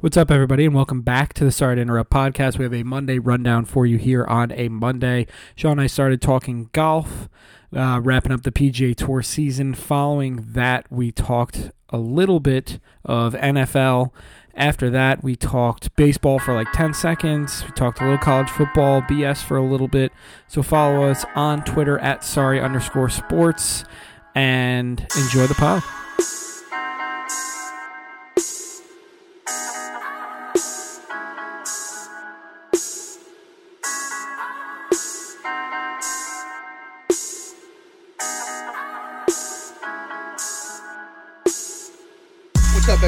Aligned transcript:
What's 0.00 0.16
up, 0.16 0.30
everybody, 0.30 0.64
and 0.64 0.76
welcome 0.76 1.02
back 1.02 1.34
to 1.34 1.44
the 1.44 1.50
Sorry 1.50 1.74
to 1.74 1.82
Interrupt 1.82 2.12
podcast. 2.12 2.56
We 2.56 2.62
have 2.62 2.72
a 2.72 2.84
Monday 2.84 3.18
rundown 3.18 3.64
for 3.64 3.84
you 3.84 3.98
here 3.98 4.24
on 4.26 4.52
a 4.52 4.68
Monday. 4.68 5.26
Sean 5.56 5.72
and 5.72 5.80
I 5.80 5.86
started 5.88 6.22
talking 6.22 6.70
golf, 6.72 7.28
uh, 7.76 8.00
wrapping 8.00 8.30
up 8.30 8.44
the 8.44 8.52
PGA 8.52 8.94
Tour 8.94 9.22
season. 9.22 9.74
Following 9.74 10.46
that, 10.50 10.86
we 10.88 11.10
talked 11.10 11.72
a 11.88 11.98
little 11.98 12.38
bit 12.38 12.78
of 13.04 13.34
NFL. 13.34 14.12
After 14.54 14.88
that, 14.88 15.24
we 15.24 15.34
talked 15.34 15.92
baseball 15.96 16.38
for 16.38 16.54
like 16.54 16.70
10 16.72 16.94
seconds. 16.94 17.64
We 17.64 17.72
talked 17.72 18.00
a 18.00 18.04
little 18.04 18.18
college 18.18 18.50
football, 18.50 19.02
BS 19.02 19.42
for 19.42 19.56
a 19.56 19.64
little 19.64 19.88
bit. 19.88 20.12
So 20.46 20.62
follow 20.62 21.10
us 21.10 21.24
on 21.34 21.64
Twitter 21.64 21.98
at 21.98 22.22
sorry 22.22 22.60
underscore 22.60 23.08
sports 23.08 23.82
and 24.36 25.04
enjoy 25.16 25.48
the 25.48 25.54
pod. 25.54 25.82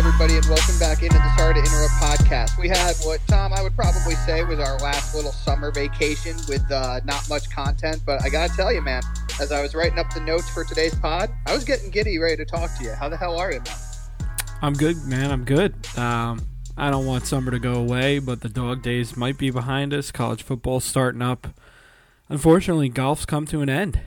Everybody, 0.01 0.35
and 0.35 0.47
welcome 0.47 0.79
back 0.79 1.03
into 1.03 1.19
the 1.19 1.37
Sorry 1.37 1.53
to 1.53 1.61
Interrupt 1.61 1.93
podcast. 2.01 2.59
We 2.59 2.71
had 2.71 2.97
what 3.03 3.21
Tom 3.29 3.53
I 3.53 3.61
would 3.61 3.77
probably 3.77 4.15
say 4.15 4.43
was 4.43 4.59
our 4.59 4.79
last 4.79 5.15
little 5.15 5.31
summer 5.31 5.71
vacation 5.71 6.39
with 6.49 6.65
uh, 6.73 7.01
not 7.05 7.29
much 7.29 7.51
content, 7.51 8.01
but 8.07 8.23
I 8.25 8.31
gotta 8.31 8.51
tell 8.57 8.73
you, 8.73 8.81
man, 8.81 9.03
as 9.43 9.53
I 9.53 9.61
was 9.61 9.75
writing 9.75 9.99
up 9.99 10.11
the 10.15 10.21
notes 10.21 10.49
for 10.49 10.65
today's 10.65 10.95
pod, 10.95 11.29
I 11.47 11.53
was 11.53 11.65
getting 11.65 11.91
giddy, 11.91 12.19
ready 12.19 12.39
to 12.39 12.47
talk 12.47 12.75
to 12.79 12.83
you. 12.83 12.93
How 12.93 13.11
the 13.11 13.17
hell 13.19 13.39
are 13.39 13.53
you, 13.53 13.61
man? 13.61 13.77
I'm 14.63 14.73
good, 14.73 15.05
man. 15.05 15.31
I'm 15.31 15.45
good. 15.45 15.75
Um, 15.99 16.47
I 16.79 16.91
don't 16.91 17.05
want 17.05 17.27
summer 17.27 17.51
to 17.51 17.59
go 17.59 17.75
away, 17.75 18.21
but 18.21 18.41
the 18.41 18.49
dog 18.49 18.83
days 18.83 19.19
might 19.19 19.37
be 19.37 19.51
behind 19.51 19.93
us. 19.93 20.11
College 20.11 20.43
football's 20.43 20.85
starting 20.85 21.21
up. 21.21 21.49
Unfortunately, 22.31 22.89
golf's 22.89 23.27
come 23.27 23.45
to 23.49 23.61
an 23.61 23.69
end. 23.69 24.01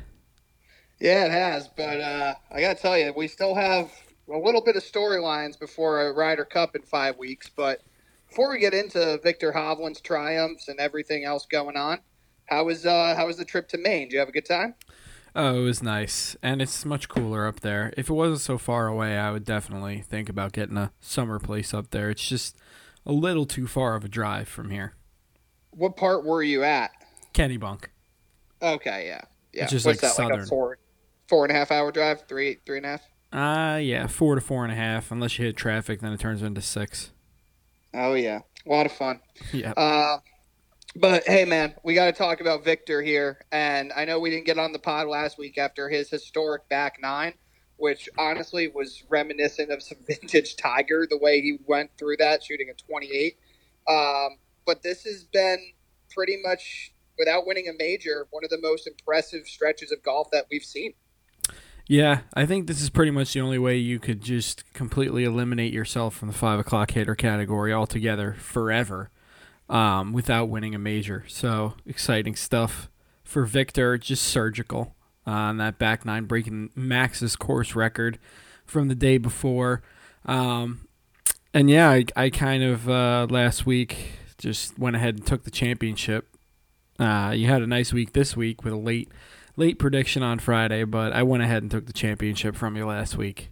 Yeah, 0.99 1.25
it 1.25 1.31
has, 1.31 1.67
but 1.67 2.01
uh, 2.01 2.33
I 2.49 2.61
gotta 2.61 2.81
tell 2.81 2.97
you, 2.97 3.13
we 3.15 3.27
still 3.27 3.53
have 3.53 3.91
a 4.33 4.37
little 4.37 4.61
bit 4.61 4.75
of 4.75 4.83
storylines 4.83 5.59
before 5.59 6.01
a 6.01 6.11
Ryder 6.11 6.45
Cup 6.45 6.75
in 6.75 6.81
five 6.81 7.17
weeks. 7.17 7.49
But 7.55 7.81
before 8.27 8.49
we 8.51 8.59
get 8.59 8.73
into 8.73 9.19
Viktor 9.23 9.53
Hovland's 9.53 10.01
triumphs 10.01 10.67
and 10.67 10.79
everything 10.79 11.23
else 11.23 11.45
going 11.45 11.77
on, 11.77 11.99
how 12.45 12.65
was 12.65 12.85
uh, 12.85 13.13
how 13.15 13.27
was 13.27 13.37
the 13.37 13.45
trip 13.45 13.69
to 13.69 13.77
Maine? 13.77 14.07
Did 14.07 14.13
you 14.13 14.19
have 14.19 14.29
a 14.29 14.33
good 14.33 14.45
time? 14.45 14.75
Oh, 15.35 15.61
it 15.61 15.63
was 15.63 15.81
nice, 15.81 16.35
and 16.43 16.61
it's 16.61 16.85
much 16.85 17.09
cooler 17.09 17.47
up 17.47 17.61
there. 17.61 17.91
If 17.97 18.09
it 18.09 18.13
wasn't 18.13 18.41
so 18.41 18.57
far 18.59 18.87
away, 18.87 19.17
I 19.17 19.31
would 19.31 19.45
definitely 19.45 20.01
think 20.01 20.29
about 20.29 20.51
getting 20.51 20.77
a 20.77 20.91
summer 20.99 21.39
place 21.39 21.73
up 21.73 21.89
there. 21.89 22.11
It's 22.11 22.27
just 22.27 22.55
a 23.05 23.11
little 23.11 23.45
too 23.45 23.65
far 23.65 23.95
of 23.95 24.05
a 24.05 24.07
drive 24.07 24.47
from 24.47 24.69
here. 24.69 24.93
What 25.71 25.95
part 25.95 26.23
were 26.23 26.43
you 26.43 26.63
at? 26.63 26.91
Kennebunk. 27.33 27.85
Okay, 28.61 29.07
yeah, 29.07 29.21
yeah. 29.53 29.63
It's 29.63 29.71
just 29.71 29.85
What's 29.87 30.03
like 30.03 30.15
that, 30.15 30.23
like 30.23 30.41
a 30.41 30.45
four, 30.45 30.77
four 31.27 31.45
and 31.45 31.51
a 31.51 31.55
half 31.55 31.71
hour 31.71 31.91
drive? 31.91 32.27
Three, 32.27 32.59
three 32.65 32.77
and 32.77 32.85
a 32.85 32.89
half. 32.89 33.01
Uh 33.33 33.79
yeah, 33.81 34.05
four 34.07 34.35
to 34.35 34.41
four 34.41 34.63
and 34.63 34.71
a 34.71 34.75
half. 34.75 35.11
Unless 35.11 35.39
you 35.39 35.45
hit 35.45 35.57
traffic, 35.57 36.01
then 36.01 36.13
it 36.13 36.19
turns 36.19 36.43
into 36.43 36.61
six. 36.61 37.11
Oh 37.93 38.13
yeah, 38.13 38.41
a 38.65 38.69
lot 38.69 38.85
of 38.85 38.91
fun. 38.91 39.19
Yeah. 39.51 39.71
Uh, 39.71 40.19
but 40.95 41.23
hey, 41.25 41.45
man, 41.45 41.73
we 41.83 41.95
got 41.95 42.05
to 42.05 42.11
talk 42.11 42.39
about 42.39 42.63
Viktor 42.63 43.01
here. 43.01 43.39
And 43.51 43.91
I 43.95 44.05
know 44.05 44.19
we 44.19 44.29
didn't 44.29 44.45
get 44.45 44.59
on 44.59 44.73
the 44.73 44.79
pod 44.79 45.07
last 45.07 45.37
week 45.37 45.57
after 45.57 45.89
his 45.89 46.09
historic 46.09 46.69
back 46.69 46.97
nine, 47.01 47.33
which 47.77 48.07
honestly 48.17 48.67
was 48.67 49.03
reminiscent 49.09 49.71
of 49.71 49.81
some 49.81 49.97
vintage 50.07 50.55
Tiger, 50.55 51.07
the 51.09 51.17
way 51.17 51.41
he 51.41 51.57
went 51.65 51.89
through 51.97 52.17
that, 52.17 52.43
shooting 52.43 52.69
a 52.69 52.73
28. 52.73 53.37
Um, 53.87 54.37
but 54.65 54.83
this 54.83 55.03
has 55.03 55.23
been 55.23 55.57
pretty 56.11 56.37
much, 56.43 56.93
without 57.17 57.47
winning 57.47 57.67
a 57.67 57.73
major, 57.77 58.27
one 58.29 58.43
of 58.43 58.51
the 58.51 58.61
most 58.61 58.85
impressive 58.87 59.47
stretches 59.47 59.91
of 59.91 60.03
golf 60.03 60.29
that 60.31 60.45
we've 60.51 60.63
seen. 60.63 60.93
Yeah, 61.87 62.21
I 62.33 62.45
think 62.45 62.67
this 62.67 62.81
is 62.81 62.89
pretty 62.89 63.11
much 63.11 63.33
the 63.33 63.41
only 63.41 63.59
way 63.59 63.75
you 63.77 63.99
could 63.99 64.21
just 64.21 64.71
completely 64.73 65.25
eliminate 65.25 65.73
yourself 65.73 66.15
from 66.15 66.29
the 66.29 66.33
five 66.33 66.59
o'clock 66.59 66.91
hitter 66.91 67.15
category 67.15 67.73
altogether 67.73 68.33
forever 68.39 69.09
um, 69.69 70.13
without 70.13 70.45
winning 70.47 70.73
a 70.73 70.79
major. 70.79 71.25
So 71.27 71.73
exciting 71.85 72.35
stuff 72.35 72.89
for 73.23 73.43
Viktor, 73.43 73.97
just 73.97 74.23
surgical 74.23 74.95
uh, 75.27 75.31
on 75.31 75.57
that 75.57 75.77
back 75.77 76.05
nine, 76.05 76.23
breaking 76.23 76.69
Max's 76.73 77.35
course 77.35 77.75
record 77.75 78.17
from 78.65 78.87
the 78.87 78.95
day 78.95 79.17
before. 79.17 79.81
Um, 80.25 80.87
and 81.53 81.69
yeah, 81.69 81.89
I, 81.89 82.05
I 82.15 82.29
kind 82.29 82.63
of 82.63 82.89
uh, 82.89 83.27
last 83.29 83.65
week 83.65 83.97
just 84.37 84.79
went 84.79 84.95
ahead 84.95 85.15
and 85.15 85.25
took 85.25 85.43
the 85.43 85.51
championship. 85.51 86.29
Uh, 86.97 87.33
you 87.35 87.47
had 87.47 87.61
a 87.61 87.67
nice 87.67 87.91
week 87.91 88.13
this 88.13 88.37
week 88.37 88.63
with 88.63 88.71
a 88.73 88.77
late 88.77 89.09
late 89.55 89.79
prediction 89.79 90.23
on 90.23 90.39
Friday, 90.39 90.83
but 90.83 91.13
I 91.13 91.23
went 91.23 91.43
ahead 91.43 91.61
and 91.63 91.71
took 91.71 91.85
the 91.85 91.93
championship 91.93 92.55
from 92.55 92.75
you 92.75 92.85
last 92.85 93.17
week. 93.17 93.49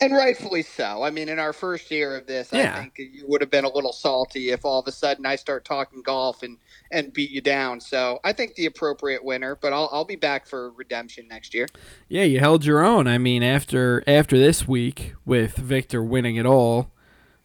And 0.00 0.12
rightfully 0.12 0.62
so. 0.62 1.02
I 1.02 1.10
mean, 1.10 1.28
in 1.28 1.40
our 1.40 1.52
first 1.52 1.90
year 1.90 2.16
of 2.16 2.26
this, 2.26 2.50
Yeah. 2.52 2.72
I 2.76 2.80
think 2.82 2.94
you 2.98 3.24
would 3.26 3.40
have 3.40 3.50
been 3.50 3.64
a 3.64 3.72
little 3.72 3.92
salty 3.92 4.50
if 4.50 4.64
all 4.64 4.78
of 4.78 4.86
a 4.86 4.92
sudden 4.92 5.26
I 5.26 5.34
start 5.34 5.64
talking 5.64 6.02
golf 6.02 6.44
and, 6.44 6.56
and 6.92 7.12
beat 7.12 7.30
you 7.30 7.40
down. 7.40 7.80
So 7.80 8.20
I 8.22 8.32
think 8.32 8.54
the 8.54 8.66
appropriate 8.66 9.24
winner, 9.24 9.56
but 9.56 9.72
I'll, 9.72 9.88
I'll 9.90 10.04
be 10.04 10.14
back 10.14 10.46
for 10.46 10.70
redemption 10.70 11.26
next 11.26 11.52
year. 11.52 11.66
Yeah, 12.08 12.22
you 12.22 12.38
held 12.38 12.64
your 12.64 12.84
own. 12.84 13.08
I 13.08 13.18
mean, 13.18 13.42
after 13.42 14.04
after 14.06 14.38
this 14.38 14.68
week 14.68 15.14
with 15.24 15.56
Viktor 15.56 16.02
winning 16.02 16.36
it 16.36 16.46
all, 16.46 16.92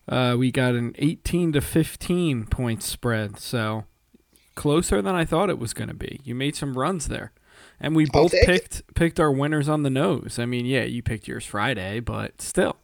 uh, 0.08 0.36
we 0.38 0.52
got 0.52 0.76
an 0.76 0.94
18 1.00 1.54
to 1.54 1.62
15 1.62 2.46
point 2.46 2.84
spread. 2.84 3.40
So 3.40 3.86
closer 4.54 5.02
than 5.02 5.16
I 5.16 5.26
thought 5.26 5.50
it 5.50 5.58
was 5.58 5.74
going 5.74 5.88
to 5.88 5.96
be. 5.96 6.22
You 6.24 6.36
made 6.36 6.56
some 6.56 6.78
runs 6.78 7.08
there. 7.08 7.32
And 7.84 7.96
we 7.96 8.06
both 8.06 8.32
take 8.32 8.44
it. 8.44 8.48
picked 8.48 8.96
picked 8.96 9.20
our 9.20 9.32
winners 9.32 9.70
on 9.70 9.84
the 9.84 9.90
nose. 9.92 10.40
I 10.40 10.46
mean, 10.46 10.66
yeah, 10.66 10.84
you 10.86 11.04
picked 11.04 11.28
yours 11.28 11.46
Friday, 11.46 12.00
but 12.00 12.42
still. 12.42 12.78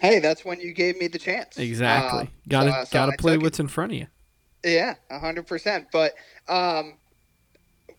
Hey, 0.00 0.20
that's 0.20 0.44
when 0.44 0.60
you 0.60 0.72
gave 0.72 0.96
me 0.98 1.08
the 1.08 1.18
chance. 1.18 1.58
Exactly. 1.58 2.24
Uh, 2.24 2.26
got 2.48 2.64
to 2.64 2.70
so- 2.72 2.84
so 2.84 2.90
got 2.92 3.08
I 3.08 3.12
to 3.12 3.16
play 3.16 3.32
took 3.32 3.40
it. 3.40 3.44
what's 3.44 3.60
in 3.60 3.68
front 3.68 3.92
of 3.92 3.98
you. 3.98 4.06
Yeah, 4.64 4.94
hundred 5.10 5.46
percent. 5.46 5.86
But 5.90 6.14
um, 6.48 6.98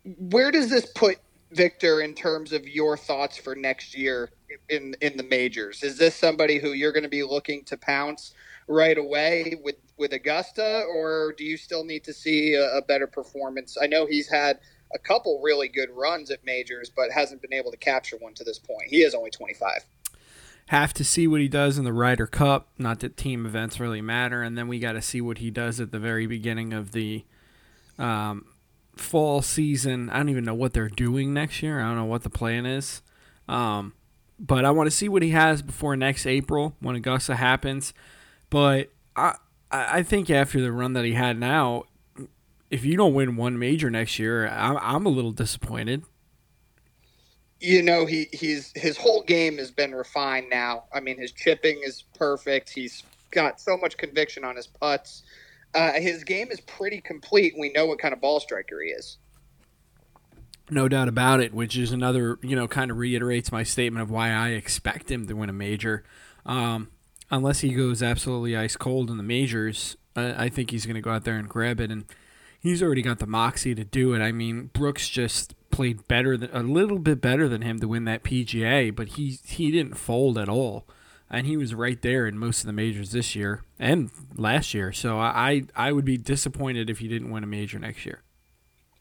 where 0.04 0.52
does 0.52 0.70
this 0.70 0.86
put 0.86 1.18
Viktor 1.52 2.02
in 2.02 2.14
terms 2.14 2.54
of 2.54 2.68
your 2.68 2.96
thoughts 2.96 3.38
for 3.38 3.56
next 3.56 3.98
year 3.98 4.30
in 4.70 4.96
in 5.02 5.18
the 5.18 5.24
majors? 5.24 5.84
Is 5.84 5.98
this 5.98 6.16
somebody 6.16 6.60
who 6.60 6.74
you're 6.74 6.92
going 6.92 7.04
to 7.04 7.10
be 7.10 7.24
looking 7.24 7.64
to 7.66 7.78
pounce 7.78 8.34
right 8.68 8.98
away 8.98 9.56
with 9.64 9.76
with 9.98 10.14
Augusta, 10.14 10.84
or 10.90 11.34
do 11.38 11.44
you 11.44 11.58
still 11.58 11.84
need 11.84 12.04
to 12.04 12.14
see 12.14 12.54
a, 12.54 12.78
a 12.78 12.82
better 12.84 13.08
performance? 13.08 13.78
I 13.82 13.88
know 13.88 14.06
he's 14.06 14.30
had 14.30 14.60
a 14.94 15.00
couple 15.00 15.42
really 15.42 15.68
good 15.68 15.90
runs 15.92 16.32
at 16.32 16.44
majors, 16.44 16.90
but 16.90 17.12
hasn't 17.12 17.42
been 17.42 17.54
able 17.54 17.72
to 17.72 17.78
capture 17.78 18.18
one 18.18 18.34
to 18.36 18.44
this 18.44 18.60
point. 18.60 18.88
He 18.88 19.02
is 19.02 19.14
only 19.14 19.30
25. 19.30 19.86
have 20.68 20.94
to 20.94 21.04
see 21.04 21.28
what 21.28 21.42
he 21.42 21.48
does 21.48 21.78
in 21.78 21.84
the 21.84 21.94
Ryder 21.94 22.28
Cup. 22.28 22.70
Not 22.78 23.00
that 23.02 23.18
team 23.18 23.46
events 23.46 23.80
really 23.80 24.02
matter, 24.02 24.42
and 24.42 24.58
then 24.58 24.68
we 24.68 24.80
got 24.80 24.94
to 24.94 25.02
see 25.02 25.22
what 25.22 25.40
he 25.40 25.52
does 25.52 25.80
at 25.80 25.92
the 25.92 26.00
very 26.00 26.28
beginning 26.28 26.74
of 26.74 26.92
the 26.92 27.26
um, 27.98 28.46
fall 28.96 29.42
season. 29.42 30.10
I 30.10 30.18
don't 30.18 30.30
even 30.30 30.44
know 30.44 30.54
what 30.54 30.74
they're 30.74 30.90
doing 30.90 31.34
next 31.34 31.62
year. 31.64 31.80
I 31.80 31.84
don't 31.84 31.96
know 31.96 32.06
what 32.06 32.24
the 32.24 32.30
plan 32.30 32.66
is, 32.66 33.02
um, 33.48 33.94
but 34.40 34.66
I 34.66 34.72
want 34.72 34.88
to 34.90 34.96
see 34.96 35.10
what 35.10 35.22
he 35.22 35.32
has 35.32 35.62
before 35.62 35.96
next 35.96 36.26
April 36.26 36.76
when 36.80 36.96
Augusta 36.96 37.36
happens. 37.36 37.94
But 38.50 38.92
I 39.16 39.36
I 39.72 40.00
I 40.00 40.04
think 40.04 40.30
after 40.30 40.62
the 40.62 40.72
run 40.72 40.94
that 40.94 41.06
he 41.06 41.14
had 41.14 41.40
now, 41.40 41.84
if 42.70 42.86
you 42.86 42.98
don't 42.98 43.14
win 43.14 43.36
one 43.36 43.58
major 43.60 43.90
next 43.90 44.20
year, 44.20 44.48
I'm 44.48 44.78
I'm 44.78 45.06
a 45.06 45.10
little 45.10 45.32
disappointed. 45.32 46.04
you 47.60 47.82
know 47.84 48.06
he 48.06 48.28
he's 48.32 48.72
his 48.76 48.98
whole 48.98 49.24
game 49.24 49.58
has 49.58 49.72
been 49.72 49.94
refined 49.94 50.50
now. 50.50 50.86
I 50.94 51.00
mean, 51.00 51.18
his 51.20 51.32
chipping 51.32 51.82
is 51.84 52.04
perfect. 52.18 52.70
He's 52.70 53.04
got 53.32 53.60
so 53.60 53.78
much 53.78 53.98
conviction 53.98 54.44
on 54.44 54.56
his 54.56 54.68
putts. 54.68 55.24
Uh, 55.76 55.94
his 55.94 56.24
game 56.24 56.50
is 56.52 56.60
pretty 56.62 57.00
complete. 57.02 57.54
We 57.58 57.72
know 57.72 57.86
what 57.86 58.00
kind 58.00 58.14
of 58.14 58.22
ball 58.22 58.40
striker 58.40 58.82
he 58.82 58.90
is. 58.90 59.18
No 60.72 60.88
doubt 60.88 61.08
about 61.08 61.42
it, 61.42 61.54
which 61.54 61.78
is 61.78 61.92
another, 61.92 62.38
you 62.42 62.56
know, 62.56 62.68
kind 62.68 62.92
of 62.92 62.98
reiterates 62.98 63.52
my 63.52 63.64
statement 63.64 64.04
of 64.04 64.12
why 64.12 64.32
I 64.32 64.50
expect 64.50 65.10
him 65.12 65.28
to 65.28 65.34
win 65.34 65.50
a 65.50 65.54
major. 65.54 66.04
Um, 66.46 66.90
unless 67.32 67.60
he 67.60 67.74
goes 67.74 68.02
absolutely 68.04 68.56
ice 68.56 68.76
cold 68.76 69.10
in 69.10 69.18
the 69.18 69.24
majors, 69.24 69.98
I, 70.16 70.46
I 70.46 70.50
think 70.50 70.72
he's 70.72 70.86
going 70.86 70.96
to 70.96 71.02
go 71.02 71.12
out 71.12 71.24
there 71.24 71.38
and 71.38 71.50
grab 71.50 71.80
it. 71.80 71.92
And 71.92 72.06
he's 72.60 72.84
already 72.84 73.02
got 73.02 73.20
the 73.20 73.28
moxie 73.28 73.76
to 73.76 73.84
do 73.84 74.14
it. 74.14 74.20
I 74.20 74.32
mean, 74.32 74.70
Brooks 74.74 75.10
just 75.10 75.56
played 75.72 76.08
better, 76.08 76.38
than, 76.38 76.50
a 76.54 76.64
little 76.64 77.00
bit 77.00 77.22
better 77.22 77.48
than 77.48 77.62
him 77.62 77.80
to 77.80 77.88
win 77.88 78.06
that 78.06 78.24
PGA, 78.24 78.96
but 78.96 79.10
he 79.10 79.40
he 79.46 79.72
didn't 79.72 79.96
fold 79.96 80.38
at 80.38 80.50
all. 80.50 80.86
And 81.32 81.46
he 81.46 81.58
was 81.58 81.76
right 81.76 82.02
there 82.02 82.26
in 82.26 82.40
most 82.40 82.62
of 82.62 82.66
the 82.66 82.74
majors 82.74 83.12
this 83.12 83.36
year 83.36 83.64
and 83.78 84.10
last 84.36 84.74
year. 84.74 84.92
So 84.92 85.20
I, 85.20 85.66
I 85.76 85.92
would 85.92 86.04
be 86.04 86.18
disappointed 86.18 86.90
if 86.90 86.98
he 86.98 87.08
didn't 87.08 87.30
win 87.30 87.44
a 87.44 87.48
major 87.48 87.78
next 87.78 88.04
year. 88.04 88.24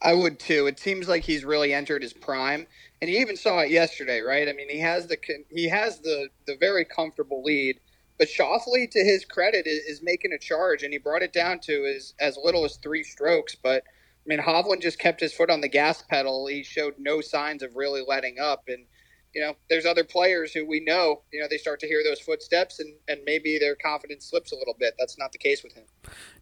I 0.03 0.13
would 0.13 0.39
too. 0.39 0.67
It 0.67 0.79
seems 0.79 1.09
like 1.09 1.25
he's 1.25 1.45
really 1.45 1.73
entered 1.73 2.03
his 2.03 2.13
prime, 2.13 2.67
and 3.01 3.11
you 3.11 3.19
even 3.19 3.37
saw 3.37 3.61
it 3.61 3.71
yesterday, 3.71 4.21
right? 4.21 4.49
I 4.49 4.53
mean, 4.53 4.69
he 4.69 4.79
has 4.79 5.07
the 5.07 5.17
he 5.51 5.69
has 5.69 6.01
the 6.01 6.29
the 6.47 6.57
very 6.57 6.85
comfortable 6.85 7.43
lead 7.43 7.81
But 8.19 8.29
Schauffele, 8.29 8.91
to 8.91 9.05
his 9.05 9.25
credit, 9.25 9.67
is, 9.67 9.85
is, 9.85 10.03
making 10.03 10.33
a 10.33 10.39
charge, 10.39 10.83
and 10.83 10.93
he 10.93 10.99
brought 10.99 11.23
it 11.23 11.33
down 11.33 11.61
to 11.61 11.87
as, 11.87 12.15
as 12.21 12.37
little 12.43 12.65
as 12.65 12.77
three 12.77 13.05
strokes. 13.05 13.55
But 13.55 13.85
I 13.85 14.27
mean, 14.27 14.41
Hovland 14.41 14.83
just 14.83 14.99
kept 14.99 15.21
his 15.21 15.33
foot 15.33 15.51
on 15.51 15.61
the 15.61 15.69
gas 15.69 16.03
pedal. 16.03 16.47
He 16.47 16.63
showed 16.63 16.95
no 16.99 17.21
signs 17.21 17.63
of 17.63 17.77
really 17.77 18.03
letting 18.07 18.39
up, 18.41 18.65
and 18.69 18.87
you 19.35 19.43
know, 19.43 19.55
there's 19.69 19.87
other 19.87 20.05
players 20.05 20.53
who 20.53 20.67
we 20.67 20.81
know, 20.81 21.23
you 21.33 21.41
know, 21.41 21.47
they 21.49 21.59
start 21.59 21.81
to 21.81 21.87
hear 21.87 22.03
those 22.03 22.19
footsteps 22.19 22.81
and, 22.81 22.95
and 23.09 23.21
maybe 23.25 23.59
their 23.59 23.77
confidence 23.77 24.25
slips 24.27 24.53
a 24.53 24.57
little 24.57 24.75
bit. 24.79 24.95
That's 24.99 25.19
not 25.19 25.33
the 25.33 25.39
case 25.39 25.63
with 25.63 25.75
him. 25.75 25.85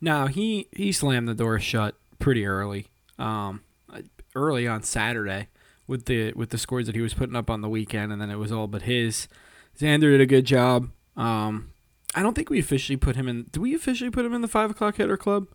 No, 0.01 0.27
he, 0.27 0.69
he 0.73 0.93
slammed 0.93 1.29
the 1.29 1.35
door 1.35 1.59
shut 1.59 1.97
pretty 2.19 2.47
early, 2.47 2.87
um, 3.19 3.63
early 4.35 4.69
on 4.69 4.83
Saturday 4.83 5.49
with 5.87 6.07
the 6.07 6.33
with 6.33 6.51
the 6.51 6.59
scores 6.59 6.87
that 6.87 6.95
he 6.95 7.01
was 7.01 7.15
putting 7.15 7.37
up 7.37 7.51
on 7.51 7.61
the 7.61 7.69
weekend, 7.69 8.13
and 8.13 8.21
then 8.21 8.31
it 8.31 8.37
was 8.37 8.53
all 8.53 8.67
but 8.67 8.83
his. 8.83 9.29
Xander 9.79 10.13
did 10.13 10.23
a 10.23 10.27
good 10.27 10.47
job. 10.47 10.91
Um, 11.17 11.73
I 12.15 12.23
don't 12.23 12.35
think 12.35 12.51
we 12.51 12.59
officially 12.59 12.97
put 12.97 13.17
him 13.17 13.29
in. 13.29 13.45
Do 13.51 13.61
we 13.61 13.75
officially 13.75 14.11
put 14.11 14.25
him 14.25 14.35
in 14.35 14.43
the 14.43 14.49
five 14.49 14.71
o'clock 14.71 14.97
hitter 14.97 15.17
club? 15.17 15.47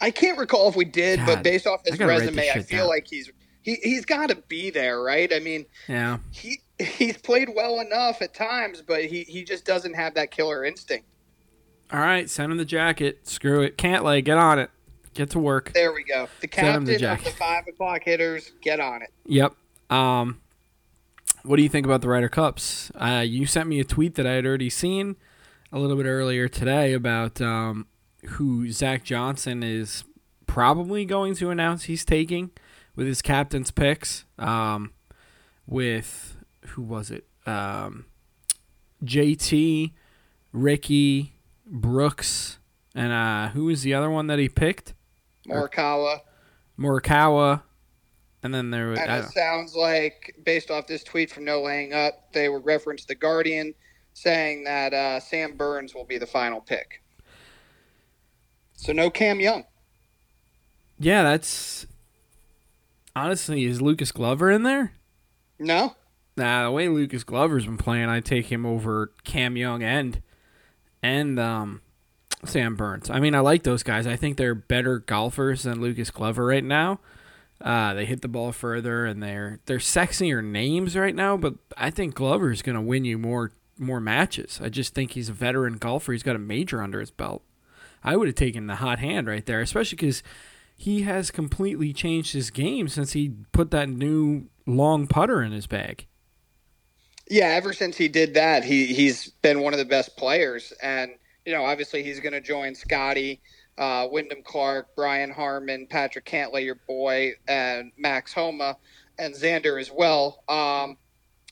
I 0.00 0.10
can't 0.10 0.38
recall 0.38 0.68
if 0.68 0.76
we 0.76 0.84
did, 0.84 1.18
God, 1.18 1.26
but 1.26 1.42
based 1.42 1.66
off 1.66 1.80
his 1.84 1.98
resume, 1.98 2.48
I 2.48 2.62
feel 2.62 2.80
down. 2.80 2.88
like 2.88 3.06
he's 3.08 3.30
he 3.62 3.76
he's 3.82 4.04
got 4.04 4.28
to 4.28 4.36
be 4.48 4.70
there, 4.70 5.02
right? 5.02 5.32
I 5.32 5.40
mean, 5.40 5.66
yeah, 5.88 6.18
he 6.30 6.60
he's 6.78 7.16
played 7.18 7.50
well 7.54 7.80
enough 7.80 8.22
at 8.22 8.34
times, 8.34 8.82
but 8.82 9.04
he 9.04 9.24
he 9.24 9.44
just 9.44 9.64
doesn't 9.64 9.94
have 9.94 10.14
that 10.14 10.30
killer 10.30 10.64
instinct. 10.64 11.06
All 11.92 11.98
right, 11.98 12.30
send 12.30 12.52
him 12.52 12.58
the 12.58 12.64
jacket. 12.64 13.26
Screw 13.26 13.62
it, 13.62 13.76
Cantlay, 13.76 14.24
get 14.24 14.38
on 14.38 14.58
it. 14.58 14.70
Get 15.12 15.30
to 15.30 15.40
work. 15.40 15.72
There 15.72 15.92
we 15.92 16.04
go. 16.04 16.28
The 16.40 16.46
captain 16.46 16.84
the 16.84 16.94
of 16.94 17.24
the 17.24 17.30
five 17.30 17.66
o'clock 17.66 18.02
hitters, 18.04 18.52
get 18.62 18.78
on 18.78 19.02
it. 19.02 19.10
Yep. 19.26 19.54
Um, 19.90 20.40
what 21.42 21.56
do 21.56 21.62
you 21.62 21.68
think 21.68 21.86
about 21.86 22.02
the 22.02 22.08
Ryder 22.08 22.28
Cups? 22.28 22.90
Uh, 22.94 23.24
you 23.26 23.46
sent 23.46 23.68
me 23.68 23.80
a 23.80 23.84
tweet 23.84 24.14
that 24.16 24.26
I 24.26 24.32
had 24.32 24.46
already 24.46 24.70
seen 24.70 25.16
a 25.72 25.78
little 25.78 25.96
bit 25.96 26.06
earlier 26.06 26.48
today 26.48 26.92
about 26.92 27.40
um, 27.40 27.86
who 28.24 28.70
Zach 28.70 29.04
Johnson 29.04 29.62
is 29.62 30.04
probably 30.46 31.04
going 31.04 31.34
to 31.36 31.50
announce 31.50 31.84
he's 31.84 32.04
taking 32.04 32.50
with 32.96 33.06
his 33.06 33.22
captain's 33.22 33.70
picks. 33.70 34.24
Um, 34.38 34.92
with 35.66 36.36
who 36.66 36.82
was 36.82 37.10
it? 37.10 37.26
Um, 37.46 38.06
JT, 39.04 39.92
Rickie, 40.52 41.36
Brooks, 41.66 42.58
and 42.94 43.12
uh, 43.12 43.48
who 43.50 43.66
was 43.66 43.82
the 43.82 43.94
other 43.94 44.10
one 44.10 44.26
that 44.26 44.38
he 44.38 44.48
picked? 44.48 44.94
Morikawa. 45.48 46.20
Morikawa. 46.78 47.62
And 48.42 48.54
then 48.54 48.70
there 48.70 48.88
was. 48.88 48.98
And 48.98 49.10
it 49.10 49.30
sounds 49.30 49.74
like, 49.74 50.36
based 50.44 50.70
off 50.70 50.86
this 50.86 51.04
tweet 51.04 51.30
from 51.30 51.44
No 51.44 51.62
Laying 51.62 51.92
Up, 51.92 52.32
they 52.32 52.48
were 52.48 52.60
referenced 52.60 53.08
the 53.08 53.14
Guardian 53.14 53.74
saying 54.14 54.64
that 54.64 54.92
uh, 54.92 55.20
Sam 55.20 55.56
Burns 55.56 55.94
will 55.94 56.04
be 56.04 56.18
the 56.18 56.26
final 56.26 56.60
pick. 56.60 57.02
So 58.74 58.92
no 58.92 59.10
Cam 59.10 59.40
Young. 59.40 59.64
Yeah, 60.98 61.22
that's 61.22 61.86
honestly 63.14 63.64
is 63.64 63.82
Lucas 63.82 64.12
Glover 64.12 64.50
in 64.50 64.62
there? 64.62 64.92
No. 65.58 65.96
Nah, 66.36 66.64
the 66.64 66.70
way 66.70 66.88
Lucas 66.88 67.24
Glover's 67.24 67.66
been 67.66 67.76
playing, 67.76 68.08
I 68.08 68.20
take 68.20 68.46
him 68.46 68.64
over 68.64 69.12
Cam 69.24 69.56
Young 69.56 69.82
and 69.82 70.22
and 71.02 71.38
um, 71.38 71.82
Sam 72.44 72.76
Burns. 72.76 73.10
I 73.10 73.20
mean, 73.20 73.34
I 73.34 73.40
like 73.40 73.62
those 73.62 73.82
guys. 73.82 74.06
I 74.06 74.16
think 74.16 74.36
they're 74.36 74.54
better 74.54 74.98
golfers 74.98 75.64
than 75.64 75.80
Lucas 75.80 76.10
Glover 76.10 76.46
right 76.46 76.64
now. 76.64 77.00
Uh, 77.60 77.92
they 77.94 78.06
hit 78.06 78.22
the 78.22 78.28
ball 78.28 78.52
further, 78.52 79.04
and 79.04 79.22
they're 79.22 79.60
they're 79.66 79.78
sexier 79.78 80.42
names 80.42 80.96
right 80.96 81.14
now. 81.14 81.36
But 81.36 81.54
I 81.76 81.90
think 81.90 82.14
Glover 82.14 82.50
is 82.50 82.62
going 82.62 82.76
to 82.76 82.80
win 82.80 83.04
you 83.04 83.18
more 83.18 83.52
more 83.78 84.00
matches. 84.00 84.60
I 84.62 84.68
just 84.68 84.94
think 84.94 85.12
he's 85.12 85.28
a 85.28 85.34
veteran 85.34 85.76
golfer. 85.76 86.12
He's 86.12 86.22
got 86.22 86.36
a 86.36 86.40
major 86.40 86.82
under 86.82 87.00
his 87.00 87.10
belt. 87.10 87.42
I 88.02 88.16
would 88.16 88.28
have 88.28 88.34
taken 88.34 88.66
the 88.66 88.76
hot 88.76 88.98
hand 88.98 89.26
right 89.26 89.44
there, 89.44 89.60
especially 89.60 89.96
because 89.96 90.22
he 90.74 91.02
has 91.02 91.30
completely 91.30 91.92
changed 91.92 92.32
his 92.32 92.50
game 92.50 92.88
since 92.88 93.12
he 93.12 93.34
put 93.52 93.70
that 93.72 93.88
new 93.88 94.46
long 94.66 95.06
putter 95.06 95.42
in 95.42 95.52
his 95.52 95.66
bag. 95.66 96.06
Yeah, 97.28 97.48
ever 97.48 97.72
since 97.72 97.96
he 97.96 98.08
did 98.08 98.34
that, 98.34 98.64
he 98.64 98.86
he's 98.86 99.28
been 99.42 99.60
one 99.60 99.74
of 99.74 99.78
the 99.78 99.84
best 99.84 100.16
players, 100.16 100.72
and 100.82 101.12
you 101.44 101.52
know, 101.52 101.64
obviously 101.64 102.02
he's 102.02 102.20
going 102.20 102.32
to 102.32 102.40
join 102.40 102.74
Scotty, 102.74 103.40
uh, 103.80 104.06
Wyndham 104.10 104.42
Clark, 104.44 104.94
Brian 104.94 105.30
Harman, 105.30 105.86
Patrick 105.88 106.26
Cantlay, 106.26 106.64
your 106.64 106.78
boy, 106.86 107.32
and 107.48 107.90
Max 107.96 108.32
Homa, 108.32 108.76
and 109.18 109.34
Xander 109.34 109.80
as 109.80 109.90
well. 109.90 110.44
Um, 110.48 110.98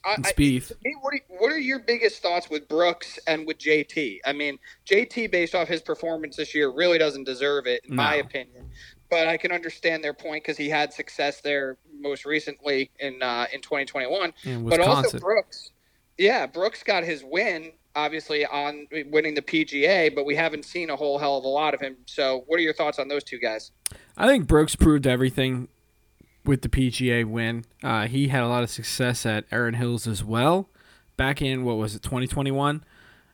I, 0.05 0.17
Spieth. 0.19 0.71
I, 0.73 0.91
what, 1.01 1.15
are, 1.15 1.21
what 1.29 1.51
are 1.51 1.59
your 1.59 1.81
biggest 1.81 2.23
thoughts 2.23 2.51
with 2.51 2.69
Brooks 2.69 3.19
and 3.27 3.47
with 3.47 3.59
JT? 3.59 4.19
I 4.25 4.33
mean, 4.33 4.59
JT, 4.89 5.31
based 5.33 5.55
off 5.55 5.69
his 5.69 5.81
performance 5.81 6.37
this 6.37 6.55
year, 6.55 6.71
really 6.71 6.99
doesn't 6.99 7.25
deserve 7.25 7.67
it, 7.67 7.85
in 7.89 7.97
no. 7.97 8.03
my 8.03 8.17
opinion. 8.17 8.71
But 9.11 9.27
I 9.27 9.39
can 9.39 9.51
understand 9.51 10.05
their 10.05 10.13
point 10.13 10.45
because 10.45 10.59
he 10.59 10.69
had 10.69 10.93
success 10.93 11.41
there 11.41 11.79
most 11.99 12.27
recently 12.27 12.91
in 13.01 13.23
uh, 13.23 13.47
in 13.53 13.63
2021. 13.63 14.35
but 14.65 14.81
also 14.81 15.19
Brooks, 15.19 15.71
yeah, 16.19 16.47
Brooks 16.47 16.83
got 16.83 17.05
his 17.05 17.25
win 17.25 17.73
obviously 17.99 18.47
on 18.47 18.87
winning 19.11 19.35
the 19.35 19.43
PGA, 19.43 20.15
but 20.15 20.25
we 20.25 20.37
haven't 20.37 20.65
seen 20.65 20.89
a 20.91 20.97
whole 20.97 21.19
hell 21.19 21.37
of 21.37 21.45
a 21.45 21.49
lot 21.49 21.75
of 21.75 21.81
him. 21.81 21.97
So, 22.07 22.45
what 22.47 22.59
are 22.59 22.63
your 22.63 22.73
thoughts 22.73 22.99
on 22.99 23.09
those 23.09 23.25
two 23.25 23.39
guys? 23.39 23.73
I 24.17 24.27
think 24.27 24.47
Brooks 24.47 24.77
proved 24.77 25.07
everything 25.07 25.69
with 26.45 26.63
the 26.63 26.69
PGA 26.69 27.25
win. 27.25 27.65
Uh, 27.83 28.07
he 28.07 28.29
had 28.29 28.43
a 28.43 28.49
lot 28.49 28.63
of 28.63 28.71
success 28.71 29.27
at 29.27 29.45
Erin 29.51 29.75
Hills 29.75 30.07
as 30.07 30.25
well. 30.25 30.71
Back 31.17 31.43
in 31.43 31.65
what 31.65 31.77
was 31.77 31.95
it, 31.95 32.03
2021? 32.03 32.85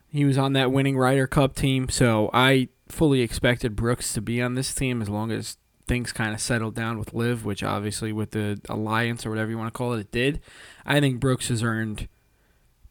He 0.07 0.25
was 0.25 0.37
on 0.37 0.53
that 0.53 0.71
winning 0.71 0.97
Ryder 0.97 1.27
Cup 1.27 1.55
team, 1.55 1.89
so 1.89 2.29
I 2.33 2.69
fully 2.89 3.21
expected 3.21 3.75
Brooks 3.75 4.13
to 4.13 4.21
be 4.21 4.41
on 4.41 4.55
this 4.55 4.73
team 4.73 5.01
as 5.01 5.09
long 5.09 5.31
as 5.31 5.57
things 5.87 6.11
kind 6.11 6.33
of 6.33 6.41
settled 6.41 6.73
down 6.73 6.97
with 6.97 7.13
LIV, 7.13 7.45
which 7.45 7.61
obviously 7.63 8.11
with 8.11 8.31
the 8.31 8.59
alliance 8.69 9.25
or 9.25 9.29
whatever 9.29 9.51
you 9.51 9.57
want 9.57 9.71
to 9.71 9.77
call 9.77 9.93
it, 9.93 9.99
it 9.99 10.11
did. 10.11 10.41
I 10.85 10.99
think 10.99 11.19
Brooks 11.19 11.49
has 11.49 11.61
earned 11.61 12.07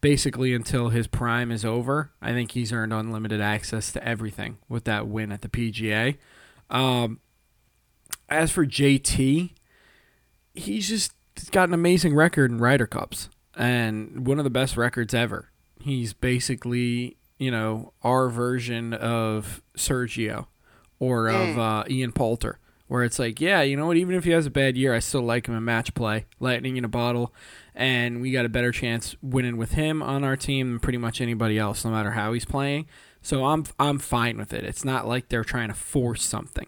basically 0.04 0.52
until 0.52 0.90
his 0.90 1.06
prime 1.06 1.50
is 1.50 1.64
over. 1.64 2.10
I 2.20 2.32
think 2.32 2.50
he's 2.50 2.74
earned 2.74 2.92
unlimited 2.92 3.40
access 3.40 3.90
to 3.92 4.06
everything 4.06 4.58
with 4.68 4.84
that 4.84 5.06
win 5.06 5.32
at 5.32 5.40
the 5.40 5.48
PGA. 5.48 6.18
Um, 6.68 7.20
as 8.28 8.50
for 8.50 8.66
JT, 8.66 9.52
he's 10.52 10.88
just 10.90 11.14
got 11.52 11.68
an 11.68 11.74
amazing 11.74 12.14
record 12.14 12.50
in 12.50 12.58
Ryder 12.58 12.86
Cups 12.86 13.30
and 13.56 14.26
one 14.26 14.36
of 14.36 14.44
the 14.44 14.50
best 14.50 14.76
records 14.76 15.14
ever. 15.14 15.48
He's 15.80 16.12
basically, 16.12 17.16
you 17.38 17.50
know, 17.50 17.94
our 18.02 18.28
version 18.28 18.92
of 18.92 19.62
Sergio 19.74 20.48
or 20.98 21.28
of 21.28 21.56
mm. 21.56 21.58
uh, 21.58 21.84
Ian 21.88 22.12
Poulter 22.12 22.58
where 22.88 23.04
it's 23.04 23.18
like, 23.18 23.40
yeah, 23.40 23.62
you 23.62 23.76
know 23.76 23.86
what? 23.86 23.96
Even 23.96 24.14
if 24.14 24.24
he 24.24 24.30
has 24.32 24.46
a 24.46 24.50
bad 24.50 24.76
year, 24.76 24.94
I 24.94 24.98
still 24.98 25.22
like 25.22 25.48
him 25.48 25.56
in 25.56 25.64
match 25.64 25.94
play, 25.94 26.26
lightning 26.38 26.76
in 26.76 26.84
a 26.84 26.88
bottle, 26.88 27.32
and 27.74 28.20
we 28.20 28.30
got 28.30 28.44
a 28.44 28.48
better 28.48 28.72
chance 28.72 29.16
winning 29.22 29.56
with 29.56 29.72
him 29.72 30.02
on 30.02 30.24
our 30.24 30.36
team 30.36 30.70
than 30.70 30.80
pretty 30.80 30.98
much 30.98 31.20
anybody 31.20 31.58
else, 31.58 31.84
no 31.84 31.90
matter 31.90 32.12
how 32.12 32.32
he's 32.32 32.44
playing. 32.44 32.86
So 33.22 33.44
I'm 33.46 33.64
I'm 33.78 33.98
fine 33.98 34.36
with 34.36 34.52
it. 34.52 34.64
It's 34.64 34.84
not 34.84 35.08
like 35.08 35.28
they're 35.28 35.44
trying 35.44 35.68
to 35.68 35.74
force 35.74 36.22
something. 36.22 36.66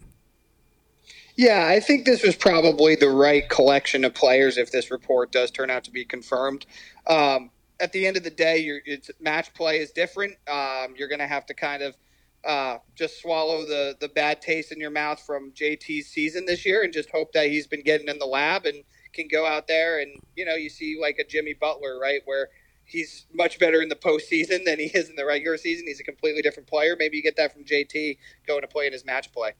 Yeah, 1.35 1.67
I 1.67 1.79
think 1.79 2.05
this 2.05 2.23
was 2.23 2.35
probably 2.35 2.95
the 2.95 3.09
right 3.09 3.47
collection 3.47 4.03
of 4.03 4.15
players 4.15 4.57
if 4.57 4.71
this 4.71 4.89
report 4.89 5.31
does 5.31 5.51
turn 5.51 5.69
out 5.69 5.83
to 5.83 5.91
be 5.91 6.03
confirmed. 6.03 6.65
Um, 7.05 7.51
at 7.79 7.91
the 7.91 8.07
end 8.07 8.17
of 8.17 8.23
the 8.23 8.31
day, 8.31 8.81
match 9.21 9.53
play 9.53 9.77
is 9.77 9.91
different. 9.91 10.33
Um, 10.47 10.95
you're 10.97 11.07
going 11.07 11.19
to 11.19 11.27
have 11.27 11.45
to 11.45 11.53
kind 11.53 11.83
of 11.83 11.95
uh, 12.43 12.77
just 12.95 13.21
swallow 13.21 13.65
the 13.65 13.95
the 13.99 14.09
bad 14.09 14.41
taste 14.41 14.71
in 14.71 14.79
your 14.79 14.89
mouth 14.89 15.19
from 15.19 15.51
JT's 15.51 16.07
season 16.07 16.45
this 16.45 16.65
year, 16.65 16.81
and 16.81 16.91
just 16.91 17.11
hope 17.11 17.33
that 17.33 17.47
he's 17.47 17.67
been 17.67 17.83
getting 17.83 18.07
in 18.07 18.17
the 18.17 18.25
lab 18.25 18.65
and 18.65 18.83
can 19.17 19.27
go 19.27 19.45
out 19.45 19.67
there 19.67 19.99
and 19.99 20.21
you 20.35 20.45
know 20.45 20.55
you 20.55 20.69
see 20.69 20.97
like 20.99 21.17
a 21.19 21.23
Jimmy 21.23 21.53
Butler, 21.53 21.99
right, 21.99 22.21
where 22.25 22.49
he's 22.85 23.25
much 23.33 23.59
better 23.59 23.81
in 23.81 23.89
the 23.89 23.95
postseason 23.95 24.63
than 24.65 24.79
he 24.79 24.85
is 24.85 25.09
in 25.09 25.15
the 25.15 25.25
regular 25.25 25.57
season. 25.57 25.85
He's 25.87 25.99
a 25.99 26.03
completely 26.03 26.41
different 26.41 26.67
player. 26.67 26.95
Maybe 26.97 27.17
you 27.17 27.23
get 27.23 27.35
that 27.35 27.53
from 27.53 27.63
JT 27.63 28.17
going 28.47 28.61
to 28.61 28.67
play 28.67 28.87
in 28.87 28.93
his 28.93 29.05
match 29.05 29.31
play. 29.31 29.51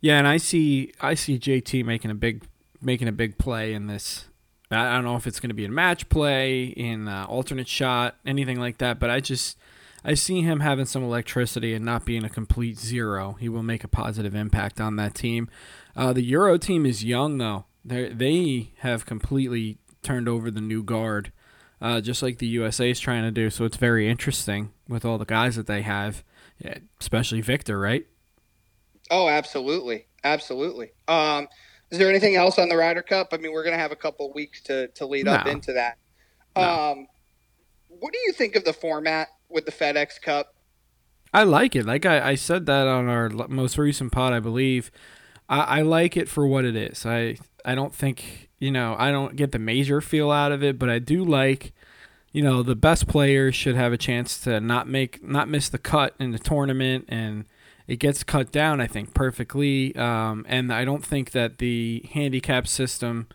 Yeah, 0.00 0.18
and 0.18 0.26
I 0.26 0.38
see 0.38 0.92
I 1.00 1.14
see 1.14 1.38
JT 1.38 1.84
making 1.84 2.10
a 2.10 2.14
big 2.14 2.44
making 2.80 3.08
a 3.08 3.12
big 3.12 3.38
play 3.38 3.74
in 3.74 3.86
this. 3.86 4.28
I 4.70 4.94
don't 4.94 5.04
know 5.04 5.16
if 5.16 5.26
it's 5.26 5.38
going 5.38 5.50
to 5.50 5.54
be 5.54 5.66
in 5.66 5.74
match 5.74 6.08
play, 6.08 6.64
in 6.64 7.06
uh, 7.06 7.26
alternate 7.28 7.68
shot, 7.68 8.16
anything 8.24 8.58
like 8.58 8.78
that, 8.78 8.98
but 8.98 9.10
I 9.10 9.20
just 9.20 9.58
I 10.04 10.14
see 10.14 10.40
him 10.40 10.60
having 10.60 10.86
some 10.86 11.04
electricity 11.04 11.74
and 11.74 11.84
not 11.84 12.04
being 12.04 12.24
a 12.24 12.30
complete 12.30 12.78
zero. 12.78 13.36
He 13.38 13.48
will 13.48 13.62
make 13.62 13.84
a 13.84 13.88
positive 13.88 14.34
impact 14.34 14.80
on 14.80 14.96
that 14.96 15.14
team. 15.14 15.48
Uh, 15.94 16.12
the 16.12 16.22
Euro 16.22 16.58
team 16.58 16.86
is 16.86 17.04
young 17.04 17.38
though. 17.38 17.66
They 17.84 18.08
they 18.08 18.72
have 18.78 19.06
completely 19.06 19.78
turned 20.02 20.28
over 20.28 20.50
the 20.50 20.60
new 20.60 20.82
guard, 20.82 21.32
uh, 21.80 22.00
just 22.00 22.22
like 22.22 22.38
the 22.38 22.46
USA 22.46 22.90
is 22.90 23.00
trying 23.00 23.22
to 23.22 23.30
do. 23.30 23.50
So 23.50 23.64
it's 23.64 23.76
very 23.76 24.08
interesting 24.08 24.72
with 24.88 25.04
all 25.04 25.18
the 25.18 25.24
guys 25.24 25.56
that 25.56 25.66
they 25.66 25.82
have, 25.82 26.22
especially 27.00 27.40
Viktor, 27.40 27.78
right? 27.78 28.06
Oh, 29.10 29.28
absolutely, 29.28 30.06
absolutely. 30.24 30.92
Um, 31.08 31.48
is 31.90 31.98
there 31.98 32.08
anything 32.08 32.36
else 32.36 32.58
on 32.58 32.68
the 32.68 32.76
Ryder 32.76 33.02
Cup? 33.02 33.28
I 33.32 33.36
mean, 33.36 33.52
we're 33.52 33.64
going 33.64 33.74
to 33.74 33.82
have 33.82 33.92
a 33.92 33.96
couple 33.96 34.32
weeks 34.32 34.62
to 34.62 34.88
to 34.88 35.06
lead 35.06 35.26
no. 35.26 35.32
up 35.32 35.46
into 35.46 35.72
that. 35.74 35.98
No. 36.56 36.62
Um, 36.62 37.06
what 37.88 38.12
do 38.12 38.18
you 38.26 38.32
think 38.32 38.56
of 38.56 38.64
the 38.64 38.72
format 38.72 39.28
with 39.48 39.66
the 39.66 39.72
FedEx 39.72 40.20
Cup? 40.20 40.54
I 41.32 41.44
like 41.44 41.74
it. 41.76 41.86
Like 41.86 42.04
I, 42.04 42.30
I 42.30 42.34
said 42.34 42.66
that 42.66 42.86
on 42.86 43.08
our 43.08 43.28
most 43.48 43.78
recent 43.78 44.12
pod, 44.12 44.32
I 44.32 44.40
believe. 44.40 44.90
I, 45.48 45.60
I 45.60 45.82
like 45.82 46.16
it 46.16 46.28
for 46.28 46.46
what 46.46 46.64
it 46.64 46.76
is. 46.76 47.06
I 47.06 47.36
I 47.64 47.74
don't 47.74 47.94
think 47.94 48.50
you 48.58 48.70
know 48.70 48.96
I 48.98 49.10
don't 49.10 49.36
get 49.36 49.52
the 49.52 49.58
major 49.58 50.00
feel 50.00 50.30
out 50.30 50.52
of 50.52 50.62
it, 50.62 50.78
but 50.78 50.88
I 50.88 50.98
do 50.98 51.24
like 51.24 51.72
you 52.32 52.42
know 52.42 52.62
the 52.62 52.76
best 52.76 53.06
players 53.06 53.54
should 53.54 53.76
have 53.76 53.92
a 53.92 53.98
chance 53.98 54.38
to 54.40 54.60
not 54.60 54.88
make 54.88 55.22
not 55.22 55.48
miss 55.48 55.68
the 55.68 55.78
cut 55.78 56.14
in 56.18 56.32
the 56.32 56.38
tournament 56.38 57.04
and 57.08 57.44
it 57.86 57.96
gets 57.96 58.22
cut 58.22 58.52
down 58.52 58.80
i 58.80 58.86
think 58.86 59.12
perfectly. 59.12 59.94
Um, 59.96 60.46
and 60.48 60.72
i 60.72 60.84
don't 60.84 61.04
think 61.04 61.32
that 61.32 61.58
the 61.58 62.08
handicap 62.12 62.66
system 62.66 63.28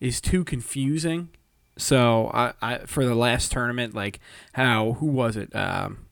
is 0.00 0.20
too 0.20 0.44
confusing. 0.44 1.30
So 1.76 2.30
I, 2.34 2.52
I 2.60 2.78
for 2.86 3.04
the 3.04 3.14
last 3.14 3.52
tournament 3.52 3.94
like 3.94 4.20
how 4.52 4.94
who 4.94 5.06
was 5.06 5.36
it? 5.36 5.54
Um, 5.54 6.06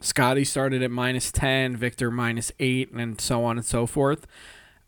scotty 0.00 0.44
started 0.44 0.82
at 0.82 0.90
minus 0.90 1.32
10 1.32 1.76
Viktor 1.76 2.10
minus 2.10 2.52
8 2.58 2.92
and 2.92 3.20
so 3.20 3.44
on 3.44 3.56
and 3.56 3.66
so 3.66 3.86
forth. 3.86 4.26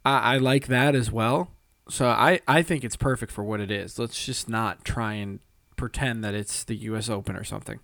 I, 0.05 0.35
I 0.35 0.39
like 0.39 0.67
that 0.67 0.95
as 0.95 1.11
well 1.11 1.51
so 1.88 2.09
I, 2.09 2.40
I 2.47 2.62
think 2.62 2.85
it's 2.85 2.97
perfect 2.97 3.33
for 3.33 3.45
what 3.45 3.61
it 3.61 3.71
is 3.71 3.99
let's 3.99 4.25
just 4.25 4.49
not 4.49 4.85
try 4.85 5.14
and 5.14 5.40
pretend 5.76 6.25
that 6.25 6.35
it's 6.35 6.64
the 6.64 6.76
us 6.76 7.09
open 7.09 7.37
or 7.37 7.45
something 7.45 7.80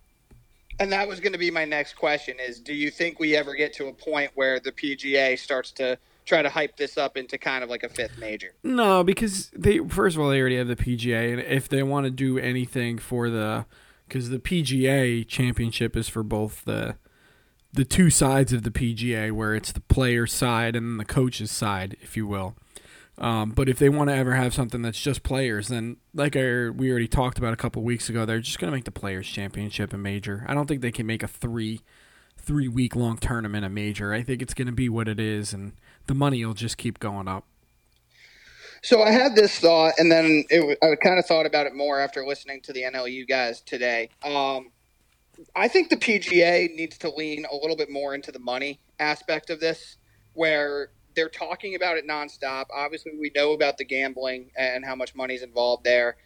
and 0.79 0.93
that 0.93 1.07
was 1.07 1.21
going 1.21 1.33
to 1.33 1.39
be 1.39 1.51
my 1.51 1.65
next 1.65 1.95
question 1.95 2.37
is 2.41 2.61
do 2.61 2.75
you 2.75 2.91
think 2.91 3.19
we 3.19 3.37
ever 3.37 3.55
get 3.55 3.73
to 3.75 3.87
a 3.87 3.93
point 3.93 4.31
where 4.35 4.61
the 4.61 4.73
PGA 4.73 5.39
starts 5.39 5.71
to 5.73 5.99
try 6.25 6.43
to 6.43 6.49
hype 6.49 6.77
this 6.77 6.97
up 6.97 7.17
into 7.17 7.39
kind 7.39 7.63
of 7.63 7.71
like 7.71 7.83
a 7.83 7.89
fifth 7.89 8.19
major? 8.19 8.55
No, 8.63 9.05
because 9.05 9.51
they 9.51 9.79
first 9.79 10.17
of 10.17 10.23
all 10.23 10.31
they 10.31 10.41
already 10.41 10.57
have 10.57 10.69
the 10.69 10.77
PGA 10.77 11.33
and 11.33 11.41
if 11.41 11.69
they 11.69 11.83
want 11.83 12.05
to 12.05 12.11
do 12.11 12.39
anything 12.39 12.99
for 12.99 13.31
the 13.31 13.67
cuz 14.09 14.31
the 14.31 14.39
PGA 14.39 15.27
championship 15.27 15.97
is 15.97 16.09
for 16.09 16.23
both 16.23 16.65
the 16.65 16.97
the 17.73 17.85
two 17.85 18.09
sides 18.09 18.53
of 18.53 18.63
the 18.63 18.71
PGA 18.71 19.33
where 19.33 19.55
it's 19.55 19.73
the 19.73 19.81
player 19.81 20.27
side 20.27 20.77
and 20.77 20.99
the 20.99 21.05
coach's 21.05 21.51
side, 21.51 21.97
if 22.01 22.17
you 22.17 22.27
will. 22.27 22.57
Um, 23.17 23.51
but 23.51 23.69
if 23.69 23.79
they 23.79 23.89
want 23.89 24.11
to 24.11 24.17
ever 24.17 24.35
have 24.35 24.55
something 24.55 24.83
that's 24.83 25.01
just 25.01 25.23
players, 25.23 25.69
then 25.69 25.99
like 26.15 26.35
I, 26.37 26.69
we 26.71 26.91
already 26.91 27.07
talked 27.07 27.39
about 27.39 27.53
a 27.53 27.57
couple 27.57 27.83
weeks 27.83 28.09
ago, 28.09 28.25
they're 28.25 28.41
just 28.41 28.59
going 28.59 28.71
to 28.71 28.77
make 28.77 28.85
the 28.85 28.91
Players 28.91 29.29
Championship 29.29 29.93
a 29.93 29.99
major. 29.99 30.45
I 30.49 30.55
don't 30.55 30.67
think 30.67 30.81
they 30.81 30.93
can 30.93 31.07
make 31.07 31.23
a 31.23 31.29
three 31.29 31.81
three 32.37 32.69
week 32.69 32.95
long 32.95 33.17
tournament 33.17 33.65
a 33.65 33.69
major. 33.69 34.13
I 34.13 34.23
think 34.23 34.43
it's 34.43 34.55
going 34.55 34.67
to 34.67 34.73
be 34.73 34.89
what 34.89 35.09
it 35.09 35.19
is, 35.19 35.53
and 35.53 35.73
the 36.07 36.15
money 36.15 36.45
will 36.45 36.55
just 36.55 36.77
keep 36.77 36.99
going 36.99 37.29
up. 37.29 37.47
So 38.83 39.03
I 39.03 39.13
had 39.13 39.35
this 39.35 39.59
thought, 39.59 39.95
and 39.97 40.13
then 40.13 40.45
it, 40.51 40.79
I 40.83 40.95
kind 40.97 41.19
of 41.19 41.25
thought 41.25 41.47
about 41.47 41.67
it 41.67 41.75
more 41.75 42.01
after 42.01 42.27
listening 42.27 42.61
to 42.63 42.73
the 42.73 42.83
NLU 42.83 43.27
guys 43.27 43.63
today. 43.63 44.11
Um, 44.23 44.71
I 45.57 45.69
think 45.69 45.89
the 45.89 45.97
PGA 45.97 46.75
needs 46.75 46.99
to 46.99 47.11
lean 47.11 47.47
a 47.51 47.57
little 47.57 47.77
bit 47.77 47.91
more 47.91 48.15
into 48.15 48.31
the 48.31 48.39
money 48.39 48.81
aspect 49.01 49.49
of 49.49 49.59
this, 49.59 49.97
where 50.35 50.91
they're 51.15 51.29
talking 51.29 51.75
about 51.75 51.97
it 51.97 52.07
nonstop. 52.07 52.67
Obviously, 52.75 53.13
we 53.19 53.31
know 53.35 53.53
about 53.53 53.79
the 53.79 53.85
gambling 53.85 54.51
and 54.57 54.85
how 54.85 54.95
much 54.95 55.15
money's 55.15 55.43
involved 55.43 55.85
there. 55.85 56.17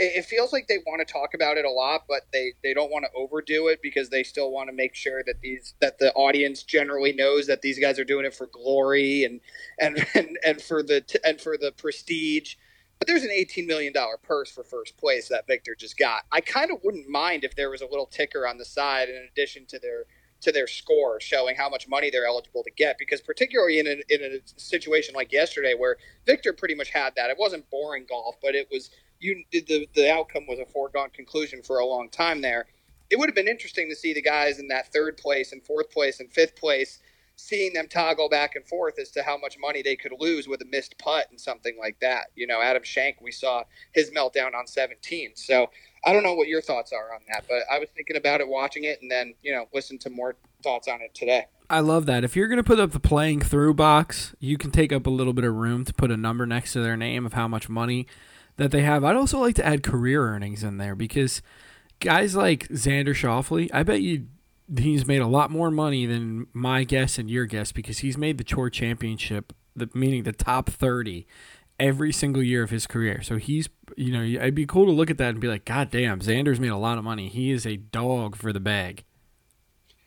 It, 0.00 0.26
feels 0.26 0.52
like 0.52 0.68
they 0.68 0.78
want 0.86 1.04
to 1.04 1.12
talk 1.12 1.34
about 1.34 1.56
it 1.56 1.64
a 1.64 1.70
lot, 1.70 2.02
but 2.08 2.20
they, 2.32 2.52
they 2.62 2.72
don't 2.72 2.90
want 2.90 3.04
to 3.04 3.10
overdo 3.18 3.66
it 3.66 3.80
because 3.82 4.10
they 4.10 4.22
still 4.22 4.52
want 4.52 4.68
to 4.68 4.72
make 4.72 4.94
sure 4.94 5.24
that 5.24 5.40
these 5.40 5.74
that 5.80 5.98
the 5.98 6.12
audience 6.12 6.62
generally 6.62 7.12
knows 7.12 7.48
that 7.48 7.62
these 7.62 7.80
guys 7.80 7.98
are 7.98 8.04
doing 8.04 8.24
it 8.24 8.32
for 8.32 8.46
glory 8.46 9.24
and 9.24 9.40
and 9.80 10.06
and, 10.14 10.38
and 10.46 10.62
for 10.62 10.84
the 10.84 11.04
and 11.24 11.40
for 11.40 11.58
the 11.58 11.72
prestige. 11.72 12.54
But 13.00 13.06
there's 13.06 13.22
an 13.22 13.30
$18 13.30 13.66
million 13.66 13.92
purse 14.24 14.50
for 14.50 14.64
first 14.64 14.96
place 14.96 15.28
that 15.28 15.46
Viktor 15.46 15.76
just 15.78 15.96
got. 15.96 16.22
I 16.32 16.40
kind 16.40 16.72
of 16.72 16.78
wouldn't 16.82 17.08
mind 17.08 17.44
if 17.44 17.54
there 17.54 17.70
was 17.70 17.80
a 17.80 17.86
little 17.86 18.06
ticker 18.06 18.46
on 18.46 18.58
the 18.58 18.64
side 18.64 19.08
in 19.08 19.28
addition 19.30 19.66
to 19.66 19.78
their 19.78 20.06
to 20.40 20.52
their 20.52 20.66
score, 20.66 21.20
showing 21.20 21.56
how 21.56 21.68
much 21.68 21.88
money 21.88 22.10
they're 22.10 22.26
eligible 22.26 22.62
to 22.62 22.70
get. 22.70 22.98
Because 22.98 23.20
particularly 23.20 23.78
in 23.78 23.86
a, 23.86 23.96
in 24.08 24.22
a 24.22 24.40
situation 24.56 25.14
like 25.14 25.32
yesterday, 25.32 25.74
where 25.74 25.96
Viktor 26.26 26.52
pretty 26.52 26.74
much 26.74 26.90
had 26.90 27.14
that, 27.16 27.30
it 27.30 27.36
wasn't 27.38 27.68
boring 27.70 28.06
golf, 28.08 28.36
but 28.42 28.54
it 28.54 28.68
was 28.70 28.90
you. 29.20 29.42
The 29.50 29.88
the 29.94 30.12
outcome 30.12 30.46
was 30.46 30.58
a 30.58 30.66
foregone 30.66 31.10
conclusion 31.10 31.62
for 31.62 31.78
a 31.78 31.86
long 31.86 32.08
time 32.08 32.40
there. 32.40 32.66
It 33.10 33.18
would 33.18 33.28
have 33.28 33.36
been 33.36 33.48
interesting 33.48 33.88
to 33.88 33.96
see 33.96 34.12
the 34.12 34.22
guys 34.22 34.58
in 34.58 34.68
that 34.68 34.92
third 34.92 35.16
place 35.16 35.52
and 35.52 35.62
fourth 35.64 35.90
place 35.90 36.20
and 36.20 36.30
fifth 36.30 36.56
place 36.56 37.00
seeing 37.38 37.72
them 37.72 37.86
toggle 37.88 38.28
back 38.28 38.56
and 38.56 38.66
forth 38.66 38.98
as 38.98 39.10
to 39.12 39.22
how 39.22 39.38
much 39.38 39.56
money 39.60 39.80
they 39.80 39.94
could 39.94 40.12
lose 40.18 40.48
with 40.48 40.60
a 40.60 40.64
missed 40.64 40.98
putt 40.98 41.26
and 41.30 41.40
something 41.40 41.76
like 41.78 41.98
that. 42.00 42.26
You 42.34 42.48
know, 42.48 42.60
Adam 42.60 42.82
Schenk, 42.82 43.20
we 43.20 43.30
saw 43.30 43.62
his 43.92 44.10
meltdown 44.10 44.54
on 44.54 44.66
17. 44.66 45.32
So 45.36 45.70
I 46.04 46.12
don't 46.12 46.22
know 46.22 46.34
what 46.34 46.48
your 46.48 46.62
thoughts 46.62 46.92
are 46.92 47.14
on 47.14 47.20
that, 47.28 47.44
but 47.48 47.62
I 47.70 47.78
was 47.78 47.88
thinking 47.94 48.16
about 48.16 48.40
it, 48.40 48.48
watching 48.48 48.84
it, 48.84 49.00
and 49.02 49.10
then 49.10 49.34
you 49.42 49.52
know, 49.52 49.66
listen 49.74 49.98
to 49.98 50.10
more 50.10 50.36
thoughts 50.62 50.88
on 50.88 51.00
it 51.00 51.14
today. 51.14 51.46
I 51.70 51.80
love 51.80 52.06
that. 52.06 52.24
If 52.24 52.34
you're 52.34 52.48
going 52.48 52.58
to 52.58 52.64
put 52.64 52.80
up 52.80 52.92
the 52.92 53.00
playing 53.00 53.40
through 53.40 53.74
box, 53.74 54.34
you 54.38 54.56
can 54.56 54.70
take 54.70 54.92
up 54.92 55.06
a 55.06 55.10
little 55.10 55.34
bit 55.34 55.44
of 55.44 55.54
room 55.54 55.84
to 55.84 55.92
put 55.92 56.10
a 56.10 56.16
number 56.16 56.46
next 56.46 56.72
to 56.72 56.80
their 56.80 56.96
name 56.96 57.26
of 57.26 57.34
how 57.34 57.46
much 57.46 57.68
money 57.68 58.06
that 58.56 58.70
they 58.70 58.82
have. 58.82 59.04
I'd 59.04 59.16
also 59.16 59.38
like 59.38 59.54
to 59.56 59.66
add 59.66 59.82
career 59.82 60.26
earnings 60.26 60.64
in 60.64 60.78
there 60.78 60.94
because 60.94 61.42
guys 62.00 62.34
like 62.34 62.68
Xander 62.68 63.14
Schauffele, 63.14 63.68
I 63.72 63.82
bet 63.82 64.00
you 64.00 64.26
he's 64.78 65.06
made 65.06 65.20
a 65.20 65.26
lot 65.26 65.50
more 65.50 65.70
money 65.70 66.06
than 66.06 66.46
my 66.52 66.84
guess 66.84 67.18
and 67.18 67.30
your 67.30 67.46
guess 67.46 67.72
because 67.72 67.98
he's 67.98 68.18
made 68.18 68.38
the 68.38 68.44
Tour 68.44 68.70
Championship, 68.70 69.52
the 69.74 69.88
meaning 69.94 70.22
the 70.22 70.32
top 70.32 70.70
30 70.70 71.26
every 71.78 72.12
single 72.12 72.42
year 72.42 72.62
of 72.62 72.70
his 72.70 72.86
career. 72.86 73.22
So 73.22 73.36
he's, 73.36 73.68
you 73.96 74.12
know, 74.12 74.22
it'd 74.22 74.54
be 74.54 74.66
cool 74.66 74.86
to 74.86 74.92
look 74.92 75.10
at 75.10 75.18
that 75.18 75.30
and 75.30 75.40
be 75.40 75.48
like, 75.48 75.64
God 75.64 75.90
damn, 75.90 76.20
Xander's 76.20 76.60
made 76.60 76.68
a 76.68 76.76
lot 76.76 76.98
of 76.98 77.04
money. 77.04 77.28
He 77.28 77.50
is 77.50 77.66
a 77.66 77.76
dog 77.76 78.36
for 78.36 78.52
the 78.52 78.60
bag. 78.60 79.04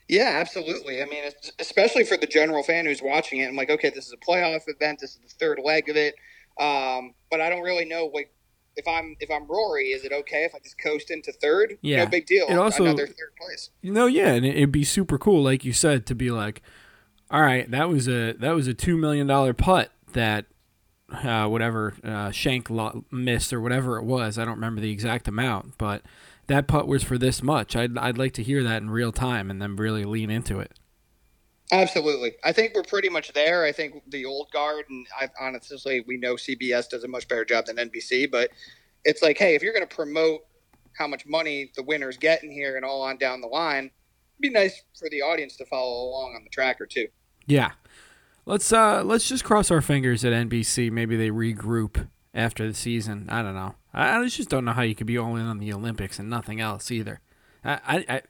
Yeah, 0.07 0.33
absolutely. 0.41 1.01
I 1.01 1.05
mean, 1.05 1.23
especially 1.59 2.03
for 2.03 2.17
the 2.17 2.27
general 2.27 2.63
fan 2.63 2.85
who's 2.85 3.01
watching 3.01 3.39
it, 3.39 3.47
I'm 3.47 3.55
like, 3.55 3.69
okay, 3.69 3.89
this 3.89 4.07
is 4.07 4.13
a 4.13 4.17
playoff 4.17 4.63
event. 4.67 4.99
This 4.99 5.11
is 5.11 5.19
the 5.19 5.33
third 5.39 5.59
leg 5.63 5.87
of 5.87 5.95
it. 5.95 6.15
Um, 6.59 7.13
but 7.29 7.39
I 7.39 7.49
don't 7.49 7.61
really 7.61 7.85
know, 7.85 8.11
like, 8.13 8.33
if 8.75 8.87
I'm 8.87 9.15
if 9.19 9.29
I'm 9.29 9.47
Rory, 9.47 9.89
is 9.89 10.05
it 10.05 10.11
okay 10.13 10.45
if 10.45 10.55
I 10.55 10.59
just 10.59 10.77
coast 10.77 11.11
into 11.11 11.31
third? 11.31 11.77
Yeah, 11.81 12.05
no 12.05 12.09
big 12.09 12.25
deal. 12.25 12.47
It 12.47 12.57
also 12.57 12.83
another 12.83 13.05
third 13.05 13.35
place. 13.39 13.69
You 13.81 13.91
know, 13.91 14.05
yeah, 14.05 14.29
and 14.29 14.45
it'd 14.45 14.71
be 14.71 14.85
super 14.85 15.17
cool, 15.17 15.43
like 15.43 15.65
you 15.65 15.73
said, 15.73 16.05
to 16.05 16.15
be 16.15 16.31
like, 16.31 16.61
all 17.29 17.41
right, 17.41 17.69
that 17.69 17.89
was 17.89 18.07
a 18.07 18.33
that 18.33 18.51
was 18.51 18.67
a 18.67 18.73
two 18.73 18.97
million 18.97 19.27
dollar 19.27 19.53
putt 19.53 19.91
that 20.13 20.45
uh, 21.11 21.47
whatever 21.47 21.93
uh, 22.03 22.31
Schenk 22.31 22.69
missed 23.11 23.53
or 23.53 23.61
whatever 23.61 23.97
it 23.97 24.03
was. 24.03 24.37
I 24.37 24.45
don't 24.45 24.55
remember 24.55 24.81
the 24.81 24.91
exact 24.91 25.27
amount, 25.27 25.77
but 25.77 26.03
that 26.47 26.67
putt 26.67 26.87
was 26.87 27.03
for 27.03 27.17
this 27.17 27.41
much. 27.41 27.75
I'd 27.75 27.97
I'd 27.97 28.17
like 28.17 28.33
to 28.33 28.43
hear 28.43 28.63
that 28.63 28.81
in 28.81 28.89
real 28.89 29.11
time 29.11 29.49
and 29.49 29.61
then 29.61 29.75
really 29.75 30.05
lean 30.05 30.29
into 30.29 30.59
it. 30.59 30.73
Absolutely, 31.71 32.33
I 32.43 32.51
think 32.51 32.73
we're 32.75 32.83
pretty 32.83 33.09
much 33.09 33.31
there. 33.33 33.63
I 33.63 33.71
think 33.71 34.03
the 34.09 34.25
old 34.25 34.51
guard, 34.51 34.85
and 34.89 35.07
I, 35.19 35.29
honestly, 35.39 36.03
we 36.05 36.17
know 36.17 36.35
CBS 36.35 36.89
does 36.89 37.05
a 37.05 37.07
much 37.07 37.27
better 37.29 37.45
job 37.45 37.67
than 37.67 37.77
NBC, 37.77 38.29
but 38.29 38.49
it's 39.05 39.21
like, 39.21 39.37
hey, 39.37 39.55
if 39.55 39.63
you're 39.63 39.73
going 39.73 39.87
to 39.87 39.95
promote 39.95 40.41
how 40.97 41.07
much 41.07 41.25
money 41.25 41.71
the 41.75 41.83
winners 41.83 42.17
get 42.17 42.43
in 42.43 42.51
here 42.51 42.75
and 42.75 42.83
all 42.83 43.01
on 43.01 43.17
down 43.17 43.39
the 43.39 43.47
line, 43.47 43.85
it'd 43.85 44.41
be 44.41 44.49
nice 44.49 44.83
for 44.99 45.09
the 45.09 45.21
audience 45.21 45.55
to 45.57 45.65
follow 45.65 46.09
along 46.09 46.35
on 46.35 46.43
the 46.43 46.49
tracker 46.49 46.85
too. 46.85 47.07
Yeah, 47.47 47.71
Let's 48.45 48.71
uh 48.74 49.03
let's 49.03 49.27
just 49.27 49.43
cross 49.43 49.69
our 49.71 49.81
fingers 49.81 50.25
at 50.25 50.33
NBC. 50.33 50.91
Maybe 50.91 51.15
they 51.15 51.29
regroup 51.29 52.07
after 52.33 52.67
the 52.67 52.74
season. 52.74 53.27
I 53.29 53.41
don't 53.41 53.55
know. 53.55 53.75
I, 53.93 54.17
I 54.17 54.27
just 54.27 54.50
don't 54.50 54.65
know 54.65 54.71
how 54.74 54.81
you 54.81 54.95
could 54.95 55.07
be 55.07 55.17
all 55.17 55.36
in 55.36 55.45
on 55.45 55.60
the 55.60 55.71
Olympics 55.74 56.17
and 56.17 56.29
nothing 56.29 56.60
else 56.60 56.91
either. 56.91 57.21
I, 57.63 58.03
I 58.10 58.21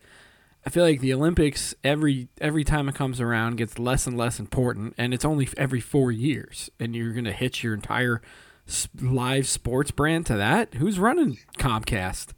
I 0.65 0.69
feel 0.69 0.83
like 0.83 0.99
the 0.99 1.13
Olympics 1.13 1.73
every 1.83 2.27
every 2.39 2.63
time 2.63 2.87
it 2.87 2.95
comes 2.95 3.19
around 3.19 3.57
gets 3.57 3.79
less 3.79 4.05
and 4.05 4.17
less 4.17 4.39
important, 4.39 4.93
and 4.97 5.13
it's 5.13 5.25
only 5.25 5.47
every 5.57 5.79
four 5.79 6.11
years, 6.11 6.69
and 6.79 6.95
you're 6.95 7.13
gonna 7.13 7.31
hitch 7.31 7.63
your 7.63 7.73
entire 7.73 8.21
live 8.99 9.47
sports 9.47 9.91
brand 9.91 10.25
to 10.27 10.35
that. 10.35 10.75
Who's 10.75 10.99
running 10.99 11.39
Comcast? 11.57 12.33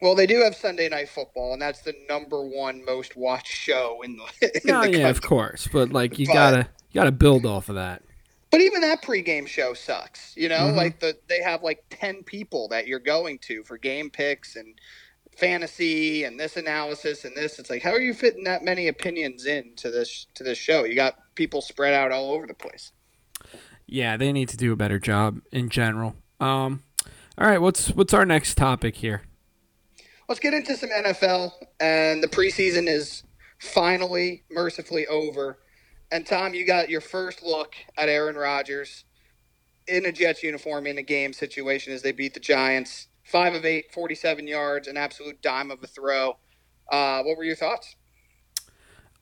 Well, 0.00 0.14
they 0.14 0.26
do 0.26 0.42
have 0.42 0.54
Sunday 0.54 0.88
Night 0.88 1.08
Football, 1.08 1.54
and 1.54 1.62
that's 1.62 1.80
the 1.80 1.94
number 2.08 2.46
one 2.46 2.84
most 2.84 3.16
watched 3.16 3.48
show 3.52 4.02
in 4.02 4.18
the. 4.18 4.24
In 4.42 4.60
no, 4.66 4.82
the 4.82 4.90
yeah, 4.90 4.92
country. 4.92 5.02
of 5.02 5.22
course, 5.22 5.68
but 5.72 5.90
like 5.90 6.18
you 6.18 6.26
but, 6.26 6.32
gotta 6.32 6.68
you 6.94 7.00
got 7.00 7.04
to 7.04 7.12
build 7.12 7.44
off 7.44 7.68
of 7.68 7.74
that. 7.74 8.02
But 8.52 8.60
even 8.60 8.82
that 8.82 9.02
pregame 9.02 9.48
show 9.48 9.74
sucks. 9.74 10.32
You 10.36 10.48
know, 10.48 10.60
mm-hmm. 10.60 10.76
like 10.76 11.00
the 11.00 11.18
they 11.28 11.42
have 11.42 11.64
like 11.64 11.84
ten 11.90 12.22
people 12.22 12.68
that 12.68 12.86
you're 12.86 13.00
going 13.00 13.40
to 13.40 13.64
for 13.64 13.76
game 13.76 14.10
picks 14.10 14.54
and 14.54 14.78
fantasy 15.36 16.22
and 16.22 16.38
this 16.38 16.56
analysis 16.56 17.24
and 17.24 17.36
this. 17.36 17.58
It's 17.58 17.68
like 17.68 17.82
how 17.82 17.90
are 17.90 18.00
you 18.00 18.14
fitting 18.14 18.44
that 18.44 18.62
many 18.62 18.86
opinions 18.86 19.44
into 19.44 19.90
this 19.90 20.28
to 20.34 20.44
this 20.44 20.56
show? 20.56 20.84
You 20.84 20.94
got 20.94 21.16
people 21.34 21.62
spread 21.62 21.94
out 21.94 22.12
all 22.12 22.30
over 22.30 22.46
the 22.46 22.54
place. 22.54 22.92
Yeah, 23.86 24.16
they 24.16 24.32
need 24.32 24.48
to 24.50 24.56
do 24.56 24.72
a 24.72 24.76
better 24.76 25.00
job 25.00 25.40
in 25.50 25.68
general. 25.68 26.14
Um, 26.38 26.84
all 27.36 27.48
right, 27.48 27.60
what's 27.60 27.88
what's 27.88 28.14
our 28.14 28.24
next 28.24 28.54
topic 28.54 28.94
here? 28.96 29.22
Let's 30.28 30.40
get 30.40 30.54
into 30.54 30.76
some 30.76 30.90
NFL, 30.90 31.50
and 31.80 32.22
the 32.22 32.28
preseason 32.28 32.86
is 32.86 33.24
finally, 33.58 34.44
mercifully 34.48 35.08
over. 35.08 35.58
And 36.14 36.24
Tom, 36.24 36.54
you 36.54 36.64
got 36.64 36.88
your 36.88 37.00
first 37.00 37.42
look 37.42 37.74
at 37.98 38.08
Aaron 38.08 38.36
Rodgers 38.36 39.02
in 39.88 40.06
a 40.06 40.12
Jets 40.12 40.44
uniform 40.44 40.86
in 40.86 40.96
a 40.96 41.02
game 41.02 41.32
situation 41.32 41.92
as 41.92 42.02
they 42.02 42.12
beat 42.12 42.34
the 42.34 42.40
Giants. 42.40 43.08
Five 43.24 43.52
of 43.54 43.64
eight, 43.64 43.92
47 43.92 44.46
yards, 44.46 44.86
an 44.86 44.96
absolute 44.96 45.42
dime 45.42 45.72
of 45.72 45.82
a 45.82 45.88
throw. 45.88 46.36
Uh, 46.88 47.24
what 47.24 47.36
were 47.36 47.42
your 47.42 47.56
thoughts? 47.56 47.96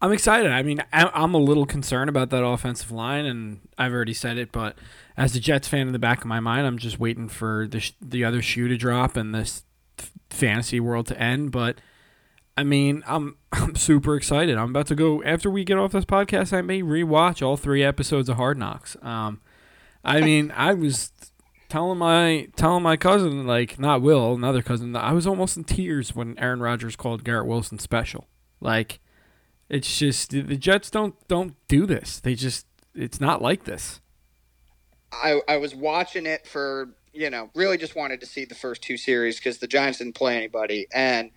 I'm 0.03 0.13
excited. 0.13 0.53
I 0.53 0.63
mean, 0.63 0.85
I'm 0.93 1.33
a 1.33 1.39
little 1.39 1.65
concerned 1.65 2.11
about 2.11 2.29
that 2.29 2.45
offensive 2.45 2.91
line, 2.91 3.25
and 3.25 3.61
I've 3.79 3.95
already 3.95 4.13
said 4.13 4.37
it. 4.37 4.53
But 4.53 4.77
as 5.17 5.35
a 5.35 5.41
Jets 5.41 5.69
fan 5.69 5.87
in 5.87 5.95
the 5.95 5.99
back 5.99 6.19
of 6.19 6.27
my 6.27 6.41
mind, 6.41 6.67
I'm 6.67 6.77
just 6.77 7.01
waiting 7.01 7.31
for 7.31 7.67
the 7.67 7.81
sh- 7.81 7.95
the 8.03 8.23
other 8.23 8.43
shoe 8.43 8.69
to 8.69 8.77
drop 8.77 9.17
and 9.17 9.35
this 9.35 9.63
fantasy 10.29 10.79
world 10.79 11.07
to 11.07 11.19
end. 11.19 11.53
But 11.53 11.79
I 12.57 12.65
mean, 12.65 13.03
I'm 13.07 13.37
I'm 13.53 13.75
super 13.77 14.17
excited. 14.17 14.57
I'm 14.57 14.71
about 14.71 14.87
to 14.89 14.95
go 14.95 15.23
after 15.23 15.51
we 15.51 15.65
get 15.65 15.79
off 15.79 15.93
this 15.93 16.05
podcast. 16.05 16.53
I 16.53 16.63
may 16.63 16.83
rewatch 16.83 17.45
all 17.45 17.57
three 17.57 17.83
episodes 17.83 18.29
of 18.29 18.37
Hard 18.37 18.59
Knocks. 18.59 18.97
Um, 19.03 19.41
I 20.05 20.21
mean, 20.23 20.53
I 20.57 20.75
was 20.75 21.13
telling 21.69 21.99
my 21.99 22.49
telling 22.57 22.83
my 22.83 22.97
cousin, 22.97 23.47
like 23.47 23.79
not 23.79 24.03
Will, 24.03 24.35
another 24.35 24.63
cousin, 24.63 24.95
I 24.97 25.13
was 25.13 25.27
almost 25.27 25.57
in 25.57 25.65
tears 25.65 26.15
when 26.15 26.39
Aaron 26.39 26.61
Rodgers 26.61 26.97
called 26.97 27.25
Garrett 27.25 27.47
Wilson 27.47 27.79
special. 27.79 28.29
Like, 28.61 29.01
it's 29.69 29.99
just 29.99 30.31
the 30.31 30.57
Jets 30.57 30.91
don't 30.91 31.15
don't 31.29 31.57
do 31.69 31.87
this. 31.87 32.21
They 32.21 32.35
just 32.35 32.67
it's 32.95 33.21
not 33.21 33.41
like 33.41 33.65
this. 33.65 34.01
I 35.13 35.41
I 35.49 35.57
was 35.57 35.75
watching 35.75 36.27
it 36.27 36.47
for 36.47 36.95
you 37.13 37.31
know 37.31 37.51
really 37.55 37.79
just 37.79 37.97
wanted 37.97 38.21
to 38.21 38.27
see 38.27 38.45
the 38.45 38.55
first 38.55 38.83
two 38.83 38.97
series 38.97 39.39
because 39.39 39.59
the 39.59 39.67
Giants 39.67 39.99
didn't 39.99 40.15
play 40.15 40.37
anybody 40.37 40.87
and 40.93 41.31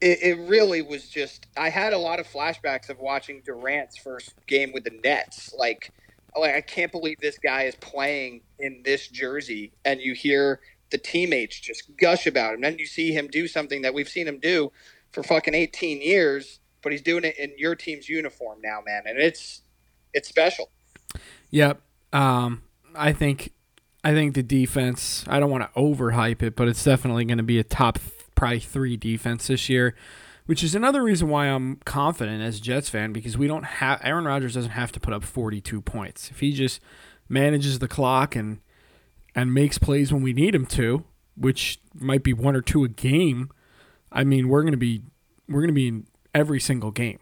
it, 0.00 0.18
it, 0.22 0.48
really 0.48 0.82
was 0.82 1.08
just 1.08 1.46
I 1.56 1.70
had 1.70 1.92
a 1.92 1.98
lot 1.98 2.20
of 2.20 2.26
flashbacks 2.26 2.90
of 2.90 2.98
watching 2.98 3.42
Durant's 3.44 3.96
first 3.96 4.34
game 4.46 4.72
with 4.72 4.84
the 4.84 4.98
Nets. 5.02 5.54
Like, 5.56 5.92
like 6.38 6.54
I 6.54 6.60
can't 6.60 6.92
believe 6.92 7.18
this 7.20 7.38
guy 7.38 7.62
is 7.62 7.74
playing 7.76 8.42
in 8.58 8.82
this 8.84 9.08
jersey, 9.08 9.72
and 9.84 10.00
you 10.00 10.14
hear 10.14 10.60
the 10.90 10.98
teammates 10.98 11.58
just 11.58 11.96
gush 11.96 12.26
about 12.26 12.54
him. 12.54 12.60
Then 12.60 12.78
you 12.78 12.86
see 12.86 13.12
him 13.12 13.28
do 13.28 13.48
something 13.48 13.82
that 13.82 13.94
we've 13.94 14.08
seen 14.08 14.28
him 14.28 14.38
do 14.38 14.70
for 15.12 15.22
fucking 15.22 15.54
18 15.54 16.00
years, 16.00 16.60
but 16.82 16.92
he's 16.92 17.02
doing 17.02 17.24
it 17.24 17.38
in 17.38 17.52
your 17.56 17.74
team's 17.74 18.08
uniform 18.08 18.58
now, 18.62 18.80
man, 18.84 19.02
and 19.06 19.18
it's 19.18 19.62
it's 20.12 20.28
special. 20.28 20.70
Yep. 21.50 21.80
Um, 22.12 22.62
I 22.94 23.12
think 23.12 23.52
I 24.04 24.12
think 24.12 24.34
the 24.34 24.42
defense. 24.42 25.24
I 25.26 25.40
don't 25.40 25.50
want 25.50 25.64
to 25.64 25.80
overhype 25.80 26.42
it, 26.42 26.54
but 26.54 26.68
it's 26.68 26.84
definitely 26.84 27.24
going 27.24 27.38
to 27.38 27.44
be 27.44 27.58
a 27.58 27.64
top 27.64 27.98
probably 28.36 28.60
three 28.60 28.96
defense 28.96 29.48
this 29.48 29.68
year, 29.68 29.96
which 30.44 30.62
is 30.62 30.76
another 30.76 31.02
reason 31.02 31.28
why 31.28 31.46
I'm 31.46 31.76
confident 31.84 32.40
as 32.42 32.58
a 32.58 32.62
Jets 32.62 32.88
fan 32.88 33.12
because 33.12 33.36
we 33.36 33.48
don't 33.48 33.64
have 33.64 34.00
Aaron 34.04 34.24
Rodgers 34.24 34.54
doesn't 34.54 34.70
have 34.70 34.92
to 34.92 35.00
put 35.00 35.12
up 35.12 35.24
42 35.24 35.80
points 35.80 36.30
if 36.30 36.38
he 36.38 36.52
just 36.52 36.80
manages 37.28 37.80
the 37.80 37.88
clock 37.88 38.36
and 38.36 38.60
and 39.34 39.52
makes 39.52 39.76
plays 39.76 40.12
when 40.12 40.22
we 40.22 40.32
need 40.32 40.54
him 40.54 40.64
to, 40.64 41.04
which 41.36 41.80
might 41.94 42.22
be 42.22 42.32
one 42.32 42.54
or 42.56 42.62
two 42.62 42.84
a 42.84 42.88
game. 42.88 43.50
I 44.12 44.22
mean, 44.24 44.48
we're 44.48 44.62
gonna 44.62 44.76
be 44.76 45.02
we're 45.48 45.60
gonna 45.60 45.72
be 45.72 45.88
in 45.88 46.06
every 46.34 46.60
single 46.60 46.92
game. 46.92 47.18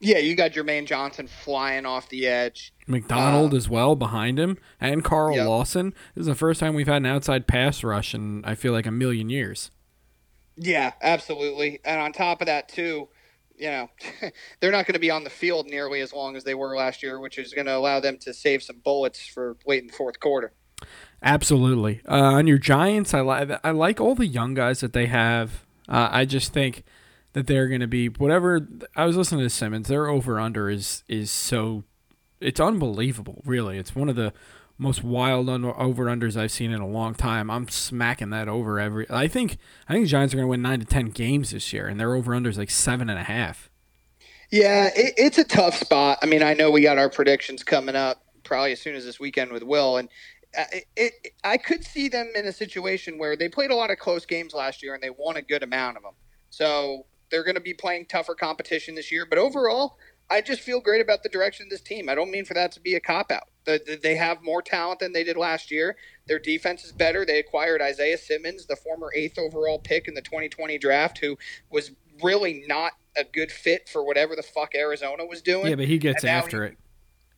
Yeah, 0.00 0.18
you 0.18 0.34
got 0.34 0.52
Jermaine 0.52 0.86
Johnson 0.86 1.26
flying 1.26 1.84
off 1.84 2.08
the 2.08 2.26
edge. 2.26 2.72
McDonald 2.86 3.52
uh, 3.52 3.56
as 3.58 3.68
well 3.68 3.94
behind 3.94 4.38
him, 4.38 4.56
and 4.80 5.04
Carl 5.04 5.36
yep. 5.36 5.46
Lawson. 5.46 5.90
This 6.14 6.22
is 6.22 6.26
the 6.26 6.34
first 6.34 6.58
time 6.58 6.74
we've 6.74 6.86
had 6.86 6.96
an 6.96 7.06
outside 7.06 7.46
pass 7.46 7.84
rush 7.84 8.14
in 8.14 8.42
I 8.44 8.54
feel 8.54 8.72
like 8.72 8.86
a 8.86 8.90
million 8.90 9.28
years. 9.28 9.70
Yeah, 10.56 10.92
absolutely. 11.02 11.80
And 11.84 12.00
on 12.00 12.12
top 12.12 12.40
of 12.40 12.46
that, 12.46 12.68
too, 12.68 13.08
you 13.56 13.70
know, 13.70 13.90
they're 14.60 14.72
not 14.72 14.86
going 14.86 14.94
to 14.94 15.00
be 15.00 15.10
on 15.10 15.24
the 15.24 15.30
field 15.30 15.66
nearly 15.66 16.00
as 16.00 16.12
long 16.12 16.34
as 16.34 16.44
they 16.44 16.54
were 16.54 16.74
last 16.76 17.02
year, 17.02 17.20
which 17.20 17.38
is 17.38 17.52
going 17.52 17.66
to 17.66 17.76
allow 17.76 18.00
them 18.00 18.16
to 18.18 18.32
save 18.32 18.62
some 18.62 18.78
bullets 18.82 19.26
for 19.26 19.56
late 19.66 19.82
in 19.82 19.86
the 19.86 19.92
fourth 19.92 20.18
quarter. 20.18 20.52
Absolutely. 21.22 22.00
Uh, 22.08 22.14
on 22.14 22.46
your 22.46 22.58
Giants, 22.58 23.12
I 23.12 23.20
like 23.20 23.50
I 23.62 23.70
like 23.70 24.00
all 24.00 24.14
the 24.14 24.26
young 24.26 24.54
guys 24.54 24.80
that 24.80 24.94
they 24.94 25.06
have. 25.06 25.66
Uh, 25.88 26.08
I 26.10 26.24
just 26.24 26.52
think 26.52 26.84
that 27.32 27.46
they're 27.46 27.68
going 27.68 27.80
to 27.80 27.86
be 27.86 28.08
whatever. 28.08 28.66
I 28.96 29.04
was 29.04 29.16
listening 29.16 29.42
to 29.42 29.50
Simmons. 29.50 29.88
Their 29.88 30.08
over 30.08 30.40
under 30.40 30.68
is 30.68 31.04
is 31.08 31.30
so 31.30 31.84
it's 32.40 32.60
unbelievable. 32.60 33.42
Really, 33.44 33.78
it's 33.78 33.94
one 33.94 34.08
of 34.08 34.16
the 34.16 34.32
most 34.78 35.04
wild 35.04 35.48
over 35.48 36.06
unders 36.06 36.36
I've 36.36 36.50
seen 36.50 36.72
in 36.72 36.80
a 36.80 36.88
long 36.88 37.14
time. 37.14 37.50
I'm 37.50 37.68
smacking 37.68 38.30
that 38.30 38.48
over 38.48 38.80
every. 38.80 39.06
I 39.10 39.28
think 39.28 39.58
I 39.88 39.92
think 39.92 40.06
Giants 40.06 40.34
are 40.34 40.38
going 40.38 40.46
to 40.46 40.50
win 40.50 40.62
nine 40.62 40.80
to 40.80 40.86
ten 40.86 41.06
games 41.10 41.50
this 41.50 41.72
year, 41.72 41.86
and 41.86 42.00
their 42.00 42.14
over 42.14 42.34
under 42.34 42.48
is 42.48 42.58
like 42.58 42.70
seven 42.70 43.10
and 43.10 43.18
a 43.18 43.24
half. 43.24 43.70
Yeah, 44.50 44.90
it, 44.96 45.14
it's 45.16 45.38
a 45.38 45.44
tough 45.44 45.76
spot. 45.76 46.18
I 46.22 46.26
mean, 46.26 46.42
I 46.42 46.54
know 46.54 46.70
we 46.70 46.82
got 46.82 46.98
our 46.98 47.10
predictions 47.10 47.62
coming 47.62 47.94
up 47.94 48.24
probably 48.42 48.72
as 48.72 48.80
soon 48.80 48.96
as 48.96 49.04
this 49.04 49.20
weekend 49.20 49.52
with 49.52 49.62
Will, 49.62 49.98
and 49.98 50.08
uh, 50.58 50.64
it, 50.72 50.84
it, 50.96 51.12
I 51.44 51.56
could 51.56 51.84
see 51.84 52.08
them 52.08 52.30
in 52.34 52.46
a 52.46 52.52
situation 52.52 53.18
where 53.18 53.36
they 53.36 53.48
played 53.48 53.70
a 53.70 53.76
lot 53.76 53.90
of 53.90 53.98
close 53.98 54.26
games 54.26 54.52
last 54.52 54.82
year 54.82 54.94
and 54.94 55.02
they 55.02 55.10
won 55.10 55.36
a 55.36 55.42
good 55.42 55.62
amount 55.62 55.96
of 55.96 56.02
them. 56.02 56.14
So 56.50 57.06
they're 57.30 57.44
going 57.44 57.54
to 57.54 57.60
be 57.60 57.74
playing 57.74 58.06
tougher 58.06 58.34
competition 58.34 58.94
this 58.94 59.10
year. 59.10 59.26
But 59.26 59.38
overall, 59.38 59.96
I 60.30 60.40
just 60.40 60.60
feel 60.60 60.80
great 60.80 61.00
about 61.00 61.22
the 61.22 61.28
direction 61.28 61.66
of 61.66 61.70
this 61.70 61.80
team. 61.80 62.08
I 62.08 62.14
don't 62.14 62.30
mean 62.30 62.44
for 62.44 62.54
that 62.54 62.72
to 62.72 62.80
be 62.80 62.94
a 62.94 63.00
cop 63.00 63.32
out. 63.32 63.48
They 63.64 64.14
have 64.14 64.42
more 64.42 64.62
talent 64.62 65.00
than 65.00 65.12
they 65.12 65.24
did 65.24 65.36
last 65.36 65.70
year. 65.70 65.96
Their 66.26 66.38
defense 66.38 66.84
is 66.84 66.92
better. 66.92 67.24
They 67.24 67.38
acquired 67.38 67.82
Isaiah 67.82 68.18
Simmons, 68.18 68.66
the 68.66 68.76
former 68.76 69.10
eighth 69.14 69.38
overall 69.38 69.78
pick 69.78 70.08
in 70.08 70.14
the 70.14 70.22
2020 70.22 70.78
draft, 70.78 71.18
who 71.18 71.36
was 71.70 71.90
really 72.22 72.64
not 72.68 72.92
a 73.16 73.24
good 73.24 73.50
fit 73.50 73.88
for 73.88 74.04
whatever 74.04 74.36
the 74.36 74.42
fuck 74.42 74.74
Arizona 74.74 75.26
was 75.26 75.42
doing. 75.42 75.68
Yeah, 75.68 75.76
but 75.76 75.86
he 75.86 75.98
gets 75.98 76.24
after 76.24 76.64
he, 76.64 76.72
it. 76.72 76.78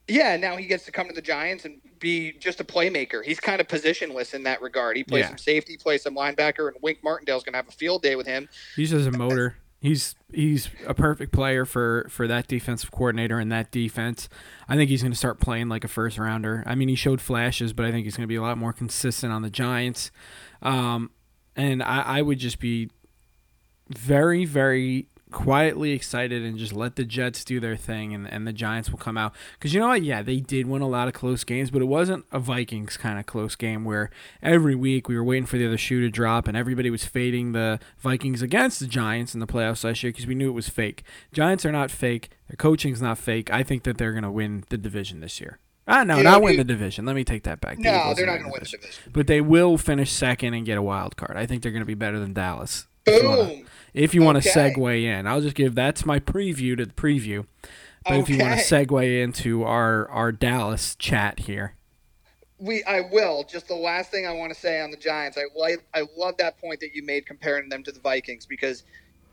Yeah, 0.08 0.36
now 0.36 0.56
he 0.56 0.66
gets 0.66 0.84
to 0.86 0.92
come 0.92 1.08
to 1.08 1.14
the 1.14 1.22
Giants 1.22 1.64
and 1.64 1.80
be 1.98 2.32
just 2.32 2.60
a 2.60 2.64
playmaker. 2.64 3.24
He's 3.24 3.40
kind 3.40 3.60
of 3.60 3.68
positionless 3.68 4.34
in 4.34 4.42
that 4.42 4.60
regard. 4.60 4.96
He 4.96 5.04
plays 5.04 5.22
yeah. 5.22 5.28
some 5.28 5.38
safety, 5.38 5.76
plays 5.76 6.02
some 6.02 6.14
linebacker, 6.14 6.68
and 6.68 6.76
Wink 6.82 6.98
Martindale's 7.02 7.44
going 7.44 7.52
to 7.52 7.58
have 7.58 7.68
a 7.68 7.72
field 7.72 8.02
day 8.02 8.16
with 8.16 8.26
him. 8.26 8.48
He's 8.76 8.90
just 8.90 9.08
a 9.08 9.12
motor. 9.12 9.56
He's 9.82 10.14
he's 10.32 10.70
a 10.86 10.94
perfect 10.94 11.32
player 11.32 11.64
for, 11.64 12.06
for 12.08 12.28
that 12.28 12.46
defensive 12.46 12.92
coordinator 12.92 13.40
and 13.40 13.50
that 13.50 13.72
defense. 13.72 14.28
I 14.68 14.76
think 14.76 14.88
he's 14.88 15.02
going 15.02 15.10
to 15.10 15.18
start 15.18 15.40
playing 15.40 15.68
like 15.68 15.82
a 15.82 15.88
first 15.88 16.18
rounder. 16.18 16.62
I 16.66 16.76
mean, 16.76 16.88
he 16.88 16.94
showed 16.94 17.20
flashes, 17.20 17.72
but 17.72 17.84
I 17.84 17.90
think 17.90 18.04
he's 18.04 18.16
going 18.16 18.24
to 18.24 18.28
be 18.28 18.36
a 18.36 18.42
lot 18.42 18.56
more 18.56 18.72
consistent 18.72 19.32
on 19.32 19.42
the 19.42 19.50
Giants. 19.50 20.12
Um, 20.62 21.10
and 21.56 21.82
I, 21.82 22.02
I 22.02 22.22
would 22.22 22.38
just 22.38 22.60
be 22.60 22.90
very, 23.88 24.44
very 24.44 25.08
quietly 25.32 25.92
excited 25.92 26.42
and 26.42 26.56
just 26.56 26.72
let 26.72 26.96
the 26.96 27.04
Jets 27.04 27.44
do 27.44 27.58
their 27.58 27.76
thing 27.76 28.14
and, 28.14 28.30
and 28.30 28.46
the 28.46 28.52
Giants 28.52 28.90
will 28.90 28.98
come 28.98 29.18
out. 29.18 29.34
Because 29.54 29.74
you 29.74 29.80
know 29.80 29.88
what? 29.88 30.02
Yeah, 30.02 30.22
they 30.22 30.38
did 30.38 30.66
win 30.66 30.82
a 30.82 30.88
lot 30.88 31.08
of 31.08 31.14
close 31.14 31.42
games, 31.42 31.70
but 31.70 31.82
it 31.82 31.86
wasn't 31.86 32.24
a 32.30 32.38
Vikings 32.38 32.96
kind 32.96 33.18
of 33.18 33.26
close 33.26 33.56
game 33.56 33.84
where 33.84 34.10
every 34.42 34.74
week 34.74 35.08
we 35.08 35.16
were 35.16 35.24
waiting 35.24 35.46
for 35.46 35.58
the 35.58 35.66
other 35.66 35.78
shoe 35.78 36.00
to 36.00 36.10
drop 36.10 36.46
and 36.46 36.56
everybody 36.56 36.90
was 36.90 37.04
fading 37.04 37.52
the 37.52 37.80
Vikings 37.98 38.42
against 38.42 38.78
the 38.78 38.86
Giants 38.86 39.34
in 39.34 39.40
the 39.40 39.46
playoffs 39.46 39.82
last 39.82 40.02
year 40.02 40.12
because 40.12 40.26
we 40.26 40.34
knew 40.34 40.48
it 40.48 40.52
was 40.52 40.68
fake. 40.68 41.02
Giants 41.32 41.66
are 41.66 41.72
not 41.72 41.90
fake. 41.90 42.30
Their 42.48 42.56
coaching's 42.56 43.02
not 43.02 43.18
fake. 43.18 43.52
I 43.52 43.62
think 43.62 43.82
that 43.84 43.98
they're 43.98 44.12
going 44.12 44.22
to 44.22 44.30
win 44.30 44.64
the 44.68 44.78
division 44.78 45.20
this 45.20 45.40
year. 45.40 45.58
Ah, 45.88 46.04
no, 46.04 46.18
you 46.18 46.22
not 46.22 46.42
win 46.42 46.56
the 46.56 46.64
division. 46.64 47.04
Let 47.04 47.16
me 47.16 47.24
take 47.24 47.42
that 47.42 47.60
back. 47.60 47.78
no, 47.78 48.14
they're 48.14 48.26
not 48.26 48.38
going 48.38 48.44
to 48.44 48.52
win 48.52 48.60
the 48.62 48.68
division. 48.68 49.12
But 49.12 49.26
they 49.26 49.40
will 49.40 49.76
finish 49.78 50.12
second 50.12 50.54
and 50.54 50.64
get 50.64 50.78
a 50.78 50.82
wild 50.82 51.16
card. 51.16 51.36
I 51.36 51.46
think 51.46 51.62
they're 51.62 51.72
going 51.72 51.82
to 51.82 51.86
be 51.86 51.94
better 51.94 52.20
than 52.20 52.32
Dallas. 52.32 52.86
Boom 53.04 53.66
if 53.94 54.14
you 54.14 54.22
want 54.22 54.42
to 54.42 54.48
segue 54.48 55.02
in. 55.02 55.26
I'll 55.26 55.40
just 55.40 55.54
give 55.54 55.74
that's 55.74 56.04
my 56.04 56.18
preview 56.18 56.76
to 56.76 56.86
the 56.86 56.92
preview. 56.92 57.46
But 58.04 58.14
okay. 58.14 58.20
if 58.20 58.28
you 58.28 58.38
want 58.38 58.58
to 58.58 58.64
segue 58.64 59.22
into 59.22 59.64
our 59.64 60.08
our 60.08 60.32
Dallas 60.32 60.96
chat 60.96 61.40
here. 61.40 61.74
We 62.58 62.82
I 62.84 63.00
will. 63.00 63.44
Just 63.44 63.68
the 63.68 63.74
last 63.74 64.10
thing 64.10 64.26
I 64.26 64.32
want 64.32 64.52
to 64.52 64.58
say 64.58 64.80
on 64.80 64.90
the 64.90 64.96
Giants. 64.96 65.36
I 65.36 65.42
like 65.58 65.84
I 65.94 66.04
love 66.16 66.36
that 66.38 66.58
point 66.58 66.80
that 66.80 66.94
you 66.94 67.04
made 67.04 67.26
comparing 67.26 67.68
them 67.68 67.82
to 67.84 67.92
the 67.92 68.00
Vikings 68.00 68.46
because 68.46 68.84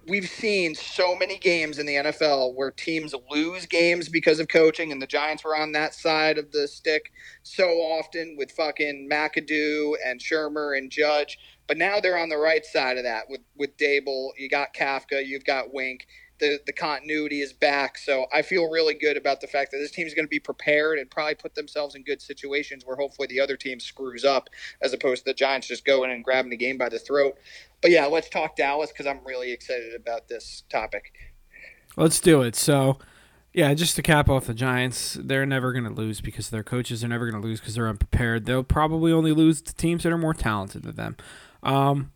we've 0.08 0.28
seen 0.28 0.74
so 0.76 1.16
many 1.16 1.38
games 1.38 1.78
in 1.78 1.86
the 1.86 1.96
NFL 1.96 2.56
where 2.56 2.72
teams 2.72 3.14
lose 3.30 3.66
games 3.66 4.10
because 4.10 4.40
of 4.40 4.48
coaching, 4.48 4.92
and 4.92 5.02
the 5.02 5.08
Giants 5.08 5.44
were 5.44 5.56
on 5.56 5.72
that 5.74 5.94
side 5.94 6.38
of 6.38 6.52
the 6.52 6.68
stick 6.68 7.12
so 7.44 7.68
often 7.68 8.36
with 8.38 8.52
fucking 8.52 9.08
McAdoo 9.12 9.94
and 10.06 10.20
Shurmur 10.20 10.78
and 10.78 10.90
Judge. 10.92 11.38
But 11.70 11.78
now 11.78 12.00
they're 12.00 12.18
on 12.18 12.30
the 12.30 12.38
right 12.38 12.66
side 12.66 12.98
of 12.98 13.04
that 13.04 13.30
with 13.30 13.42
with 13.56 13.78
Daboll. 13.78 14.32
You 14.38 14.50
got 14.50 14.74
Kafka, 14.74 15.26
you've 15.26 15.46
got 15.46 15.72
Wink. 15.72 16.08
The 16.40 16.60
the 16.66 16.74
continuity 16.74 17.42
is 17.42 17.54
back, 17.54 17.98
so 18.00 18.26
I 18.34 18.42
feel 18.42 18.72
really 18.72 18.96
good 18.96 19.18
about 19.18 19.40
the 19.40 19.46
fact 19.46 19.72
that 19.72 19.78
this 19.78 19.92
team 19.92 20.08
is 20.08 20.16
going 20.16 20.26
to 20.26 20.30
be 20.30 20.40
prepared 20.40 20.98
and 20.98 21.12
probably 21.12 21.36
put 21.36 21.54
themselves 21.54 21.94
in 21.94 22.04
good 22.04 22.24
situations 22.24 22.86
where 22.86 22.96
hopefully 22.96 23.28
the 23.28 23.40
other 23.40 23.56
team 23.56 23.80
screws 23.80 24.26
up, 24.26 24.50
as 24.82 24.94
opposed 24.94 25.26
to 25.26 25.30
the 25.30 25.34
Giants 25.36 25.68
just 25.68 25.86
going 25.86 26.10
and 26.10 26.24
grabbing 26.24 26.50
the 26.50 26.58
game 26.58 26.78
by 26.78 26.90
the 26.90 26.98
throat. 26.98 27.38
But 27.82 27.92
yeah, 27.92 28.08
let's 28.08 28.30
talk 28.30 28.56
Dallas 28.56 28.92
because 28.92 29.06
I'm 29.06 29.20
really 29.24 29.52
excited 29.52 29.94
about 29.94 30.28
this 30.28 30.64
topic. 30.70 31.14
Let's 31.96 32.20
do 32.20 32.42
it. 32.42 32.56
So. 32.56 32.98
Yeah, 33.52 33.74
just 33.74 33.96
to 33.96 34.04
cap 34.04 34.30
off 34.30 34.46
the 34.46 34.54
Giants, 34.54 35.18
they're 35.20 35.44
never 35.44 35.72
going 35.72 35.84
to 35.84 35.90
lose 35.90 36.22
because 36.22 36.52
their 36.52 36.64
coaches 36.64 37.04
are 37.04 37.08
never 37.08 37.30
going 37.30 37.42
to 37.42 37.46
lose 37.46 37.60
because 37.60 37.74
they're 37.74 37.90
unprepared. 37.90 38.46
They'll 38.46 38.64
probably 38.64 39.12
only 39.12 39.32
lose 39.32 39.60
to 39.64 39.74
teams 39.74 40.04
that 40.04 40.12
are 40.12 40.20
more 40.20 40.36
talented 40.36 40.84
than 40.84 40.96
them. 40.96 41.18
Um, 41.64 42.12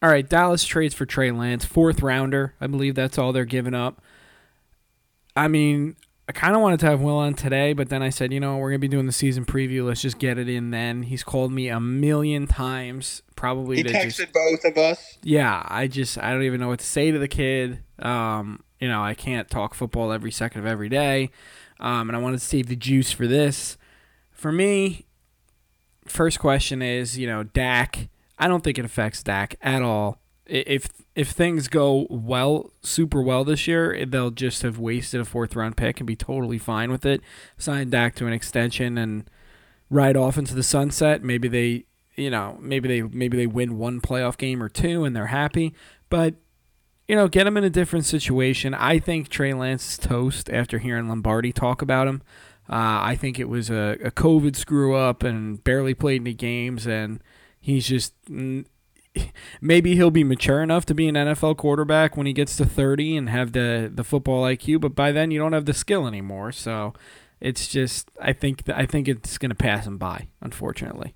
all 0.00 0.10
right, 0.10 0.28
Dallas 0.28 0.64
trades 0.64 0.94
for 0.94 1.06
Trey 1.06 1.30
Lance, 1.30 1.64
fourth 1.64 2.02
rounder. 2.02 2.54
I 2.60 2.66
believe 2.66 2.94
that's 2.94 3.18
all 3.18 3.32
they're 3.32 3.44
giving 3.44 3.74
up. 3.74 4.00
I 5.34 5.48
mean, 5.48 5.96
I 6.28 6.32
kind 6.32 6.54
of 6.54 6.60
wanted 6.60 6.80
to 6.80 6.86
have 6.86 7.00
Will 7.00 7.16
on 7.16 7.34
today, 7.34 7.72
but 7.72 7.88
then 7.88 8.02
I 8.02 8.10
said, 8.10 8.32
you 8.32 8.38
know, 8.38 8.58
we're 8.58 8.70
gonna 8.70 8.78
be 8.80 8.88
doing 8.88 9.06
the 9.06 9.12
season 9.12 9.44
preview. 9.44 9.86
Let's 9.86 10.02
just 10.02 10.18
get 10.18 10.36
it 10.38 10.48
in 10.48 10.70
then. 10.70 11.04
He's 11.04 11.24
called 11.24 11.52
me 11.52 11.68
a 11.68 11.80
million 11.80 12.46
times, 12.46 13.22
probably. 13.34 13.78
He 13.78 13.82
to 13.84 13.90
texted 13.90 14.16
just, 14.16 14.32
both 14.32 14.64
of 14.64 14.76
us. 14.76 15.18
yeah, 15.22 15.64
I 15.66 15.86
just 15.86 16.18
I 16.18 16.32
don't 16.32 16.42
even 16.42 16.60
know 16.60 16.68
what 16.68 16.80
to 16.80 16.86
say 16.86 17.10
to 17.10 17.18
the 17.18 17.28
kid. 17.28 17.82
Um, 17.98 18.62
you 18.78 18.88
know, 18.88 19.02
I 19.02 19.14
can't 19.14 19.48
talk 19.48 19.74
football 19.74 20.12
every 20.12 20.30
second 20.30 20.60
of 20.60 20.66
every 20.66 20.88
day. 20.88 21.30
Um, 21.80 22.08
and 22.08 22.16
I 22.16 22.20
wanted 22.20 22.40
to 22.40 22.44
save 22.44 22.66
the 22.66 22.76
juice 22.76 23.10
for 23.10 23.26
this. 23.26 23.78
For 24.30 24.52
me, 24.52 25.06
first 26.06 26.38
question 26.38 26.82
is, 26.82 27.18
you 27.18 27.26
know, 27.26 27.42
Dak. 27.42 28.08
I 28.38 28.48
don't 28.48 28.62
think 28.62 28.78
it 28.78 28.84
affects 28.84 29.22
Dak 29.22 29.56
at 29.60 29.82
all. 29.82 30.20
If 30.46 30.88
if 31.14 31.30
things 31.30 31.68
go 31.68 32.06
well, 32.08 32.70
super 32.80 33.20
well 33.20 33.44
this 33.44 33.66
year, 33.66 34.06
they'll 34.06 34.30
just 34.30 34.62
have 34.62 34.78
wasted 34.78 35.20
a 35.20 35.24
fourth 35.24 35.54
round 35.54 35.76
pick 35.76 36.00
and 36.00 36.06
be 36.06 36.16
totally 36.16 36.58
fine 36.58 36.90
with 36.90 37.04
it. 37.04 37.20
Sign 37.58 37.90
Dak 37.90 38.14
to 38.16 38.26
an 38.26 38.32
extension 38.32 38.96
and 38.96 39.28
ride 39.90 40.16
off 40.16 40.38
into 40.38 40.54
the 40.54 40.62
sunset. 40.62 41.22
Maybe 41.22 41.48
they, 41.48 41.84
you 42.16 42.30
know, 42.30 42.56
maybe 42.60 42.88
they 42.88 43.02
maybe 43.02 43.36
they 43.36 43.46
win 43.46 43.76
one 43.78 44.00
playoff 44.00 44.38
game 44.38 44.62
or 44.62 44.68
two 44.68 45.04
and 45.04 45.14
they're 45.14 45.26
happy. 45.26 45.74
But 46.08 46.36
you 47.08 47.16
know, 47.16 47.26
get 47.26 47.46
him 47.46 47.56
in 47.56 47.64
a 47.64 47.70
different 47.70 48.04
situation. 48.04 48.74
I 48.74 48.98
think 48.98 49.28
Trey 49.28 49.54
Lance 49.54 49.92
is 49.92 49.98
toast 49.98 50.50
after 50.50 50.78
hearing 50.78 51.08
Lombardi 51.08 51.52
talk 51.52 51.80
about 51.82 52.06
him. 52.06 52.22
Uh, 52.70 53.00
I 53.00 53.16
think 53.18 53.38
it 53.38 53.48
was 53.48 53.70
a, 53.70 53.96
a 54.04 54.10
COVID 54.10 54.54
screw 54.54 54.94
up 54.94 55.22
and 55.22 55.62
barely 55.64 55.94
played 55.94 56.20
any 56.20 56.34
games, 56.34 56.86
and 56.86 57.20
he's 57.60 57.86
just 57.86 58.14
maybe 59.60 59.94
he'll 59.94 60.10
be 60.10 60.24
mature 60.24 60.62
enough 60.62 60.86
to 60.86 60.94
be 60.94 61.08
an 61.08 61.14
NFL 61.14 61.56
quarterback 61.56 62.16
when 62.16 62.26
he 62.26 62.32
gets 62.32 62.56
to 62.56 62.64
30 62.64 63.16
and 63.16 63.28
have 63.30 63.52
the 63.52 63.90
the 63.92 64.04
football 64.04 64.44
IQ, 64.44 64.80
but 64.80 64.94
by 64.94 65.12
then 65.12 65.30
you 65.30 65.38
don't 65.38 65.52
have 65.52 65.64
the 65.66 65.74
skill 65.74 66.06
anymore. 66.06 66.52
So 66.52 66.94
it's 67.40 67.68
just 67.68 68.10
I 68.20 68.32
think 68.32 68.68
I 68.68 68.86
think 68.86 69.08
it's 69.08 69.38
going 69.38 69.50
to 69.50 69.56
pass 69.56 69.86
him 69.86 69.98
by, 69.98 70.28
unfortunately. 70.40 71.14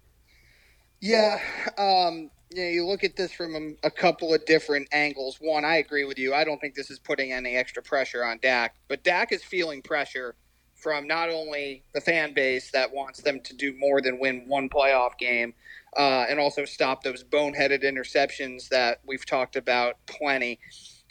Yeah, 1.00 1.40
um, 1.78 2.30
yeah. 2.52 2.68
You 2.68 2.86
look 2.86 3.02
at 3.02 3.16
this 3.16 3.32
from 3.32 3.76
a 3.82 3.90
couple 3.90 4.32
of 4.32 4.44
different 4.46 4.88
angles. 4.92 5.38
One, 5.40 5.64
I 5.64 5.76
agree 5.76 6.04
with 6.04 6.18
you. 6.18 6.32
I 6.32 6.44
don't 6.44 6.60
think 6.60 6.74
this 6.74 6.90
is 6.90 7.00
putting 7.00 7.32
any 7.32 7.56
extra 7.56 7.82
pressure 7.82 8.24
on 8.24 8.38
Dak, 8.40 8.76
but 8.88 9.02
Dak 9.02 9.32
is 9.32 9.42
feeling 9.42 9.82
pressure 9.82 10.36
from 10.76 11.06
not 11.06 11.28
only 11.28 11.84
the 11.94 12.00
fan 12.00 12.34
base 12.34 12.70
that 12.72 12.92
wants 12.92 13.22
them 13.22 13.40
to 13.40 13.54
do 13.54 13.72
more 13.78 14.00
than 14.00 14.18
win 14.18 14.44
one 14.48 14.68
playoff 14.68 15.16
game, 15.18 15.54
uh, 15.96 16.26
and 16.28 16.40
also 16.40 16.64
stop 16.64 17.02
those 17.02 17.24
boneheaded 17.24 17.84
interceptions 17.84 18.68
that 18.68 19.00
we've 19.06 19.26
talked 19.26 19.56
about 19.56 19.96
plenty. 20.06 20.60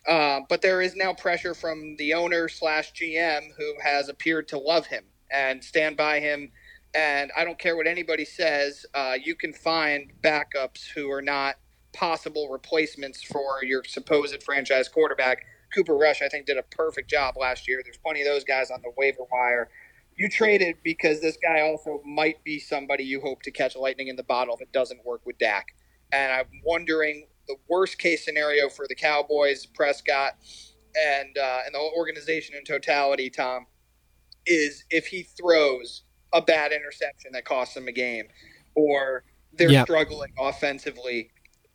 Uh, 0.08 0.41
but 0.50 0.62
there 0.62 0.82
is 0.82 0.96
now 0.96 1.13
pressure 1.13 1.54
from 1.54 1.96
the 1.98 2.13
owner 2.13 2.50
slash 2.50 2.94
GM 2.94 3.50
who 3.58 3.74
has 3.84 4.10
appeared 4.10 4.48
to 4.50 4.60
love 4.60 4.88
him 4.88 5.06
and 5.32 5.63
stand 5.63 5.98
by 5.98 6.20
him 6.20 6.52
and 6.96 7.32
I 7.38 7.46
don't 7.46 7.60
care 7.60 7.78
what 7.78 7.88
anybody 7.88 8.26
says, 8.26 8.86
uh, 8.96 9.15
you 9.24 9.36
can 9.36 9.54
find 9.54 10.12
backups 10.24 10.89
who 10.89 11.12
are 11.12 11.24
not 11.24 11.56
possible 11.94 12.50
replacements 12.50 13.24
for 13.24 13.63
your 13.63 13.86
supposed 13.86 14.44
franchise 14.44 14.89
quarterback. 14.89 15.46
Cooper 15.74 15.96
Rush, 15.96 16.22
I 16.22 16.28
think, 16.30 16.48
did 16.48 16.58
a 16.58 16.63
perfect 16.63 17.10
job 17.10 17.38
last 17.38 17.70
year. 17.70 17.82
There's 17.84 17.98
plenty 17.98 18.22
of 18.24 18.28
those 18.28 18.44
guys 18.44 18.72
on 18.72 18.82
the 18.84 18.91
waiver 18.98 19.24
wire. 19.32 19.70
You 20.22 20.30
traded 20.30 20.78
because 20.84 21.20
this 21.20 21.36
guy 21.42 21.62
also 21.62 22.00
might 22.06 22.44
be 22.44 22.60
somebody 22.60 23.04
you 23.04 23.22
hope 23.22 23.42
to 23.42 23.52
catch 23.52 23.76
lightning 23.76 24.08
in 24.08 24.16
the 24.18 24.24
bottle 24.24 24.54
if 24.54 24.62
it 24.62 24.72
doesn't 24.72 25.04
work 25.04 25.22
with 25.26 25.40
Dak. 25.40 25.66
And 26.14 26.32
I'm 26.32 26.46
wondering 26.64 27.26
the 27.48 27.56
worst 27.68 27.98
case 27.98 28.24
scenario 28.24 28.70
for 28.70 28.86
the 28.88 28.94
Cowboys, 28.96 29.66
Prescott, 29.66 30.34
and 30.96 31.36
uh, 31.40 31.62
and 31.66 31.74
the 31.74 31.80
whole 31.80 31.94
organization 31.98 32.56
in 32.56 32.64
totality, 32.66 33.32
Tom, 33.32 33.66
is 34.46 34.86
if 34.92 35.08
he 35.08 35.24
throws 35.24 36.04
a 36.34 36.42
bad 36.44 36.72
interception 36.72 37.32
that 37.34 37.46
costs 37.46 37.74
them 37.74 37.88
a 37.88 37.92
game, 37.92 38.26
or 38.76 39.24
they're 39.54 39.74
Yep. 39.74 39.86
struggling 39.86 40.30
offensively. 40.40 41.32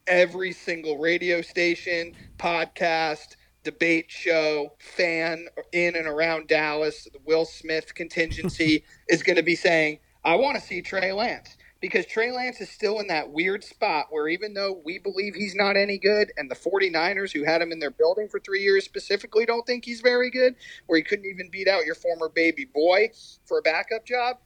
Every 0.06 0.52
single 0.52 0.98
radio 0.98 1.42
station, 1.42 2.14
podcast, 2.38 3.36
debate 3.66 4.06
show, 4.08 4.72
fan 4.78 5.48
in 5.72 5.96
and 5.96 6.06
around 6.06 6.46
Dallas, 6.46 7.08
the 7.12 7.18
Will 7.24 7.44
Smith 7.44 7.94
contingency 7.94 8.84
is 9.08 9.24
going 9.24 9.36
to 9.36 9.42
be 9.42 9.56
saying, 9.56 9.98
I 10.24 10.36
want 10.36 10.56
to 10.56 10.64
see 10.64 10.80
Trey 10.80 11.12
Lance. 11.12 11.56
Because 11.80 12.06
Trey 12.06 12.32
Lance 12.32 12.60
is 12.60 12.70
still 12.70 13.00
in 13.00 13.08
that 13.08 13.30
weird 13.30 13.62
spot 13.62 14.06
where 14.10 14.28
even 14.28 14.54
though 14.54 14.80
we 14.84 14.98
believe 14.98 15.34
he's 15.34 15.54
not 15.54 15.76
any 15.76 15.98
good, 15.98 16.32
and 16.36 16.50
the 16.50 16.54
49ers 16.54 17.32
who 17.32 17.44
had 17.44 17.60
him 17.60 17.72
in 17.72 17.80
their 17.80 17.90
building 17.90 18.28
for 18.28 18.40
three 18.40 18.62
years 18.62 18.84
specifically 18.84 19.44
don't 19.44 19.66
think 19.66 19.84
he's 19.84 20.00
very 20.00 20.30
good, 20.30 20.54
where 20.86 20.96
he 20.96 21.02
couldn't 21.02 21.26
even 21.26 21.50
beat 21.50 21.68
out 21.68 21.84
your 21.84 21.94
former 21.96 22.28
baby 22.28 22.64
boy 22.64 23.10
for 23.44 23.58
a 23.58 23.62
backup 23.62 24.06
job, 24.06 24.36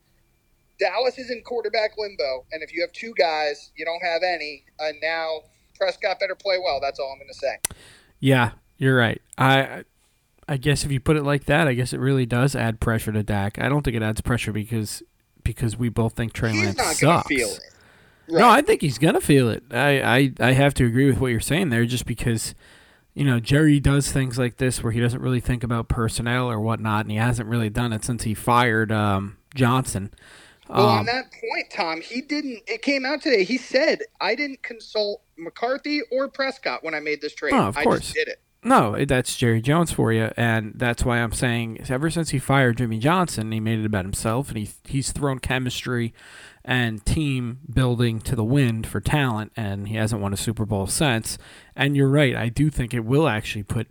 Dallas 0.80 1.18
is 1.18 1.30
in 1.30 1.42
quarterback 1.42 1.92
limbo, 1.98 2.46
and 2.52 2.62
if 2.62 2.72
you 2.72 2.80
have 2.80 2.92
two 2.92 3.12
guys, 3.16 3.70
you 3.76 3.84
don't 3.84 4.02
have 4.02 4.22
any. 4.22 4.64
And 4.78 4.96
now 5.02 5.42
Prescott 5.76 6.18
better 6.18 6.34
play 6.34 6.58
well. 6.58 6.80
That's 6.80 6.98
all 6.98 7.12
I'm 7.12 7.18
going 7.18 7.28
to 7.28 7.34
say. 7.34 7.76
Yeah, 8.18 8.52
you're 8.80 8.96
right. 8.96 9.22
I 9.38 9.84
I 10.48 10.56
guess 10.56 10.84
if 10.84 10.90
you 10.90 10.98
put 10.98 11.16
it 11.16 11.22
like 11.22 11.44
that, 11.44 11.68
I 11.68 11.74
guess 11.74 11.92
it 11.92 12.00
really 12.00 12.26
does 12.26 12.56
add 12.56 12.80
pressure 12.80 13.12
to 13.12 13.22
Dak. 13.22 13.60
I 13.60 13.68
don't 13.68 13.82
think 13.82 13.96
it 13.96 14.02
adds 14.02 14.20
pressure 14.20 14.52
because 14.52 15.04
because 15.44 15.76
we 15.76 15.88
both 15.88 16.14
think 16.14 16.32
Trey 16.32 16.50
He's 16.52 16.64
Lance 16.64 16.76
not 16.76 16.84
going 17.00 17.18
sucks. 17.18 17.28
to 17.28 17.34
feel 17.36 17.48
it. 17.48 17.60
No, 18.28 18.48
I 18.48 18.62
think 18.62 18.80
he's 18.80 18.98
gonna 18.98 19.20
feel 19.20 19.48
it. 19.48 19.62
I, 19.70 20.00
I 20.00 20.32
I 20.40 20.52
have 20.52 20.74
to 20.74 20.84
agree 20.86 21.06
with 21.06 21.18
what 21.18 21.28
you're 21.28 21.40
saying 21.40 21.68
there, 21.70 21.84
just 21.84 22.06
because 22.06 22.54
you 23.14 23.24
know 23.24 23.38
Jerry 23.40 23.80
does 23.80 24.10
things 24.12 24.38
like 24.38 24.56
this 24.56 24.82
where 24.82 24.92
he 24.92 25.00
doesn't 25.00 25.20
really 25.20 25.40
think 25.40 25.62
about 25.64 25.88
personnel 25.88 26.50
or 26.50 26.60
whatnot, 26.60 27.04
and 27.04 27.10
he 27.12 27.16
hasn't 27.18 27.48
really 27.48 27.70
done 27.70 27.92
it 27.92 28.04
since 28.04 28.22
he 28.24 28.34
fired 28.34 28.90
um, 28.92 29.36
Johnson. 29.54 30.12
Well, 30.68 30.86
on 30.86 31.00
Um, 31.00 31.06
that 31.06 31.24
point, 31.32 31.70
Tom, 31.72 32.00
he 32.00 32.20
didn't. 32.22 32.60
It 32.68 32.82
came 32.82 33.04
out 33.04 33.20
today. 33.22 33.42
He 33.42 33.56
said, 33.58 34.02
"I 34.20 34.36
didn't 34.36 34.62
consult 34.62 35.22
McCarthy 35.36 36.00
or 36.12 36.28
Prescott 36.28 36.84
when 36.84 36.94
I 36.94 37.00
made 37.00 37.20
this 37.20 37.34
trade. 37.34 37.52
Oh, 37.54 37.66
of 37.68 37.76
I 37.76 37.82
just 37.84 38.14
did 38.14 38.28
it." 38.28 38.40
No, 38.62 39.04
that's 39.06 39.36
Jerry 39.36 39.62
Jones 39.62 39.90
for 39.90 40.12
you, 40.12 40.30
and 40.36 40.72
that's 40.74 41.02
why 41.02 41.18
I'm 41.18 41.32
saying 41.32 41.86
ever 41.88 42.10
since 42.10 42.30
he 42.30 42.38
fired 42.38 42.76
Jimmy 42.76 42.98
Johnson, 42.98 43.52
he 43.52 43.60
made 43.60 43.78
it 43.78 43.86
about 43.86 44.04
himself, 44.04 44.48
and 44.48 44.58
he 44.58 44.68
he's 44.84 45.12
thrown 45.12 45.38
chemistry 45.38 46.12
and 46.62 47.04
team 47.06 47.60
building 47.72 48.20
to 48.20 48.36
the 48.36 48.44
wind 48.44 48.86
for 48.86 49.00
talent, 49.00 49.52
and 49.56 49.88
he 49.88 49.94
hasn't 49.96 50.20
won 50.20 50.34
a 50.34 50.36
Super 50.36 50.66
Bowl 50.66 50.86
since. 50.86 51.38
And 51.74 51.96
you're 51.96 52.10
right, 52.10 52.36
I 52.36 52.50
do 52.50 52.68
think 52.68 52.92
it 52.92 53.06
will 53.06 53.28
actually 53.28 53.62
put 53.62 53.88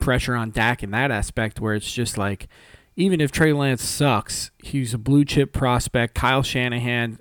pressure 0.00 0.34
on 0.34 0.52
Dak 0.52 0.82
in 0.82 0.90
that 0.92 1.10
aspect, 1.10 1.60
where 1.60 1.74
it's 1.74 1.92
just 1.92 2.16
like, 2.16 2.48
even 2.96 3.20
if 3.20 3.30
Trey 3.30 3.52
Lance 3.52 3.82
sucks, 3.82 4.50
he's 4.56 4.94
a 4.94 4.98
blue 4.98 5.26
chip 5.26 5.52
prospect. 5.52 6.14
Kyle 6.14 6.42
Shanahan, 6.42 7.18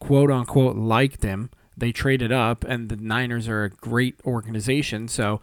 quote 0.00 0.32
unquote, 0.32 0.74
liked 0.74 1.22
him. 1.22 1.50
They 1.76 1.92
traded 1.92 2.32
up, 2.32 2.64
and 2.64 2.88
the 2.88 2.96
Niners 2.96 3.46
are 3.46 3.62
a 3.62 3.70
great 3.70 4.16
organization, 4.24 5.06
so 5.06 5.40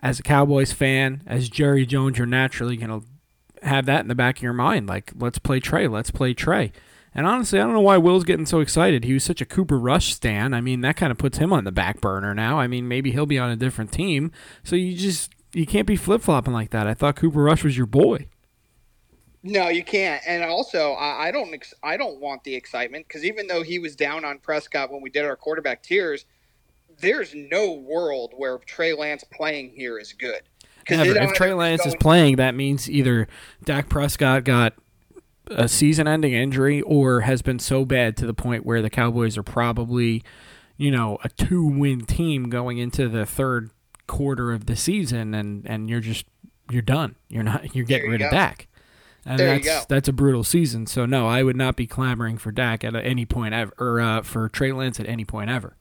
as 0.00 0.18
a 0.18 0.22
Cowboys 0.22 0.72
fan, 0.72 1.22
as 1.26 1.48
Jerry 1.48 1.86
Jones, 1.86 2.18
you're 2.18 2.26
naturally 2.26 2.76
going 2.76 3.00
to 3.00 3.66
have 3.66 3.86
that 3.86 4.00
in 4.00 4.08
the 4.08 4.14
back 4.14 4.38
of 4.38 4.42
your 4.42 4.52
mind. 4.52 4.86
Like, 4.86 5.12
let's 5.16 5.38
play 5.38 5.60
Trey. 5.60 5.88
Let's 5.88 6.10
play 6.10 6.34
Trey. 6.34 6.72
And 7.14 7.26
honestly, 7.26 7.58
I 7.58 7.64
don't 7.64 7.72
know 7.72 7.80
why 7.80 7.96
Will's 7.96 8.24
getting 8.24 8.46
so 8.46 8.60
excited. 8.60 9.04
He 9.04 9.14
was 9.14 9.24
such 9.24 9.40
a 9.40 9.46
Cooper 9.46 9.78
Rush 9.78 10.14
stan. 10.14 10.54
I 10.54 10.60
mean, 10.60 10.82
that 10.82 10.96
kind 10.96 11.10
of 11.10 11.18
puts 11.18 11.38
him 11.38 11.52
on 11.52 11.64
the 11.64 11.72
back 11.72 12.00
burner 12.00 12.34
now. 12.34 12.60
I 12.60 12.66
mean, 12.66 12.86
maybe 12.86 13.10
he'll 13.10 13.26
be 13.26 13.38
on 13.38 13.50
a 13.50 13.56
different 13.56 13.90
team. 13.90 14.30
So 14.62 14.76
you 14.76 14.96
just 14.96 15.32
you 15.52 15.66
can't 15.66 15.86
be 15.86 15.96
flip 15.96 16.22
flopping 16.22 16.52
like 16.52 16.70
that. 16.70 16.86
I 16.86 16.94
thought 16.94 17.16
Cooper 17.16 17.42
Rush 17.42 17.64
was 17.64 17.76
your 17.76 17.86
boy. 17.86 18.28
No, 19.42 19.68
you 19.68 19.84
can't. 19.84 20.22
And 20.26 20.44
also, 20.44 20.94
I, 20.94 21.30
don't. 21.30 21.54
I 21.82 21.96
don't 21.96 22.20
want 22.20 22.44
the 22.44 22.54
excitement 22.54 23.06
because 23.08 23.24
even 23.24 23.46
though 23.46 23.62
he 23.62 23.78
was 23.78 23.96
down 23.96 24.24
on 24.24 24.38
Prescott 24.38 24.92
when 24.92 25.00
we 25.00 25.10
did 25.10 25.24
our 25.24 25.36
quarterback 25.36 25.82
tiers, 25.82 26.26
there's 27.00 27.34
no 27.34 27.72
world 27.72 28.32
where 28.36 28.58
Trey 28.58 28.92
Lance 28.92 29.24
playing 29.24 29.72
here 29.74 29.98
is 29.98 30.12
good. 30.12 30.42
Never. 30.90 31.18
If 31.18 31.34
Trey 31.34 31.52
Lance 31.52 31.84
is 31.84 31.94
playing, 31.96 32.36
that 32.36 32.54
means 32.54 32.90
either 32.90 33.28
Dak 33.62 33.88
Prescott 33.88 34.44
got 34.44 34.72
a 35.50 35.68
season-ending 35.68 36.32
injury 36.32 36.80
or 36.82 37.22
has 37.22 37.42
been 37.42 37.58
so 37.58 37.84
bad 37.84 38.16
to 38.18 38.26
the 38.26 38.34
point 38.34 38.64
where 38.64 38.80
the 38.80 38.90
Cowboys 38.90 39.36
are 39.36 39.42
probably, 39.42 40.22
you 40.76 40.90
know, 40.90 41.18
a 41.24 41.28
two-win 41.28 42.06
team 42.06 42.48
going 42.48 42.78
into 42.78 43.08
the 43.08 43.26
third 43.26 43.70
quarter 44.06 44.52
of 44.52 44.66
the 44.66 44.76
season, 44.76 45.34
and 45.34 45.66
and 45.66 45.90
you're 45.90 46.00
just 46.00 46.24
you're 46.70 46.82
done. 46.82 47.16
You're 47.28 47.42
not. 47.42 47.74
You're 47.74 47.84
getting 47.84 48.06
you 48.06 48.12
rid 48.12 48.22
of 48.22 48.30
go. 48.30 48.36
Dak. 48.36 48.68
And 49.26 49.38
There 49.38 49.58
that's 49.58 49.86
that's 49.86 50.08
a 50.08 50.12
brutal 50.12 50.44
season. 50.44 50.86
So 50.86 51.04
no, 51.04 51.26
I 51.26 51.42
would 51.42 51.56
not 51.56 51.76
be 51.76 51.86
clamoring 51.86 52.38
for 52.38 52.50
Dak 52.50 52.82
at 52.82 52.94
any 52.94 53.26
point 53.26 53.52
ever, 53.52 53.72
or 53.78 54.00
uh, 54.00 54.22
for 54.22 54.48
Trey 54.48 54.72
Lance 54.72 54.98
at 54.98 55.06
any 55.06 55.26
point 55.26 55.50
ever. 55.50 55.76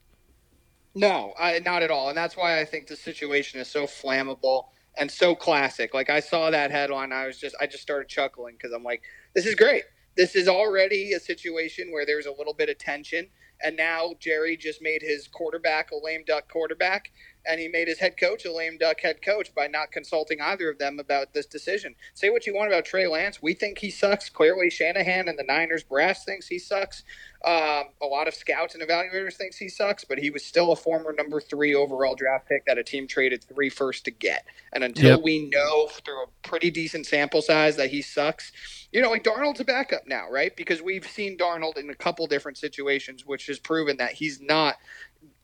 No, 0.97 1.33
I, 1.39 1.59
not 1.59 1.83
at 1.83 1.91
all. 1.91 2.09
And 2.09 2.17
that's 2.17 2.37
why 2.37 2.59
I 2.61 2.65
think 2.65 2.87
the 2.87 2.97
situation 2.97 3.61
is 3.61 3.69
so 3.69 3.85
flammable 3.87 4.65
and 4.97 5.11
so 5.11 5.35
classic. 5.35 5.93
Like 5.95 6.09
I 6.09 6.21
saw 6.21 6.51
that 6.51 6.71
headline, 6.71 7.13
I 7.13 7.27
was 7.27 7.39
just 7.39 7.55
I 7.61 7.67
just 7.67 7.83
started 7.83 8.09
chuckling 8.09 8.55
because 8.55 8.73
I'm 8.73 8.83
like, 8.83 9.03
this 9.35 9.47
is 9.47 9.55
great. 9.55 9.85
This 10.17 10.35
is 10.35 10.49
already 10.49 11.13
a 11.13 11.21
situation 11.21 11.93
where 11.93 12.05
there's 12.05 12.27
a 12.27 12.33
little 12.33 12.53
bit 12.55 12.69
of 12.69 12.79
tension, 12.79 13.27
and 13.63 13.77
now 13.77 14.15
Jerry 14.19 14.57
just 14.57 14.81
made 14.83 15.01
his 15.03 15.29
quarterback 15.29 15.91
a 15.91 15.97
lame 16.03 16.25
duck 16.27 16.51
quarterback, 16.51 17.11
and 17.47 17.59
he 17.59 17.67
made 17.67 17.87
his 17.87 17.99
head 17.99 18.17
coach 18.17 18.45
a 18.45 18.53
lame 18.53 18.77
duck 18.77 18.99
head 19.01 19.21
coach 19.21 19.53
by 19.55 19.67
not 19.67 19.91
consulting 19.91 20.41
either 20.41 20.69
of 20.69 20.77
them 20.77 20.99
about 20.99 21.33
this 21.33 21.45
decision. 21.45 21.95
Say 22.13 22.29
what 22.29 22.45
you 22.45 22.55
want 22.55 22.67
about 22.67 22.85
Trey 22.85 23.07
Lance. 23.07 23.41
We 23.41 23.53
think 23.53 23.77
he 23.77 23.89
sucks. 23.89 24.29
Clearly, 24.29 24.69
Shanahan 24.69 25.27
and 25.27 25.37
the 25.37 25.43
Niners 25.43 25.83
brass 25.83 26.25
thinks 26.25 26.47
he 26.47 26.59
sucks. 26.59 27.03
Um, 27.45 27.85
a 28.01 28.05
lot 28.05 28.27
of 28.27 28.33
scouts 28.33 28.73
and 28.75 28.83
evaluators 28.83 29.35
thinks 29.35 29.57
he 29.57 29.69
sucks, 29.69 30.03
but 30.03 30.17
he 30.17 30.29
was 30.29 30.43
still 30.43 30.71
a 30.71 30.75
former 30.75 31.13
number 31.13 31.39
three 31.39 31.75
overall 31.75 32.15
draft 32.15 32.47
pick 32.47 32.65
that 32.65 32.77
a 32.77 32.83
team 32.83 33.07
traded 33.07 33.43
three 33.43 33.69
first 33.69 34.05
to 34.05 34.11
get. 34.11 34.45
And 34.73 34.83
until 34.83 35.11
yep. 35.11 35.21
we 35.23 35.49
know 35.49 35.87
through 35.87 36.23
a 36.23 36.27
pretty 36.41 36.71
decent 36.71 37.05
sample 37.05 37.41
size 37.41 37.77
that 37.77 37.91
he 37.91 38.01
sucks, 38.01 38.51
you 38.91 39.01
know, 39.01 39.11
like 39.11 39.23
Darnold's 39.23 39.59
a 39.59 39.65
backup 39.65 40.07
now, 40.07 40.29
right? 40.29 40.55
Because 40.55 40.81
we've 40.81 41.07
seen 41.07 41.37
Darnold 41.37 41.77
in 41.77 41.89
a 41.89 41.95
couple 41.95 42.25
different 42.27 42.57
situations, 42.57 43.25
which 43.25 43.45
has 43.47 43.59
proven 43.59 43.97
that 43.97 44.13
he's 44.13 44.41
not 44.41 44.75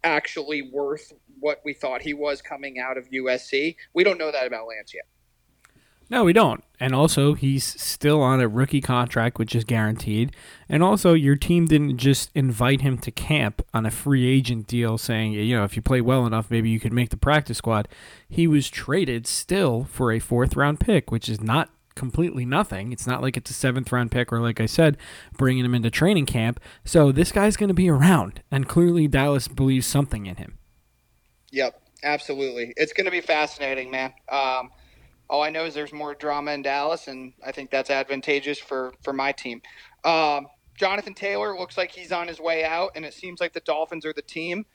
actually 0.04 0.62
worth 0.62 1.14
what 1.40 1.62
we 1.64 1.74
thought 1.74 2.02
he 2.02 2.14
was 2.14 2.42
coming 2.42 2.80
out 2.80 2.98
of 2.98 3.10
USC. 3.10 3.76
We 3.94 4.04
don't 4.04 4.18
know 4.18 4.32
that 4.32 4.48
about 4.48 4.68
Lance 4.68 4.94
yet. 4.94 5.06
No, 6.10 6.26
we 6.26 6.34
don't. 6.34 6.64
And 6.80 6.94
also, 6.94 7.34
he's 7.34 7.64
still 7.82 8.22
on 8.22 8.42
a 8.42 8.48
rookie 8.48 8.82
contract, 8.82 9.40
which 9.40 9.56
is 9.56 9.64
guaranteed. 9.64 10.36
And 10.68 10.84
also, 10.84 11.14
your 11.14 11.36
team 11.36 11.66
didn't 11.66 11.98
just 11.98 12.30
invite 12.36 12.82
him 12.82 12.98
to 13.00 13.12
camp 13.12 13.66
on 13.74 13.86
a 13.86 13.92
free 13.92 14.28
agent 14.28 14.68
deal 14.68 14.98
saying, 14.98 15.32
you 15.32 15.56
know, 15.56 15.64
if 15.64 15.76
you 15.76 15.82
play 15.82 16.02
well 16.02 16.26
enough, 16.26 16.52
maybe 16.52 16.70
you 16.70 16.80
could 16.80 16.94
make 16.94 17.10
the 17.10 17.18
practice 17.18 17.58
squad. 17.58 17.88
He 18.28 18.48
was 18.48 18.70
traded 18.70 19.26
still 19.26 19.86
for 19.86 20.12
a 20.12 20.20
fourth 20.20 20.56
round 20.56 20.80
pick, 20.80 21.10
which 21.10 21.30
is 21.30 21.42
not 21.42 21.72
completely 21.96 22.46
nothing. 22.46 22.92
It's 22.92 23.08
not 23.08 23.22
like 23.22 23.38
it's 23.38 23.52
a 23.52 23.54
seventh 23.54 23.92
round 23.92 24.12
pick 24.12 24.32
or, 24.32 24.40
like 24.40 24.60
I 24.60 24.66
said, 24.66 24.98
bringing 25.38 25.66
him 25.66 25.76
into 25.76 25.90
training 25.90 26.26
camp. 26.26 26.60
So 26.86 27.12
this 27.12 27.32
guy's 27.32 27.58
going 27.58 27.70
to 27.70 27.74
be 27.74 27.90
around. 27.90 28.42
And 28.52 28.68
clearly, 28.68 29.08
Dallas 29.08 29.48
believes 29.48 29.88
something 29.88 30.26
in 30.26 30.36
him. 30.36 30.58
Yep, 31.52 31.80
absolutely. 32.04 32.74
It's 32.78 32.94
going 32.94 33.06
to 33.06 33.12
be 33.12 33.22
fascinating, 33.22 33.92
man. 33.92 34.14
Um, 34.30 34.72
all 35.30 35.42
I 35.42 35.50
know 35.50 35.66
is 35.66 35.74
there's 35.74 35.94
more 35.94 36.16
drama 36.16 36.52
in 36.52 36.62
Dallas, 36.62 37.08
and 37.08 37.34
I 37.46 37.52
think 37.52 37.72
that's 37.72 37.90
advantageous 37.90 38.60
for 38.60 38.94
for 39.04 39.14
my 39.14 39.32
team. 39.32 39.62
Um, 40.04 40.48
Jonathan 40.76 41.14
Taylor 41.14 41.58
looks 41.58 41.78
like 41.78 41.92
he's 41.92 42.12
on 42.12 42.28
his 42.28 42.40
way 42.40 42.64
out, 42.64 42.92
and 42.96 43.06
it 43.06 43.14
seems 43.14 43.40
like 43.40 43.54
the 43.54 43.62
Dolphins 43.62 44.06
are 44.06 44.14
the 44.14 44.22
team. 44.22 44.66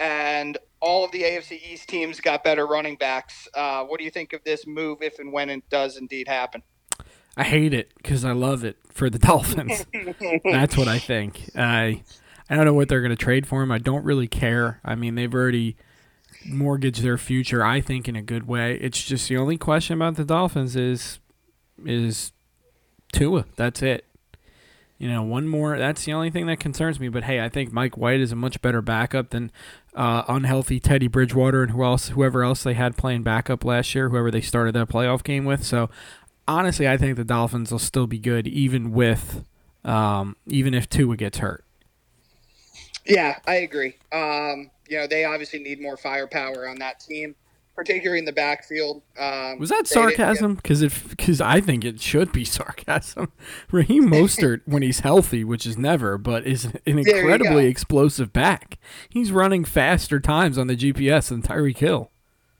And 0.00 0.56
all 0.80 1.04
of 1.04 1.10
the 1.12 1.22
AFC 1.22 1.60
East 1.72 1.88
teams 1.88 2.20
got 2.20 2.44
better 2.44 2.66
running 2.66 2.96
backs. 2.96 3.48
Uh, 3.54 3.84
what 3.84 3.98
do 3.98 4.04
you 4.04 4.10
think 4.10 4.32
of 4.32 4.44
this 4.44 4.66
move, 4.66 5.02
if 5.02 5.18
and 5.18 5.32
when 5.32 5.50
it 5.50 5.68
does 5.70 5.96
indeed 5.96 6.28
happen? 6.28 6.62
I 7.36 7.44
hate 7.44 7.72
it 7.72 7.92
because 7.96 8.24
I 8.24 8.32
love 8.32 8.64
it 8.64 8.76
for 8.90 9.08
the 9.08 9.18
Dolphins. 9.18 9.86
That's 10.44 10.76
what 10.76 10.88
I 10.88 10.98
think. 10.98 11.50
I 11.56 12.02
I 12.50 12.56
don't 12.56 12.64
know 12.64 12.74
what 12.74 12.88
they're 12.88 13.00
going 13.02 13.10
to 13.10 13.16
trade 13.16 13.46
for 13.46 13.62
him. 13.62 13.70
I 13.70 13.78
don't 13.78 14.04
really 14.04 14.26
care. 14.26 14.80
I 14.84 14.94
mean, 14.94 15.14
they've 15.14 15.32
already 15.32 15.76
mortgage 16.46 17.00
their 17.00 17.18
future, 17.18 17.64
I 17.64 17.80
think, 17.80 18.08
in 18.08 18.16
a 18.16 18.22
good 18.22 18.46
way. 18.46 18.78
It's 18.80 19.02
just 19.02 19.28
the 19.28 19.36
only 19.36 19.58
question 19.58 19.94
about 19.94 20.16
the 20.16 20.24
Dolphins 20.24 20.76
is 20.76 21.18
is 21.84 22.32
Tua. 23.12 23.46
That's 23.56 23.82
it. 23.82 24.04
You 24.98 25.08
know, 25.08 25.22
one 25.22 25.46
more. 25.46 25.78
That's 25.78 26.04
the 26.04 26.12
only 26.12 26.30
thing 26.30 26.46
that 26.46 26.58
concerns 26.58 26.98
me. 26.98 27.08
But 27.08 27.24
hey, 27.24 27.40
I 27.40 27.48
think 27.48 27.72
Mike 27.72 27.96
White 27.96 28.20
is 28.20 28.32
a 28.32 28.36
much 28.36 28.60
better 28.60 28.82
backup 28.82 29.30
than 29.30 29.52
uh, 29.94 30.22
unhealthy 30.28 30.80
Teddy 30.80 31.08
Bridgewater 31.08 31.62
and 31.62 31.72
who 31.72 31.82
else, 31.82 32.08
whoever 32.08 32.42
else 32.42 32.62
they 32.62 32.74
had 32.74 32.96
playing 32.96 33.22
backup 33.22 33.64
last 33.64 33.94
year, 33.94 34.08
whoever 34.08 34.30
they 34.30 34.40
started 34.40 34.74
that 34.74 34.88
playoff 34.88 35.22
game 35.22 35.44
with. 35.44 35.64
So 35.64 35.90
honestly, 36.46 36.88
I 36.88 36.96
think 36.96 37.16
the 37.16 37.24
Dolphins 37.24 37.70
will 37.70 37.78
still 37.78 38.06
be 38.06 38.18
good, 38.18 38.46
even 38.46 38.92
with 38.92 39.44
um, 39.84 40.36
even 40.46 40.74
if 40.74 40.88
Tua 40.88 41.16
gets 41.16 41.38
hurt. 41.38 41.64
Yeah, 43.06 43.38
I 43.46 43.56
agree. 43.56 43.96
Um, 44.12 44.70
you 44.88 44.98
know, 44.98 45.06
they 45.06 45.24
obviously 45.24 45.60
need 45.60 45.80
more 45.80 45.96
firepower 45.96 46.68
on 46.68 46.78
that 46.80 47.00
team, 47.00 47.34
particularly 47.78 48.18
in 48.18 48.24
the 48.24 48.32
backfield. 48.32 49.02
Um, 49.16 49.60
was 49.60 49.68
that 49.68 49.86
sarcasm? 49.86 50.56
Because 50.56 50.82
if 50.82 51.10
because 51.10 51.40
I 51.40 51.60
think 51.60 51.84
it 51.84 52.00
should 52.00 52.32
be 52.32 52.44
sarcasm. 52.44 53.30
Raheem 53.70 54.06
Mostert, 54.10 54.62
when 54.64 54.82
he's 54.82 55.00
healthy, 55.00 55.44
which 55.44 55.64
is 55.64 55.78
never, 55.78 56.18
but 56.18 56.44
is 56.44 56.64
an 56.64 56.80
incredibly 56.84 57.66
explosive 57.66 58.32
back. 58.32 58.78
He's 59.08 59.30
running 59.30 59.64
faster 59.64 60.18
times 60.18 60.58
on 60.58 60.66
the 60.66 60.76
GPS 60.76 61.28
than 61.28 61.40
Tyreek 61.40 61.78
Hill. 61.78 62.10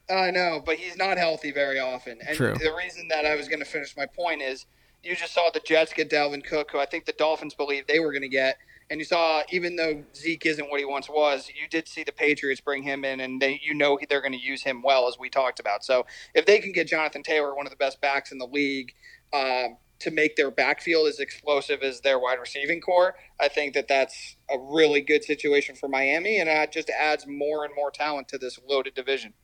I 0.08 0.30
know, 0.30 0.62
but 0.64 0.76
he's 0.76 0.96
not 0.96 1.18
healthy 1.18 1.50
very 1.50 1.80
often. 1.80 2.18
And 2.24 2.36
True. 2.36 2.54
the 2.54 2.72
reason 2.72 3.08
that 3.08 3.26
I 3.26 3.34
was 3.34 3.48
going 3.48 3.58
to 3.58 3.64
finish 3.64 3.96
my 3.96 4.06
point 4.06 4.40
is 4.40 4.66
you 5.02 5.16
just 5.16 5.34
saw 5.34 5.50
the 5.52 5.60
Jets 5.66 5.92
get 5.92 6.08
Dalvin 6.08 6.44
Cook, 6.44 6.70
who 6.70 6.78
I 6.78 6.86
think 6.86 7.06
the 7.06 7.12
Dolphins 7.12 7.54
believed 7.54 7.88
they 7.88 7.98
were 7.98 8.12
going 8.12 8.22
to 8.22 8.28
get 8.28 8.56
and 8.90 9.00
you 9.00 9.04
saw, 9.04 9.42
even 9.50 9.76
though 9.76 10.02
Zeke 10.14 10.46
isn't 10.46 10.70
what 10.70 10.80
he 10.80 10.86
once 10.86 11.08
was, 11.08 11.48
you 11.48 11.68
did 11.68 11.86
see 11.88 12.04
the 12.04 12.12
Patriots 12.12 12.60
bring 12.60 12.82
him 12.82 13.04
in, 13.04 13.20
and 13.20 13.40
they, 13.40 13.60
you 13.62 13.74
know 13.74 13.98
they're 14.08 14.22
going 14.22 14.32
to 14.32 14.38
use 14.38 14.62
him 14.62 14.82
well, 14.82 15.08
as 15.08 15.18
we 15.18 15.28
talked 15.28 15.60
about. 15.60 15.84
So 15.84 16.06
if 16.34 16.46
they 16.46 16.58
can 16.58 16.72
get 16.72 16.88
Jonathan 16.88 17.22
Taylor, 17.22 17.54
one 17.54 17.66
of 17.66 17.70
the 17.70 17.76
best 17.76 18.00
backs 18.00 18.32
in 18.32 18.38
the 18.38 18.46
league, 18.46 18.92
um, 19.32 19.76
to 20.00 20.10
make 20.10 20.36
their 20.36 20.50
backfield 20.50 21.08
as 21.08 21.18
explosive 21.18 21.82
as 21.82 22.00
their 22.00 22.18
wide 22.18 22.38
receiving 22.40 22.80
corps, 22.80 23.16
I 23.38 23.48
think 23.48 23.74
that 23.74 23.88
that's 23.88 24.36
a 24.48 24.56
really 24.58 25.02
good 25.02 25.24
situation 25.24 25.74
for 25.74 25.88
Miami, 25.88 26.38
and 26.38 26.48
it 26.48 26.72
just 26.72 26.88
adds 26.90 27.26
more 27.26 27.64
and 27.64 27.74
more 27.74 27.90
talent 27.90 28.28
to 28.28 28.38
this 28.38 28.58
loaded 28.66 28.94
division. 28.94 29.34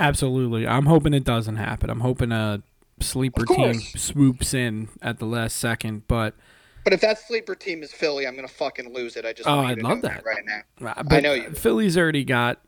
Absolutely. 0.00 0.66
I'm 0.66 0.86
hoping 0.86 1.14
it 1.14 1.24
doesn't 1.24 1.56
happen. 1.56 1.90
I'm 1.90 2.00
hoping 2.00 2.32
a 2.32 2.62
sleeper 3.00 3.44
team 3.44 3.74
swoops 3.74 4.54
in 4.54 4.88
at 5.02 5.18
the 5.18 5.26
last 5.26 5.56
second, 5.56 6.08
but– 6.08 6.34
but 6.84 6.92
if 6.92 7.00
that 7.00 7.18
sleeper 7.18 7.54
team 7.54 7.82
is 7.82 7.92
Philly, 7.92 8.26
I'm 8.26 8.34
gonna 8.36 8.48
fucking 8.48 8.92
lose 8.92 9.16
it. 9.16 9.24
I 9.24 9.32
just 9.32 9.48
oh, 9.48 9.60
I 9.60 9.74
love 9.74 10.02
that. 10.02 10.24
right 10.24 10.44
now. 10.44 10.94
But 11.02 11.12
I 11.12 11.20
know 11.20 11.34
you. 11.34 11.50
Philly's 11.50 11.96
already 11.96 12.24
got 12.24 12.60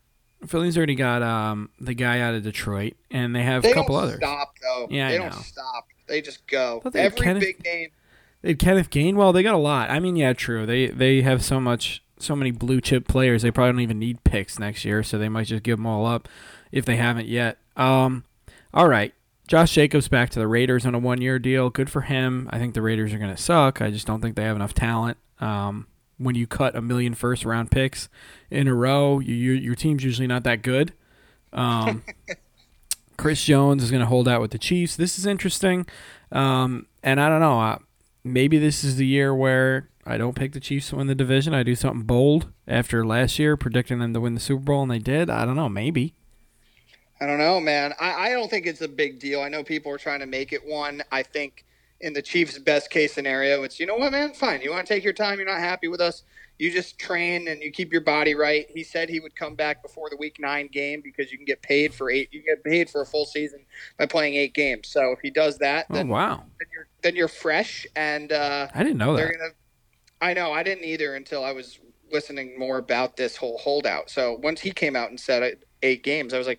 Philly's 0.46 0.77
already 0.77 0.94
got 0.94 1.22
um, 1.22 1.70
the 1.81 1.94
guy 1.94 2.20
out 2.20 2.35
of 2.35 2.42
Detroit, 2.42 2.94
and 3.11 3.35
they 3.35 3.42
have 3.42 3.62
they 3.62 3.70
a 3.70 3.75
couple 3.75 3.96
others. 3.96 4.16
Stop 4.16 4.55
though. 4.61 4.88
Yeah, 4.90 5.09
they 5.09 5.16
I 5.16 5.18
don't 5.18 5.33
stop. 5.33 5.87
They 6.09 6.20
just 6.20 6.46
go. 6.46 6.83
They 6.92 7.01
Every 7.01 7.20
Kenneth, 7.20 7.42
big 7.42 7.64
name. 7.64 7.90
They 8.42 8.55
Kenneth 8.55 8.90
Gainwell. 8.90 9.33
They 9.33 9.42
got 9.42 9.55
a 9.55 9.59
lot. 9.59 9.90
I 9.90 10.01
mean, 10.01 10.16
yeah, 10.16 10.33
true. 10.33 10.66
They 10.66 10.88
they 10.88 11.22
have 11.22 11.44
so 11.44 11.61
much, 11.61 12.03
so 12.18 12.35
many 12.35 12.51
blue 12.51 12.81
chip 12.81 13.07
players. 13.07 13.42
They 13.42 13.51
probably 13.51 13.72
don't 13.72 13.81
even 13.83 13.98
need 13.98 14.25
picks 14.25 14.59
next 14.59 14.85
year, 14.85 15.03
so 15.03 15.18
they 15.18 15.29
might 15.29 15.46
just 15.46 15.62
give 15.62 15.79
them 15.79 15.87
all 15.87 16.07
up 16.07 16.29
if 16.72 16.85
they 16.85 16.96
haven't 16.96 17.29
yet. 17.29 17.59
Um, 17.77 18.25
all 18.75 18.88
right. 18.88 19.14
Josh 19.48 19.74
Jacobs 19.74 20.09
back 20.09 20.31
to 20.31 20.38
the 20.38 20.46
Raiders 20.46 20.87
on 20.87 20.94
a 20.94 20.98
one 20.98 21.20
year 21.20 21.38
deal. 21.38 21.70
Good 21.70 21.90
for 21.90 22.02
him. 22.02 22.48
I 22.52 22.59
think 22.59 22.74
the 22.74 22.83
Raiders 22.83 23.12
are 23.12 23.18
going 23.18 23.35
to 23.35 23.42
suck. 23.42 23.83
I 23.83 23.90
just 23.90 24.07
don't 24.07 24.20
think 24.20 24.37
they 24.37 24.44
have 24.44 24.57
enough 24.57 24.74
talent. 24.74 25.18
Um, 25.40 25.88
when 26.18 26.35
you 26.35 26.46
cut 26.46 26.76
a 26.76 26.81
million 26.81 27.14
first 27.14 27.44
round 27.44 27.70
picks 27.70 28.09
in 28.50 28.68
a 28.68 28.74
row, 28.74 29.18
you, 29.18 29.35
you, 29.35 29.52
your 29.52 29.74
team's 29.74 30.05
usually 30.05 30.28
not 30.28 30.44
that 30.44 30.62
good. 30.62 30.92
Um, 31.52 32.05
Chris 33.16 33.44
Jones 33.44 33.83
is 33.83 33.90
going 33.90 34.00
to 34.00 34.07
hold 34.07 34.28
out 34.28 34.40
with 34.40 34.52
the 34.52 34.59
Chiefs. 34.59 34.96
This 34.96 35.18
is 35.18 35.26
interesting. 35.26 35.87
Um, 36.31 36.87
and 37.02 37.20
I 37.20 37.28
don't 37.28 37.40
know. 37.40 37.61
Uh, 37.61 37.78
maybe 38.24 38.59
this 38.59 38.85
is 38.85 38.96
the 38.96 39.07
year 39.07 39.35
where 39.35 39.88
I 40.07 40.16
don't 40.16 40.35
pick 40.35 40.52
the 40.52 40.61
Chiefs 40.61 40.90
to 40.90 40.96
win 40.96 41.07
the 41.09 41.14
division. 41.14 41.55
I 41.55 41.62
do 41.62 41.74
something 41.74 42.02
bold 42.02 42.48
after 42.66 43.05
last 43.05 43.38
year, 43.38 43.57
predicting 43.57 43.98
them 43.98 44.14
to 44.14 44.20
win 44.20 44.35
the 44.35 44.40
Super 44.40 44.62
Bowl, 44.62 44.83
and 44.83 44.90
they 44.90 44.98
did. 44.98 45.28
I 45.31 45.44
don't 45.44 45.57
know. 45.57 45.68
Maybe. 45.68 46.14
I 47.22 47.26
don't 47.26 47.38
know, 47.38 47.61
man. 47.61 47.94
I, 48.00 48.26
I 48.26 48.28
don't 48.30 48.50
think 48.50 48.66
it's 48.66 48.80
a 48.80 48.88
big 48.88 49.20
deal. 49.20 49.42
I 49.42 49.48
know 49.48 49.62
people 49.62 49.92
are 49.92 49.98
trying 49.98 50.18
to 50.20 50.26
make 50.26 50.52
it 50.52 50.66
one. 50.66 51.04
I 51.12 51.22
think 51.22 51.64
in 52.00 52.14
the 52.14 52.20
Chiefs' 52.20 52.58
best 52.58 52.90
case 52.90 53.12
scenario, 53.12 53.62
it's 53.62 53.78
you 53.78 53.87
know 53.87 53.94
what, 53.94 54.11
man, 54.11 54.35
fine. 54.35 54.61
You 54.61 54.72
want 54.72 54.88
to 54.88 54.92
take 54.92 55.04
your 55.04 55.12
time. 55.12 55.38
You're 55.38 55.46
not 55.46 55.61
happy 55.61 55.87
with 55.87 56.00
us. 56.00 56.24
You 56.58 56.72
just 56.72 56.98
train 56.98 57.46
and 57.46 57.62
you 57.62 57.70
keep 57.70 57.92
your 57.92 58.00
body 58.00 58.35
right. 58.35 58.66
He 58.68 58.82
said 58.82 59.08
he 59.08 59.20
would 59.20 59.37
come 59.37 59.54
back 59.54 59.85
before 59.85 60.11
the 60.11 60.16
Week 60.16 60.38
Nine 60.40 60.66
game 60.66 61.00
because 61.00 61.30
you 61.30 61.38
can 61.38 61.44
get 61.44 61.62
paid 61.62 61.94
for 61.94 62.11
eight. 62.11 62.28
You 62.32 62.42
get 62.42 62.64
paid 62.64 62.90
for 62.90 63.02
a 63.02 63.06
full 63.06 63.24
season 63.24 63.66
by 64.00 64.06
playing 64.06 64.35
eight 64.35 64.52
games. 64.52 64.88
So 64.88 65.12
if 65.12 65.20
he 65.20 65.30
does 65.30 65.58
that, 65.58 65.87
oh, 65.90 65.94
then, 65.94 66.08
oh 66.08 66.14
wow, 66.14 66.44
then 66.58 66.68
you're 66.74 66.88
then 67.02 67.14
you're 67.14 67.28
fresh. 67.28 67.87
And 67.94 68.32
uh, 68.32 68.66
I 68.74 68.82
didn't 68.82 68.98
know 68.98 69.14
that. 69.14 69.22
Gonna, 69.22 69.50
I 70.20 70.35
know 70.35 70.52
I 70.52 70.64
didn't 70.64 70.85
either 70.85 71.14
until 71.14 71.44
I 71.44 71.52
was 71.52 71.78
listening 72.11 72.58
more 72.58 72.78
about 72.78 73.16
this 73.16 73.37
whole 73.37 73.58
holdout. 73.58 74.11
So 74.11 74.40
once 74.42 74.61
he 74.61 74.72
came 74.72 74.96
out 74.96 75.11
and 75.11 75.20
said 75.20 75.58
eight 75.85 76.02
games, 76.02 76.35
I 76.35 76.38
was 76.38 76.48
like, 76.48 76.58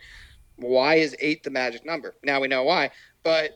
why 0.58 0.96
is 0.96 1.16
eight 1.20 1.44
the 1.44 1.50
magic 1.50 1.86
number? 1.86 2.16
Now 2.24 2.40
we 2.40 2.48
know 2.48 2.64
why, 2.64 2.92
but 3.24 3.52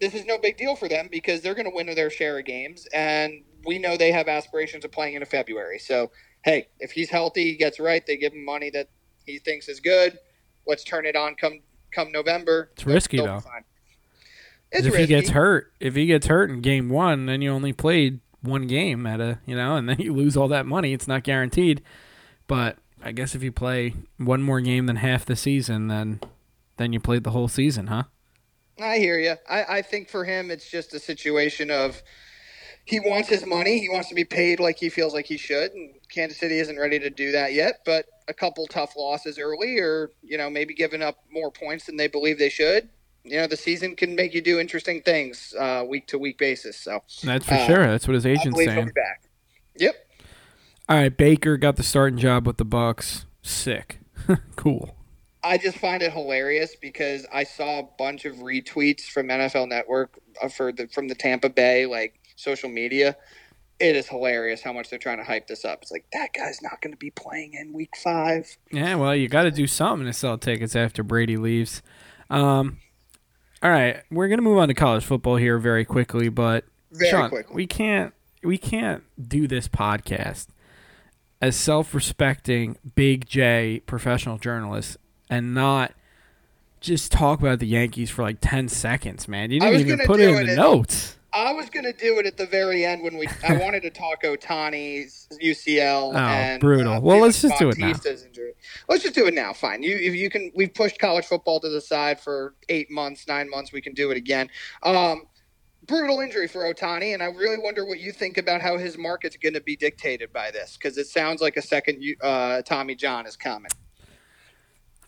this 0.00 0.14
is 0.14 0.24
no 0.24 0.38
big 0.38 0.56
deal 0.56 0.76
for 0.76 0.88
them 0.88 1.08
because 1.10 1.40
they're 1.40 1.54
going 1.54 1.68
to 1.68 1.74
win 1.74 1.86
their 1.94 2.10
share 2.10 2.38
of 2.38 2.44
games, 2.44 2.86
and 2.92 3.42
we 3.64 3.78
know 3.78 3.96
they 3.96 4.12
have 4.12 4.28
aspirations 4.28 4.84
of 4.84 4.92
playing 4.92 5.14
in 5.14 5.24
February. 5.24 5.78
So, 5.78 6.10
hey, 6.44 6.68
if 6.78 6.92
he's 6.92 7.10
healthy, 7.10 7.44
he 7.44 7.56
gets 7.56 7.80
right, 7.80 8.04
they 8.06 8.16
give 8.16 8.32
him 8.32 8.44
money 8.44 8.70
that 8.70 8.88
he 9.26 9.38
thinks 9.38 9.68
is 9.68 9.80
good. 9.80 10.18
Let's 10.66 10.84
turn 10.84 11.06
it 11.06 11.16
on 11.16 11.34
come 11.34 11.60
come 11.90 12.12
November. 12.12 12.70
It's 12.74 12.86
risky 12.86 13.18
though. 13.18 13.42
It's 14.70 14.86
if 14.86 14.92
risky. 14.92 15.00
he 15.00 15.06
gets 15.06 15.30
hurt, 15.30 15.72
if 15.80 15.94
he 15.94 16.06
gets 16.06 16.26
hurt 16.26 16.50
in 16.50 16.60
game 16.60 16.90
one, 16.90 17.26
then 17.26 17.40
you 17.40 17.50
only 17.50 17.72
played 17.72 18.20
one 18.42 18.66
game 18.66 19.06
at 19.06 19.20
a 19.20 19.38
you 19.46 19.56
know, 19.56 19.76
and 19.76 19.88
then 19.88 19.98
you 19.98 20.12
lose 20.12 20.36
all 20.36 20.48
that 20.48 20.66
money. 20.66 20.92
It's 20.92 21.08
not 21.08 21.24
guaranteed. 21.24 21.82
But 22.46 22.78
I 23.02 23.12
guess 23.12 23.34
if 23.34 23.42
you 23.42 23.52
play 23.52 23.94
one 24.16 24.42
more 24.42 24.60
game 24.60 24.86
than 24.86 24.96
half 24.96 25.24
the 25.24 25.36
season, 25.36 25.88
then 25.88 26.20
then 26.76 26.92
you 26.92 27.00
played 27.00 27.24
the 27.24 27.30
whole 27.30 27.48
season, 27.48 27.88
huh? 27.88 28.04
I 28.80 28.98
hear 28.98 29.18
you. 29.18 29.34
I, 29.48 29.64
I 29.78 29.82
think 29.82 30.08
for 30.08 30.24
him, 30.24 30.50
it's 30.50 30.70
just 30.70 30.94
a 30.94 31.00
situation 31.00 31.70
of 31.70 32.02
he 32.84 33.00
wants 33.00 33.28
his 33.28 33.44
money. 33.44 33.78
He 33.78 33.88
wants 33.88 34.08
to 34.08 34.14
be 34.14 34.24
paid 34.24 34.60
like 34.60 34.78
he 34.78 34.88
feels 34.88 35.12
like 35.12 35.26
he 35.26 35.36
should, 35.36 35.72
and 35.72 35.94
Kansas 36.08 36.38
City 36.38 36.58
isn't 36.58 36.78
ready 36.78 36.98
to 36.98 37.10
do 37.10 37.32
that 37.32 37.52
yet. 37.52 37.80
But 37.84 38.06
a 38.28 38.34
couple 38.34 38.66
tough 38.66 38.94
losses 38.96 39.38
early, 39.38 39.78
or 39.78 40.10
you 40.22 40.38
know 40.38 40.48
maybe 40.48 40.74
giving 40.74 41.02
up 41.02 41.18
more 41.30 41.50
points 41.50 41.86
than 41.86 41.96
they 41.96 42.08
believe 42.08 42.38
they 42.38 42.48
should. 42.48 42.88
You 43.24 43.38
know 43.38 43.46
the 43.46 43.56
season 43.56 43.94
can 43.94 44.14
make 44.14 44.32
you 44.32 44.40
do 44.40 44.58
interesting 44.58 45.02
things 45.02 45.54
uh, 45.58 45.84
week 45.86 46.06
to 46.08 46.18
week 46.18 46.38
basis. 46.38 46.78
So 46.78 47.02
that's 47.22 47.44
for 47.44 47.54
uh, 47.54 47.66
sure. 47.66 47.86
That's 47.86 48.08
what 48.08 48.14
his 48.14 48.26
agent's 48.26 48.58
saying. 48.58 48.86
be 48.86 48.92
back. 48.92 49.22
Yep. 49.76 50.07
All 50.88 50.96
right, 50.96 51.14
Baker 51.14 51.56
got 51.56 51.76
the 51.76 51.82
starting 51.82 52.18
job 52.18 52.46
with 52.46 52.56
the 52.56 52.64
Bucs. 52.64 53.26
Sick, 53.42 54.00
cool. 54.56 54.94
I 55.44 55.58
just 55.58 55.78
find 55.78 56.02
it 56.02 56.12
hilarious 56.12 56.76
because 56.76 57.26
I 57.32 57.44
saw 57.44 57.80
a 57.80 57.88
bunch 57.98 58.24
of 58.24 58.36
retweets 58.36 59.02
from 59.02 59.28
NFL 59.28 59.68
Network 59.68 60.18
uh, 60.42 60.48
for 60.48 60.72
the 60.72 60.88
from 60.88 61.08
the 61.08 61.14
Tampa 61.14 61.50
Bay 61.50 61.86
like 61.86 62.18
social 62.36 62.68
media. 62.68 63.16
It 63.78 63.94
is 63.94 64.08
hilarious 64.08 64.60
how 64.62 64.72
much 64.72 64.90
they're 64.90 64.98
trying 64.98 65.18
to 65.18 65.24
hype 65.24 65.46
this 65.46 65.64
up. 65.64 65.82
It's 65.82 65.92
like 65.92 66.06
that 66.12 66.32
guy's 66.32 66.60
not 66.62 66.80
going 66.80 66.92
to 66.92 66.98
be 66.98 67.10
playing 67.10 67.54
in 67.54 67.72
Week 67.72 67.94
Five. 67.96 68.56
Yeah, 68.72 68.96
well, 68.96 69.14
you 69.14 69.28
got 69.28 69.44
to 69.44 69.50
do 69.50 69.66
something 69.66 70.06
to 70.06 70.12
sell 70.12 70.36
tickets 70.38 70.74
after 70.74 71.02
Brady 71.02 71.36
leaves. 71.36 71.82
Um, 72.30 72.78
all 73.62 73.70
right, 73.70 74.02
we're 74.10 74.28
gonna 74.28 74.42
move 74.42 74.58
on 74.58 74.68
to 74.68 74.74
college 74.74 75.04
football 75.04 75.36
here 75.36 75.58
very 75.58 75.84
quickly, 75.84 76.28
but 76.28 76.64
Very 76.92 77.10
Sean, 77.10 77.28
quickly. 77.28 77.54
we 77.54 77.66
can't 77.66 78.14
we 78.44 78.56
can't 78.56 79.02
do 79.28 79.46
this 79.48 79.66
podcast 79.68 80.46
as 81.40 81.56
self-respecting 81.56 82.76
Big 82.94 83.26
J 83.26 83.80
professional 83.86 84.38
journalists 84.38 84.96
and 85.30 85.54
not 85.54 85.92
just 86.80 87.10
talk 87.12 87.40
about 87.40 87.58
the 87.58 87.66
Yankees 87.66 88.10
for 88.10 88.22
like 88.22 88.38
ten 88.40 88.68
seconds, 88.68 89.28
man. 89.28 89.50
You 89.50 89.60
didn't 89.60 89.80
even 89.80 89.98
put 90.06 90.20
it 90.20 90.28
in 90.28 90.34
it 90.36 90.44
the 90.46 90.50
in- 90.52 90.56
notes. 90.56 91.14
I 91.30 91.52
was 91.52 91.68
going 91.68 91.84
to 91.84 91.92
do 91.92 92.18
it 92.18 92.24
at 92.24 92.38
the 92.38 92.46
very 92.46 92.86
end 92.86 93.02
when 93.02 93.18
we. 93.18 93.28
I 93.46 93.56
wanted 93.60 93.82
to 93.82 93.90
talk 93.90 94.22
Ohtani's 94.22 95.28
UCL. 95.42 96.14
Oh, 96.14 96.16
and, 96.16 96.58
brutal. 96.58 96.94
uh, 96.94 97.00
Well, 97.00 97.18
let's 97.18 97.42
just 97.42 97.58
do 97.58 97.68
it 97.68 97.76
now. 97.76 97.88
Injury. 97.90 98.54
Let's 98.88 99.02
just 99.02 99.14
do 99.14 99.26
it 99.26 99.34
now. 99.34 99.52
Fine. 99.52 99.82
You 99.82 99.94
if 99.94 100.14
you 100.14 100.30
can. 100.30 100.50
We've 100.54 100.72
pushed 100.72 100.98
college 100.98 101.26
football 101.26 101.60
to 101.60 101.68
the 101.68 101.82
side 101.82 102.18
for 102.18 102.54
eight 102.70 102.90
months, 102.90 103.28
nine 103.28 103.50
months. 103.50 103.72
We 103.72 103.82
can 103.82 103.92
do 103.92 104.10
it 104.10 104.16
again. 104.16 104.48
Um, 104.82 105.26
brutal 105.88 106.20
injury 106.20 106.46
for 106.46 106.72
Ohtani, 106.72 107.14
and 107.14 107.22
I 107.22 107.26
really 107.26 107.58
wonder 107.58 107.84
what 107.84 107.98
you 107.98 108.12
think 108.12 108.38
about 108.38 108.60
how 108.60 108.78
his 108.78 108.96
market's 108.96 109.36
going 109.36 109.54
to 109.54 109.60
be 109.60 109.74
dictated 109.74 110.32
by 110.32 110.52
this 110.52 110.76
because 110.76 110.96
it 110.98 111.08
sounds 111.08 111.40
like 111.40 111.56
a 111.56 111.62
second 111.62 112.04
uh, 112.22 112.62
Tommy 112.62 112.94
John 112.94 113.26
is 113.26 113.36
coming. 113.36 113.72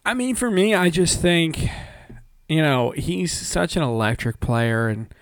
I 0.04 0.14
mean, 0.14 0.34
for 0.34 0.50
me, 0.50 0.74
I 0.74 0.88
just 0.90 1.20
think, 1.20 1.68
you 2.48 2.62
know, 2.62 2.90
he's 2.92 3.32
such 3.32 3.76
an 3.76 3.82
electric 3.82 4.40
player, 4.40 4.88
and 4.88 5.14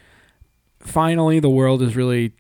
finally, 0.79 1.41
the 1.41 1.51
world 1.51 1.83
has 1.83 1.97
really 1.97 2.33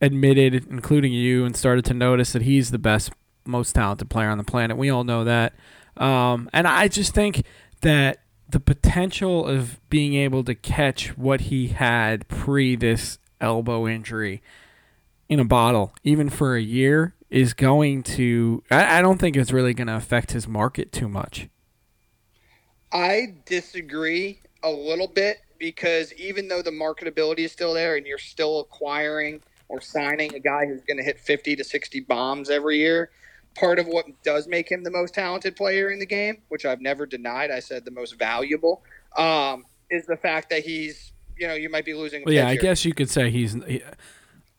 admitted, 0.00 0.66
including 0.68 1.12
you, 1.12 1.44
and 1.44 1.54
started 1.54 1.84
to 1.84 1.94
notice 1.94 2.32
that 2.32 2.42
he's 2.42 2.70
the 2.70 2.78
best, 2.78 3.12
most 3.44 3.74
talented 3.74 4.08
player 4.08 4.30
on 4.30 4.38
the 4.38 4.44
planet. 4.44 4.76
We 4.78 4.88
all 4.88 5.04
know 5.04 5.22
that, 5.24 5.52
um, 5.98 6.48
and 6.54 6.66
I 6.66 6.88
just 6.88 7.14
think 7.14 7.44
that 7.82 8.21
the 8.52 8.60
potential 8.60 9.46
of 9.46 9.80
being 9.90 10.14
able 10.14 10.44
to 10.44 10.54
catch 10.54 11.16
what 11.18 11.42
he 11.42 11.68
had 11.68 12.28
pre 12.28 12.76
this 12.76 13.18
elbow 13.40 13.88
injury 13.88 14.42
in 15.28 15.40
a 15.40 15.44
bottle, 15.44 15.94
even 16.04 16.28
for 16.28 16.54
a 16.54 16.62
year, 16.62 17.14
is 17.30 17.54
going 17.54 18.02
to. 18.02 18.62
I, 18.70 18.98
I 18.98 19.02
don't 19.02 19.18
think 19.18 19.36
it's 19.36 19.52
really 19.52 19.74
going 19.74 19.88
to 19.88 19.96
affect 19.96 20.32
his 20.32 20.46
market 20.46 20.92
too 20.92 21.08
much. 21.08 21.48
I 22.92 23.34
disagree 23.46 24.42
a 24.62 24.70
little 24.70 25.08
bit 25.08 25.38
because 25.58 26.12
even 26.14 26.48
though 26.48 26.60
the 26.62 26.70
marketability 26.70 27.40
is 27.40 27.52
still 27.52 27.72
there 27.72 27.96
and 27.96 28.06
you're 28.06 28.18
still 28.18 28.60
acquiring 28.60 29.40
or 29.68 29.80
signing 29.80 30.34
a 30.34 30.38
guy 30.38 30.66
who's 30.66 30.82
going 30.82 30.98
to 30.98 31.02
hit 31.02 31.18
50 31.18 31.56
to 31.56 31.64
60 31.64 32.00
bombs 32.00 32.50
every 32.50 32.78
year, 32.78 33.10
part 33.54 33.78
of 33.78 33.86
what 33.86 34.06
does 34.22 34.46
make 34.46 34.70
him 34.70 34.82
the 34.82 34.90
most 34.90 35.14
talented 35.14 35.56
player 35.56 35.90
in 35.90 35.98
the 35.98 36.06
game, 36.06 36.38
which 36.48 36.64
I've 36.64 36.80
never 36.80 37.06
denied, 37.06 37.50
I 37.50 37.60
said 37.60 37.84
the 37.84 37.90
most 37.90 38.18
valuable, 38.18 38.82
um, 39.16 39.64
is 39.90 40.06
the 40.06 40.16
fact 40.16 40.50
that 40.50 40.64
he's, 40.64 41.12
you 41.36 41.46
know, 41.46 41.54
you 41.54 41.68
might 41.68 41.84
be 41.84 41.94
losing. 41.94 42.22
A 42.22 42.24
Well, 42.24 42.34
yeah, 42.34 42.48
I 42.48 42.56
guess 42.56 42.84
you 42.84 42.94
could 42.94 43.10
say 43.10 43.30
he's. 43.30 43.54
He, 43.66 43.82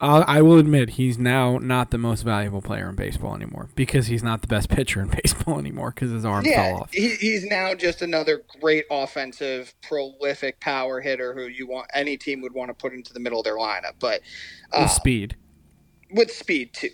I 0.02 0.18
I 0.40 0.42
will 0.42 0.58
admit 0.58 0.92
he's 0.92 1.18
now 1.18 1.60
not 1.60 1.92
the 1.92 1.98
most 1.98 2.24
valuable 2.24 2.62
player 2.62 2.90
in 2.90 2.96
baseball 2.96 3.36
anymore 3.36 3.70
because 3.76 4.08
he's 4.08 4.24
not 4.24 4.42
the 4.42 4.48
best 4.48 4.68
pitcher 4.78 5.02
in 5.02 5.08
baseball 5.10 5.60
anymore 5.60 5.92
because 5.92 6.12
his 6.12 6.26
arm 6.26 6.46
Yeah, 6.46 6.56
fell 6.72 6.82
off. 6.82 6.92
he, 6.92 7.10
he's 7.16 7.46
now 7.46 7.74
just 7.74 8.02
another 8.02 8.44
great 8.60 8.86
offensive, 8.92 9.74
prolific 9.82 10.60
power 10.60 11.00
hitter 11.00 11.34
who 11.34 11.44
you 11.48 11.68
want 11.68 11.88
any 11.94 12.18
team 12.18 12.42
would 12.42 12.54
want 12.54 12.70
to 12.70 12.74
put 12.74 12.92
into 12.94 13.14
the 13.14 13.20
middle 13.20 13.40
of 13.40 13.46
their 13.46 13.58
lineup. 13.58 13.94
But 14.00 14.22
uh, 14.74 14.82
With 14.82 14.92
speed. 14.92 15.36
with 16.12 16.32
speed 16.32 16.74
too. 16.74 16.90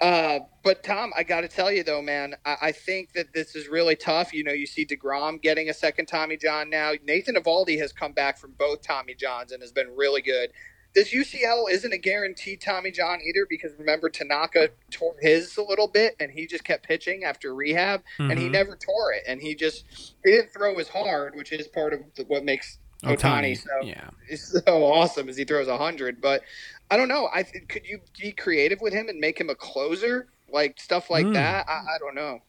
Uh, 0.00 0.40
but 0.62 0.82
Tom, 0.84 1.12
I 1.16 1.22
got 1.24 1.42
to 1.42 1.48
tell 1.48 1.72
you 1.72 1.82
though, 1.84 2.02
man, 2.02 2.34
I, 2.44 2.56
I 2.62 2.72
think 2.72 3.12
that 3.14 3.32
this 3.34 3.56
is 3.56 3.68
really 3.68 3.96
tough. 3.96 4.34
You 4.34 4.44
know, 4.44 4.52
you 4.52 4.66
see 4.66 4.84
deGrom 4.86 5.40
getting 5.42 5.70
a 5.70 5.74
second 5.74 6.06
Tommy 6.06 6.36
John 6.36 6.70
now. 6.70 6.92
Nathan 7.04 7.36
Eovaldi 7.36 7.78
has 7.80 7.92
come 7.92 8.12
back 8.12 8.38
from 8.38 8.52
both 8.58 8.82
Tommy 8.82 9.14
Johns 9.14 9.52
and 9.52 9.62
has 9.62 9.72
been 9.72 9.94
really 9.96 10.22
good. 10.22 10.50
This 10.94 11.12
UCL 11.12 11.70
isn't 11.70 11.92
a 11.92 11.98
guaranteed 11.98 12.60
Tommy 12.60 12.90
John 12.92 13.20
either 13.26 13.46
because 13.48 13.72
remember 13.78 14.08
Tanaka 14.10 14.70
tore 14.92 15.16
his 15.20 15.56
a 15.56 15.62
little 15.62 15.88
bit 15.88 16.14
and 16.20 16.30
he 16.30 16.46
just 16.46 16.64
kept 16.64 16.86
pitching 16.86 17.24
after 17.24 17.54
rehab 17.54 18.02
and 18.30 18.38
he 18.38 18.48
Mhm. 18.48 18.52
never 18.52 18.76
tore 18.76 19.12
it 19.12 19.24
and 19.26 19.40
he 19.42 19.54
just 19.56 19.84
he 20.24 20.30
didn't 20.32 20.52
throw 20.52 20.74
as 20.76 20.88
hard, 20.88 21.34
which 21.34 21.52
is 21.52 21.66
part 21.68 21.92
of 21.94 22.00
what 22.28 22.44
makes 22.44 22.78
Ohtani 23.04 23.56
so 23.56 23.70
Yeah. 23.82 24.08
is 24.28 24.48
so 24.66 24.82
awesome 24.84 25.28
as 25.28 25.36
he 25.36 25.44
throws 25.44 25.68
a 25.68 25.76
hundred. 25.78 26.20
But 26.20 26.42
I 26.90 26.96
don't 26.96 27.08
know. 27.08 27.28
I 27.34 27.42
th- 27.42 27.66
could 27.68 27.86
you 27.86 28.00
be 28.20 28.32
creative 28.32 28.80
with 28.80 28.92
him 28.92 29.08
and 29.08 29.18
make 29.20 29.40
him 29.40 29.50
a 29.50 29.54
closer, 29.54 30.28
like 30.50 30.78
stuff 30.80 31.10
like 31.10 31.26
Hmm. 31.26 31.32
that. 31.32 31.66
I, 31.68 31.72
I 31.72 31.98
don't 31.98 32.14
know. 32.14 32.40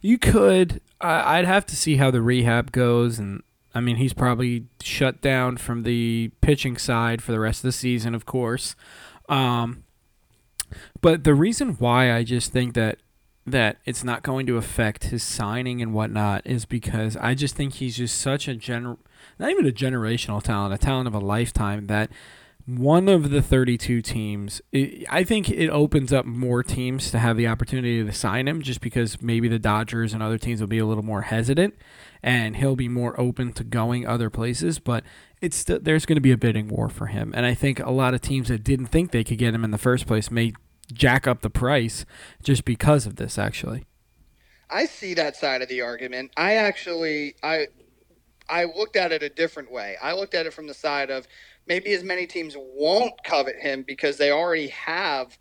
You 0.00 0.18
could. 0.18 0.80
I 1.00 1.38
I'd 1.38 1.44
have 1.46 1.64
to 1.66 1.76
see 1.76 1.96
how 1.96 2.10
the 2.10 2.20
rehab 2.22 2.72
goes, 2.72 3.18
and 3.18 3.42
I 3.74 3.80
mean 3.80 3.96
he's 3.96 4.12
probably 4.12 4.66
shut 4.82 5.20
down 5.22 5.56
from 5.56 5.82
the 5.82 6.30
pitching 6.40 6.76
side 6.76 7.22
for 7.22 7.32
the 7.32 7.40
rest 7.40 7.60
of 7.60 7.68
the 7.68 7.72
season, 7.72 8.14
of 8.14 8.26
course. 8.26 8.76
Um, 9.28 9.84
but 11.00 11.24
the 11.24 11.34
reason 11.34 11.74
why 11.74 12.12
I 12.12 12.22
just 12.24 12.52
think 12.52 12.74
that 12.74 12.98
that 13.46 13.76
it's 13.84 14.02
not 14.04 14.22
going 14.22 14.46
to 14.46 14.56
affect 14.56 15.04
his 15.04 15.22
signing 15.22 15.82
and 15.82 15.92
whatnot 15.92 16.42
is 16.46 16.64
because 16.64 17.14
I 17.18 17.34
just 17.34 17.54
think 17.54 17.74
he's 17.74 17.96
just 17.96 18.18
such 18.18 18.48
a 18.48 18.54
gener 18.54 18.96
not 19.38 19.50
even 19.50 19.66
a 19.66 19.72
generational 19.72 20.42
talent, 20.42 20.74
a 20.74 20.78
talent 20.78 21.08
of 21.08 21.14
a 21.14 21.18
lifetime 21.18 21.86
that 21.86 22.10
one 22.66 23.08
of 23.08 23.30
the 23.30 23.42
32 23.42 24.00
teams, 24.00 24.62
it, 24.72 25.06
I 25.10 25.22
think 25.22 25.50
it 25.50 25.68
opens 25.68 26.12
up 26.12 26.24
more 26.24 26.62
teams 26.62 27.10
to 27.10 27.18
have 27.18 27.36
the 27.36 27.46
opportunity 27.46 28.02
to 28.02 28.12
sign 28.12 28.48
him 28.48 28.62
just 28.62 28.80
because 28.80 29.20
maybe 29.20 29.48
the 29.48 29.58
Dodgers 29.58 30.14
and 30.14 30.22
other 30.22 30.38
teams 30.38 30.60
will 30.60 30.68
be 30.68 30.78
a 30.78 30.86
little 30.86 31.04
more 31.04 31.22
hesitant 31.22 31.74
and 32.22 32.56
he'll 32.56 32.76
be 32.76 32.88
more 32.88 33.18
open 33.20 33.52
to 33.52 33.64
going 33.64 34.06
other 34.06 34.30
places. 34.30 34.78
But 34.78 35.04
it's 35.42 35.64
there's 35.64 36.06
going 36.06 36.16
to 36.16 36.22
be 36.22 36.32
a 36.32 36.38
bidding 36.38 36.68
war 36.68 36.88
for 36.88 37.06
him. 37.06 37.34
And 37.36 37.44
I 37.44 37.52
think 37.52 37.80
a 37.80 37.90
lot 37.90 38.14
of 38.14 38.22
teams 38.22 38.48
that 38.48 38.64
didn't 38.64 38.86
think 38.86 39.10
they 39.10 39.24
could 39.24 39.38
get 39.38 39.54
him 39.54 39.64
in 39.64 39.70
the 39.70 39.78
first 39.78 40.06
place 40.06 40.30
may 40.30 40.54
jack 40.90 41.26
up 41.26 41.42
the 41.42 41.50
price 41.50 42.06
just 42.42 42.64
because 42.64 43.04
of 43.04 43.16
this, 43.16 43.38
actually. 43.38 43.84
I 44.70 44.86
see 44.86 45.12
that 45.14 45.36
side 45.36 45.60
of 45.60 45.68
the 45.68 45.82
argument. 45.82 46.30
I 46.36 46.54
actually 46.54 47.36
I 47.42 47.66
I 48.48 48.64
looked 48.64 48.96
at 48.96 49.12
it 49.12 49.22
a 49.22 49.28
different 49.28 49.70
way. 49.72 49.96
I 50.02 50.12
looked 50.12 50.34
at 50.34 50.46
it 50.46 50.52
from 50.52 50.66
the 50.66 50.74
side 50.74 51.10
of 51.10 51.26
maybe 51.66 51.92
as 51.92 52.04
many 52.04 52.26
teams 52.26 52.54
won't 52.58 53.14
covet 53.24 53.56
him 53.60 53.84
because 53.86 54.18
they 54.18 54.30
already 54.30 54.68
have 54.68 55.38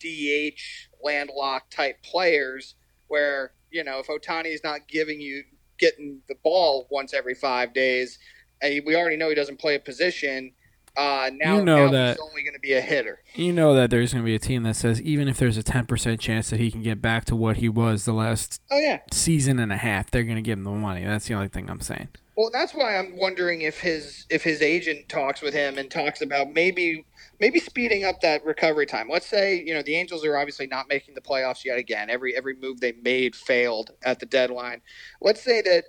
DH 0.00 0.60
landlocked 1.02 1.72
type 1.72 2.02
players 2.02 2.74
where, 3.08 3.52
you 3.70 3.84
know, 3.84 3.98
if 3.98 4.06
Ohtani 4.06 4.52
is 4.54 4.62
not 4.64 4.88
giving 4.88 5.20
you 5.20 5.44
getting 5.78 6.20
the 6.28 6.34
ball 6.42 6.86
once 6.90 7.12
every 7.12 7.34
5 7.34 7.74
days, 7.74 8.18
and 8.62 8.82
we 8.86 8.96
already 8.96 9.16
know 9.16 9.28
he 9.28 9.34
doesn't 9.34 9.58
play 9.58 9.74
a 9.74 9.80
position, 9.80 10.52
uh, 10.96 11.30
now, 11.34 11.58
You 11.58 11.64
know 11.64 11.84
now 11.86 11.90
that- 11.92 12.16
he's 12.16 12.26
only 12.26 12.42
going 12.42 12.54
to 12.54 12.60
be 12.60 12.72
a 12.72 12.80
hitter. 12.80 13.18
You 13.34 13.52
know 13.52 13.74
that 13.74 13.90
there's 13.90 14.14
going 14.14 14.24
to 14.24 14.26
be 14.26 14.34
a 14.34 14.38
team 14.38 14.62
that 14.62 14.76
says 14.76 15.00
even 15.02 15.28
if 15.28 15.36
there's 15.36 15.58
a 15.58 15.62
10% 15.62 16.20
chance 16.20 16.48
that 16.48 16.58
he 16.58 16.70
can 16.70 16.82
get 16.82 17.02
back 17.02 17.26
to 17.26 17.36
what 17.36 17.58
he 17.58 17.68
was 17.68 18.06
the 18.06 18.14
last 18.14 18.62
Oh 18.70 18.78
yeah, 18.78 19.00
season 19.12 19.58
and 19.58 19.70
a 19.70 19.76
half, 19.76 20.10
they're 20.10 20.24
going 20.24 20.36
to 20.36 20.42
give 20.42 20.56
him 20.58 20.64
the 20.64 20.70
money. 20.70 21.04
That's 21.04 21.26
the 21.26 21.34
only 21.34 21.48
thing 21.48 21.68
I'm 21.68 21.82
saying. 21.82 22.08
Well, 22.36 22.50
that's 22.52 22.74
why 22.74 22.98
I'm 22.98 23.16
wondering 23.16 23.62
if 23.62 23.80
his 23.80 24.26
if 24.28 24.44
his 24.44 24.60
agent 24.60 25.08
talks 25.08 25.40
with 25.40 25.54
him 25.54 25.78
and 25.78 25.90
talks 25.90 26.20
about 26.20 26.52
maybe 26.52 27.06
maybe 27.40 27.58
speeding 27.58 28.04
up 28.04 28.20
that 28.20 28.44
recovery 28.44 28.84
time. 28.84 29.08
Let's 29.10 29.26
say 29.26 29.62
you 29.64 29.72
know 29.72 29.82
the 29.82 29.96
Angels 29.96 30.22
are 30.24 30.36
obviously 30.36 30.66
not 30.66 30.86
making 30.86 31.14
the 31.14 31.22
playoffs 31.22 31.64
yet 31.64 31.78
again. 31.78 32.10
Every 32.10 32.36
every 32.36 32.54
move 32.54 32.80
they 32.80 32.92
made 32.92 33.34
failed 33.34 33.92
at 34.04 34.20
the 34.20 34.26
deadline. 34.26 34.82
Let's 35.22 35.42
say 35.42 35.62
that 35.62 35.84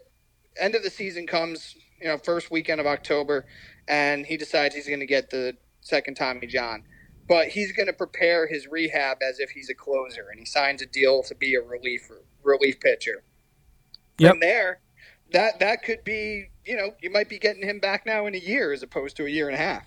end 0.58 0.74
of 0.76 0.84
the 0.84 0.90
season 0.90 1.28
comes, 1.28 1.76
you 2.02 2.08
know, 2.08 2.18
first 2.18 2.50
weekend 2.50 2.80
of 2.80 2.88
October, 2.88 3.46
and 3.90 4.26
he 4.26 4.38
decides 4.38 4.74
he's 4.74 4.88
going 4.88 5.02
to 5.02 5.06
get 5.06 5.30
the 5.30 5.54
second 5.82 6.16
Tommy 6.16 6.48
John. 6.48 6.84
But 7.28 7.50
he's 7.50 7.74
going 7.74 7.88
to 7.88 7.94
prepare 7.94 8.48
his 8.48 8.68
rehab 8.68 9.18
as 9.22 9.40
if 9.40 9.50
he's 9.50 9.70
a 9.70 9.74
closer, 9.74 10.28
and 10.32 10.40
he 10.40 10.46
signs 10.46 10.82
a 10.82 10.86
deal 10.86 11.24
to 11.24 11.36
be 11.36 11.56
a 11.56 11.62
relief 11.62 12.10
relief 12.42 12.80
pitcher. 12.80 13.24
Yep. 14.20 14.32
From 14.32 14.40
there, 14.40 14.80
that 15.32 15.60
that 15.60 15.84
could 15.84 16.04
be 16.04 16.50
you 16.66 16.76
know 16.76 16.92
you 17.02 17.10
might 17.10 17.30
be 17.30 17.40
getting 17.40 17.64
him 17.64 17.80
back 17.80 18.06
now 18.06 18.26
in 18.26 18.36
a 18.36 18.40
year 18.40 18.72
as 18.72 18.84
opposed 18.84 19.18
to 19.18 19.26
a 19.26 19.30
year 19.30 19.48
and 19.48 19.56
a 19.56 19.60
half. 19.60 19.86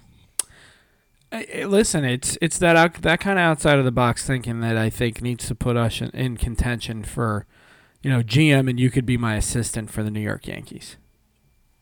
Listen, 1.32 2.04
it's 2.04 2.36
it's 2.42 2.58
that 2.58 2.94
that 3.02 3.20
kind 3.20 3.38
of 3.38 3.44
outside 3.44 3.78
of 3.78 3.84
the 3.84 3.92
box 3.92 4.26
thinking 4.26 4.60
that 4.60 4.76
I 4.76 4.90
think 4.90 5.22
needs 5.22 5.46
to 5.46 5.54
put 5.54 5.76
us 5.76 6.00
in, 6.00 6.10
in 6.10 6.36
contention 6.36 7.04
for, 7.04 7.46
you 8.02 8.10
know, 8.10 8.20
GM, 8.20 8.68
and 8.68 8.80
you 8.80 8.90
could 8.90 9.06
be 9.06 9.16
my 9.16 9.36
assistant 9.36 9.90
for 9.90 10.02
the 10.02 10.10
New 10.10 10.20
York 10.20 10.48
Yankees. 10.48 10.96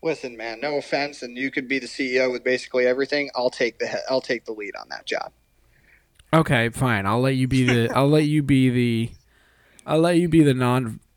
Listen, 0.03 0.37
man, 0.37 0.61
no 0.61 0.77
offense, 0.77 1.23
and 1.23 1.37
you 1.37 1.51
could 1.51 1.67
be 1.67 1.79
the 1.79 1.87
CEO 1.87 2.31
with 2.31 2.45
basically 2.45 2.87
everything. 2.87 3.31
I'll 3.35 3.49
take 3.49 3.79
the 3.79 3.99
I'll 4.11 4.21
take 4.21 4.45
the 4.45 4.53
lead 4.53 4.77
on 4.77 4.91
that 4.91 5.07
job. 5.07 5.33
Okay, 6.33 6.69
fine. 6.69 7.07
I'll 7.07 7.21
let 7.21 7.37
you 7.37 7.49
be 7.49 7.65
the. 7.65 7.91
I'll 7.97 8.09
let 8.09 8.25
you 8.25 8.43
be 8.43 8.69
the. 8.69 9.11
I'll 9.87 10.01
let 10.01 10.19
you 10.19 10.29
be 10.29 10.43
the 10.43 10.53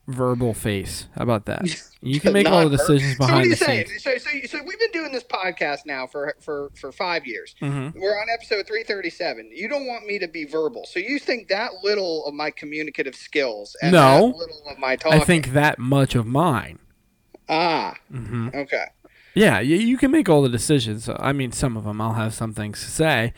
non-verbal 0.08 0.54
face. 0.54 1.08
How 1.16 1.24
about 1.24 1.46
that? 1.46 1.64
You 2.04 2.20
can 2.20 2.34
make 2.34 2.48
all 2.48 2.68
the 2.68 2.78
decisions 2.78 3.12
So 3.16 3.18
what 3.20 3.28
behind 3.28 3.52
the 3.52 3.56
saying? 3.56 3.86
scenes. 3.86 4.02
So, 4.04 4.18
so, 4.18 4.30
so 4.48 4.64
we've 4.66 4.80
been 4.80 4.90
doing 4.92 5.12
this 5.12 5.24
podcast 5.24 5.82
now 5.86 6.08
for 6.08 6.34
for 6.40 6.72
for 6.74 6.92
five 6.92 7.28
years. 7.28 7.54
Mhm. 7.62 7.94
We're 7.94 8.20
on 8.20 8.26
episode 8.34 8.66
three 8.66 8.82
thirty 8.84 9.12
seven. 9.12 9.52
You 9.54 9.68
don't 9.68 9.86
want 9.86 10.08
me 10.08 10.18
to 10.18 10.28
be 10.28 10.46
verbal, 10.46 10.88
so 10.88 11.00
you 11.00 11.20
think 11.20 11.48
that 11.50 11.70
little 11.84 12.26
of 12.26 12.34
my 12.34 12.50
communicative 12.50 13.14
skills 13.16 13.76
and 13.84 13.92
No. 13.92 14.32
that 14.32 14.36
little 14.36 14.64
of 14.68 14.80
my 14.80 14.96
talking. 14.96 15.22
I 15.22 15.24
think 15.24 15.54
that 15.54 15.78
much 15.78 16.16
of 16.16 16.26
mine. 16.26 16.80
ah, 17.48 17.94
hmm 18.10 18.50
okay. 18.56 18.86
Yeah, 19.36 19.60
you, 19.60 19.76
you 19.76 19.96
can 19.98 20.10
make 20.10 20.28
all 20.28 20.42
the 20.42 20.50
decisions. 20.50 21.08
I 21.08 21.34
mean, 21.34 21.52
some 21.52 21.78
of 21.78 21.84
them 21.84 22.02
I'll 22.02 22.14
have 22.14 22.34
some 22.34 22.52
things 22.56 22.84
to 22.84 22.90
say, 22.90 23.32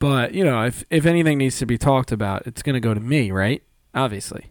but 0.00 0.34
you 0.34 0.42
know, 0.44 0.64
if 0.64 0.82
if 0.90 1.06
anything 1.06 1.38
needs 1.38 1.56
to 1.58 1.66
be 1.66 1.78
talked 1.78 2.10
about, 2.10 2.48
it's 2.48 2.64
going 2.64 2.74
to 2.74 2.80
go 2.80 2.94
to 2.94 3.00
me, 3.00 3.30
right? 3.30 3.62
Obviously. 3.94 4.46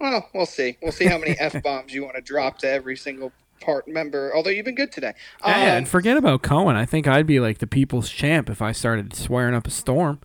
Well, 0.00 0.28
we'll 0.34 0.46
see. 0.46 0.76
We'll 0.82 0.92
see 0.92 1.06
how 1.06 1.18
many 1.18 1.32
f 1.38 1.62
bombs 1.62 1.92
you 1.92 2.02
want 2.04 2.16
to 2.16 2.22
drop 2.22 2.58
to 2.58 2.68
every 2.70 2.96
single 2.96 3.32
part 3.60 3.88
member. 3.88 4.34
Although 4.34 4.50
you've 4.50 4.64
been 4.64 4.74
good 4.76 4.92
today. 4.92 5.14
Um, 5.42 5.52
Yeah, 5.52 5.76
and 5.76 5.88
forget 5.88 6.16
about 6.16 6.42
Cohen. 6.42 6.76
I 6.76 6.86
think 6.86 7.06
I'd 7.06 7.26
be 7.26 7.40
like 7.40 7.58
the 7.58 7.66
people's 7.66 8.10
champ 8.10 8.48
if 8.48 8.62
I 8.62 8.72
started 8.72 9.14
swearing 9.14 9.54
up 9.54 9.66
a 9.66 9.70
storm. 9.70 10.20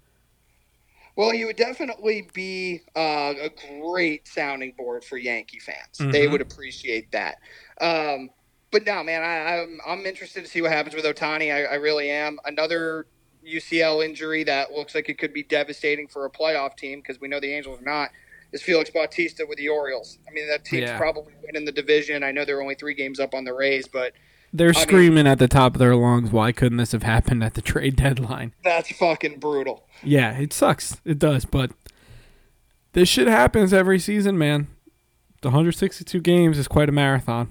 Well, 1.16 1.34
you 1.34 1.46
would 1.46 1.58
definitely 1.58 2.28
be 2.34 2.82
uh, 2.96 3.34
a 3.40 3.50
great 3.80 4.28
sounding 4.28 4.74
board 4.76 5.04
for 5.04 5.18
Yankee 5.18 5.60
fans. 5.60 5.98
They 6.00 6.26
Mhm. 6.26 6.32
would 6.32 6.42
appreciate 6.42 7.12
that. 7.12 7.38
Um, 7.80 8.32
but 8.72 8.84
no, 8.86 9.04
man, 9.04 9.22
I, 9.22 9.60
I'm 9.62 9.80
I'm 9.86 10.06
interested 10.08 10.44
to 10.44 10.50
see 10.50 10.62
what 10.64 10.72
happens 10.72 10.96
with 10.96 11.06
Ohtani. 11.06 11.54
I, 11.54 11.66
I 11.66 11.76
really 11.76 12.10
am. 12.10 12.40
Another 12.46 13.06
UCL 13.46 14.04
injury 14.04 14.44
that 14.46 14.72
looks 14.72 14.96
like 14.96 15.08
it 15.10 15.20
could 15.20 15.34
be 15.34 15.44
devastating 15.44 16.08
for 16.08 16.26
a 16.26 16.32
playoff 16.32 16.76
team 16.78 17.00
because 17.00 17.22
we 17.22 17.28
know 17.28 17.40
the 17.40 17.54
Angels 17.54 17.80
are 17.80 17.84
not. 17.86 18.10
Is 18.54 18.62
Felix 18.62 18.90
Bautista 18.92 19.46
with 19.50 19.58
the 19.58 19.68
Orioles? 19.70 20.20
I 20.28 20.32
mean, 20.32 20.48
that 20.48 20.64
team's 20.64 20.84
Yeah. 20.84 20.98
probably 20.98 21.34
winning 21.44 21.66
the 21.66 21.72
division. 21.72 22.24
I 22.24 22.32
know 22.32 22.46
they're 22.46 22.62
only 22.62 22.76
three 22.76 22.94
games 22.94 23.20
up 23.20 23.34
on 23.34 23.44
the 23.44 23.54
Rays, 23.54 23.88
but 23.88 24.14
They're 24.54 24.68
mean- 24.74 24.82
screaming 24.82 25.28
at 25.28 25.40
the 25.40 25.48
top 25.48 25.74
of 25.76 25.80
their 25.80 25.96
lungs, 25.96 26.32
"Why 26.32 26.52
couldn't 26.52 26.78
this 26.78 26.92
have 26.92 27.02
happened 27.04 27.44
at 27.44 27.56
the 27.56 27.62
trade 27.62 27.96
deadline?" 27.96 28.54
that's 28.64 28.92
fucking 28.96 29.40
brutal. 29.40 29.88
Yeah, 30.04 30.38
it 30.38 30.54
sucks. 30.54 30.98
It 31.04 31.18
does, 31.18 31.46
but 31.46 31.72
this 32.94 33.10
shit 33.10 33.28
happens 33.28 33.74
every 33.74 33.98
season, 34.00 34.38
man. 34.38 34.68
The 35.42 35.50
162 35.50 36.22
games 36.22 36.58
is 36.60 36.68
quite 36.68 36.88
a 36.90 36.94
marathon. 36.94 37.50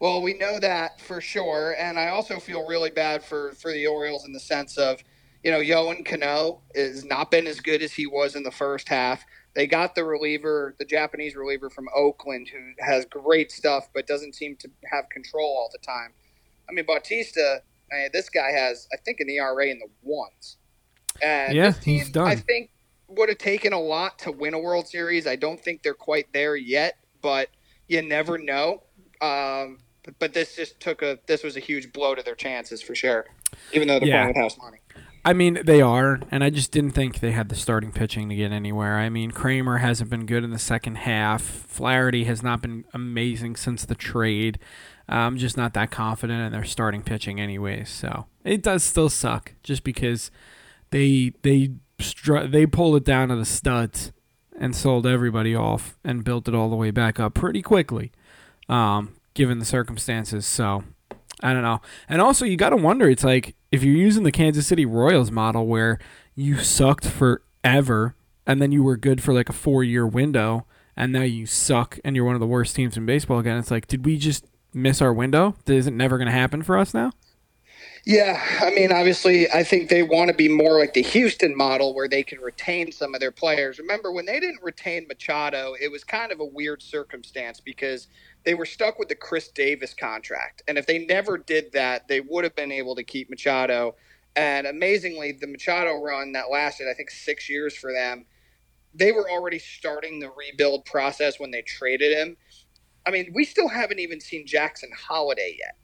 Well, 0.00 0.22
we 0.22 0.34
know 0.34 0.60
that 0.60 1.00
for 1.00 1.20
sure, 1.20 1.74
and 1.76 1.98
I 1.98 2.08
also 2.10 2.38
feel 2.38 2.64
really 2.68 2.90
bad 2.90 3.24
for 3.24 3.50
for 3.52 3.72
the 3.72 3.86
Orioles 3.88 4.24
in 4.24 4.32
the 4.32 4.38
sense 4.40 4.78
of, 4.78 5.02
you 5.42 5.50
know, 5.50 5.60
Yohan 5.60 6.04
Cano 6.04 6.62
has 6.74 7.04
not 7.04 7.30
been 7.30 7.46
as 7.46 7.60
good 7.60 7.82
as 7.82 7.92
he 7.92 8.06
was 8.06 8.34
in 8.34 8.42
the 8.42 8.50
first 8.50 8.88
half. 8.88 9.24
They 9.54 9.66
got 9.66 9.94
the 9.94 10.04
reliever, 10.04 10.74
the 10.78 10.84
Japanese 10.84 11.34
reliever 11.36 11.70
from 11.70 11.88
Oakland, 11.94 12.48
who 12.48 12.84
has 12.84 13.04
great 13.06 13.50
stuff 13.50 13.88
but 13.94 14.06
doesn't 14.06 14.34
seem 14.34 14.56
to 14.56 14.68
have 14.92 15.08
control 15.10 15.46
all 15.46 15.70
the 15.72 15.78
time. 15.84 16.12
I 16.68 16.72
mean, 16.72 16.84
Bautista, 16.86 17.62
I 17.92 17.96
mean, 17.96 18.08
this 18.12 18.28
guy 18.28 18.50
has, 18.52 18.86
I 18.92 18.96
think, 19.04 19.20
an 19.20 19.30
ERA 19.30 19.66
in 19.66 19.78
the 19.78 19.88
ones. 20.02 20.58
And 21.22 21.54
Yeah, 21.56 21.72
team, 21.72 21.98
he's 21.98 22.10
done. 22.10 22.26
I 22.28 22.36
think 22.36 22.70
would 23.08 23.28
have 23.28 23.38
taken 23.38 23.72
a 23.72 23.80
lot 23.80 24.18
to 24.20 24.32
win 24.32 24.54
a 24.54 24.58
World 24.58 24.86
Series. 24.86 25.26
I 25.26 25.36
don't 25.36 25.60
think 25.60 25.82
they're 25.82 25.94
quite 25.94 26.32
there 26.32 26.56
yet, 26.56 26.98
but 27.22 27.48
you 27.88 28.02
never 28.02 28.38
know. 28.38 28.82
Um, 29.20 29.78
but, 30.04 30.18
but 30.18 30.34
this 30.34 30.54
just 30.54 30.78
took 30.80 31.02
a 31.02 31.18
this 31.26 31.42
was 31.42 31.56
a 31.56 31.60
huge 31.60 31.92
blow 31.92 32.14
to 32.14 32.22
their 32.22 32.34
chances 32.34 32.82
for 32.82 32.94
sure. 32.94 33.26
Even 33.72 33.88
though 33.88 33.98
they're 33.98 34.08
Yeah. 34.08 34.16
playing 34.24 34.28
with 34.28 34.36
house 34.36 34.58
money. 34.58 34.78
I 35.28 35.34
mean, 35.34 35.58
they 35.62 35.82
are, 35.82 36.20
and 36.30 36.42
I 36.42 36.48
just 36.48 36.72
didn't 36.72 36.92
think 36.92 37.20
they 37.20 37.32
had 37.32 37.50
the 37.50 37.54
starting 37.54 37.92
pitching 37.92 38.30
to 38.30 38.34
get 38.34 38.50
anywhere. 38.50 38.96
I 38.96 39.10
mean, 39.10 39.30
Kremer 39.30 39.76
hasn't 39.76 40.08
been 40.08 40.24
good 40.24 40.42
in 40.42 40.52
the 40.52 40.58
second 40.58 40.94
half. 40.94 41.42
Flaherty 41.42 42.24
has 42.24 42.42
not 42.42 42.62
been 42.62 42.86
amazing 42.94 43.56
since 43.56 43.84
the 43.84 43.94
trade. 43.94 44.58
I'm 45.06 45.36
just 45.36 45.54
not 45.54 45.74
that 45.74 45.90
confident 45.90 46.40
in 46.46 46.52
their 46.52 46.64
starting 46.64 47.02
pitching, 47.02 47.38
anyways. 47.38 47.90
So 47.90 48.24
it 48.42 48.62
does 48.62 48.82
still 48.82 49.10
suck, 49.10 49.52
just 49.62 49.84
because 49.84 50.30
they 50.92 51.34
they 51.42 51.72
str- 52.00 52.46
they 52.46 52.64
pulled 52.64 52.96
it 52.96 53.04
down 53.04 53.28
to 53.28 53.36
the 53.36 53.44
studs 53.44 54.12
and 54.58 54.74
sold 54.74 55.06
everybody 55.06 55.54
off 55.54 55.98
and 56.02 56.24
built 56.24 56.48
it 56.48 56.54
all 56.54 56.70
the 56.70 56.74
way 56.74 56.90
back 56.90 57.20
up 57.20 57.34
pretty 57.34 57.60
quickly, 57.60 58.12
um, 58.70 59.14
given 59.34 59.58
the 59.58 59.66
circumstances. 59.66 60.46
So 60.46 60.84
I 61.42 61.52
don't 61.52 61.62
know. 61.62 61.82
And 62.08 62.22
also, 62.22 62.46
you 62.46 62.56
got 62.56 62.70
to 62.70 62.76
wonder. 62.76 63.10
It's 63.10 63.24
like 63.24 63.56
if 63.70 63.82
you're 63.82 63.94
using 63.94 64.22
the 64.22 64.32
Kansas 64.32 64.66
City 64.66 64.86
Royals 64.86 65.30
model, 65.30 65.66
where 65.66 65.98
you 66.34 66.58
sucked 66.58 67.06
forever, 67.06 68.14
and 68.46 68.62
then 68.62 68.72
you 68.72 68.82
were 68.82 68.96
good 68.96 69.22
for 69.22 69.32
like 69.32 69.48
a 69.48 69.52
four-year 69.52 70.06
window, 70.06 70.66
and 70.96 71.12
now 71.12 71.22
you 71.22 71.46
suck, 71.46 71.98
and 72.04 72.16
you're 72.16 72.24
one 72.24 72.34
of 72.34 72.40
the 72.40 72.46
worst 72.46 72.74
teams 72.74 72.96
in 72.96 73.06
baseball 73.06 73.38
again. 73.38 73.58
It's 73.58 73.70
like, 73.70 73.86
did 73.86 74.04
we 74.04 74.16
just 74.16 74.46
miss 74.72 75.02
our 75.02 75.12
window? 75.12 75.54
Is 75.66 75.86
it 75.86 75.92
never 75.92 76.18
going 76.18 76.26
to 76.26 76.32
happen 76.32 76.62
for 76.62 76.78
us 76.78 76.94
now? 76.94 77.12
Yeah, 78.04 78.42
I 78.62 78.72
mean, 78.72 78.92
obviously, 78.92 79.48
I 79.52 79.62
think 79.62 79.88
they 79.88 80.02
want 80.02 80.30
to 80.30 80.34
be 80.34 80.48
more 80.48 80.80
like 80.80 80.94
the 80.94 81.04
Houston 81.04 81.56
model 81.56 81.94
where 81.94 82.08
they 82.08 82.24
can 82.24 82.40
retain 82.40 82.92
some 82.92 83.14
of 83.14 83.20
their 83.20 83.30
players. 83.30 83.78
Remember, 83.78 84.12
when 84.12 84.26
they 84.26 84.40
didn't 84.40 84.62
retain 84.64 85.06
Machado, 85.08 85.74
it 85.80 85.92
was 85.92 86.02
kind 86.04 86.32
of 86.32 86.40
a 86.40 86.44
weird 86.44 86.82
circumstance 86.82 87.60
because 87.60 88.08
they 88.44 88.54
were 88.54 88.66
stuck 88.66 88.98
with 88.98 89.08
the 89.08 89.14
Chris 89.14 89.50
Davis 89.50 89.94
contract. 89.94 90.64
And 90.68 90.78
if 90.78 90.86
they 90.88 91.06
never 91.06 91.38
did 91.38 91.72
that, 91.74 92.08
they 92.08 92.20
would 92.20 92.44
have 92.44 92.56
been 92.56 92.72
able 92.72 92.96
to 92.96 93.04
keep 93.04 93.30
Machado. 93.30 93.94
And 94.34 94.66
amazingly, 94.66 95.32
the 95.40 95.46
Machado 95.46 96.02
run 96.02 96.32
that 96.32 96.50
lasted, 96.50 96.88
I 96.90 96.94
think, 96.94 97.12
six 97.12 97.48
years 97.48 97.76
for 97.76 97.92
them, 97.94 98.26
they 98.94 99.12
were 99.12 99.30
already 99.30 99.60
starting 99.60 100.20
the 100.20 100.30
rebuild 100.30 100.86
process 100.86 101.40
when 101.40 101.52
they 101.52 101.62
traded 101.62 102.12
him. 102.18 102.36
I 103.06 103.12
mean, 103.12 103.32
we 103.34 103.44
still 103.44 103.68
haven't 103.68 104.00
even 104.00 104.20
seen 104.20 104.46
Jackson 104.46 104.90
Holliday 105.08 105.56
yet 105.58 105.76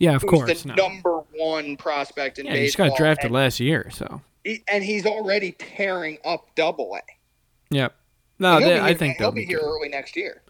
Yeah, 0.00 0.16
of 0.16 0.26
course. 0.26 0.62
the 0.62 0.68
No. 0.68 0.74
number 0.74 1.20
one 1.36 1.76
prospect 1.76 2.38
in 2.40 2.46
Yeah, 2.46 2.56
he 2.56 2.64
just 2.64 2.76
got 2.76 2.96
drafted 2.96 3.26
and, 3.26 3.34
last 3.34 3.60
year, 3.60 3.88
so 3.92 4.22
and 4.66 4.82
he's 4.82 5.06
already 5.06 5.52
tearing 5.52 6.18
up 6.24 6.48
Double 6.56 6.96
A. 6.96 7.00
yep. 7.72 7.94
No, 8.38 8.58
they, 8.58 8.80
I 8.80 8.94
think 8.94 9.18
they'll 9.18 9.30
be 9.30 9.42
be 9.42 9.46
here 9.46 9.58
good. 9.60 9.66
early 9.68 9.88
next 9.90 10.16
year. 10.16 10.40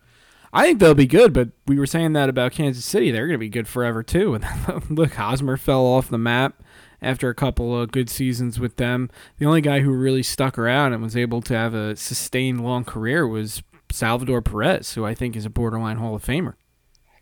I 0.52 0.64
think 0.64 0.78
they'll 0.78 0.94
be 0.94 1.06
good, 1.06 1.32
but 1.32 1.48
we 1.66 1.78
were 1.78 1.86
saying 1.86 2.12
that 2.14 2.28
about 2.28 2.52
Kansas 2.52 2.84
City. 2.84 3.10
They're 3.10 3.26
going 3.26 3.34
to 3.38 3.38
be 3.38 3.48
good 3.48 3.66
forever 3.68 4.02
too. 4.04 4.34
And 4.34 4.44
look, 4.90 5.14
Hosmer 5.14 5.56
fell 5.56 5.84
off 5.84 6.08
the 6.08 6.18
map 6.18 6.62
after 7.02 7.28
a 7.28 7.34
couple 7.34 7.76
of 7.80 7.90
good 7.90 8.08
seasons 8.08 8.60
with 8.60 8.76
them. 8.76 9.10
The 9.38 9.46
only 9.46 9.60
guy 9.60 9.80
who 9.80 9.90
really 9.92 10.22
stuck 10.22 10.56
around 10.58 10.92
and 10.92 11.02
was 11.02 11.16
able 11.16 11.40
to 11.42 11.54
have 11.54 11.74
a 11.74 11.96
sustained 11.96 12.62
long 12.62 12.84
career 12.84 13.26
was 13.26 13.62
Salvador 13.90 14.40
Perez, 14.42 14.92
who 14.94 15.04
I 15.04 15.14
think 15.14 15.34
is 15.34 15.44
a 15.44 15.50
borderline 15.50 15.96
Hall 15.96 16.14
of 16.14 16.24
Famer. 16.24 16.54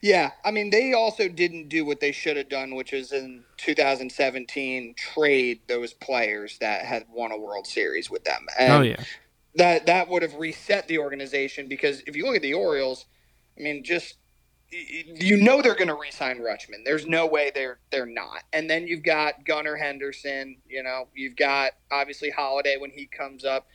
Yeah, 0.01 0.31
I 0.45 0.53
mean, 0.53 0.71
they 0.71 0.93
also 0.93 1.29
didn't 1.29 1.69
do 1.69 1.85
what 1.85 2.01
they 2.01 2.13
should 2.13 2.37
have 2.37 2.49
done, 2.49 2.77
which 2.77 2.93
is 2.93 3.13
in 3.13 3.43
2017 3.57 4.95
trade 4.97 5.61
those 5.67 5.93
players 5.93 6.59
that 6.59 6.85
had 6.85 7.07
won 7.11 7.33
a 7.33 7.39
World 7.39 7.67
Series 7.67 8.09
with 8.09 8.23
them. 8.23 8.47
Oh, 8.51 8.63
and 8.63 8.73
oh 8.73 8.83
yeah, 8.83 9.03
that 9.57 9.87
that 9.87 10.09
would 10.09 10.23
have 10.23 10.35
reset 10.35 10.87
the 10.87 10.99
organization 10.99 11.69
because 11.69 12.01
if 12.07 12.15
you 12.15 12.27
look 12.27 12.37
at 12.37 12.43
the 12.43 12.55
Orioles, 12.55 13.07
I 13.59 13.63
mean, 13.63 13.83
just 13.83 14.19
you 14.71 15.39
know 15.39 15.63
they're 15.63 15.75
going 15.75 15.89
to 15.89 15.95
re-sign 15.95 16.39
Rutschman. 16.41 16.85
There's 16.85 17.07
no 17.07 17.27
way 17.27 17.51
they're 17.55 17.79
they're 17.91 18.07
not. 18.07 18.45
And 18.53 18.69
then 18.71 18.87
you've 18.87 19.03
got 19.03 19.45
Gunnar 19.45 19.77
Henderson. 19.77 20.59
You 20.69 20.83
know, 20.83 21.09
you've 21.15 21.37
got 21.37 21.73
obviously 21.91 22.31
Holliday 22.31 22.77
when 22.77 22.91
he 22.91 23.07
comes 23.07 23.45
up. 23.45 23.67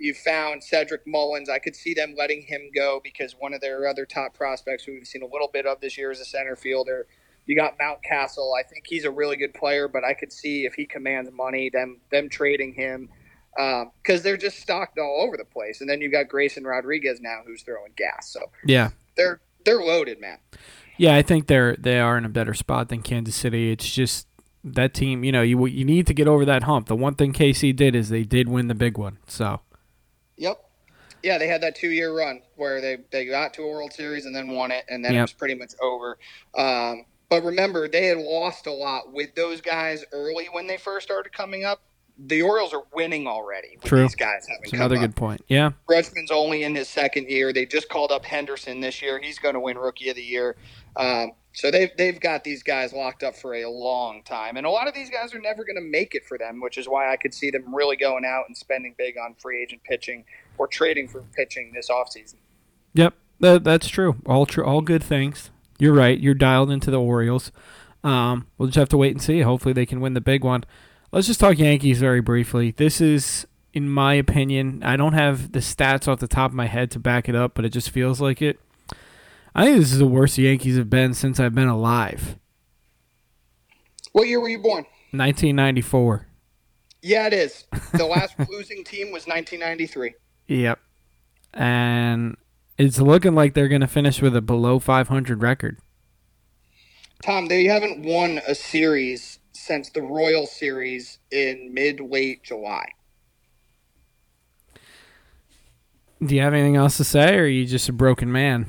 You 0.00 0.14
found 0.14 0.64
Cedric 0.64 1.06
Mullins. 1.06 1.50
I 1.50 1.58
could 1.58 1.76
see 1.76 1.92
them 1.92 2.14
letting 2.16 2.42
him 2.42 2.70
go 2.74 3.00
because 3.04 3.36
one 3.38 3.52
of 3.52 3.60
their 3.60 3.86
other 3.86 4.06
top 4.06 4.34
prospects, 4.34 4.84
who 4.84 4.92
we've 4.92 5.06
seen 5.06 5.22
a 5.22 5.26
little 5.26 5.50
bit 5.52 5.66
of 5.66 5.80
this 5.80 5.98
year, 5.98 6.10
is 6.10 6.20
a 6.20 6.24
center 6.24 6.56
fielder. 6.56 7.06
You 7.44 7.54
got 7.54 7.78
Mountcastle. 7.78 8.58
I 8.58 8.62
think 8.62 8.86
he's 8.86 9.04
a 9.04 9.10
really 9.10 9.36
good 9.36 9.52
player, 9.52 9.88
but 9.88 10.02
I 10.02 10.14
could 10.14 10.32
see 10.32 10.64
if 10.64 10.74
he 10.74 10.86
commands 10.86 11.30
money, 11.32 11.68
them 11.68 11.98
them 12.10 12.28
trading 12.28 12.72
him 12.72 13.10
um, 13.58 13.90
because 14.02 14.22
they're 14.22 14.36
just 14.36 14.58
stocked 14.60 14.98
all 14.98 15.20
over 15.20 15.36
the 15.36 15.44
place. 15.44 15.80
And 15.80 15.90
then 15.90 16.00
you've 16.00 16.12
got 16.12 16.28
Grayson 16.28 16.64
Rodriguez 16.64 17.20
now, 17.20 17.40
who's 17.46 17.62
throwing 17.62 17.92
gas. 17.96 18.30
So 18.30 18.50
yeah, 18.64 18.90
they're 19.16 19.40
they're 19.64 19.82
loaded, 19.82 20.20
man. 20.20 20.38
yeah. 20.96 21.14
I 21.14 21.22
think 21.22 21.46
they're 21.46 21.76
they 21.76 21.98
are 21.98 22.16
in 22.16 22.24
a 22.24 22.30
better 22.30 22.54
spot 22.54 22.88
than 22.88 23.02
Kansas 23.02 23.36
City. 23.36 23.70
It's 23.72 23.92
just 23.92 24.26
that 24.64 24.94
team. 24.94 25.24
You 25.24 25.32
know, 25.32 25.42
you 25.42 25.66
you 25.66 25.84
need 25.84 26.06
to 26.06 26.14
get 26.14 26.28
over 26.28 26.44
that 26.44 26.62
hump. 26.62 26.86
The 26.86 26.96
one 26.96 27.14
thing 27.14 27.32
KC 27.32 27.74
did 27.76 27.94
is 27.94 28.08
they 28.08 28.24
did 28.24 28.48
win 28.48 28.68
the 28.68 28.74
big 28.74 28.96
one. 28.96 29.18
So. 29.26 29.60
Yeah, 31.22 31.38
they 31.38 31.48
had 31.48 31.62
that 31.62 31.74
two 31.76 31.90
year 31.90 32.16
run 32.16 32.42
where 32.56 32.80
they, 32.80 32.98
they 33.10 33.26
got 33.26 33.54
to 33.54 33.62
a 33.62 33.68
World 33.68 33.92
Series 33.92 34.26
and 34.26 34.34
then 34.34 34.48
won 34.48 34.70
it, 34.70 34.84
and 34.88 35.04
then 35.04 35.14
it 35.14 35.20
was 35.20 35.32
pretty 35.32 35.54
much 35.54 35.72
over. 35.82 36.18
Um, 36.56 37.04
But 37.28 37.44
remember, 37.44 37.88
they 37.88 38.06
had 38.06 38.18
lost 38.18 38.66
a 38.66 38.72
lot 38.72 39.12
with 39.12 39.34
those 39.34 39.60
guys 39.60 40.04
early 40.12 40.46
when 40.50 40.66
they 40.66 40.76
first 40.76 41.06
started 41.06 41.32
coming 41.32 41.64
up. 41.64 41.80
The 42.22 42.42
Orioles 42.42 42.74
are 42.74 42.82
winning 42.92 43.26
already 43.26 43.76
with 43.76 43.84
True. 43.86 44.02
these 44.02 44.14
guys 44.14 44.46
having 44.46 44.74
another 44.74 44.96
up. 44.96 45.00
good 45.02 45.16
point. 45.16 45.42
Yeah. 45.48 45.70
Rutschman's 45.88 46.30
only 46.30 46.64
in 46.64 46.74
his 46.74 46.86
second 46.88 47.30
year. 47.30 47.50
They 47.52 47.64
just 47.64 47.88
called 47.88 48.12
up 48.12 48.26
Henderson 48.26 48.80
this 48.80 49.00
year. 49.00 49.18
He's 49.22 49.38
going 49.38 49.54
to 49.54 49.60
win 49.60 49.78
Rookie 49.78 50.10
of 50.10 50.16
the 50.16 50.22
Year. 50.22 50.56
Um, 50.96 51.32
so 51.52 51.70
they've 51.70 51.90
they've 51.96 52.20
got 52.20 52.44
these 52.44 52.62
guys 52.62 52.92
locked 52.92 53.22
up 53.22 53.34
for 53.36 53.54
a 53.54 53.66
long 53.70 54.22
time, 54.22 54.56
and 54.56 54.66
a 54.66 54.70
lot 54.70 54.86
of 54.86 54.94
these 54.94 55.08
guys 55.10 55.34
are 55.34 55.40
never 55.40 55.64
going 55.64 55.76
to 55.76 55.82
make 55.82 56.14
it 56.14 56.24
for 56.26 56.36
them, 56.36 56.60
which 56.60 56.76
is 56.78 56.88
why 56.88 57.10
I 57.12 57.16
could 57.16 57.32
see 57.32 57.50
them 57.50 57.74
really 57.74 57.96
going 57.96 58.24
out 58.24 58.44
and 58.48 58.56
spending 58.56 58.94
big 58.98 59.16
on 59.16 59.34
free 59.34 59.62
agent 59.62 59.82
pitching 59.82 60.24
or 60.60 60.66
trading 60.66 61.08
for 61.08 61.22
pitching 61.32 61.72
this 61.74 61.88
offseason. 61.88 62.34
Yep. 62.92 63.14
That, 63.40 63.64
that's 63.64 63.88
true. 63.88 64.16
All 64.26 64.44
true. 64.44 64.62
All 64.62 64.82
good 64.82 65.02
things. 65.02 65.50
You're 65.78 65.94
right. 65.94 66.20
You're 66.20 66.34
dialed 66.34 66.70
into 66.70 66.90
the 66.90 67.00
Orioles. 67.00 67.50
Um, 68.04 68.46
we'll 68.58 68.68
just 68.68 68.76
have 68.76 68.90
to 68.90 68.98
wait 68.98 69.12
and 69.12 69.22
see. 69.22 69.40
Hopefully, 69.40 69.72
they 69.72 69.86
can 69.86 70.02
win 70.02 70.12
the 70.12 70.20
big 70.20 70.44
one. 70.44 70.64
Let's 71.12 71.26
just 71.26 71.40
talk 71.40 71.58
Yankees 71.58 71.98
very 71.98 72.20
briefly. 72.20 72.72
This 72.72 73.00
is, 73.00 73.46
in 73.72 73.88
my 73.88 74.12
opinion, 74.12 74.82
I 74.84 74.96
don't 74.96 75.14
have 75.14 75.52
the 75.52 75.60
stats 75.60 76.06
off 76.06 76.20
the 76.20 76.28
top 76.28 76.50
of 76.50 76.54
my 76.54 76.66
head 76.66 76.90
to 76.90 76.98
back 76.98 77.26
it 77.26 77.34
up, 77.34 77.54
but 77.54 77.64
it 77.64 77.70
just 77.70 77.88
feels 77.88 78.20
like 78.20 78.42
it. 78.42 78.60
I 79.54 79.64
think 79.64 79.78
this 79.78 79.92
is 79.92 79.98
the 79.98 80.06
worst 80.06 80.36
the 80.36 80.42
Yankees 80.42 80.76
have 80.76 80.90
been 80.90 81.14
since 81.14 81.40
I've 81.40 81.54
been 81.54 81.68
alive. 81.68 82.36
What 84.12 84.28
year 84.28 84.40
were 84.40 84.50
you 84.50 84.58
born? 84.58 84.84
1994. 85.12 86.26
Yeah, 87.00 87.28
it 87.28 87.32
is. 87.32 87.64
The 87.94 88.04
last 88.04 88.34
losing 88.50 88.84
team 88.84 89.10
was 89.10 89.26
1993. 89.26 90.12
Yep. 90.50 90.80
And 91.54 92.36
it's 92.76 92.98
looking 92.98 93.36
like 93.36 93.54
they're 93.54 93.68
going 93.68 93.82
to 93.82 93.86
finish 93.86 94.20
with 94.20 94.34
a 94.34 94.42
below 94.42 94.80
500 94.80 95.40
record. 95.40 95.78
Tom, 97.22 97.46
they 97.46 97.64
haven't 97.64 98.02
won 98.02 98.40
a 98.48 98.54
series 98.56 99.38
since 99.52 99.90
the 99.90 100.02
Royal 100.02 100.46
Series 100.46 101.18
in 101.30 101.72
mid 101.72 102.00
late 102.00 102.42
July. 102.42 102.88
Do 106.24 106.34
you 106.34 106.40
have 106.40 106.52
anything 106.52 106.76
else 106.76 106.96
to 106.96 107.04
say, 107.04 107.36
or 107.36 107.42
are 107.42 107.46
you 107.46 107.64
just 107.64 107.88
a 107.88 107.92
broken 107.92 108.32
man? 108.32 108.66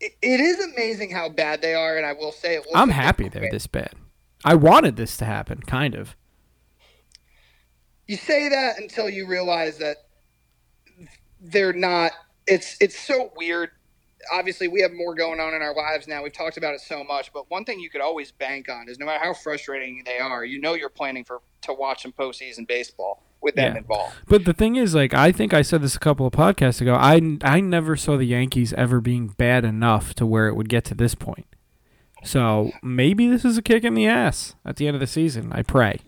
It, 0.00 0.12
it 0.20 0.40
is 0.40 0.58
amazing 0.58 1.12
how 1.12 1.28
bad 1.28 1.62
they 1.62 1.74
are, 1.74 1.96
and 1.96 2.04
I 2.04 2.14
will 2.14 2.32
say 2.32 2.56
it. 2.56 2.60
looks 2.60 2.72
I'm 2.74 2.90
happy 2.90 3.28
they're 3.28 3.42
they're 3.42 3.50
this 3.52 3.68
bad. 3.68 3.94
I 4.44 4.56
wanted 4.56 4.96
this 4.96 5.16
to 5.18 5.24
happen, 5.24 5.60
kind 5.60 5.94
of. 5.94 6.16
You 8.08 8.16
say 8.16 8.48
that 8.48 8.78
until 8.78 9.08
you 9.08 9.26
realize 9.26 9.78
that 9.78 10.05
they're 11.50 11.72
not. 11.72 12.12
It's 12.46 12.76
it's 12.80 12.98
so 12.98 13.32
weird. 13.36 13.70
Obviously, 14.32 14.66
we 14.66 14.80
have 14.80 14.92
more 14.92 15.14
going 15.14 15.38
on 15.38 15.54
in 15.54 15.62
our 15.62 15.74
lives 15.74 16.08
now. 16.08 16.22
We've 16.22 16.32
talked 16.32 16.56
about 16.56 16.74
it 16.74 16.80
so 16.80 17.04
much, 17.04 17.32
but 17.32 17.48
one 17.50 17.64
thing 17.64 17.78
you 17.78 17.88
could 17.90 18.00
always 18.00 18.32
bank 18.32 18.68
on 18.68 18.88
is 18.88 18.98
no 18.98 19.06
matter 19.06 19.22
how 19.22 19.34
frustrating 19.34 20.02
they 20.04 20.18
are, 20.18 20.44
you 20.44 20.60
know 20.60 20.74
you're 20.74 20.88
planning 20.88 21.22
for 21.24 21.42
to 21.62 21.72
watch 21.72 22.02
some 22.02 22.12
postseason 22.12 22.66
baseball 22.66 23.22
with 23.40 23.54
them 23.54 23.72
Yeah. 23.74 23.78
involved. 23.78 24.14
But 24.26 24.44
the 24.44 24.52
thing 24.52 24.74
is, 24.76 24.94
like, 24.94 25.14
I 25.14 25.30
think 25.30 25.54
I 25.54 25.62
said 25.62 25.82
this 25.82 25.94
a 25.94 26.00
couple 26.00 26.26
of 26.26 26.32
podcasts 26.32 26.80
ago. 26.80 26.94
I, 26.94 27.38
I 27.42 27.60
never 27.60 27.94
saw 27.94 28.16
the 28.16 28.24
Yankees 28.24 28.72
ever 28.72 29.00
being 29.00 29.28
bad 29.28 29.64
enough 29.64 30.14
to 30.14 30.26
where 30.26 30.48
it 30.48 30.54
would 30.56 30.68
get 30.68 30.84
to 30.86 30.94
this 30.94 31.14
point. 31.14 31.46
So 32.24 32.72
maybe 32.82 33.28
this 33.28 33.44
is 33.44 33.56
a 33.56 33.62
kick 33.62 33.84
in 33.84 33.94
the 33.94 34.06
ass 34.08 34.56
at 34.64 34.76
the 34.76 34.88
end 34.88 34.96
of 34.96 35.00
the 35.00 35.06
season. 35.06 35.52
I 35.52 35.62
pray. 35.62 36.00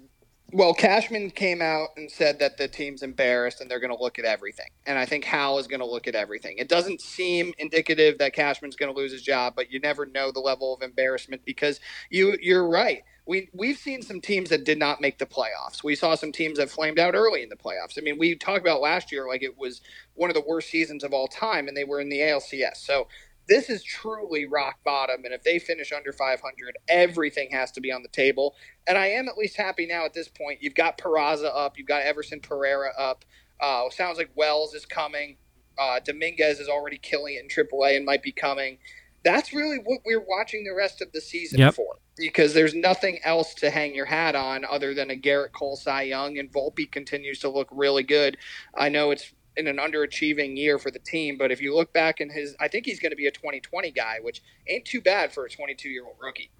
Well, 0.51 0.73
Cashman 0.75 1.31
came 1.33 1.61
out 1.61 1.91
and 1.99 2.11
said 2.11 2.39
that 2.39 2.57
the 2.57 2.69
team's 2.69 3.03
embarrassed 3.03 3.61
and 3.61 3.71
they're 3.71 3.83
going 3.83 3.95
to 3.95 4.03
look 4.03 4.19
at 4.19 4.25
everything. 4.25 4.71
And 4.87 4.99
I 4.99 5.05
think 5.05 5.25
Hal 5.25 5.59
is 5.59 5.67
going 5.67 5.81
to 5.81 5.87
look 5.87 6.09
at 6.09 6.15
everything. 6.15 6.57
It 6.59 6.69
doesn't 6.71 7.03
seem 7.03 7.53
indicative 7.59 8.19
that 8.19 8.33
Cashman's 8.33 8.77
going 8.77 8.93
to 8.93 8.99
lose 8.99 9.13
his 9.13 9.23
job, 9.23 9.55
but 9.57 9.71
you 9.71 9.79
never 9.81 10.07
know 10.07 10.33
the 10.33 10.41
level 10.41 10.75
of 10.75 10.83
embarrassment 10.83 11.43
because 11.45 11.81
you 12.11 12.39
you're 12.41 12.67
right. 12.67 13.03
We 13.27 13.51
we've 13.53 13.77
seen 13.77 14.01
some 14.01 14.23
teams 14.23 14.49
that 14.49 14.65
did 14.65 14.79
not 14.79 15.03
make 15.03 15.19
the 15.19 15.27
playoffs. 15.27 15.85
We 15.85 15.95
saw 15.95 16.15
some 16.15 16.33
teams 16.33 16.59
that 16.59 16.71
flamed 16.71 16.99
out 16.99 17.15
early 17.15 17.43
in 17.43 17.51
the 17.51 17.57
playoffs. 17.57 17.99
I 17.99 18.01
mean, 18.03 18.19
we 18.19 18.35
talked 18.35 18.63
about 18.63 18.81
last 18.81 19.13
year 19.13 19.29
like 19.29 19.43
it 19.43 19.59
was 19.59 19.83
one 20.15 20.31
of 20.31 20.35
the 20.35 20.45
worst 20.49 20.71
seasons 20.71 21.05
of 21.05 21.13
all 21.13 21.29
time 21.29 21.69
and 21.69 21.77
they 21.77 21.85
were 21.85 22.01
in 22.01 22.09
the 22.09 22.21
ALCS. 22.21 22.79
So 22.79 23.07
this 23.49 23.71
is 23.71 23.83
truly 23.83 24.47
rock 24.47 24.77
bottom 24.85 25.25
and 25.25 25.35
if 25.35 25.43
they 25.43 25.59
finish 25.59 25.93
under 25.93 26.13
500 26.13 26.79
everything 26.89 27.51
has 27.53 27.71
to 27.73 27.81
be 27.81 27.93
on 27.93 28.03
the 28.03 28.09
table. 28.09 28.55
And 28.87 28.99
i 28.99 29.07
am 29.09 29.29
at 29.29 29.39
least 29.39 29.57
happy 29.57 29.87
now 29.87 30.05
at 30.05 30.15
this 30.15 30.29
point. 30.29 30.63
You've 30.63 30.75
got 30.75 30.99
Peraza 30.99 31.51
up. 31.55 31.79
You've 31.79 31.89
got 31.89 32.03
everson 32.03 32.41
pereira 32.41 32.93
up. 32.99 33.25
Uh, 33.61 33.91
sounds 33.91 34.19
like 34.19 34.31
wells 34.37 34.75
is 34.75 34.87
coming. 34.87 35.37
Uh, 35.79 36.01
dominguez 36.05 36.61
is 36.61 36.69
already 36.69 36.99
killing 36.99 37.35
it 37.37 37.43
in 37.45 37.67
aaa 37.67 37.97
and 37.97 38.05
might 38.05 38.23
be 38.23 38.33
coming. 38.33 38.79
That's 39.25 39.53
really 39.53 39.79
what 39.85 40.01
we're 40.07 40.25
watching 40.27 40.65
the 40.65 40.75
rest 40.75 41.03
of 41.03 41.13
the 41.13 41.21
season 41.21 41.61
Yep. 41.61 41.75
for 41.75 41.97
because 42.17 42.55
there's 42.55 42.75
nothing 42.75 43.19
else 43.25 43.55
to 43.55 43.71
hang 43.71 43.95
your 43.95 44.07
hat 44.07 44.35
on 44.37 44.65
other 44.65 44.95
than 44.95 45.11
a 45.11 45.17
Gerrit 45.17 45.53
Cole 45.53 45.77
cy 45.77 46.03
young 46.03 46.39
and 46.39 46.53
volpe 46.53 46.91
continues 46.91 47.41
to 47.41 47.49
look 47.49 47.69
really 47.73 48.03
good. 48.03 48.37
I 48.77 48.89
know 48.89 49.11
it's 49.11 49.33
in 49.59 49.67
an 49.67 49.77
underachieving 49.77 50.57
year 50.57 50.79
for 50.79 50.91
the 50.91 50.99
team. 50.99 51.37
But 51.37 51.51
if 51.51 51.61
you 51.61 51.75
look 51.75 51.93
back 51.93 52.21
in 52.21 52.31
his, 52.31 52.57
I 52.61 52.69
think 52.69 52.87
he's 52.87 53.01
going 53.01 53.11
to 53.11 53.17
be 53.17 53.27
a 53.27 53.31
2020 53.31 53.91
guy, 53.91 54.19
which 54.23 54.43
ain't 54.69 54.85
too 54.85 55.01
bad 55.01 55.33
for 55.33 55.45
a 55.45 55.51
22 55.51 55.89
year 55.89 56.05
old 56.07 56.17
rookie. 56.21 56.51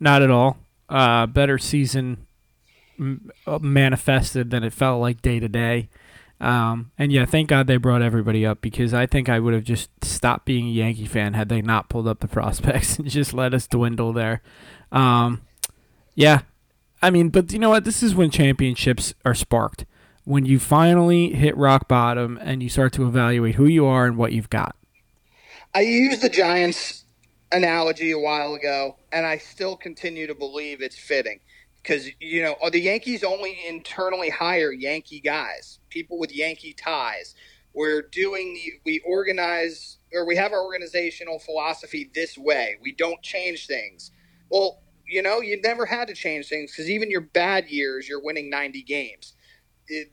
Not 0.00 0.22
at 0.22 0.30
all. 0.30 0.58
Uh, 0.88 1.26
better 1.26 1.58
season 1.58 2.26
uh, 3.46 3.58
manifested 3.60 4.50
than 4.50 4.64
it 4.64 4.72
felt 4.72 5.00
like 5.00 5.22
day 5.22 5.38
to 5.38 5.48
day. 5.48 5.88
Um, 6.40 6.90
and 6.98 7.12
yeah, 7.12 7.24
thank 7.24 7.48
God 7.48 7.68
they 7.68 7.76
brought 7.76 8.02
everybody 8.02 8.44
up 8.44 8.60
because 8.60 8.92
I 8.92 9.06
think 9.06 9.28
I 9.28 9.38
would 9.38 9.54
have 9.54 9.62
just 9.62 9.90
stopped 10.02 10.44
being 10.44 10.66
a 10.66 10.70
Yankee 10.70 11.06
fan 11.06 11.34
had 11.34 11.48
they 11.48 11.62
not 11.62 11.88
pulled 11.88 12.08
up 12.08 12.18
the 12.18 12.26
prospects 12.26 12.98
and 12.98 13.08
just 13.08 13.32
let 13.32 13.54
us 13.54 13.68
dwindle 13.68 14.12
there. 14.12 14.42
Um, 14.90 15.42
yeah, 16.16 16.42
I 17.00 17.10
mean, 17.10 17.28
but 17.28 17.52
you 17.52 17.60
know 17.60 17.70
what? 17.70 17.84
This 17.84 18.02
is 18.02 18.14
when 18.14 18.30
championships 18.30 19.14
are 19.24 19.34
sparked. 19.34 19.84
When 20.24 20.46
you 20.46 20.58
finally 20.58 21.32
hit 21.32 21.56
rock 21.56 21.88
bottom 21.88 22.38
and 22.40 22.62
you 22.62 22.68
start 22.68 22.92
to 22.94 23.06
evaluate 23.06 23.56
who 23.56 23.66
you 23.66 23.86
are 23.86 24.06
and 24.06 24.16
what 24.16 24.32
you've 24.32 24.50
got. 24.50 24.76
I 25.74 25.80
used 25.80 26.20
the 26.20 26.28
Giants 26.28 27.04
analogy 27.50 28.10
a 28.10 28.18
while 28.18 28.54
ago, 28.54 28.96
and 29.10 29.26
I 29.26 29.38
still 29.38 29.76
continue 29.76 30.26
to 30.26 30.34
believe 30.34 30.80
it's 30.80 30.98
fitting 30.98 31.40
because 31.82 32.08
you 32.20 32.42
know 32.42 32.56
the 32.70 32.80
Yankees 32.80 33.24
only 33.24 33.58
internally 33.66 34.30
hire 34.30 34.72
Yankee 34.72 35.20
guys, 35.20 35.78
people 35.88 36.18
with 36.18 36.34
Yankee 36.34 36.72
ties. 36.72 37.34
We're 37.74 38.02
doing 38.02 38.54
the 38.54 38.72
we 38.84 39.00
organize 39.00 39.98
or 40.12 40.26
we 40.26 40.36
have 40.36 40.52
our 40.52 40.62
organizational 40.62 41.38
philosophy 41.38 42.10
this 42.14 42.36
way. 42.36 42.76
We 42.82 42.92
don't 42.92 43.22
change 43.22 43.66
things. 43.66 44.10
Well, 44.50 44.80
you 45.06 45.22
know, 45.22 45.40
you 45.40 45.60
never 45.60 45.86
had 45.86 46.08
to 46.08 46.14
change 46.14 46.48
things 46.48 46.72
because 46.72 46.90
even 46.90 47.10
your 47.10 47.22
bad 47.22 47.68
years, 47.68 48.08
you're 48.08 48.22
winning 48.22 48.50
90 48.50 48.82
games. 48.82 49.34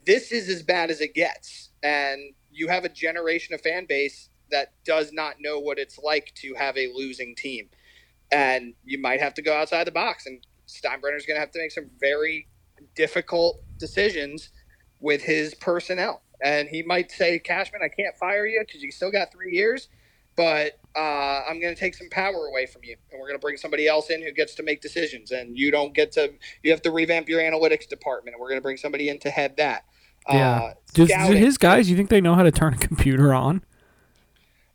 This 0.06 0.32
is 0.32 0.50
as 0.50 0.64
bad 0.64 0.90
as 0.92 1.02
it 1.02 1.14
gets, 1.14 1.70
and 1.84 2.34
you 2.52 2.68
have 2.68 2.86
a 2.86 2.90
generation 2.90 3.54
of 3.54 3.62
fan 3.62 3.86
base 3.88 4.30
that 4.52 4.74
does 4.84 5.12
not 5.14 5.36
know 5.40 5.60
what 5.60 5.78
it's 5.78 5.98
like 6.00 6.34
to 6.36 6.54
have 6.56 6.78
a 6.78 6.92
losing 6.94 7.36
team. 7.36 7.70
And 8.32 8.74
you 8.84 9.00
might 9.00 9.20
have 9.20 9.34
to 9.36 9.42
go 9.42 9.54
outside 9.54 9.86
the 9.86 9.92
box. 9.92 10.26
And 10.26 10.42
Steinbrenner's 10.68 11.26
going 11.26 11.36
to 11.36 11.40
have 11.40 11.52
to 11.52 11.60
make 11.60 11.72
some 11.72 11.90
very 12.00 12.48
difficult 12.96 13.62
decisions 13.78 14.50
with 15.00 15.24
his 15.24 15.54
personnel. 15.56 16.22
And 16.44 16.70
he 16.70 16.84
might 16.84 17.12
say, 17.12 17.40
Cashman, 17.40 17.82
I 17.84 17.90
can't 17.90 18.16
fire 18.18 18.46
you 18.46 18.64
because 18.66 18.82
you 18.82 18.92
still 18.92 19.12
got 19.12 19.32
three 19.32 19.56
years, 19.56 19.90
but 20.40 20.80
uh, 20.96 21.42
I'm 21.50 21.60
going 21.60 21.76
to 21.76 21.80
take 21.80 21.94
some 21.94 22.08
power 22.10 22.46
away 22.46 22.66
from 22.66 22.86
you. 22.86 22.96
And 23.12 23.20
we're 23.20 23.28
going 23.28 23.38
to 23.38 23.42
bring 23.42 23.58
somebody 23.58 23.90
else 23.90 24.10
in 24.10 24.24
who 24.24 24.32
gets 24.32 24.56
to 24.56 24.64
make 24.64 24.80
decisions. 24.80 25.32
And 25.32 25.58
you 25.58 25.70
don't 25.70 25.94
get 25.94 26.14
to, 26.14 26.32
you 26.64 26.72
have 26.72 26.82
to 26.84 26.92
revamp 26.92 27.28
your 27.28 27.42
analytics 27.42 27.90
department. 27.90 28.36
And 28.36 28.42
we're 28.42 28.48
going 28.48 28.60
to 28.60 28.64
bring 28.64 28.78
somebody 28.78 29.10
in 29.10 29.20
to 29.20 29.30
head 29.30 29.58
that. 29.58 29.84
Yeah. 30.30 30.62
Uh, 30.62 30.74
Does, 30.94 31.10
do 31.10 31.34
his 31.34 31.58
guys, 31.58 31.90
you 31.90 31.98
think 31.98 32.10
they 32.10 32.22
know 32.22 32.36
how 32.36 32.44
to 32.44 32.52
turn 32.52 32.74
a 32.74 32.78
computer 32.78 33.34
on? 33.34 33.66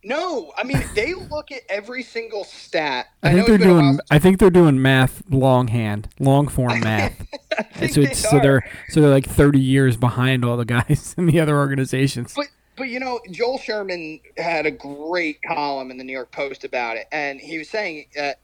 No, 0.03 0.53
I 0.55 0.63
mean 0.63 0.83
they 0.93 1.15
look 1.15 1.51
at 1.51 1.61
every 1.67 2.03
single 2.03 2.43
stat. 2.43 3.07
I, 3.23 3.29
know 3.29 3.37
think 3.37 3.47
they're 3.47 3.55
it's 3.55 3.63
been 3.63 3.71
a 3.71 3.73
while 3.73 3.81
doing. 3.81 3.99
I 4.11 4.19
think 4.19 4.37
they're 4.37 4.51
doing 4.51 4.79
math 4.79 5.23
longhand, 5.31 6.09
long 6.19 6.47
form 6.47 6.79
math. 6.81 7.25
I 7.81 7.87
so 7.87 8.01
they 8.01 8.11
it's 8.11 8.19
so 8.19 8.39
they're 8.39 8.69
so 8.89 9.01
they're 9.01 9.09
like 9.09 9.27
thirty 9.27 9.59
years 9.59 9.97
behind 9.97 10.45
all 10.45 10.57
the 10.57 10.65
guys 10.65 11.15
in 11.17 11.25
the 11.25 11.39
other 11.39 11.57
organizations. 11.57 12.35
But 12.35 12.49
but 12.77 12.89
you 12.89 12.99
know, 12.99 13.19
Joel 13.31 13.57
Sherman 13.57 14.19
had 14.37 14.65
a 14.65 14.71
great 14.71 15.41
column 15.43 15.91
in 15.91 15.97
the 15.97 16.03
New 16.03 16.13
York 16.13 16.31
Post 16.31 16.63
about 16.63 16.97
it, 16.97 17.07
and 17.11 17.39
he 17.39 17.57
was 17.57 17.69
saying 17.69 18.07
that 18.15 18.39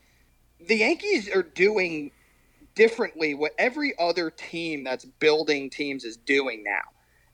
the 0.59 0.77
Yankees 0.77 1.29
are 1.29 1.43
doing 1.43 2.11
differently 2.75 3.34
what 3.34 3.51
every 3.57 3.93
other 3.99 4.29
team 4.29 4.84
that's 4.84 5.05
building 5.05 5.69
teams 5.69 6.03
is 6.03 6.17
doing 6.17 6.63
now. 6.63 6.82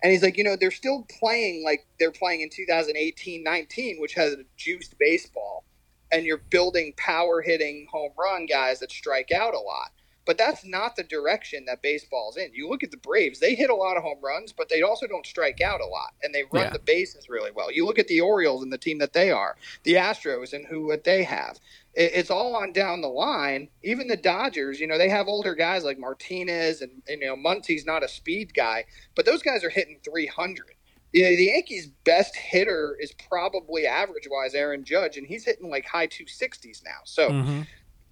And 0.01 0.11
he's 0.11 0.23
like, 0.23 0.37
you 0.37 0.43
know, 0.43 0.55
they're 0.55 0.71
still 0.71 1.05
playing 1.19 1.63
like 1.63 1.85
they're 1.99 2.11
playing 2.11 2.41
in 2.41 2.49
2018 2.49 3.43
19, 3.43 3.97
which 3.99 4.13
has 4.13 4.33
a 4.33 4.43
juiced 4.55 4.97
baseball, 4.99 5.65
and 6.11 6.25
you're 6.25 6.37
building 6.37 6.93
power 6.97 7.41
hitting 7.41 7.87
home 7.91 8.11
run 8.17 8.45
guys 8.45 8.79
that 8.79 8.91
strike 8.91 9.31
out 9.31 9.53
a 9.53 9.59
lot. 9.59 9.91
But 10.27 10.37
that's 10.37 10.65
not 10.65 10.95
the 10.97 11.03
direction 11.03 11.65
that 11.65 11.81
baseball's 11.81 12.37
in. 12.37 12.53
You 12.53 12.69
look 12.69 12.83
at 12.83 12.91
the 12.91 12.97
Braves; 12.97 13.39
they 13.39 13.55
hit 13.55 13.69
a 13.69 13.75
lot 13.75 13.97
of 13.97 14.03
home 14.03 14.19
runs, 14.21 14.51
but 14.53 14.69
they 14.69 14.81
also 14.81 15.07
don't 15.07 15.25
strike 15.25 15.61
out 15.61 15.81
a 15.81 15.85
lot, 15.85 16.13
and 16.21 16.35
they 16.35 16.43
run 16.51 16.65
Yeah. 16.65 16.73
the 16.73 16.79
bases 16.79 17.29
really 17.29 17.51
well. 17.51 17.71
You 17.71 17.85
look 17.85 17.97
at 17.97 18.07
the 18.09 18.21
Orioles 18.21 18.61
and 18.61 18.71
the 18.71 18.77
team 18.77 18.97
that 18.99 19.13
they 19.13 19.31
are, 19.31 19.55
the 19.83 19.93
Astros 19.93 20.53
and 20.53 20.67
who 20.67 20.85
what 20.87 21.05
they 21.05 21.23
have. 21.23 21.57
It, 21.93 22.11
it's 22.13 22.29
all 22.29 22.55
on 22.55 22.73
down 22.73 23.01
the 23.01 23.07
line. 23.07 23.69
Even 23.83 24.07
the 24.07 24.17
Dodgers, 24.17 24.79
you 24.79 24.85
know, 24.87 24.97
they 24.97 25.09
have 25.09 25.27
older 25.27 25.55
guys 25.55 25.83
like 25.83 25.97
Martinez 25.97 26.81
and, 26.81 27.01
and 27.07 27.21
you 27.21 27.27
know 27.27 27.35
Muncy's 27.37 27.85
not 27.85 28.03
a 28.03 28.07
speed 28.07 28.53
guy, 28.53 28.83
but 29.15 29.25
those 29.25 29.41
guys 29.41 29.63
are 29.63 29.69
hitting 29.69 29.99
300. 30.03 30.73
Yeah, 31.13 31.29
the 31.29 31.45
Yankees' 31.45 31.87
best 32.03 32.35
hitter 32.35 32.97
is 32.99 33.13
probably 33.13 33.87
average 33.87 34.27
wise 34.29 34.53
Aaron 34.53 34.83
Judge, 34.83 35.15
and 35.15 35.25
he's 35.25 35.45
hitting 35.45 35.69
like 35.69 35.85
high 35.85 36.05
260s 36.07 36.83
now. 36.83 36.99
So 37.05 37.29
Mhm. 37.31 37.65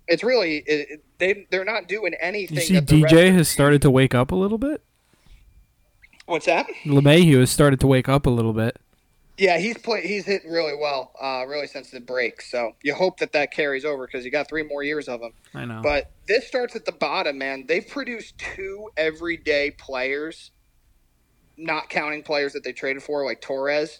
It's 0.07 0.23
really 0.23 0.57
it, 0.65 1.03
they 1.17 1.47
they're 1.49 1.65
not 1.65 1.87
doing 1.87 2.13
anything. 2.19 2.57
You 2.57 2.63
see, 2.63 2.75
DJ 2.81 3.33
has 3.33 3.49
started 3.49 3.81
to 3.83 3.91
wake 3.91 4.13
up 4.13 4.31
a 4.31 4.35
little 4.35 4.57
bit. 4.57 4.83
What's 6.25 6.47
that? 6.47 6.65
LeMahieu 6.85 7.39
has 7.39 7.51
started 7.51 7.79
to 7.81 7.87
wake 7.87 8.09
up 8.09 8.25
a 8.25 8.29
little 8.29 8.53
bit. 8.53 8.77
Yeah, 9.37 9.57
he's 9.57 9.77
play 9.77 10.07
he's 10.07 10.25
hitting 10.25 10.49
really 10.49 10.75
well, 10.75 11.11
uh, 11.21 11.45
really 11.47 11.67
since 11.67 11.91
the 11.91 11.99
break. 11.99 12.41
So 12.41 12.75
you 12.81 12.93
hope 12.93 13.19
that 13.19 13.33
that 13.33 13.51
carries 13.51 13.83
over 13.83 14.05
because 14.05 14.23
you 14.23 14.31
got 14.31 14.47
three 14.47 14.63
more 14.63 14.81
years 14.81 15.07
of 15.07 15.21
him. 15.21 15.33
I 15.53 15.65
know. 15.65 15.81
But 15.83 16.11
this 16.27 16.47
starts 16.47 16.75
at 16.75 16.85
the 16.85 16.93
bottom, 16.93 17.37
man. 17.37 17.65
They've 17.67 17.87
produced 17.87 18.37
two 18.37 18.89
everyday 18.95 19.71
players, 19.71 20.51
not 21.57 21.89
counting 21.89 22.23
players 22.23 22.53
that 22.53 22.63
they 22.63 22.71
traded 22.71 23.03
for, 23.03 23.25
like 23.25 23.41
Torres, 23.41 23.99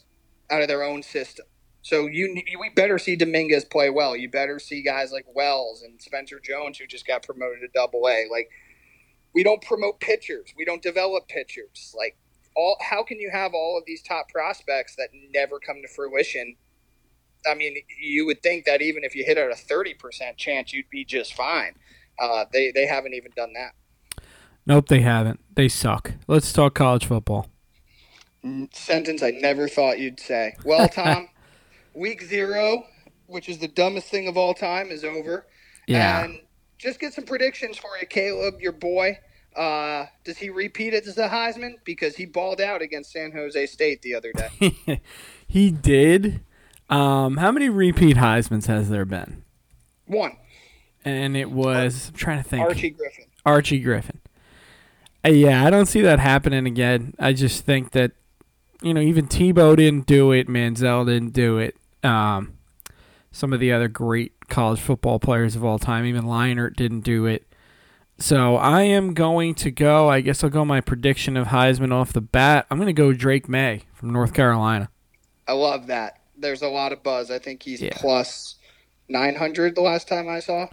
out 0.49 0.61
of 0.61 0.69
their 0.69 0.83
own 0.83 1.03
system. 1.03 1.45
So 1.85 2.07
you, 2.07 2.41
you 2.47 2.59
we 2.59 2.69
better 2.69 2.97
see 2.97 3.15
Dominguez 3.15 3.63
play 3.63 3.91
well. 3.91 4.17
You 4.17 4.27
better 4.27 4.57
see 4.57 4.81
guys 4.81 5.11
like 5.11 5.27
Wells 5.35 5.83
and 5.83 6.01
Spencer 6.01 6.39
Jones, 6.43 6.79
who 6.79 6.87
just 6.87 7.05
got 7.05 7.21
promoted 7.21 7.61
to 7.61 7.67
Double 7.75 8.07
A. 8.07 8.25
Like 8.27 8.49
we 9.35 9.43
don't 9.43 9.61
promote 9.61 9.99
pitchers, 9.99 10.51
we 10.57 10.65
don't 10.65 10.81
develop 10.81 11.27
pitchers. 11.27 11.93
Like 11.95 12.17
all, 12.55 12.75
how 12.81 13.03
can 13.03 13.19
you 13.19 13.29
have 13.31 13.53
all 13.53 13.77
of 13.77 13.83
these 13.85 14.01
top 14.01 14.29
prospects 14.29 14.95
that 14.95 15.09
never 15.31 15.59
come 15.59 15.83
to 15.83 15.87
fruition? 15.87 16.55
I 17.47 17.53
mean, 17.53 17.75
you 18.01 18.25
would 18.25 18.41
think 18.41 18.65
that 18.65 18.81
even 18.81 19.03
if 19.03 19.13
you 19.13 19.23
hit 19.23 19.37
at 19.37 19.51
a 19.51 19.55
thirty 19.55 19.93
percent 19.93 20.37
chance, 20.37 20.73
you'd 20.73 20.89
be 20.89 21.05
just 21.05 21.35
fine. 21.35 21.75
Uh, 22.17 22.45
they 22.51 22.71
they 22.71 22.87
haven't 22.87 23.13
even 23.13 23.31
done 23.35 23.53
that. 23.53 24.25
Nope, 24.65 24.87
they 24.87 25.01
haven't. 25.01 25.39
They 25.53 25.67
suck. 25.67 26.13
Let's 26.27 26.51
talk 26.51 26.73
college 26.73 27.05
football. 27.05 27.47
Sentence 28.73 29.21
I 29.21 29.29
never 29.29 29.67
thought 29.67 29.99
you'd 29.99 30.19
say. 30.19 30.55
Well, 30.65 30.89
Tom, 30.89 31.29
week 31.95 32.21
zero, 32.21 32.85
which 33.27 33.49
is 33.49 33.57
the 33.59 33.67
dumbest 33.67 34.07
thing 34.09 34.27
of 34.27 34.37
all 34.37 34.53
time, 34.53 34.89
is 34.89 35.03
over. 35.03 35.47
Yeah. 35.87 36.23
And 36.23 36.41
just 36.77 36.99
get 36.99 37.13
some 37.13 37.25
predictions 37.25 37.77
for 37.77 37.89
you, 37.99 38.07
Caleb, 38.07 38.59
your 38.59 38.73
boy. 38.73 39.19
Uh, 39.55 40.07
does 40.25 40.37
he 40.37 40.49
repeat 40.49 40.93
it 40.93 41.07
as 41.07 41.15
the 41.15 41.29
Heisman? 41.29 41.75
Because 41.85 42.17
he 42.17 42.25
balled 42.25 42.59
out 42.59 42.81
against 42.81 43.11
San 43.11 43.31
Jose 43.31 43.65
State 43.67 44.01
the 44.01 44.13
other 44.13 44.33
day. 44.33 45.01
he 45.47 45.71
did. 45.71 46.41
Um, 46.89 47.37
how 47.37 47.51
many 47.51 47.69
repeat 47.69 48.17
Heisman's 48.17 48.67
has 48.67 48.89
there 48.89 49.05
been? 49.05 49.43
One, 50.05 50.37
And 51.03 51.35
it 51.35 51.49
was 51.49 52.09
I'm 52.09 52.15
trying 52.15 52.43
to 52.43 52.47
think. 52.47 52.63
Archie 52.63 52.91
Griffin. 52.91 53.25
Archie 53.45 53.79
Griffin. 53.79 54.19
Uh, 55.25 55.29
yeah, 55.29 55.65
I 55.65 55.69
don't 55.69 55.87
see 55.87 56.01
that 56.01 56.19
happening 56.19 56.67
again. 56.67 57.15
I 57.17 57.33
just 57.33 57.65
think 57.65 57.91
that 57.91 58.11
you 58.83 58.93
know 58.93 59.01
even 59.01 59.27
Tebow 59.27 59.75
didn't 59.75 60.05
do 60.05 60.31
it, 60.31 60.47
Manziel 60.47 61.05
didn't 61.05 61.33
do 61.33 61.57
it. 61.57 61.75
Um, 62.05 62.57
some 63.31 63.51
of 63.51 63.59
the 63.59 63.71
other 63.73 63.87
great 63.87 64.47
college 64.47 64.79
football 64.79 65.19
players 65.19 65.55
of 65.55 65.65
all 65.65 65.79
time, 65.79 66.05
even 66.05 66.23
Leinart 66.23 66.75
didn't 66.75 67.01
do 67.01 67.25
it. 67.25 67.45
So 68.17 68.55
I 68.55 68.83
am 68.83 69.13
going 69.13 69.55
to 69.55 69.71
go. 69.71 70.09
I 70.09 70.21
guess 70.21 70.41
I'll 70.43 70.49
go 70.49 70.63
my 70.63 70.79
prediction 70.79 71.35
of 71.35 71.47
Heisman 71.47 71.91
off 71.91 72.13
the 72.13 72.21
bat. 72.21 72.65
I'm 72.69 72.77
going 72.77 72.87
to 72.87 72.93
go 72.93 73.11
Drake 73.11 73.49
Maye 73.49 73.81
from 73.93 74.13
North 74.13 74.33
Carolina. 74.33 74.89
I 75.47 75.51
love 75.53 75.87
that. 75.87 76.21
There's 76.37 76.61
a 76.61 76.69
lot 76.69 76.93
of 76.93 77.03
buzz. 77.03 77.29
I 77.29 77.39
think 77.39 77.63
he's 77.63 77.81
Yeah. 77.81 77.91
plus 77.95 78.55
900 79.09 79.75
the 79.75 79.81
last 79.81 80.07
time 80.07 80.29
I 80.29 80.39
saw. 80.39 80.67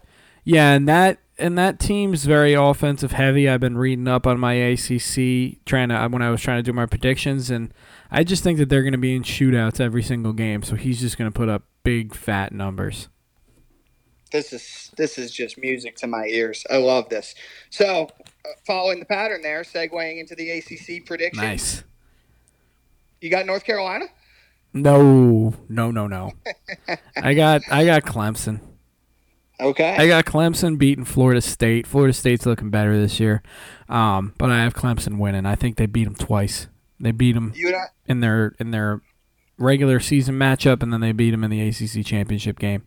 Yeah, 0.45 0.73
and 0.73 0.89
that 0.89 1.19
and 1.39 1.57
that 1.59 1.79
team's 1.81 2.25
very 2.25 2.55
offensive 2.55 3.13
heavy. 3.13 3.49
I've 3.49 3.61
been 3.61 3.79
reading 3.79 4.07
up 4.09 4.27
on 4.27 4.39
my 4.39 4.55
ACC 4.55 5.59
trying 5.65 5.89
to 5.89 6.09
when 6.11 6.23
I 6.23 6.31
was 6.31 6.41
trying 6.41 6.59
to 6.59 6.63
do 6.63 6.73
my 6.73 6.87
predictions, 6.87 7.51
and 7.51 7.73
I 8.15 8.25
just 8.25 8.45
think 8.45 8.59
that 8.59 8.69
they're 8.69 8.83
going 8.83 8.93
to 8.93 8.99
be 8.99 9.17
in 9.17 9.23
shootouts 9.23 9.81
every 9.81 10.03
single 10.03 10.35
game. 10.35 10.63
So 10.63 10.77
he's 10.77 11.01
just 11.01 11.17
going 11.17 11.31
to 11.31 11.37
put 11.37 11.49
up 11.49 11.65
big 11.83 12.15
fat 12.15 12.53
numbers. 12.53 13.09
This 14.31 14.53
is 14.53 14.91
this 14.97 15.19
is 15.19 15.31
just 15.31 15.59
music 15.59 15.97
to 15.97 16.07
my 16.07 16.27
ears. 16.27 16.65
I 16.71 16.77
love 16.77 17.09
this. 17.09 17.35
So, 17.71 18.09
uh, 18.45 18.49
following 18.67 18.99
the 18.99 19.05
pattern 19.05 19.43
there, 19.43 19.63
segueing 19.63 20.21
into 20.21 20.35
the 20.35 20.51
ACC 20.51 21.05
prediction. 21.05 21.45
Nice. 21.45 21.85
You 23.21 23.31
got 23.31 23.47
North 23.47 23.65
Carolina? 23.65 24.07
No, 24.73 25.55
no, 25.69 25.91
no, 25.91 26.07
no. 26.07 26.33
I 27.17 27.35
got 27.35 27.63
I 27.71 27.85
got 27.85 28.05
Clemson. 28.05 28.61
Okay. 29.61 29.97
I 29.97 30.07
got 30.07 30.25
Clemson 30.25 30.79
beating 30.79 31.05
Florida 31.05 31.41
State. 31.41 31.87
Florida 31.87 32.13
State's 32.13 32.47
looking 32.47 32.71
better 32.71 32.99
this 32.99 33.21
year, 33.21 33.43
um, 33.89 34.35
but 34.39 34.51
I 34.51 34.63
have 34.63 34.75
Clemson 34.75 35.19
winning. 35.19 35.45
I 35.45 35.55
think 35.57 35.77
they 35.77 35.87
beat 35.87 36.05
them 36.05 36.15
twice. 36.15 36.69
They 37.03 37.11
beat 37.11 37.33
them 37.33 37.53
you 37.55 37.67
and 37.67 37.77
I, 37.77 37.87
in 38.13 38.21
their 38.21 38.55
in 38.61 38.71
their 38.71 39.01
regular 39.59 39.99
season 40.01 40.37
matchup, 40.37 40.83
and 40.83 40.93
then 40.93 41.01
they 41.01 41.13
beat 41.13 41.31
them 41.33 41.43
in 41.45 41.51
the 41.51 41.61
ACC 41.69 42.05
championship 42.07 42.59
game. 42.59 42.87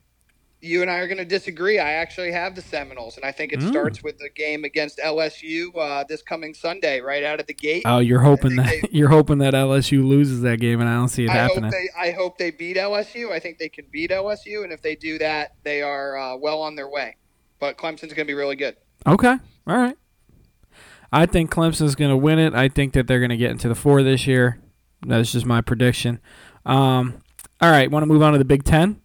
you 0.61 0.81
and 0.81 0.89
I 0.89 0.95
are 0.97 1.05
going 1.07 1.19
to 1.19 1.25
disagree. 1.25 1.77
I 1.77 1.91
actually 1.91 2.31
have 2.31 2.55
the 2.55 2.61
Seminoles, 2.61 3.17
and 3.17 3.25
I 3.25 3.31
think 3.31 3.53
it 3.53 3.59
Mm. 3.59 3.67
starts 3.69 4.01
with 4.01 4.17
the 4.17 4.29
game 4.35 4.63
against 4.63 4.97
LSU 4.97 5.67
uh, 5.77 6.05
this 6.09 6.23
coming 6.23 6.55
Sunday, 6.55 7.01
right 7.01 7.23
out 7.23 7.39
of 7.39 7.45
the 7.45 7.53
gate. 7.53 7.83
Oh, 7.85 7.99
you're 7.99 8.21
hoping 8.21 8.55
that 8.55 8.73
you're 8.91 9.09
hoping 9.09 9.37
that 9.39 9.53
LSU 9.53 10.03
loses 10.03 10.41
that 10.41 10.59
game, 10.59 10.79
and 10.81 10.89
I 10.89 10.95
don't 10.95 11.09
see 11.09 11.25
it 11.25 11.29
I 11.29 11.33
happening. 11.33 11.65
hope 11.65 11.71
they 11.73 11.89
I 12.09 12.11
hope 12.13 12.37
they 12.39 12.49
beat 12.51 12.77
LSU. 12.77 13.31
I 13.31 13.37
think 13.39 13.59
they 13.59 13.69
can 13.69 13.85
beat 13.91 14.09
LSU, 14.09 14.63
and 14.63 14.73
if 14.73 14.81
they 14.81 14.95
do 14.95 15.19
that, 15.19 15.53
they 15.63 15.81
are 15.83 16.17
uh, 16.17 16.35
well 16.37 16.61
on 16.61 16.75
their 16.75 16.89
way. 16.89 17.17
But 17.59 17.77
Clemson's 17.77 18.13
going 18.13 18.25
to 18.25 18.31
be 18.31 18.33
really 18.33 18.55
good. 18.55 18.75
okay, 19.05 19.35
all 19.67 19.77
right. 19.77 19.97
I 21.11 21.25
think 21.27 21.51
Clemson's 21.51 21.95
going 21.95 22.09
to 22.11 22.17
win 22.17 22.39
it. 22.39 22.53
I 22.55 22.67
think 22.69 22.93
that 22.93 23.05
they're 23.07 23.19
going 23.19 23.29
to 23.29 23.37
get 23.37 23.51
into 23.51 23.67
the 23.69 23.75
four 23.75 24.01
this 24.03 24.25
year. 24.25 24.59
That's 25.05 25.31
just 25.31 25.45
my 25.45 25.61
prediction. 25.61 26.19
Um, 26.65 27.21
all 27.61 27.71
right, 27.71 27.89
want 27.89 28.03
to 28.03 28.07
move 28.07 28.21
on 28.21 28.33
to 28.33 28.37
the 28.37 28.45
Big 28.45 28.63
Ten? 28.63 29.01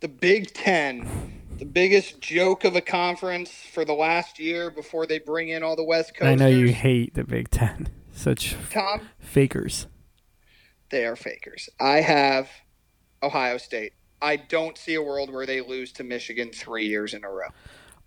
The 0.00 0.08
Big 0.08 0.52
Ten, 0.54 1.42
the 1.58 1.64
biggest 1.64 2.20
joke 2.20 2.64
of 2.64 2.76
a 2.76 2.80
conference 2.80 3.50
for 3.50 3.84
the 3.84 3.92
last 3.92 4.38
year 4.38 4.70
before 4.70 5.06
they 5.06 5.18
bring 5.18 5.48
in 5.48 5.62
all 5.62 5.76
the 5.76 5.84
West 5.84 6.14
Coast. 6.14 6.28
I 6.28 6.34
know 6.34 6.48
you 6.48 6.68
hate 6.72 7.14
the 7.14 7.24
Big 7.24 7.50
Ten. 7.50 7.88
Such 8.12 8.56
Tom, 8.70 9.08
fakers. 9.20 9.86
they 10.90 11.04
are 11.06 11.14
fakers. 11.14 11.68
I 11.78 12.00
have 12.00 12.48
Ohio 13.22 13.58
State. 13.58 13.92
I 14.20 14.34
don't 14.36 14.76
see 14.76 14.94
a 14.94 15.02
world 15.02 15.32
where 15.32 15.46
they 15.46 15.60
lose 15.60 15.92
to 15.92 16.04
Michigan 16.04 16.50
three 16.52 16.86
years 16.86 17.14
in 17.14 17.22
a 17.22 17.30
row. 17.30 17.46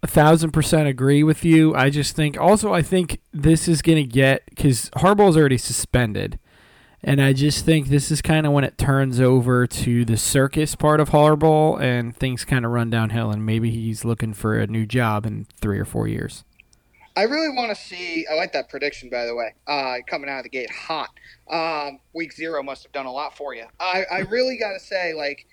A 0.03 0.07
thousand 0.07 0.51
percent 0.51 0.87
agree 0.87 1.23
with 1.23 1.45
you. 1.45 1.75
I 1.75 1.89
just 1.89 2.15
think 2.15 2.39
also 2.39 2.73
I 2.73 2.81
think 2.81 3.19
this 3.31 3.67
is 3.67 3.81
gonna 3.81 4.03
get 4.03 4.45
because 4.49 4.89
Harbaugh's 4.91 5.37
already 5.37 5.57
suspended, 5.57 6.39
and 7.03 7.21
I 7.21 7.33
just 7.33 7.65
think 7.65 7.87
this 7.87 8.11
is 8.11 8.21
kind 8.21 8.45
of 8.45 8.53
when 8.53 8.63
it 8.63 8.77
turns 8.77 9.19
over 9.19 9.67
to 9.67 10.05
the 10.05 10.17
circus 10.17 10.75
part 10.75 10.99
of 10.99 11.09
Harbaugh, 11.09 11.79
and 11.81 12.15
things 12.15 12.45
kind 12.45 12.65
of 12.65 12.71
run 12.71 12.89
downhill, 12.89 13.31
and 13.31 13.45
maybe 13.45 13.69
he's 13.69 14.05
looking 14.05 14.33
for 14.33 14.57
a 14.57 14.67
new 14.67 14.85
job 14.85 15.25
in 15.25 15.45
three 15.59 15.79
or 15.79 15.85
four 15.85 16.07
years. 16.07 16.43
I 17.15 17.23
really 17.23 17.49
want 17.49 17.75
to 17.75 17.81
see. 17.81 18.25
I 18.31 18.35
like 18.35 18.53
that 18.53 18.69
prediction, 18.69 19.09
by 19.09 19.25
the 19.25 19.35
way. 19.35 19.53
Uh, 19.67 19.97
coming 20.07 20.29
out 20.29 20.37
of 20.37 20.43
the 20.43 20.49
gate 20.49 20.71
hot. 20.71 21.09
Um, 21.49 21.99
week 22.13 22.31
zero 22.31 22.63
must 22.63 22.83
have 22.83 22.93
done 22.93 23.05
a 23.05 23.11
lot 23.11 23.35
for 23.35 23.53
you. 23.53 23.65
I, 23.79 24.05
I 24.09 24.19
really 24.19 24.57
got 24.57 24.73
to 24.73 24.79
say, 24.79 25.13
like, 25.13 25.45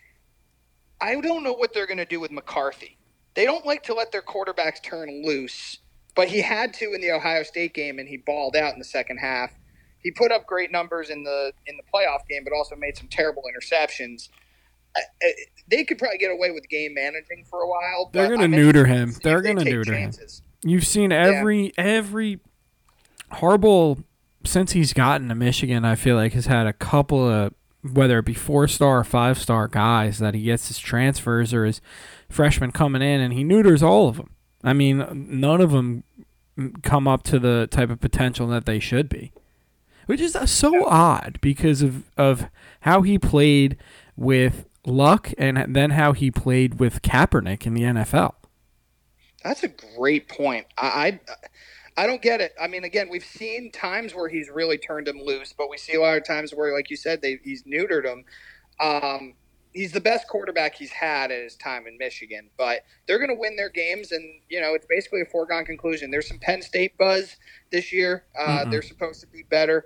I 1.00 1.20
don't 1.20 1.42
know 1.42 1.52
what 1.52 1.74
they're 1.74 1.86
going 1.86 1.98
to 1.98 2.04
do 2.04 2.20
with 2.20 2.30
McCarthy. 2.30 2.97
They 3.38 3.44
don't 3.44 3.64
like 3.64 3.84
to 3.84 3.94
let 3.94 4.10
their 4.10 4.20
quarterbacks 4.20 4.82
turn 4.82 5.22
loose, 5.24 5.78
but 6.16 6.26
he 6.26 6.40
had 6.42 6.74
to 6.74 6.92
in 6.92 7.00
the 7.00 7.12
Ohio 7.12 7.44
State 7.44 7.72
game, 7.72 8.00
and 8.00 8.08
he 8.08 8.16
balled 8.16 8.56
out 8.56 8.72
in 8.72 8.80
the 8.80 8.84
second 8.84 9.18
half. 9.18 9.52
He 10.02 10.10
put 10.10 10.32
up 10.32 10.44
great 10.44 10.72
numbers 10.72 11.08
in 11.08 11.22
the 11.22 11.52
in 11.68 11.76
the 11.76 11.84
playoff 11.84 12.26
game, 12.28 12.42
but 12.42 12.52
also 12.52 12.74
made 12.74 12.96
some 12.96 13.06
terrible 13.06 13.44
interceptions. 13.44 14.28
I- 14.96 15.02
I- 15.22 15.34
They 15.68 15.84
could 15.84 15.98
probably 15.98 16.18
get 16.18 16.32
away 16.32 16.50
with 16.50 16.68
game 16.68 16.94
managing 16.94 17.44
for 17.48 17.60
a 17.60 17.68
while. 17.68 18.10
They're 18.12 18.28
gonna 18.30 18.48
neuter 18.48 18.86
him. 18.86 19.14
They're 19.22 19.40
gonna 19.40 19.62
take 19.62 19.72
neuter 19.72 19.94
him. 19.94 20.10
You've 20.64 20.86
seen 20.88 21.12
every 21.12 21.72
every 21.78 22.40
Harbaugh 23.34 24.02
since 24.44 24.72
he's 24.72 24.92
gotten 24.92 25.28
to 25.28 25.36
Michigan. 25.36 25.84
I 25.84 25.94
feel 25.94 26.16
like 26.16 26.32
has 26.32 26.46
had 26.46 26.66
a 26.66 26.72
couple 26.72 27.24
of 27.28 27.54
whether 27.82 28.18
it 28.18 28.24
be 28.24 28.34
four 28.34 28.66
star 28.66 28.98
or 28.98 29.04
five 29.04 29.38
star 29.38 29.68
guys 29.68 30.18
that 30.18 30.34
he 30.34 30.42
gets 30.42 30.66
his 30.66 30.80
transfers 30.80 31.54
or 31.54 31.64
his 31.64 31.80
freshmen 32.28 32.72
coming 32.72 33.02
in, 33.02 33.20
and 33.20 33.32
he 33.32 33.44
neuters 33.44 33.82
all 33.82 34.08
of 34.08 34.16
them. 34.16 34.30
I 34.62 34.72
mean, 34.72 35.26
none 35.30 35.60
of 35.60 35.70
them 35.70 36.04
come 36.82 37.06
up 37.06 37.22
to 37.24 37.38
the 37.38 37.68
type 37.70 37.90
of 37.90 38.00
potential 38.00 38.48
that 38.48 38.66
they 38.66 38.80
should 38.80 39.08
be, 39.08 39.32
which 40.06 40.20
is 40.20 40.34
uh, 40.34 40.46
so 40.46 40.86
odd 40.86 41.38
because 41.40 41.82
of 41.82 42.10
of 42.16 42.48
how 42.80 43.02
he 43.02 43.18
played 43.18 43.76
with 44.16 44.66
Luck 44.84 45.32
and 45.38 45.74
then 45.74 45.90
how 45.90 46.12
he 46.12 46.30
played 46.30 46.80
with 46.80 47.02
Kaepernick 47.02 47.66
in 47.66 47.74
the 47.74 47.82
NFL. 47.82 48.34
That's 49.44 49.62
a 49.62 49.68
great 49.96 50.28
point. 50.28 50.66
I, 50.76 51.20
I, 51.96 52.02
I 52.02 52.06
don't 52.06 52.22
get 52.22 52.40
it. 52.40 52.54
I 52.60 52.66
mean, 52.66 52.84
again, 52.84 53.08
we've 53.08 53.24
seen 53.24 53.70
times 53.70 54.14
where 54.14 54.28
he's 54.28 54.50
really 54.50 54.78
turned 54.78 55.06
him 55.06 55.20
loose, 55.20 55.52
but 55.56 55.70
we 55.70 55.78
see 55.78 55.94
a 55.94 56.00
lot 56.00 56.16
of 56.16 56.24
times 56.24 56.52
where, 56.52 56.74
like 56.74 56.90
you 56.90 56.96
said, 56.96 57.22
they, 57.22 57.38
he's 57.42 57.62
neutered 57.64 58.04
him. 58.04 58.24
Um, 58.80 59.34
he's 59.72 59.92
the 59.92 60.00
best 60.00 60.28
quarterback 60.28 60.74
he's 60.74 60.90
had 60.90 61.30
in 61.30 61.42
his 61.42 61.56
time 61.56 61.86
in 61.86 61.96
Michigan. 61.98 62.50
But 62.56 62.80
they're 63.06 63.18
going 63.18 63.30
to 63.30 63.40
win 63.40 63.56
their 63.56 63.70
games, 63.70 64.12
and 64.12 64.24
you 64.48 64.60
know 64.60 64.74
it's 64.74 64.86
basically 64.88 65.22
a 65.22 65.26
foregone 65.26 65.64
conclusion. 65.64 66.10
There's 66.10 66.28
some 66.28 66.38
Penn 66.38 66.62
State 66.62 66.96
buzz 66.98 67.36
this 67.70 67.92
year. 67.92 68.24
Uh, 68.38 68.46
mm-hmm. 68.46 68.70
They're 68.70 68.82
supposed 68.82 69.20
to 69.20 69.26
be 69.26 69.44
better, 69.44 69.84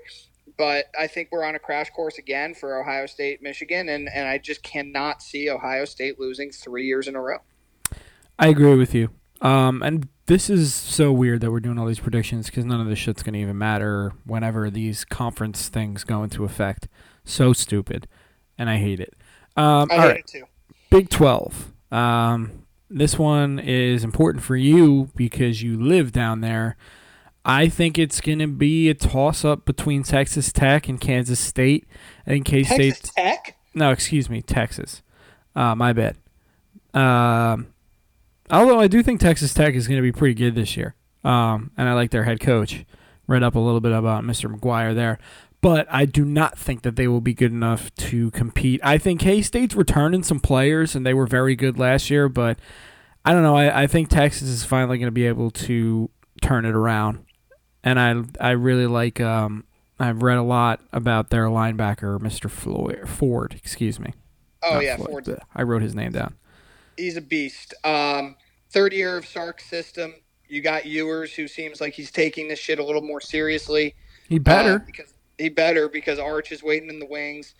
but 0.56 0.86
I 0.98 1.06
think 1.06 1.28
we're 1.32 1.44
on 1.44 1.54
a 1.54 1.58
crash 1.58 1.90
course 1.90 2.18
again 2.18 2.54
for 2.54 2.80
Ohio 2.80 3.06
State, 3.06 3.42
Michigan, 3.42 3.88
and 3.88 4.08
and 4.12 4.28
I 4.28 4.38
just 4.38 4.62
cannot 4.62 5.22
see 5.22 5.50
Ohio 5.50 5.84
State 5.84 6.18
losing 6.18 6.50
three 6.50 6.86
years 6.86 7.08
in 7.08 7.16
a 7.16 7.20
row. 7.20 7.38
I 8.38 8.48
agree 8.48 8.76
with 8.76 8.94
you. 8.94 9.10
Um, 9.40 9.82
and 9.82 10.08
this 10.26 10.48
is 10.48 10.72
so 10.72 11.12
weird 11.12 11.40
that 11.40 11.50
we're 11.50 11.60
doing 11.60 11.78
all 11.78 11.86
these 11.86 11.98
predictions 11.98 12.46
because 12.46 12.64
none 12.64 12.80
of 12.80 12.86
this 12.86 12.98
shit's 12.98 13.24
going 13.24 13.34
to 13.34 13.40
even 13.40 13.58
matter 13.58 14.12
whenever 14.24 14.70
these 14.70 15.04
conference 15.04 15.68
things 15.68 16.04
go 16.04 16.22
into 16.22 16.44
effect. 16.44 16.88
So 17.24 17.52
stupid, 17.52 18.06
and 18.56 18.70
I 18.70 18.76
hate 18.76 19.00
it. 19.00 19.14
Um, 19.56 19.88
I 19.90 19.94
hate 19.94 20.06
right. 20.06 20.18
it 20.18 20.26
too. 20.26 20.44
Big 20.90 21.08
12. 21.08 21.72
Um, 21.90 22.64
this 22.88 23.18
one 23.18 23.58
is 23.58 24.04
important 24.04 24.44
for 24.44 24.56
you 24.56 25.10
because 25.16 25.62
you 25.62 25.80
live 25.82 26.12
down 26.12 26.40
there. 26.40 26.76
I 27.44 27.68
think 27.68 27.98
it's 27.98 28.20
going 28.20 28.38
to 28.38 28.46
be 28.46 28.88
a 28.88 28.94
toss 28.94 29.44
up 29.44 29.64
between 29.64 30.02
Texas 30.02 30.52
Tech 30.52 30.88
and 30.88 31.00
Kansas 31.00 31.40
State. 31.40 31.86
I 32.26 32.30
think 32.30 32.46
K 32.46 32.62
State. 32.62 32.94
Texas 32.94 33.10
Tech? 33.16 33.56
No, 33.74 33.90
excuse 33.90 34.30
me, 34.30 34.42
Texas. 34.42 35.02
Uh, 35.56 35.74
my 35.74 35.92
bad. 35.92 36.16
Um, 36.94 37.68
although 38.50 38.78
I 38.78 38.86
do 38.86 39.02
think 39.02 39.20
Texas 39.20 39.54
Tech 39.54 39.74
is 39.74 39.88
going 39.88 39.98
to 39.98 40.02
be 40.02 40.12
pretty 40.12 40.34
good 40.34 40.54
this 40.54 40.76
year. 40.76 40.94
Um, 41.24 41.72
and 41.76 41.88
I 41.88 41.94
like 41.94 42.10
their 42.10 42.24
head 42.24 42.40
coach. 42.40 42.84
Read 43.26 43.42
up 43.42 43.54
a 43.54 43.60
little 43.60 43.80
bit 43.80 43.92
about 43.92 44.24
Mr. 44.24 44.54
McGuire 44.54 44.94
there 44.94 45.18
but 45.62 45.86
I 45.88 46.04
do 46.04 46.24
not 46.24 46.58
think 46.58 46.82
that 46.82 46.96
they 46.96 47.08
will 47.08 47.20
be 47.22 47.32
good 47.32 47.52
enough 47.52 47.94
to 47.94 48.30
compete. 48.32 48.80
I 48.82 48.98
think 48.98 49.20
K 49.20 49.40
State's 49.40 49.74
returning 49.74 50.22
some 50.22 50.40
players, 50.40 50.94
and 50.94 51.06
they 51.06 51.14
were 51.14 51.26
very 51.26 51.56
good 51.56 51.78
last 51.78 52.10
year, 52.10 52.28
but 52.28 52.58
I 53.24 53.32
don't 53.32 53.44
know. 53.44 53.56
I, 53.56 53.84
I 53.84 53.86
think 53.86 54.08
Texas 54.08 54.48
is 54.48 54.64
finally 54.64 54.98
going 54.98 55.06
to 55.06 55.12
be 55.12 55.26
able 55.26 55.52
to 55.52 56.10
turn 56.42 56.66
it 56.66 56.74
around, 56.74 57.24
and 57.82 57.98
I 57.98 58.22
I 58.40 58.50
really 58.50 58.86
like. 58.86 59.20
Um, 59.20 59.64
I've 60.00 60.22
read 60.22 60.38
a 60.38 60.42
lot 60.42 60.80
about 60.92 61.30
their 61.30 61.46
linebacker, 61.46 62.18
Mr. 62.18 62.50
Floyd 62.50 63.08
Ford. 63.08 63.54
Excuse 63.54 64.00
me. 64.00 64.14
Oh 64.64 64.74
Not 64.74 64.84
yeah, 64.84 64.96
Ford. 64.96 65.40
I 65.54 65.62
wrote 65.62 65.82
his 65.82 65.94
name 65.94 66.10
down. 66.10 66.34
He's 66.96 67.16
a 67.16 67.20
beast. 67.20 67.72
Um, 67.84 68.36
third 68.70 68.92
year 68.92 69.16
of 69.16 69.26
Sark's 69.26 69.66
system. 69.66 70.14
You 70.48 70.60
got 70.60 70.86
Ewers, 70.86 71.32
who 71.34 71.46
seems 71.46 71.80
like 71.80 71.94
he's 71.94 72.10
taking 72.10 72.48
this 72.48 72.58
shit 72.58 72.80
a 72.80 72.84
little 72.84 73.00
more 73.00 73.20
seriously. 73.20 73.94
He 74.28 74.38
better 74.38 74.74
uh, 74.74 74.78
because 74.84 75.11
he 75.38 75.48
better 75.48 75.88
because 75.88 76.18
Arch 76.18 76.52
is 76.52 76.62
waiting 76.62 76.88
in 76.88 76.98
the 76.98 77.06
wings. 77.06 77.54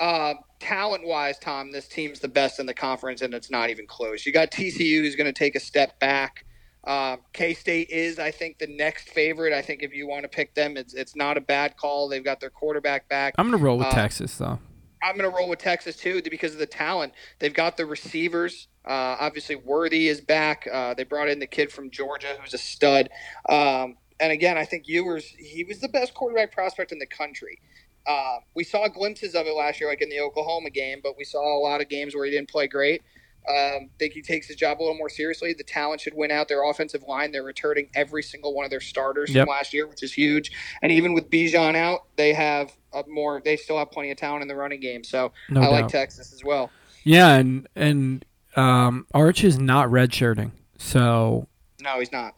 Uh, 0.00 0.34
talent 0.58 1.06
wise, 1.06 1.38
Tom, 1.38 1.70
this 1.70 1.86
team's 1.86 2.20
the 2.20 2.28
best 2.28 2.58
in 2.58 2.66
the 2.66 2.74
conference, 2.74 3.22
and 3.22 3.32
it's 3.32 3.50
not 3.50 3.70
even 3.70 3.86
close. 3.86 4.26
You 4.26 4.32
got 4.32 4.50
TCU 4.50 5.02
who's 5.02 5.14
going 5.14 5.32
to 5.32 5.32
take 5.32 5.54
a 5.54 5.60
step 5.60 5.98
back. 6.00 6.44
Uh, 6.82 7.16
K 7.32 7.54
State 7.54 7.90
is, 7.90 8.18
I 8.18 8.30
think, 8.30 8.58
the 8.58 8.66
next 8.66 9.08
favorite. 9.10 9.52
I 9.52 9.62
think 9.62 9.82
if 9.82 9.94
you 9.94 10.06
want 10.06 10.24
to 10.24 10.28
pick 10.28 10.54
them, 10.54 10.76
it's 10.76 10.94
it's 10.94 11.16
not 11.16 11.36
a 11.36 11.40
bad 11.40 11.76
call. 11.76 12.08
They've 12.08 12.24
got 12.24 12.40
their 12.40 12.50
quarterback 12.50 13.08
back. 13.08 13.34
I'm 13.38 13.48
going 13.48 13.58
to 13.58 13.64
roll 13.64 13.78
with 13.78 13.86
uh, 13.86 13.92
Texas, 13.92 14.36
though. 14.36 14.58
I'm 15.02 15.16
going 15.16 15.30
to 15.30 15.36
roll 15.36 15.48
with 15.48 15.58
Texas 15.58 15.96
too 15.96 16.22
because 16.22 16.54
of 16.54 16.58
the 16.58 16.66
talent. 16.66 17.12
They've 17.38 17.52
got 17.52 17.76
the 17.76 17.86
receivers. 17.86 18.68
Uh, 18.86 19.16
obviously, 19.20 19.56
Worthy 19.56 20.08
is 20.08 20.20
back. 20.20 20.66
Uh, 20.70 20.94
they 20.94 21.04
brought 21.04 21.28
in 21.28 21.38
the 21.38 21.46
kid 21.46 21.70
from 21.70 21.90
Georgia 21.90 22.36
who's 22.40 22.54
a 22.54 22.58
stud. 22.58 23.10
Um, 23.48 23.96
and 24.24 24.32
again, 24.32 24.56
I 24.56 24.64
think 24.64 24.88
Ewers, 24.88 25.26
he 25.38 25.64
was 25.64 25.80
the 25.80 25.88
best 25.88 26.14
quarterback 26.14 26.50
prospect 26.50 26.92
in 26.92 26.98
the 26.98 27.06
country. 27.06 27.60
Uh, 28.06 28.36
we 28.54 28.64
saw 28.64 28.88
glimpses 28.88 29.34
of 29.34 29.46
it 29.46 29.54
last 29.54 29.80
year, 29.80 29.88
like 29.88 30.00
in 30.00 30.08
the 30.08 30.20
Oklahoma 30.20 30.70
game, 30.70 31.00
but 31.02 31.16
we 31.18 31.24
saw 31.24 31.58
a 31.58 31.60
lot 31.60 31.82
of 31.82 31.90
games 31.90 32.14
where 32.14 32.24
he 32.24 32.30
didn't 32.30 32.48
play 32.48 32.66
great. 32.66 33.02
Um, 33.46 33.90
think 33.98 34.14
he 34.14 34.22
takes 34.22 34.46
his 34.46 34.56
job 34.56 34.80
a 34.80 34.82
little 34.82 34.96
more 34.96 35.10
seriously. 35.10 35.52
The 35.52 35.64
talent 35.64 36.00
should 36.00 36.14
win 36.14 36.30
out. 36.30 36.48
Their 36.48 36.68
offensive 36.68 37.02
line, 37.02 37.30
they're 37.32 37.42
returning 37.42 37.90
every 37.94 38.22
single 38.22 38.54
one 38.54 38.64
of 38.64 38.70
their 38.70 38.80
starters 38.80 39.30
yep. 39.30 39.44
from 39.44 39.52
last 39.52 39.74
year, 39.74 39.86
which 39.86 40.02
is 40.02 40.14
huge. 40.14 40.50
And 40.80 40.90
even 40.90 41.12
with 41.12 41.28
Bijan 41.28 41.76
out, 41.76 42.06
they 42.16 42.32
have 42.32 42.72
a 42.94 43.04
more. 43.06 43.42
They 43.44 43.56
still 43.56 43.76
have 43.76 43.90
plenty 43.90 44.10
of 44.10 44.16
talent 44.16 44.40
in 44.40 44.48
the 44.48 44.56
running 44.56 44.80
game. 44.80 45.04
So 45.04 45.32
no 45.50 45.60
I 45.60 45.64
doubt. 45.64 45.72
like 45.72 45.88
Texas 45.88 46.32
as 46.32 46.42
well. 46.42 46.70
Yeah, 47.02 47.34
and 47.34 47.68
and 47.76 48.24
um, 48.56 49.06
Arch 49.12 49.44
is 49.44 49.58
not 49.58 49.88
redshirting, 49.88 50.52
so 50.78 51.46
no, 51.82 51.98
he's 51.98 52.12
not 52.12 52.34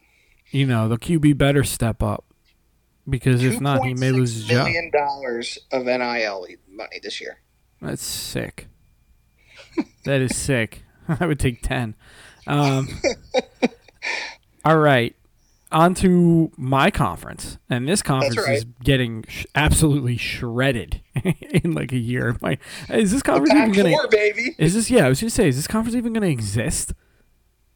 you 0.57 0.66
know, 0.66 0.88
the 0.88 0.96
QB 0.96 1.36
better 1.36 1.62
step 1.64 2.02
up 2.02 2.24
because 3.09 3.44
if 3.44 3.61
not, 3.61 3.84
he 3.84 3.92
may 3.92 4.11
lose 4.11 4.34
his 4.34 4.44
job. 4.46 4.64
Million 4.64 4.90
dollars 4.90 5.59
of 5.70 5.84
NIL 5.84 6.46
money 6.68 6.98
this 7.02 7.20
year. 7.20 7.40
That's 7.82 8.02
sick. 8.02 8.68
that 10.04 10.22
is 10.22 10.34
sick. 10.34 10.84
I 11.09 11.26
would 11.26 11.38
take 11.38 11.62
ten. 11.62 11.94
Um, 12.46 12.88
all 14.64 14.78
right, 14.78 15.14
on 15.70 15.94
to 15.96 16.50
my 16.57 16.90
conference, 16.90 17.59
and 17.68 17.86
this 17.86 18.00
conference 18.00 18.38
right. 18.38 18.57
is 18.57 18.64
getting 18.82 19.24
sh- 19.28 19.44
absolutely 19.54 20.16
shredded 20.16 21.02
in 21.50 21.72
like 21.72 21.92
a 21.92 21.98
year. 21.98 22.36
My, 22.40 22.59
is 22.88 23.12
this 23.12 23.22
conference 23.22 23.52
even 23.52 23.72
going 23.72 23.94
to? 23.94 24.54
Is 24.59 24.74
this? 24.74 24.90
Yeah, 24.90 25.07
I 25.07 25.09
was 25.11 25.20
going 25.20 25.28
to 25.28 25.34
say, 25.34 25.48
is 25.48 25.57
this 25.57 25.66
conference 25.66 25.96
even 25.96 26.14
going 26.14 26.22
to 26.22 26.30
exist? 26.30 26.94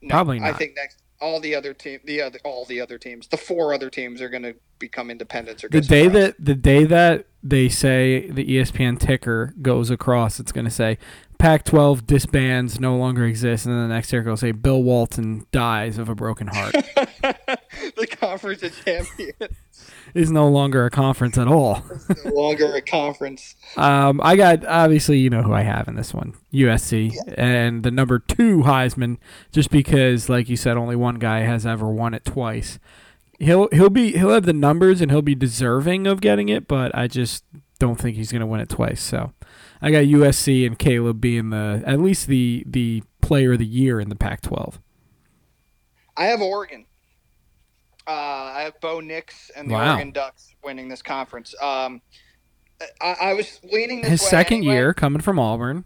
No, 0.00 0.08
Probably 0.08 0.40
not. 0.40 0.54
I 0.54 0.56
think 0.56 0.72
next 0.76 1.02
all 1.20 1.40
the 1.40 1.54
other 1.54 1.74
team, 1.74 2.00
the 2.04 2.22
other, 2.22 2.38
all 2.44 2.64
the 2.64 2.80
other 2.80 2.98
teams, 2.98 3.28
the 3.28 3.36
four 3.36 3.74
other 3.74 3.90
teams 3.90 4.20
are 4.20 4.28
going 4.28 4.42
to 4.42 4.54
become 4.78 5.10
independents. 5.10 5.62
Or 5.62 5.68
the 5.68 5.80
day 5.80 6.08
that 6.08 6.36
the 6.38 6.54
day 6.54 6.84
that 6.84 7.26
they 7.42 7.68
say 7.68 8.30
the 8.30 8.44
ESPN 8.44 8.98
ticker 8.98 9.54
goes 9.60 9.90
across, 9.90 10.40
it's 10.40 10.52
going 10.52 10.64
to 10.64 10.70
say 10.70 10.98
Pac-12 11.40 12.06
disbands, 12.06 12.78
no 12.78 12.96
longer 12.96 13.24
exists, 13.24 13.64
and 13.64 13.74
then 13.74 13.88
the 13.88 13.94
next 13.94 14.12
year, 14.12 14.22
will 14.22 14.36
say 14.36 14.52
Bill 14.52 14.82
Walton 14.82 15.46
dies 15.52 15.96
of 15.96 16.10
a 16.10 16.14
broken 16.14 16.48
heart. 16.48 16.72
the 16.74 18.06
conference 18.10 18.62
of 18.62 18.84
champions 18.84 19.56
is 20.14 20.30
no 20.30 20.48
longer 20.48 20.84
a 20.84 20.90
conference 20.90 21.38
at 21.38 21.48
all. 21.48 21.82
no 22.26 22.30
longer 22.32 22.74
a 22.74 22.82
conference. 22.82 23.56
Um, 23.78 24.20
I 24.22 24.36
got 24.36 24.66
obviously 24.66 25.18
you 25.18 25.30
know 25.30 25.42
who 25.42 25.54
I 25.54 25.62
have 25.62 25.88
in 25.88 25.94
this 25.94 26.12
one, 26.12 26.34
USC, 26.52 27.14
yeah. 27.14 27.34
and 27.38 27.84
the 27.84 27.90
number 27.90 28.18
two 28.18 28.58
Heisman, 28.58 29.16
just 29.50 29.70
because, 29.70 30.28
like 30.28 30.50
you 30.50 30.58
said, 30.58 30.76
only 30.76 30.94
one 30.94 31.14
guy 31.14 31.40
has 31.40 31.64
ever 31.64 31.88
won 31.88 32.12
it 32.12 32.26
twice. 32.26 32.78
He'll 33.38 33.68
he'll 33.72 33.88
be 33.88 34.12
he'll 34.12 34.34
have 34.34 34.44
the 34.44 34.52
numbers 34.52 35.00
and 35.00 35.10
he'll 35.10 35.22
be 35.22 35.34
deserving 35.34 36.06
of 36.06 36.20
getting 36.20 36.50
it, 36.50 36.68
but 36.68 36.94
I 36.94 37.06
just 37.06 37.44
don't 37.78 37.98
think 37.98 38.16
he's 38.16 38.30
going 38.30 38.40
to 38.40 38.46
win 38.46 38.60
it 38.60 38.68
twice. 38.68 39.00
So 39.00 39.32
I 39.82 39.90
got 39.90 40.04
USC 40.04 40.66
and 40.66 40.78
Caleb 40.78 41.20
being 41.20 41.50
the 41.50 41.82
at 41.86 42.00
least 42.00 42.26
the 42.26 42.64
the 42.66 43.02
player 43.20 43.52
of 43.52 43.58
the 43.58 43.66
year 43.66 44.00
in 44.00 44.08
the 44.08 44.16
Pac-12. 44.16 44.78
I 46.16 46.24
have 46.26 46.40
Oregon. 46.40 46.86
Uh, 48.06 48.10
I 48.10 48.62
have 48.62 48.80
Bo 48.80 49.00
Nix 49.00 49.50
and 49.54 49.70
the 49.70 49.74
wow. 49.74 49.92
Oregon 49.92 50.10
Ducks 50.10 50.54
winning 50.64 50.88
this 50.88 51.00
conference. 51.00 51.54
Um, 51.62 52.02
I, 53.00 53.16
I, 53.20 53.34
was 53.34 53.60
leaning 53.62 54.02
his 54.04 54.20
second 54.20 54.58
anyway. 54.58 54.74
year 54.74 54.94
coming 54.94 55.20
from 55.20 55.38
Auburn. 55.38 55.84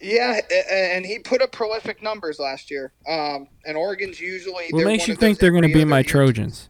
Yeah, 0.00 0.38
and 0.70 1.04
he 1.04 1.18
put 1.18 1.40
up 1.40 1.50
prolific 1.50 2.02
numbers 2.02 2.38
last 2.38 2.70
year. 2.70 2.92
Um, 3.08 3.48
and 3.66 3.76
Oregon's 3.76 4.20
usually. 4.20 4.66
What 4.70 4.84
makes 4.84 5.08
you 5.08 5.16
think 5.16 5.38
they're 5.38 5.50
going 5.50 5.62
to 5.62 5.72
be 5.72 5.84
my 5.84 6.02
Trojans? 6.02 6.68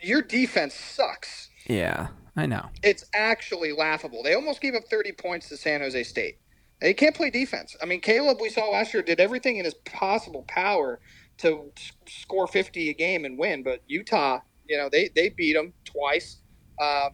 Your 0.00 0.22
defense 0.22 0.74
sucks. 0.74 1.50
Yeah, 1.66 2.08
I 2.36 2.46
know. 2.46 2.70
It's 2.82 3.04
actually 3.14 3.72
laughable. 3.72 4.22
They 4.22 4.34
almost 4.34 4.60
gave 4.60 4.74
up 4.74 4.84
30 4.88 5.12
points 5.12 5.48
to 5.48 5.56
San 5.56 5.80
Jose 5.80 6.02
State. 6.04 6.38
They 6.80 6.94
can't 6.94 7.14
play 7.14 7.30
defense. 7.30 7.76
I 7.82 7.86
mean, 7.86 8.00
Caleb, 8.00 8.38
we 8.40 8.48
saw 8.48 8.70
last 8.70 8.94
year, 8.94 9.02
did 9.02 9.20
everything 9.20 9.58
in 9.58 9.64
his 9.64 9.74
possible 9.74 10.44
power 10.48 11.00
to 11.38 11.70
score 12.06 12.46
50 12.46 12.90
a 12.90 12.94
game 12.94 13.24
and 13.24 13.38
win. 13.38 13.62
But 13.62 13.82
Utah, 13.86 14.40
you 14.66 14.78
know, 14.78 14.88
they, 14.90 15.10
they 15.14 15.28
beat 15.28 15.54
them 15.54 15.74
twice. 15.84 16.38
Uh, 16.80 17.10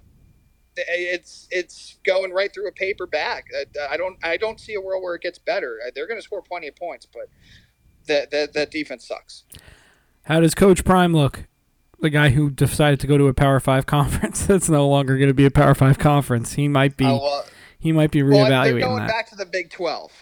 it's 0.76 1.48
it's 1.50 1.98
going 2.04 2.32
right 2.32 2.52
through 2.52 2.68
a 2.68 2.72
paper 2.72 3.06
bag. 3.06 3.44
I 3.90 3.96
don't 3.96 4.16
I 4.22 4.36
don't 4.36 4.60
see 4.60 4.74
a 4.74 4.80
world 4.80 5.02
where 5.02 5.14
it 5.14 5.22
gets 5.22 5.38
better. 5.38 5.78
Uh, 5.84 5.90
they're 5.94 6.06
going 6.06 6.18
to 6.18 6.22
score 6.22 6.42
plenty 6.42 6.68
of 6.68 6.76
points, 6.76 7.06
but 7.06 7.28
that 8.06 8.52
that 8.52 8.70
defense 8.70 9.08
sucks. 9.08 9.44
How 10.24 10.40
does 10.40 10.54
Coach 10.54 10.84
Prime 10.84 11.14
look? 11.14 11.44
The 12.00 12.10
guy 12.10 12.30
who 12.30 12.50
decided 12.50 13.00
to 13.00 13.06
go 13.06 13.16
to 13.16 13.26
a 13.28 13.34
Power 13.34 13.60
Five 13.60 13.86
conference 13.86 14.46
that's 14.46 14.68
no 14.68 14.88
longer 14.88 15.16
going 15.16 15.28
to 15.28 15.34
be 15.34 15.46
a 15.46 15.50
Power 15.50 15.74
Five 15.74 15.98
conference. 15.98 16.54
He 16.54 16.68
might 16.68 16.96
be. 16.96 17.06
Uh, 17.06 17.42
he 17.78 17.92
might 17.92 18.10
be 18.10 18.20
reevaluating 18.20 18.48
well, 18.48 18.64
they're 18.64 18.80
going 18.80 18.96
that. 18.96 19.08
back 19.08 19.30
to 19.30 19.36
the 19.36 19.46
Big 19.46 19.70
Twelve. 19.70 20.12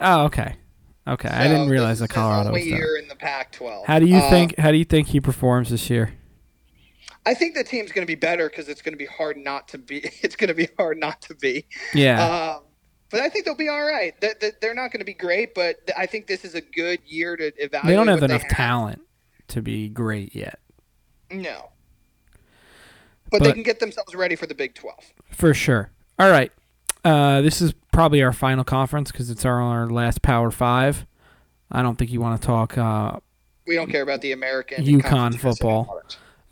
Oh, 0.00 0.24
okay. 0.24 0.56
Okay, 1.06 1.28
so 1.28 1.34
I 1.34 1.44
didn't 1.44 1.70
realize 1.70 2.00
that 2.00 2.10
Colorado 2.10 2.52
was 2.52 2.66
year 2.66 2.98
in 2.98 3.08
the 3.08 3.16
Pac-12. 3.16 3.86
How 3.86 3.98
do 3.98 4.04
you 4.04 4.18
uh, 4.18 4.28
think? 4.28 4.58
How 4.58 4.70
do 4.70 4.76
you 4.76 4.84
think 4.84 5.08
he 5.08 5.20
performs 5.20 5.70
this 5.70 5.88
year? 5.88 6.12
I 7.24 7.34
think 7.34 7.54
the 7.54 7.64
team's 7.64 7.92
going 7.92 8.06
to 8.06 8.10
be 8.10 8.14
better 8.14 8.48
because 8.48 8.68
it's 8.68 8.82
going 8.82 8.92
to 8.92 8.98
be 8.98 9.06
hard 9.06 9.36
not 9.38 9.68
to 9.68 9.78
be. 9.78 10.10
It's 10.22 10.36
going 10.36 10.48
to 10.48 10.54
be 10.54 10.68
hard 10.78 10.98
not 10.98 11.22
to 11.22 11.34
be. 11.34 11.64
Yeah. 11.94 12.56
Um, 12.56 12.64
but 13.10 13.20
I 13.20 13.30
think 13.30 13.46
they'll 13.46 13.54
be 13.54 13.68
all 13.68 13.84
right. 13.84 14.18
They're, 14.20 14.34
they're 14.60 14.74
not 14.74 14.92
going 14.92 15.00
to 15.00 15.06
be 15.06 15.14
great, 15.14 15.54
but 15.54 15.76
I 15.96 16.04
think 16.06 16.26
this 16.26 16.44
is 16.44 16.54
a 16.54 16.60
good 16.60 17.00
year 17.06 17.36
to 17.36 17.52
evaluate. 17.56 17.86
They 17.86 17.94
don't 17.94 18.08
have 18.08 18.22
enough 18.22 18.42
have. 18.42 18.50
talent 18.50 19.00
to 19.48 19.62
be 19.62 19.88
great 19.88 20.34
yet. 20.34 20.58
No, 21.30 21.70
but, 23.30 23.42
they 23.42 23.52
can 23.52 23.62
get 23.62 23.80
themselves 23.80 24.14
ready 24.14 24.36
for 24.36 24.46
the 24.46 24.54
Big 24.54 24.74
Twelve. 24.74 25.12
For 25.30 25.54
sure. 25.54 25.90
All 26.18 26.30
right. 26.30 26.52
Uh, 27.04 27.40
this 27.40 27.60
is 27.60 27.74
probably 27.92 28.22
our 28.22 28.32
final 28.32 28.64
conference 28.64 29.12
because 29.12 29.30
it's 29.30 29.44
our, 29.44 29.60
our 29.60 29.88
last 29.88 30.22
Power 30.22 30.50
Five. 30.50 31.06
I 31.70 31.82
don't 31.82 31.96
think 31.96 32.10
you 32.10 32.20
want 32.20 32.40
to 32.40 32.46
talk 32.46 32.78
uh, 32.78 33.18
We 33.66 33.74
don't 33.74 33.90
care 33.90 34.02
about 34.02 34.22
the 34.22 34.32
American 34.32 34.84
UConn 34.84 35.38
football. 35.38 36.02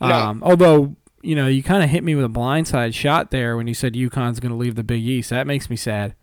No. 0.01 0.07
Um, 0.07 0.43
although 0.43 0.95
you 1.27 1.35
know, 1.35 1.49
you 1.49 1.62
kind 1.62 1.83
of 1.83 1.91
hit 1.91 2.05
me 2.05 2.14
with 2.14 2.24
a 2.24 2.29
blindside 2.29 2.95
shot 2.95 3.33
there 3.33 3.57
when 3.57 3.66
you 3.66 3.74
said 3.74 3.95
UConn's 3.95 4.39
going 4.39 4.53
to 4.53 4.57
leave 4.57 4.77
the 4.77 4.85
Big 4.85 5.03
East. 5.03 5.31
That 5.31 5.47
makes 5.47 5.68
me 5.68 5.74
sad. 5.74 6.14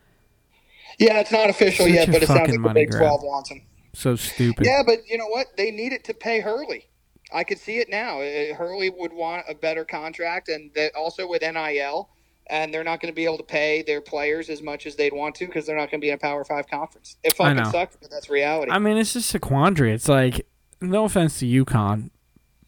Yeah, 0.97 1.20
it's 1.20 1.32
not 1.32 1.49
official 1.49 1.86
Such 1.86 1.93
yet, 1.93 2.08
but 2.12 2.24
it 2.24 2.28
sounds 2.28 2.49
like 2.49 2.62
the 2.62 2.70
Big 2.70 2.91
grab. 2.91 3.01
Twelve 3.01 3.22
wants 3.22 3.49
him. 3.49 3.64
So 3.93 4.16
stupid. 4.16 4.66
Yeah, 4.66 4.82
but 4.86 4.99
you 5.08 5.18
know 5.18 5.28
what? 5.28 5.47
They 5.58 5.72
need 5.72 5.91
it 5.91 6.06
to 6.06 6.14
pay 6.14 6.39
Hurley. 6.39 6.88
I 7.34 7.44
could 7.44 7.58
see 7.58 7.78
it 7.78 7.90
now. 7.90 8.20
Hurley 8.56 8.90
would 8.90 9.12
want 9.12 9.46
a 9.50 9.56
better 9.56 9.84
contract, 9.84 10.50
and 10.50 10.72
that 10.76 10.96
also 10.96 11.28
with 11.28 11.42
NIL, 11.42 12.10
and 12.48 12.74
they're 12.74 12.84
not 12.84 13.02
going 13.02 13.12
to 13.12 13.16
be 13.16 13.26
able 13.26 13.38
to 13.38 13.44
pay 13.44 13.82
their 13.82 14.02
players 14.02 14.50
as 14.50 14.62
much 14.62 14.86
as 14.86 14.96
they'd 14.96 15.14
want 15.14 15.36
to 15.36 15.48
because 15.48 15.66
they're 15.66 15.78
not 15.78 15.90
going 15.90 16.00
to 16.00 16.06
be 16.06 16.10
in 16.10 16.16
a 16.16 16.20
Power 16.20 16.44
Five 16.44 16.68
conference. 16.68 17.18
It 17.24 17.36
fucking 17.36 17.66
sucks, 17.66 17.96
but 17.96 18.12
that's 18.12 18.30
reality. 18.30 18.72
I 18.72 18.80
mean, 18.80 18.98
it's 18.98 19.14
just 19.14 19.34
a 19.34 19.40
quandary. 19.40 19.94
It's 19.94 20.08
like, 20.08 20.46
no 20.82 21.06
offense 21.06 21.40
to 21.40 21.46
UConn, 21.46 22.12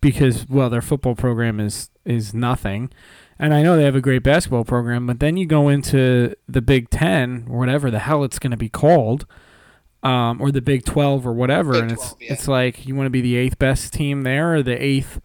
because 0.01 0.47
well, 0.47 0.69
their 0.69 0.81
football 0.81 1.15
program 1.15 1.59
is 1.59 1.89
is 2.05 2.33
nothing, 2.33 2.91
and 3.37 3.53
I 3.53 3.61
know 3.61 3.75
they 3.75 3.83
have 3.83 3.95
a 3.95 4.01
great 4.01 4.23
basketball 4.23 4.63
program. 4.63 5.05
But 5.05 5.19
then 5.19 5.37
you 5.37 5.45
go 5.45 5.69
into 5.69 6.35
the 6.47 6.61
Big 6.61 6.89
Ten, 6.89 7.45
or 7.49 7.59
whatever 7.59 7.91
the 7.91 7.99
hell 7.99 8.23
it's 8.23 8.39
going 8.39 8.51
to 8.51 8.57
be 8.57 8.69
called, 8.69 9.25
um, 10.05 10.39
or 10.39 10.51
the 10.51 10.61
Big 10.61 10.85
Twelve, 10.85 11.25
or 11.25 11.33
whatever, 11.33 11.73
Big 11.73 11.81
and 11.81 11.91
it's 11.91 12.09
12, 12.09 12.17
yeah. 12.21 12.33
it's 12.33 12.47
like 12.47 12.85
you 12.85 12.95
want 12.95 13.07
to 13.07 13.11
be 13.11 13.21
the 13.21 13.35
eighth 13.35 13.57
best 13.57 13.91
team 13.91 14.21
there, 14.21 14.55
or 14.55 14.63
the 14.63 14.81
eighth. 14.81 15.19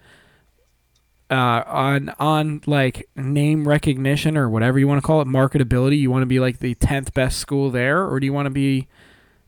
Uh, 1.31 1.63
on 1.69 2.09
on 2.19 2.61
like 2.67 3.09
name 3.15 3.69
recognition 3.69 4.37
or 4.37 4.49
whatever 4.49 4.81
you 4.81 4.89
want 4.89 5.01
to 5.01 5.07
call 5.07 5.21
it, 5.21 5.29
marketability. 5.29 5.97
You 5.97 6.11
want 6.11 6.23
to 6.23 6.27
be 6.27 6.41
like 6.41 6.59
the 6.59 6.75
tenth 6.75 7.15
best 7.15 7.39
school 7.39 7.71
there, 7.71 8.05
or 8.05 8.19
do 8.19 8.27
you 8.27 8.33
want 8.33 8.47
to 8.47 8.51
be 8.51 8.89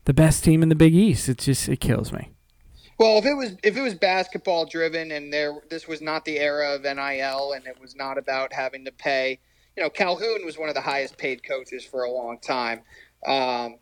the 0.05 0.13
best 0.13 0.45
team 0.45 0.63
in 0.63 0.69
the 0.69 0.75
Big 0.75 0.95
East? 0.95 1.27
It 1.27 1.39
just 1.39 1.67
it 1.67 1.81
kills 1.81 2.13
me. 2.13 2.29
Well, 2.97 3.17
if 3.17 3.25
it 3.25 3.33
was 3.33 3.57
if 3.63 3.75
it 3.75 3.81
was 3.81 3.95
basketball 3.95 4.65
driven 4.65 5.11
and 5.11 5.33
there 5.33 5.55
this 5.69 5.87
was 5.87 5.99
not 5.99 6.23
the 6.23 6.39
era 6.39 6.73
of 6.73 6.83
NIL 6.83 7.51
and 7.51 7.67
it 7.67 7.81
was 7.81 7.97
not 7.97 8.17
about 8.17 8.53
having 8.53 8.85
to 8.85 8.91
pay, 8.93 9.39
you 9.75 9.83
know, 9.83 9.89
Calhoun 9.89 10.45
was 10.45 10.57
one 10.57 10.69
of 10.69 10.75
the 10.75 10.81
highest 10.81 11.17
paid 11.17 11.43
coaches 11.43 11.83
for 11.83 12.03
a 12.03 12.11
long 12.11 12.37
time. 12.39 12.83
Um, 13.25 13.79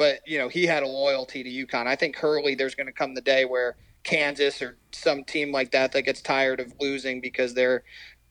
but 0.00 0.20
you 0.26 0.38
know, 0.38 0.48
he 0.48 0.64
had 0.64 0.82
a 0.82 0.86
loyalty 0.86 1.42
to 1.42 1.66
UConn. 1.66 1.86
I 1.86 1.94
think 1.94 2.16
Hurley 2.16 2.54
there's 2.54 2.74
going 2.74 2.86
to 2.86 2.92
come 2.92 3.14
the 3.14 3.20
day 3.20 3.44
where 3.44 3.76
Kansas 4.02 4.62
or 4.62 4.78
some 4.92 5.24
team 5.24 5.52
like 5.52 5.72
that 5.72 5.92
that 5.92 6.02
gets 6.02 6.22
tired 6.22 6.58
of 6.58 6.72
losing 6.80 7.20
because 7.20 7.52
they're 7.52 7.84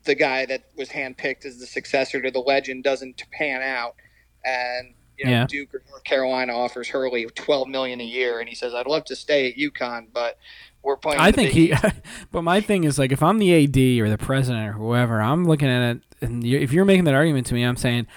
the 0.03 0.15
guy 0.15 0.47
that 0.47 0.63
was 0.75 0.89
handpicked 0.89 1.45
as 1.45 1.59
the 1.59 1.67
successor 1.67 2.23
to 2.23 2.31
the 2.31 2.39
legend 2.39 2.83
doesn't 2.83 3.21
pan 3.31 3.61
out 3.61 3.93
and 4.43 4.95
you 5.15 5.25
know, 5.25 5.31
Yeah. 5.31 5.45
Duke 5.47 5.75
or 5.75 5.83
North 5.87 6.03
Carolina 6.05 6.57
offers 6.57 6.87
Hurley 6.87 7.27
twelve 7.35 7.67
million 7.67 8.01
a 8.01 8.05
year, 8.05 8.39
and 8.39 8.49
he 8.49 8.55
says, 8.55 8.73
"I'd 8.73 8.87
love 8.87 9.05
to 9.05 9.15
stay 9.15 9.51
at 9.51 9.55
UConn, 9.55 10.07
but 10.11 10.39
we're 10.81 10.97
playing." 10.97 11.19
I 11.19 11.31
think 11.31 11.51
he, 11.51 11.71
but 12.31 12.41
my 12.41 12.61
thing 12.61 12.83
is 12.83 12.97
like 12.97 13.11
if 13.11 13.21
I'm 13.21 13.37
the 13.37 13.53
AD 13.53 14.01
or 14.03 14.09
the 14.09 14.17
president 14.17 14.69
or 14.69 14.71
whoever, 14.71 15.21
I'm 15.21 15.45
looking 15.45 15.67
at 15.67 15.97
it, 15.97 16.01
and 16.21 16.43
if 16.43 16.71
you're 16.71 16.85
making 16.85 17.03
that 17.03 17.13
argument 17.13 17.45
to 17.47 17.53
me, 17.53 17.63
I'm 17.63 17.75
saying, 17.75 18.07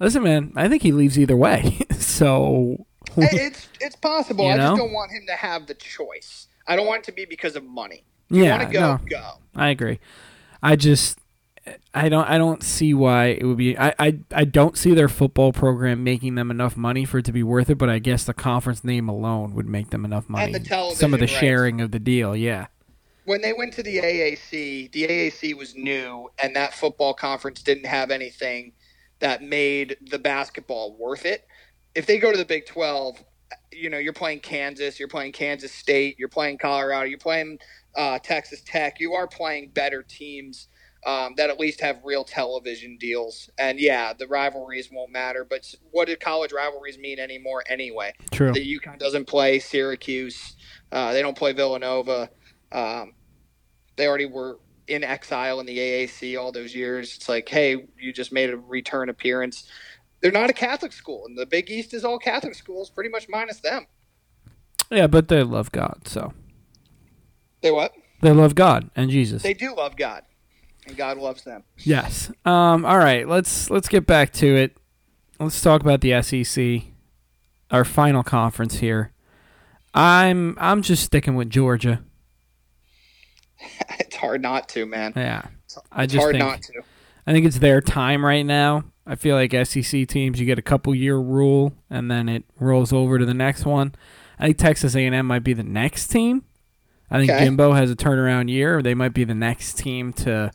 listen, 0.00 0.24
man, 0.24 0.52
I 0.56 0.68
think 0.68 0.82
he 0.82 0.90
leaves 0.90 1.18
either 1.18 1.36
way. 1.36 1.78
so 1.98 2.86
it's 3.16 3.68
it's 3.80 3.96
possible. 3.96 4.44
You 4.44 4.52
I 4.52 4.56
just 4.56 4.76
don't 4.76 4.92
want 4.92 5.10
him 5.10 5.24
to 5.26 5.34
have 5.34 5.66
the 5.66 5.74
choice. 5.74 6.48
I 6.66 6.76
don't 6.76 6.86
want 6.86 7.00
it 7.00 7.04
to 7.04 7.12
be 7.12 7.24
because 7.24 7.56
of 7.56 7.64
money. 7.64 8.04
You 8.28 8.44
yeah, 8.44 8.58
want 8.58 8.68
to 8.68 8.72
go, 8.72 8.80
no, 8.80 9.00
go. 9.08 9.30
I 9.54 9.68
agree. 9.68 10.00
I 10.62 10.76
just. 10.76 11.18
I 11.92 12.08
don't. 12.08 12.28
I 12.28 12.38
don't 12.38 12.62
see 12.62 12.94
why 12.94 13.26
it 13.26 13.44
would 13.44 13.56
be. 13.56 13.76
I, 13.76 13.94
I. 13.98 14.18
I 14.32 14.44
don't 14.44 14.76
see 14.76 14.94
their 14.94 15.08
football 15.08 15.52
program 15.52 16.04
making 16.04 16.36
them 16.36 16.50
enough 16.50 16.76
money 16.76 17.04
for 17.04 17.18
it 17.18 17.24
to 17.24 17.32
be 17.32 17.42
worth 17.42 17.70
it. 17.70 17.76
But 17.76 17.88
I 17.88 17.98
guess 17.98 18.24
the 18.24 18.34
conference 18.34 18.84
name 18.84 19.08
alone 19.08 19.54
would 19.54 19.66
make 19.66 19.90
them 19.90 20.04
enough 20.04 20.28
money. 20.28 20.52
the 20.52 20.60
television 20.60 20.98
Some 20.98 21.14
of 21.14 21.20
the 21.20 21.26
rights. 21.26 21.38
sharing 21.38 21.80
of 21.80 21.90
the 21.90 21.98
deal. 21.98 22.36
Yeah. 22.36 22.66
When 23.24 23.42
they 23.42 23.52
went 23.52 23.72
to 23.74 23.82
the 23.82 23.96
AAC, 23.96 24.92
the 24.92 25.08
AAC 25.08 25.56
was 25.56 25.74
new, 25.74 26.30
and 26.40 26.54
that 26.54 26.72
football 26.72 27.12
conference 27.12 27.62
didn't 27.62 27.86
have 27.86 28.12
anything 28.12 28.72
that 29.18 29.42
made 29.42 29.96
the 30.00 30.18
basketball 30.18 30.96
worth 30.96 31.24
it. 31.24 31.46
If 31.96 32.06
they 32.06 32.18
go 32.18 32.30
to 32.30 32.38
the 32.38 32.44
Big 32.44 32.66
12, 32.66 33.24
you 33.72 33.90
know, 33.90 33.98
you're 33.98 34.12
playing 34.12 34.40
Kansas, 34.40 34.98
you're 34.98 35.08
playing 35.08 35.32
Kansas 35.32 35.72
State, 35.72 36.18
you're 36.18 36.28
playing 36.28 36.58
Colorado, 36.58 37.08
you're 37.08 37.18
playing 37.18 37.58
uh, 37.96 38.18
Texas 38.18 38.62
Tech. 38.64 39.00
You 39.00 39.14
are 39.14 39.26
playing 39.26 39.70
better 39.70 40.02
teams 40.02 40.68
um, 41.06 41.34
that 41.36 41.50
at 41.50 41.58
least 41.58 41.80
have 41.80 42.00
real 42.04 42.24
television 42.24 42.98
deals. 42.98 43.48
And 43.58 43.78
yeah, 43.80 44.12
the 44.12 44.26
rivalries 44.26 44.90
won't 44.92 45.12
matter. 45.12 45.46
But 45.48 45.74
what 45.90 46.08
do 46.08 46.16
college 46.16 46.52
rivalries 46.52 46.98
mean 46.98 47.18
anymore 47.18 47.64
anyway? 47.68 48.12
True. 48.30 48.52
The 48.52 48.78
UConn 48.78 48.98
doesn't 48.98 49.26
play 49.26 49.58
Syracuse. 49.58 50.56
Uh, 50.92 51.12
they 51.12 51.22
don't 51.22 51.36
play 51.36 51.52
Villanova. 51.52 52.28
Um, 52.72 53.14
they 53.96 54.06
already 54.06 54.26
were 54.26 54.58
in 54.88 55.02
exile 55.02 55.60
in 55.60 55.66
the 55.66 55.78
AAC 55.78 56.38
all 56.38 56.52
those 56.52 56.74
years. 56.74 57.16
It's 57.16 57.28
like, 57.28 57.48
hey, 57.48 57.86
you 57.98 58.12
just 58.12 58.32
made 58.32 58.50
a 58.50 58.56
return 58.56 59.08
appearance. 59.08 59.68
They're 60.20 60.32
not 60.32 60.50
a 60.50 60.54
Catholic 60.54 60.92
school, 60.92 61.24
and 61.26 61.36
the 61.36 61.46
Big 61.46 61.70
East 61.70 61.94
is 61.94 62.04
all 62.04 62.18
Catholic 62.18 62.54
schools, 62.54 62.90
pretty 62.90 63.10
much 63.10 63.28
minus 63.28 63.60
them. 63.60 63.86
Yeah, 64.90 65.06
but 65.06 65.28
they 65.28 65.42
love 65.42 65.72
God, 65.72 66.06
so 66.06 66.32
They 67.60 67.70
what? 67.70 67.92
they 68.22 68.32
love 68.32 68.54
God 68.54 68.90
and 68.96 69.10
Jesus. 69.10 69.42
They 69.42 69.54
do 69.54 69.74
love 69.74 69.96
God, 69.96 70.22
and 70.86 70.96
God 70.96 71.18
loves 71.18 71.42
them. 71.44 71.64
Yes. 71.78 72.30
Um. 72.44 72.84
All 72.84 72.98
right. 72.98 73.28
Let's 73.28 73.68
let's 73.70 73.88
get 73.88 74.06
back 74.06 74.32
to 74.34 74.46
it. 74.46 74.76
Let's 75.38 75.60
talk 75.60 75.82
about 75.82 76.00
the 76.00 76.22
SEC, 76.22 76.82
our 77.70 77.84
final 77.84 78.22
conference 78.22 78.76
here. 78.78 79.12
I'm 79.92 80.56
I'm 80.58 80.82
just 80.82 81.02
sticking 81.04 81.34
with 81.34 81.50
Georgia. 81.50 82.02
it's 83.98 84.16
hard 84.16 84.40
not 84.42 84.68
to, 84.70 84.86
man. 84.86 85.12
Yeah. 85.16 85.42
I 85.92 86.04
It's 86.04 86.12
just 86.14 86.22
hard 86.22 86.34
think 86.34 86.44
not 86.44 86.62
to. 86.62 86.82
I 87.26 87.32
think 87.32 87.44
it's 87.44 87.58
their 87.58 87.80
time 87.80 88.24
right 88.24 88.46
now. 88.46 88.84
I 89.06 89.14
feel 89.14 89.36
like 89.36 89.52
SEC 89.66 90.08
teams 90.08 90.40
you 90.40 90.46
get 90.46 90.58
a 90.58 90.62
couple 90.62 90.94
year 90.94 91.16
rule 91.16 91.72
and 91.88 92.10
then 92.10 92.28
it 92.28 92.44
rolls 92.58 92.92
over 92.92 93.18
to 93.18 93.24
the 93.24 93.34
next 93.34 93.64
one. 93.64 93.94
I 94.38 94.46
think 94.46 94.58
Texas 94.58 94.94
A&M 94.96 95.26
might 95.26 95.44
be 95.44 95.52
the 95.52 95.62
next 95.62 96.08
team. 96.08 96.44
I 97.10 97.18
think 97.18 97.30
Okay. 97.30 97.44
Jimbo 97.44 97.72
has 97.72 97.90
a 97.90 97.96
turnaround 97.96 98.50
year. 98.50 98.82
They 98.82 98.94
might 98.94 99.14
be 99.14 99.24
the 99.24 99.34
next 99.34 99.78
team 99.78 100.12
to 100.14 100.50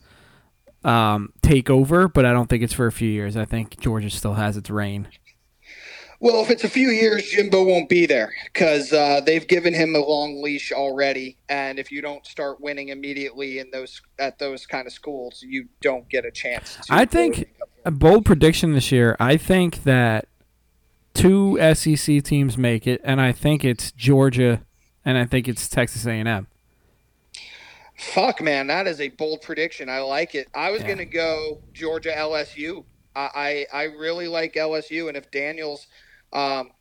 um, 0.83 1.31
take 1.41 1.69
over, 1.69 2.07
but 2.07 2.25
I 2.25 2.33
don't 2.33 2.47
think 2.49 2.61
it's 2.61 2.73
for 2.73 2.87
a 2.87 2.91
few 2.91 3.09
years. 3.09 3.37
I 3.37 3.45
think 3.45 3.79
Georgia 3.79 4.09
still 4.09 4.33
has 4.33 4.57
its 4.57 4.69
reign. 4.69 5.07
Well, 6.19 6.43
if 6.43 6.51
it's 6.51 6.63
a 6.63 6.69
few 6.69 6.89
years, 6.89 7.23
Jimbo 7.31 7.63
won't 7.63 7.89
be 7.89 8.05
there 8.05 8.31
because 8.53 8.93
uh, 8.93 9.21
they've 9.25 9.47
given 9.47 9.73
him 9.73 9.95
a 9.95 9.99
long 9.99 10.39
leash 10.43 10.71
already. 10.71 11.37
And 11.49 11.79
if 11.79 11.91
you 11.91 11.99
don't 11.99 12.23
start 12.27 12.61
winning 12.61 12.89
immediately 12.89 13.57
in 13.57 13.71
those 13.71 13.99
at 14.19 14.37
those 14.37 14.67
kind 14.67 14.85
of 14.85 14.93
schools, 14.93 15.41
you 15.41 15.67
don't 15.81 16.07
get 16.09 16.23
a 16.23 16.29
chance. 16.31 16.75
To 16.75 16.93
I 16.93 17.05
think 17.05 17.47
a 17.85 17.91
bold 17.91 18.25
prediction 18.25 18.73
this 18.73 18.91
year. 18.91 19.15
I 19.19 19.37
think 19.37 19.83
that 19.83 20.27
two 21.13 21.57
SEC 21.73 22.23
teams 22.23 22.57
make 22.57 22.87
it, 22.87 23.01
and 23.03 23.19
I 23.21 23.31
think 23.31 23.63
it's 23.65 23.91
Georgia, 23.91 24.61
and 25.05 25.17
I 25.17 25.25
think 25.25 25.47
it's 25.47 25.67
Texas 25.67 26.05
A&M. 26.05 26.47
Fuck, 27.97 28.41
man, 28.41 28.67
that 28.67 28.87
is 28.87 28.99
a 28.99 29.09
bold 29.09 29.41
prediction. 29.43 29.87
I 29.89 29.99
like 29.99 30.33
it. 30.33 30.47
I 30.55 30.71
was 30.71 30.81
Yeah. 30.81 30.87
gonna 30.89 31.05
go 31.05 31.61
Georgia 31.71 32.11
LSU. 32.15 32.83
I, 33.15 33.65
I 33.73 33.81
I 33.81 33.83
really 33.83 34.27
like 34.27 34.53
LSU, 34.55 35.07
and 35.07 35.15
if 35.17 35.29
Daniels 35.29 35.87
um, 36.33 36.71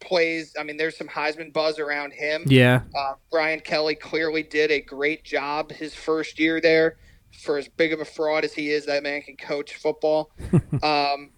plays, 0.00 0.54
I 0.58 0.64
mean, 0.64 0.76
there's 0.76 0.96
some 0.98 1.08
Heisman 1.08 1.52
buzz 1.52 1.78
around 1.78 2.12
him. 2.12 2.44
Yeah, 2.46 2.82
Uh, 2.94 3.14
Brian 3.30 3.60
Kelly 3.60 3.94
clearly 3.94 4.42
did 4.42 4.70
a 4.70 4.80
great 4.80 5.24
job 5.24 5.70
his 5.72 5.94
first 5.94 6.38
year 6.38 6.60
there. 6.60 6.98
For 7.40 7.58
as 7.58 7.68
big 7.68 7.92
of 7.92 8.00
a 8.00 8.04
fraud 8.04 8.44
as 8.44 8.54
he 8.54 8.70
is, 8.70 8.86
that 8.86 9.02
man 9.02 9.22
can 9.22 9.36
coach 9.36 9.74
football. 9.74 10.30
Um, 10.82 11.30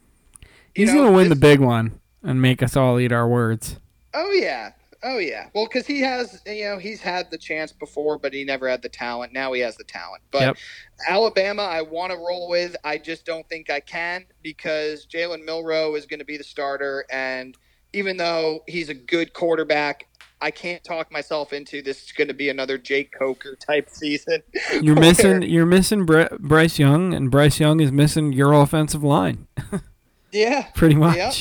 he's 0.74 0.92
gonna 0.92 1.12
win 1.12 1.28
the 1.28 1.36
big 1.36 1.60
one 1.60 2.00
and 2.22 2.40
make 2.42 2.62
us 2.62 2.76
all 2.76 2.98
eat 2.98 3.12
our 3.12 3.28
words. 3.28 3.78
Oh 4.14 4.32
yeah, 4.32 4.72
oh 5.02 5.18
yeah. 5.18 5.48
Well, 5.54 5.66
because 5.66 5.86
he 5.86 6.00
has, 6.00 6.42
you 6.46 6.64
know, 6.64 6.78
he's 6.78 7.00
had 7.00 7.30
the 7.30 7.38
chance 7.38 7.72
before, 7.72 8.18
but 8.18 8.32
he 8.32 8.44
never 8.44 8.68
had 8.68 8.82
the 8.82 8.88
talent. 8.88 9.32
Now 9.32 9.52
he 9.52 9.60
has 9.60 9.76
the 9.76 9.84
talent. 9.84 10.22
But 10.30 10.42
Yep. 10.42 10.56
Alabama, 11.08 11.62
I 11.62 11.82
want 11.82 12.12
to 12.12 12.18
roll 12.18 12.48
with. 12.48 12.76
I 12.84 12.98
just 12.98 13.24
don't 13.24 13.48
think 13.48 13.70
I 13.70 13.80
can 13.80 14.24
because 14.42 15.06
Jalen 15.06 15.44
Milroe 15.44 15.94
is 15.94 16.06
going 16.06 16.20
to 16.20 16.24
be 16.24 16.36
the 16.36 16.44
starter, 16.44 17.04
and 17.10 17.56
even 17.92 18.16
though 18.16 18.60
he's 18.66 18.88
a 18.88 18.94
good 18.94 19.32
quarterback. 19.32 20.08
I 20.40 20.50
can't 20.50 20.84
talk 20.84 21.10
myself 21.10 21.52
into 21.52 21.80
this 21.82 22.04
is 22.04 22.12
going 22.12 22.28
to 22.28 22.34
be 22.34 22.50
another 22.50 22.76
Jake 22.78 23.10
Coker 23.18 23.56
type 23.56 23.88
season. 23.88 24.42
You're 24.82 24.94
where- 24.94 25.04
missing. 25.04 25.42
You're 25.42 25.66
missing 25.66 26.04
Br- 26.04 26.34
Bryce 26.38 26.78
Young, 26.78 27.14
and 27.14 27.30
Bryce 27.30 27.58
Young 27.58 27.80
is 27.80 27.90
missing 27.90 28.32
your 28.32 28.52
offensive 28.52 29.02
line, 29.02 29.46
yeah, 30.32 30.66
pretty 30.74 30.94
much. 30.94 31.16
Yep. 31.16 31.34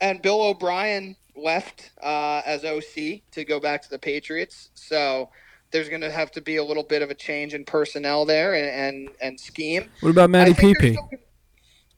and 0.00 0.22
Bill 0.22 0.40
O'Brien 0.42 1.16
left 1.34 1.90
uh, 2.02 2.42
as 2.46 2.64
OC 2.64 3.22
to 3.32 3.44
go 3.44 3.58
back 3.58 3.82
to 3.82 3.90
the 3.90 3.98
Patriots. 3.98 4.70
So 4.74 5.30
there's 5.72 5.88
going 5.88 6.02
to 6.02 6.10
have 6.10 6.30
to 6.32 6.40
be 6.40 6.56
a 6.56 6.64
little 6.64 6.82
bit 6.84 7.02
of 7.02 7.10
a 7.10 7.14
change 7.14 7.54
in 7.54 7.64
personnel 7.64 8.24
there 8.24 8.54
and 8.54 8.66
and, 8.68 9.08
and 9.20 9.40
scheme. 9.40 9.88
What 10.00 10.10
about 10.10 10.30
Matty 10.30 10.50
I 10.52 10.54
think 10.54 10.78
PP? 10.78 10.80
they're 10.80 10.92
still 10.92 11.02
gonna- 11.04 11.16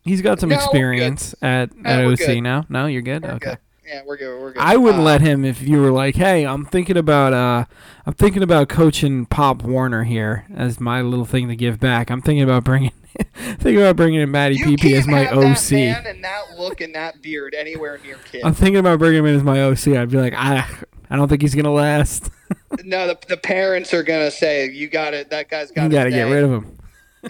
He's 0.07 0.21
got 0.21 0.39
some 0.39 0.51
No, 0.51 0.57
experience 0.57 1.35
at, 1.41 1.71
at 1.85 2.05
OC 2.05 2.19
good. 2.19 2.41
now. 2.43 2.67
No, 2.69 2.85
you're 2.87 3.01
good. 3.01 3.23
We're 3.23 3.31
okay. 3.33 3.51
good. 3.51 3.59
Yeah, 3.87 4.03
we're 4.07 4.17
good. 4.17 4.41
We're 4.41 4.53
good. 4.53 4.63
I 4.63 4.77
wouldn't 4.77 5.03
Uh, 5.03 5.07
let 5.07 5.21
him 5.21 5.45
if 5.45 5.63
you 5.63 5.81
were 5.81 5.91
like, 5.91 6.15
"Hey, 6.17 6.45
I'm 6.47 6.65
thinking 6.65 6.97
about 6.97 7.33
uh, 7.33 7.65
I'm 8.07 8.15
thinking 8.15 8.43
about 8.43 8.69
coaching 8.69 9.27
Pop 9.27 9.63
Warner 9.63 10.05
here 10.05 10.47
as 10.55 10.81
my 10.81 11.03
little 11.03 11.27
thing 11.27 11.49
to 11.49 11.57
give 11.57 11.79
back. 11.81 12.11
I'm 12.11 12.23
thinking 12.23 12.43
about 12.43 12.65
bringing, 12.65 12.93
thinking 13.35 13.79
about 13.79 13.97
bringing 13.97 14.21
in 14.21 14.31
Matty 14.31 14.57
PP 14.59 14.97
as 14.97 15.07
my 15.07 15.25
that 15.25 15.35
OC. 15.35 15.73
man 15.73 16.07
and 16.07 16.25
that 16.25 16.57
look 16.59 16.81
and 16.81 16.95
that 16.95 17.21
beard 17.23 17.55
anywhere 17.55 17.99
near 18.03 18.17
kids. 18.31 18.45
I'm 18.45 18.55
thinking 18.55 18.79
about 18.79 18.99
bringing 18.99 19.21
him 19.21 19.27
in 19.27 19.35
as 19.37 19.43
my 19.43 19.61
OC. 19.63 19.89
I'd 19.89 20.11
be 20.11 20.19
like, 20.19 20.35
I, 20.35 20.67
I 21.11 21.17
don't 21.17 21.29
think 21.29 21.43
he's 21.43 21.55
gonna 21.55 21.71
last. 21.73 22.31
no, 22.85 23.07
the, 23.07 23.19
the 23.29 23.37
parents 23.37 23.93
are 23.93 24.03
gonna 24.03 24.31
say 24.31 24.71
you 24.71 24.89
got 24.89 25.13
it. 25.15 25.31
That 25.31 25.49
guy's 25.51 25.71
got 25.71 25.83
to 25.83 25.87
you 25.89 25.93
got 25.93 26.05
to 26.05 26.11
get 26.11 26.25
rid 26.25 26.45
of 26.45 26.51
him. 26.51 26.79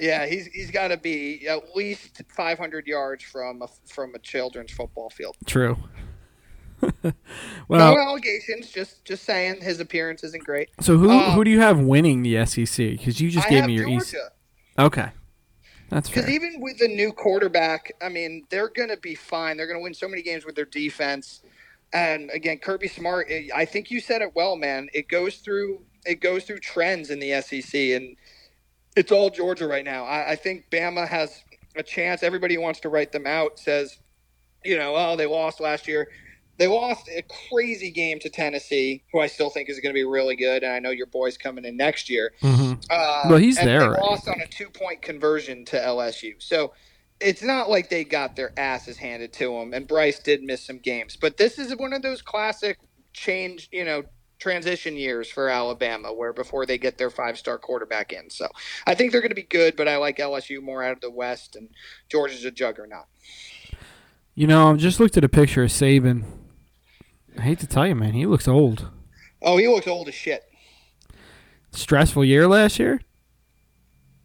Yeah, 0.01 0.27
he's 0.27 0.47
he's 0.47 0.73
got 0.73 0.89
to 0.89 0.97
be 0.97 1.47
at 1.47 1.77
least 1.77 2.23
500 2.29 2.87
yards 2.89 3.23
from 3.23 3.63
a, 3.63 3.69
from 3.87 4.15
a 4.17 4.19
children's 4.19 4.73
football 4.73 5.09
field. 5.11 5.37
True. 5.47 5.77
no 7.69 7.99
allegations, 7.99 8.71
just 8.71 9.05
just 9.05 9.25
saying 9.25 9.61
his 9.61 9.81
appearance 9.81 10.25
isn't 10.25 10.45
great. 10.45 10.71
so 10.81 10.97
who 10.97 11.11
um, 11.11 11.33
who 11.33 11.45
do 11.45 11.51
you 11.51 11.61
have 11.61 11.81
winning 11.81 12.23
the 12.23 12.45
SEC? 12.47 12.77
Because 12.77 13.21
you 13.21 13.31
just 13.31 13.47
I 13.47 13.51
gave 13.51 13.67
me 13.67 13.75
your 13.75 13.89
East. 13.89 14.13
Georgia 14.13 14.31
Okay, 14.79 15.09
that's 15.89 16.09
because 16.09 16.29
even 16.29 16.61
with 16.61 16.79
the 16.79 16.89
new 16.89 17.13
quarterback, 17.13 17.93
I 18.03 18.09
mean, 18.09 18.45
they're 18.51 18.69
gonna 18.69 18.97
be 18.97 19.15
fine. 19.15 19.57
They're 19.57 19.69
gonna 19.69 19.81
win 19.81 19.95
so 19.95 20.09
many 20.09 20.23
games 20.23 20.45
with 20.45 20.57
their 20.57 20.65
defense. 20.65 21.43
And 21.93 22.29
again, 22.31 22.59
Kirby 22.59 22.89
Smart, 22.89 23.29
eh, 23.31 23.49
I 23.55 23.65
think 23.65 23.91
you 23.91 24.01
said 24.01 24.21
it 24.21 24.35
well, 24.35 24.57
man. 24.57 24.89
It 24.93 25.09
goes 25.09 25.37
through 25.37 25.83
it 26.05 26.21
goes 26.21 26.45
through 26.45 26.59
trends 26.59 27.11
in 27.11 27.21
the 27.21 27.41
SEC, 27.41 27.75
and 27.75 28.17
it's 28.97 29.13
all 29.13 29.31
Georgia 29.31 29.67
right 29.67 29.85
now. 29.85 30.05
I, 30.05 30.33
I 30.33 30.37
think 30.37 30.69
Bama 30.71 31.07
has 31.07 31.45
a 31.77 31.83
chance. 31.83 32.23
Everybody 32.23 32.57
who 32.57 32.61
wants 32.61 32.81
to 32.81 32.89
write 32.89 33.13
them 33.13 33.27
out 33.27 33.59
says, 33.59 33.99
you 34.65 34.77
know, 34.77 34.95
oh, 34.97 35.17
they 35.17 35.27
lost 35.27 35.61
last 35.61 35.87
year. 35.87 36.09
They 36.57 36.67
lost 36.67 37.09
a 37.09 37.23
crazy 37.51 37.91
game 37.91 38.21
to 38.21 38.29
Tennessee, 38.29 39.03
who 39.13 39.21
I 39.21 39.27
still 39.27 39.51
think 39.51 39.69
is 39.69 39.81
going 39.81 39.91
to 39.93 39.99
be 39.99 40.05
really 40.05 40.37
good. 40.37 40.63
And 40.63 40.73
I 40.73 40.79
know 40.79 40.91
your 40.91 41.07
boy's 41.07 41.37
coming 41.37 41.65
in 41.65 41.77
next 41.77 42.09
year. 42.09 42.33
Mhm. 42.41 42.85
Uh, 42.89 43.25
Well, 43.29 43.39
he's 43.39 43.57
there 43.57 43.81
They 43.81 43.87
lost 44.01 44.29
on 44.29 44.41
a 44.41 44.47
two 44.47 44.71
point 44.71 45.03
conversion 45.03 45.65
to 45.67 45.77
LSU. 45.77 46.35
So 46.39 46.73
it's 47.21 47.43
not 47.43 47.69
like 47.71 47.91
they 47.91 48.05
got 48.05 48.37
their 48.37 48.53
asses 48.57 48.97
handed 48.97 49.33
to 49.35 49.53
them. 49.53 49.73
And 49.73 49.87
Bryce 49.87 50.19
did 50.19 50.43
miss 50.43 50.65
some 50.65 50.79
games. 50.79 51.17
But 51.17 51.37
this 51.37 51.59
is 51.59 51.75
one 51.77 51.93
of 51.93 52.03
those 52.03 52.23
classic 52.23 52.79
change, 53.13 53.69
you 53.73 53.85
know, 53.85 54.05
transition 54.39 54.97
years 54.97 55.31
for 55.31 55.49
Alabama 55.49 56.13
where 56.13 56.33
before 56.33 56.67
they 56.67 56.77
get 56.77 56.99
their 56.99 57.11
five 57.11 57.39
star 57.39 57.57
quarterback 57.59 58.13
in. 58.13 58.29
So 58.31 58.47
I 58.87 58.95
think 58.95 59.11
they're 59.11 59.23
going 59.23 59.31
to 59.31 59.35
be 59.35 59.43
good, 59.43 59.75
but 59.75 59.89
I 59.89 59.97
like 59.97 60.19
LSU 60.19 60.61
more 60.61 60.85
out 60.85 60.93
of 60.93 61.01
the 61.01 61.11
West. 61.11 61.57
And 61.57 61.71
Georgia's 62.11 62.45
a 62.45 62.51
juggernaut. 62.51 63.07
You 64.35 64.47
know, 64.47 64.73
I 64.73 64.77
just 64.77 64.99
looked 65.01 65.17
at 65.17 65.25
a 65.25 65.29
picture 65.29 65.63
of 65.63 65.71
Saban. 65.71 66.25
I 67.39 67.43
hate 67.43 67.59
to 67.61 67.67
tell 67.67 67.87
you, 67.87 67.95
man, 67.95 68.13
he 68.13 68.27
looks 68.27 68.47
old. 68.49 68.91
Oh, 69.43 69.57
he 69.57 69.69
looks 69.69 69.87
old 69.87 70.09
as 70.09 70.15
shit. 70.15 70.45
Stressful 71.73 72.25
year 72.25 72.47
last 72.47 72.79
year. 72.79 73.01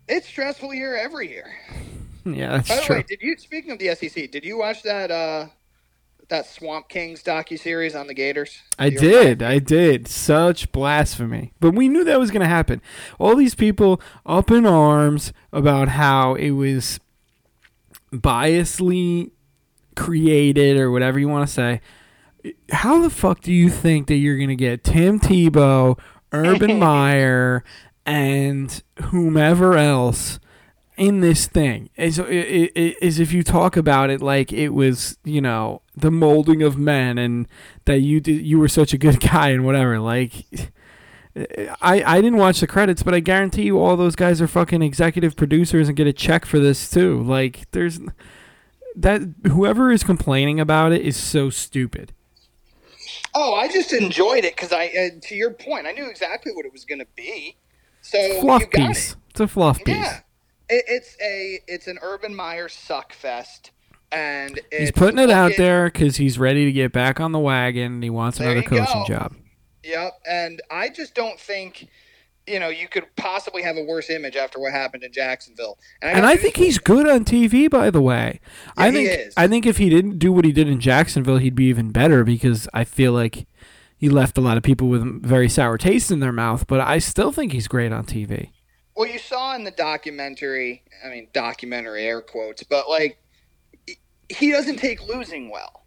It's 0.08 0.28
stressful 0.28 0.74
year 0.74 0.96
every 0.96 1.30
year. 1.30 1.52
Yeah, 2.26 2.58
that's 2.58 2.70
By 2.70 2.76
the 2.76 2.82
true. 2.82 2.96
way, 2.98 3.06
did 3.08 3.22
you 3.22 3.38
speaking 3.38 3.72
of 3.72 3.80
the 3.80 3.96
SEC, 3.96 4.30
did 4.30 4.44
you 4.44 4.58
watch 4.60 4.84
that 4.84 5.10
uh 5.10 5.48
that 6.28 6.46
Swamp 6.46 6.88
Kings 6.90 7.24
docu 7.24 7.58
series 7.58 7.96
on 7.96 8.06
the 8.08 8.14
Gators? 8.14 8.60
I 8.78 8.90
did. 8.92 9.42
I 9.42 9.58
did. 9.58 10.08
Such 10.08 10.72
blasphemy. 10.72 11.54
But 11.60 11.72
we 11.72 11.88
knew 11.88 12.04
that 12.04 12.20
was 12.20 12.30
going 12.30 12.42
to 12.42 12.48
happen. 12.48 12.82
All 13.18 13.36
these 13.36 13.56
people 13.56 14.00
up 14.28 14.52
in 14.52 14.66
arms 14.68 15.34
about 15.52 15.88
how 15.88 16.36
it 16.36 16.52
was 16.52 17.00
biasly 18.12 19.32
created 19.96 20.78
or 20.78 20.92
whatever 20.92 21.18
you 21.20 21.30
want 21.30 21.48
to 21.48 21.54
say. 21.54 21.82
How 22.72 23.02
the 23.02 23.10
fuck 23.10 23.42
do 23.42 23.52
you 23.52 23.70
think 23.70 24.08
that 24.08 24.16
you're 24.16 24.38
going 24.38 24.50
to 24.50 24.56
get 24.56 24.84
Tim 24.84 25.20
Tebow, 25.20 26.00
Urban 26.32 26.80
Meyer, 26.80 27.64
and 28.06 28.82
whomever 29.04 29.76
else 29.76 30.40
in 30.98 31.20
this 31.22 31.48
thing? 31.48 31.90
Is 31.98 32.20
as 32.20 33.20
if 33.20 33.32
you 33.34 33.44
talk 33.44 33.76
about 33.76 34.10
it 34.10 34.22
like 34.22 34.54
it 34.54 34.70
was 34.70 35.18
you 35.24 35.42
know 35.42 35.82
the 35.96 36.12
molding 36.12 36.62
of 36.62 36.78
men 36.78 37.18
and 37.18 37.48
that 37.86 38.00
you 38.00 38.20
did, 38.20 38.46
you 38.46 38.60
were 38.60 38.70
such 38.70 38.94
a 38.94 38.98
good 38.98 39.20
guy 39.32 39.50
and 39.50 39.66
whatever 39.66 40.00
like 40.00 40.46
I, 41.82 42.04
I 42.04 42.22
didn't 42.22 42.38
watch 42.38 42.60
the 42.60 42.68
credits 42.68 43.04
but 43.04 43.14
I 43.14 43.20
guarantee 43.20 43.64
you 43.64 43.80
all 43.80 43.96
those 43.96 44.16
guys 44.16 44.42
are 44.42 44.48
fucking 44.48 44.82
executive 44.82 45.36
producers 45.36 45.88
and 45.88 45.96
get 45.96 46.08
a 46.08 46.14
check 46.14 46.46
for 46.46 46.60
this 46.60 46.90
too. 46.90 47.22
Like 47.22 47.70
there's 47.72 48.00
that 48.96 49.22
whoever 49.46 49.92
is 49.92 50.04
complaining 50.04 50.60
about 50.60 50.92
it 50.92 51.02
is 51.02 51.16
so 51.16 51.50
stupid 51.50 52.14
Oh, 53.42 53.54
I 53.54 53.70
just 53.70 53.94
enjoyed 53.94 54.44
it 54.44 54.54
because 54.54 54.74
I, 54.74 54.88
uh, 54.88 55.20
to 55.22 55.36
your 55.36 55.52
point, 55.52 55.88
I 55.88 55.92
knew 55.92 56.10
exactly 56.10 56.52
what 56.52 56.66
it 56.66 56.74
was 56.74 56.84
going 56.84 57.00
to 57.00 57.08
be. 57.16 57.56
So 58.02 58.42
fluff 58.42 58.70
piece 58.70 59.12
it. 59.12 59.18
it's 59.30 59.40
a 59.40 59.48
fluff 59.48 59.78
piece 59.84 59.96
Yeah, 59.96 60.20
it, 60.68 60.84
it's 60.88 61.16
a 61.22 61.60
it's 61.68 61.88
an 61.88 62.00
Urban 62.02 62.36
Meyer 62.36 62.68
suck 62.68 63.14
fest, 63.14 63.72
and 64.12 64.60
he's 64.72 64.92
putting 64.92 65.20
it 65.20 65.30
out 65.30 65.54
there 65.58 65.86
because 65.86 66.18
he's 66.18 66.38
ready 66.38 66.66
to 66.66 66.72
get 66.74 66.92
back 66.92 67.20
on 67.22 67.32
the 67.32 67.40
wagon 67.40 67.94
and 67.94 68.04
he 68.04 68.10
wants 68.10 68.40
another 68.40 68.62
coaching 68.62 69.04
go. 69.04 69.06
job 69.08 69.36
Yep, 69.84 70.20
and 70.30 70.62
I 70.70 70.90
just 70.90 71.16
don't 71.16 71.40
think. 71.40 71.88
You 72.50 72.60
know, 72.60 72.70
you 72.70 72.88
could 72.88 73.06
possibly 73.16 73.62
have 73.62 73.78
a 73.78 73.84
worse 73.84 74.10
image 74.10 74.36
after 74.36 74.60
what 74.60 74.72
happened 74.72 75.04
in 75.04 75.12
Jacksonville. 75.12 75.78
And, 76.02 76.18
And 76.18 76.26
I 76.26 76.36
think 76.36 76.58
he's 76.58 76.80
good 76.80 77.08
on 77.08 77.26
TV, 77.26 77.70
by 77.70 77.90
the 77.90 78.02
way. 78.02 78.40
I 78.76 78.88
Yeah, 78.88 78.92
he 78.92 78.98
think 79.08 79.28
is. 79.28 79.34
I 79.38 79.48
think 79.48 79.66
if 79.66 79.78
he 79.78 79.90
didn't 79.90 80.20
do 80.20 80.32
what 80.32 80.46
he 80.46 80.52
did 80.52 80.68
in 80.68 80.80
Jacksonville, 80.80 81.38
he'd 81.38 81.56
be 81.56 81.66
even 81.66 81.92
better 81.92 82.24
because 82.24 82.68
I 82.74 82.84
feel 82.84 83.14
like 83.14 83.46
he 83.96 84.10
left 84.10 84.38
a 84.38 84.42
lot 84.42 84.58
of 84.58 84.64
people 84.64 84.88
with 84.88 85.24
very 85.24 85.50
sour 85.50 85.78
taste 85.78 86.10
in 86.10 86.20
their 86.20 86.32
mouth. 86.32 86.66
But 86.68 86.80
I 86.82 87.00
still 87.00 87.32
think 87.32 87.52
he's 87.52 87.68
great 87.68 87.92
on 87.92 88.06
TV. 88.06 88.52
Well, 88.96 89.10
you 89.10 89.20
saw 89.20 89.56
in 89.56 89.64
the 89.64 89.72
documentary, 89.72 90.84
I 91.06 91.10
mean, 91.10 91.28
documentary 91.34 92.06
air 92.06 92.22
quotes, 92.22 92.64
but 92.64 92.90
like, 92.90 93.18
he 94.28 94.52
doesn't 94.52 94.78
take 94.78 95.08
losing 95.08 95.50
well. 95.50 95.86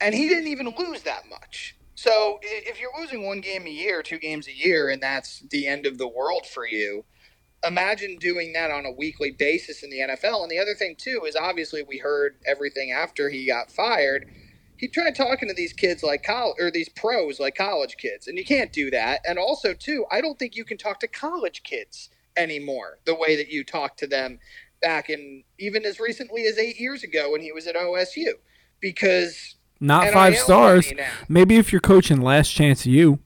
And 0.00 0.14
he 0.14 0.28
didn't 0.28 0.48
even 0.48 0.72
lose 0.78 1.02
that 1.02 1.28
much. 1.28 1.76
So 2.02 2.38
if 2.40 2.80
you're 2.80 2.98
losing 2.98 3.26
one 3.26 3.42
game 3.42 3.66
a 3.66 3.70
year, 3.70 4.02
two 4.02 4.18
games 4.18 4.48
a 4.48 4.56
year, 4.56 4.88
and 4.88 5.02
that's 5.02 5.40
the 5.50 5.66
end 5.66 5.84
of 5.84 5.98
the 5.98 6.08
world 6.08 6.46
for 6.46 6.66
you, 6.66 7.04
imagine 7.62 8.16
doing 8.16 8.54
that 8.54 8.70
on 8.70 8.86
a 8.86 8.90
weekly 8.90 9.32
basis 9.32 9.82
in 9.82 9.90
the 9.90 9.98
NFL. 9.98 10.42
And 10.42 10.50
the 10.50 10.60
other 10.60 10.72
thing, 10.72 10.96
too, 10.96 11.24
is 11.26 11.36
obviously 11.36 11.82
we 11.82 11.98
heard 11.98 12.36
everything 12.46 12.90
after 12.90 13.28
he 13.28 13.46
got 13.46 13.70
fired. 13.70 14.30
He 14.78 14.88
tried 14.88 15.14
talking 15.14 15.46
to 15.50 15.54
these 15.54 15.74
kids 15.74 16.02
like 16.02 16.22
college 16.22 16.56
or 16.58 16.70
these 16.70 16.88
pros 16.88 17.38
like 17.38 17.54
college 17.54 17.98
kids, 17.98 18.28
and 18.28 18.38
you 18.38 18.46
can't 18.46 18.72
do 18.72 18.90
that. 18.92 19.20
And 19.28 19.38
also, 19.38 19.74
too, 19.74 20.06
I 20.10 20.22
don't 20.22 20.38
think 20.38 20.56
you 20.56 20.64
can 20.64 20.78
talk 20.78 21.00
to 21.00 21.06
college 21.06 21.62
kids 21.64 22.08
anymore 22.34 23.00
the 23.04 23.14
way 23.14 23.36
that 23.36 23.50
you 23.50 23.62
talked 23.62 23.98
to 23.98 24.06
them 24.06 24.38
back 24.80 25.10
in 25.10 25.44
even 25.58 25.84
as 25.84 26.00
recently 26.00 26.44
as 26.46 26.56
eight 26.56 26.80
years 26.80 27.02
ago 27.02 27.30
when 27.30 27.42
he 27.42 27.52
was 27.52 27.66
at 27.66 27.76
OSU, 27.76 28.36
because 28.80 29.56
Not 29.80 30.04
NIL 30.04 30.12
five 30.12 30.36
stars. 30.36 30.92
Maybe 31.28 31.56
if 31.56 31.72
you're 31.72 31.80
coaching 31.80 32.20
Last 32.20 32.50
Chance 32.50 32.84
U, 32.86 33.18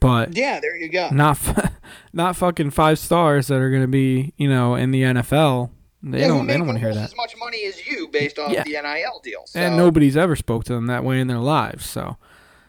but 0.00 0.36
yeah, 0.36 0.58
there 0.60 0.76
you 0.76 0.88
go. 0.88 1.10
not 1.10 1.36
f- 1.46 1.72
not 2.12 2.34
fucking 2.36 2.70
five 2.70 2.98
stars 2.98 3.46
that 3.48 3.56
are 3.60 3.70
going 3.70 3.82
to 3.82 3.88
be 3.88 4.32
you 4.36 4.48
know 4.48 4.74
in 4.74 4.90
the 4.90 5.02
NFL. 5.02 5.70
They 6.02 6.20
yeah, 6.22 6.28
don't 6.28 6.46
they 6.46 6.56
don't 6.56 6.66
want 6.66 6.76
to 6.78 6.84
hear 6.84 6.94
that. 6.94 7.04
as 7.04 7.16
much 7.16 7.36
money 7.36 7.64
as 7.66 7.86
you 7.86 8.08
based 8.08 8.38
off 8.38 8.50
Yeah. 8.52 8.64
the 8.64 8.72
NIL 8.72 9.20
deal. 9.22 9.42
So, 9.46 9.60
And 9.60 9.76
nobody's 9.76 10.16
ever 10.16 10.34
spoke 10.34 10.64
to 10.64 10.72
them 10.74 10.86
that 10.86 11.04
way 11.04 11.20
in 11.20 11.28
their 11.28 11.38
lives. 11.38 11.86
So 11.86 12.16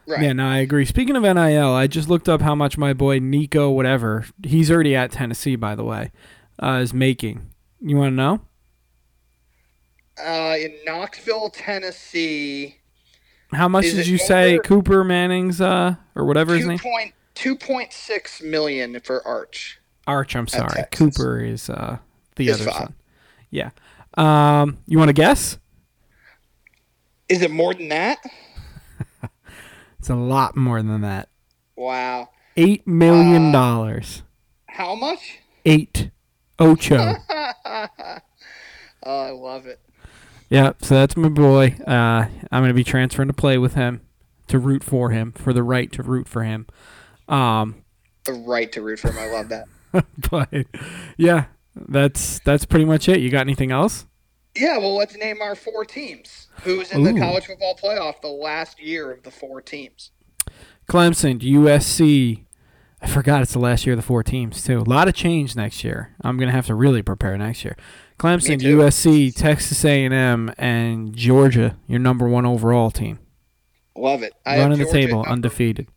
right. 0.06 0.22
Yeah, 0.22 0.34
no, 0.34 0.46
I 0.48 0.58
agree. 0.60 0.86
Speaking 0.86 1.16
of 1.16 1.24
NIL, 1.24 1.72
I 1.74 1.88
just 1.88 2.10
looked 2.10 2.30
up 2.30 2.42
how 2.44 2.54
much 2.54 2.78
my 2.78 2.94
boy 2.94 3.18
Nico, 3.20 3.72
whatever, 3.72 4.26
he's 4.44 4.70
already 4.70 4.96
at 4.96 5.12
Tennessee, 5.14 5.56
by 5.56 5.74
the 5.74 5.84
way, 5.84 6.12
uh, 6.62 6.80
is 6.84 6.94
making. 6.94 7.50
You 7.82 7.98
want 7.98 8.12
to 8.12 8.16
know? 8.16 8.42
uh, 10.24 10.56
in 10.60 10.74
Knoxville, 10.86 11.50
Tennessee, 11.50 12.78
How 13.54 13.68
much 13.68 13.86
Is 13.86 13.94
did 13.96 14.08
you 14.08 14.18
say 14.18 14.60
Cooper 14.64 15.04
Manning's, 15.04 15.62
uh, 15.62 15.96
or 16.16 16.26
whatever 16.26 16.54
his 16.56 16.64
two 16.64 16.70
name? 16.70 16.80
point 16.80 17.14
two 17.36 17.56
point 17.56 17.92
six 17.94 18.42
million 18.42 19.00
for 19.02 19.26
Arch. 19.28 19.80
Arch, 20.08 20.36
I'm 20.36 20.48
sorry. 20.48 20.84
Cooper 20.92 21.40
is 21.40 21.70
uh, 21.70 21.98
the 22.36 22.46
His 22.46 22.62
other 22.62 22.72
father. 22.72 22.86
son. 22.86 22.96
Yeah. 23.50 23.70
Um, 24.16 24.78
you 24.88 24.98
want 24.98 25.10
to 25.10 25.14
guess? 25.14 25.58
Is 27.30 27.42
it 27.42 27.52
more 27.52 27.74
than 27.74 27.90
that? 27.90 28.20
It's 30.00 30.10
a 30.10 30.16
lot 30.16 30.58
more 30.58 30.82
than 30.84 31.00
that. 31.00 31.30
Wow. 31.78 32.30
Eight 32.58 32.86
million 32.86 33.48
Uh, 33.48 33.52
dollars. 33.54 34.22
How 34.68 34.96
much? 34.96 35.40
Eight. 35.66 36.12
Ocho. 36.60 37.16
oh, 37.30 37.88
I 39.06 39.30
love 39.32 39.66
it. 39.66 39.80
Yeah, 40.54 40.74
so 40.84 40.94
that's 40.94 41.18
my 41.18 41.30
boy. 41.30 41.78
Uh, 41.88 42.28
I'm 42.52 42.62
going 42.62 42.68
to 42.68 42.76
be 42.76 42.84
transferring 42.84 43.28
to 43.28 43.34
play 43.34 43.58
with 43.58 43.74
him, 43.74 44.02
to 44.50 44.60
root 44.60 44.84
for 44.84 45.10
him, 45.10 45.32
for 45.32 45.52
the 45.52 45.64
right 45.64 45.92
to 45.94 46.04
root 46.04 46.28
for 46.28 46.44
him. 46.44 46.68
Um, 47.28 47.84
The 48.26 48.34
right 48.34 48.72
to 48.74 48.84
root 48.84 49.00
for 49.00 49.12
him. 49.12 49.18
I 49.18 49.32
love 49.32 49.50
that. 49.50 49.66
but 50.30 50.68
yeah, 51.18 51.46
that's 51.76 52.38
that's 52.46 52.66
pretty 52.66 52.86
much 52.86 53.10
it. 53.10 53.20
You 53.20 53.32
got 53.32 53.42
anything 53.42 53.72
else? 53.72 54.06
Yeah, 54.56 54.78
well, 54.78 54.96
let's 54.96 55.18
name 55.18 55.42
our 55.42 55.56
four 55.56 55.86
teams. 55.86 56.50
Who's 56.62 56.92
in 56.92 57.02
the 57.02 57.20
college 57.20 57.48
football 57.48 57.76
playoff 57.76 58.22
the 58.22 58.28
last 58.28 58.80
year 58.80 59.12
of 59.12 59.24
the 59.24 59.32
four 59.32 59.60
teams? 59.60 60.12
Clemson, 60.88 61.40
USC. 61.40 62.46
I 63.02 63.08
forgot 63.08 63.42
it's 63.42 63.54
the 63.54 63.60
last 63.60 63.88
year 63.88 63.94
of 63.94 63.98
the 63.98 64.06
four 64.06 64.22
teams 64.22 64.64
too. 64.64 64.78
A 64.78 64.82
lot 64.88 65.08
of 65.08 65.16
change 65.16 65.56
next 65.56 65.84
year. 65.84 66.16
I'm 66.22 66.38
gonna 66.38 66.52
have 66.52 66.68
to 66.68 66.76
really 66.76 67.02
prepare 67.02 67.36
next 67.40 67.66
year. 67.66 67.76
Clemson, 68.18 68.60
USC, 68.60 69.36
Texas 69.36 69.84
A&M, 69.84 70.54
and 70.58 71.16
Georgia. 71.16 71.78
Your 71.88 72.00
number 72.00 72.28
one 72.28 72.46
overall 72.46 72.92
team, 72.92 73.20
Love 73.96 74.24
it. 74.24 74.34
I 74.46 74.60
running 74.60 74.78
the 74.78 74.86
Georgia 74.86 75.08
table, 75.08 75.24
undefeated. 75.28 75.88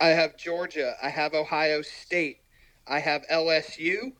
I 0.00 0.08
have 0.08 0.36
Georgia. 0.36 0.94
I 1.02 1.10
have 1.10 1.34
Ohio 1.34 1.82
State. 1.82 2.38
I 2.86 3.00
have 3.00 3.22
LSU, 3.30 4.12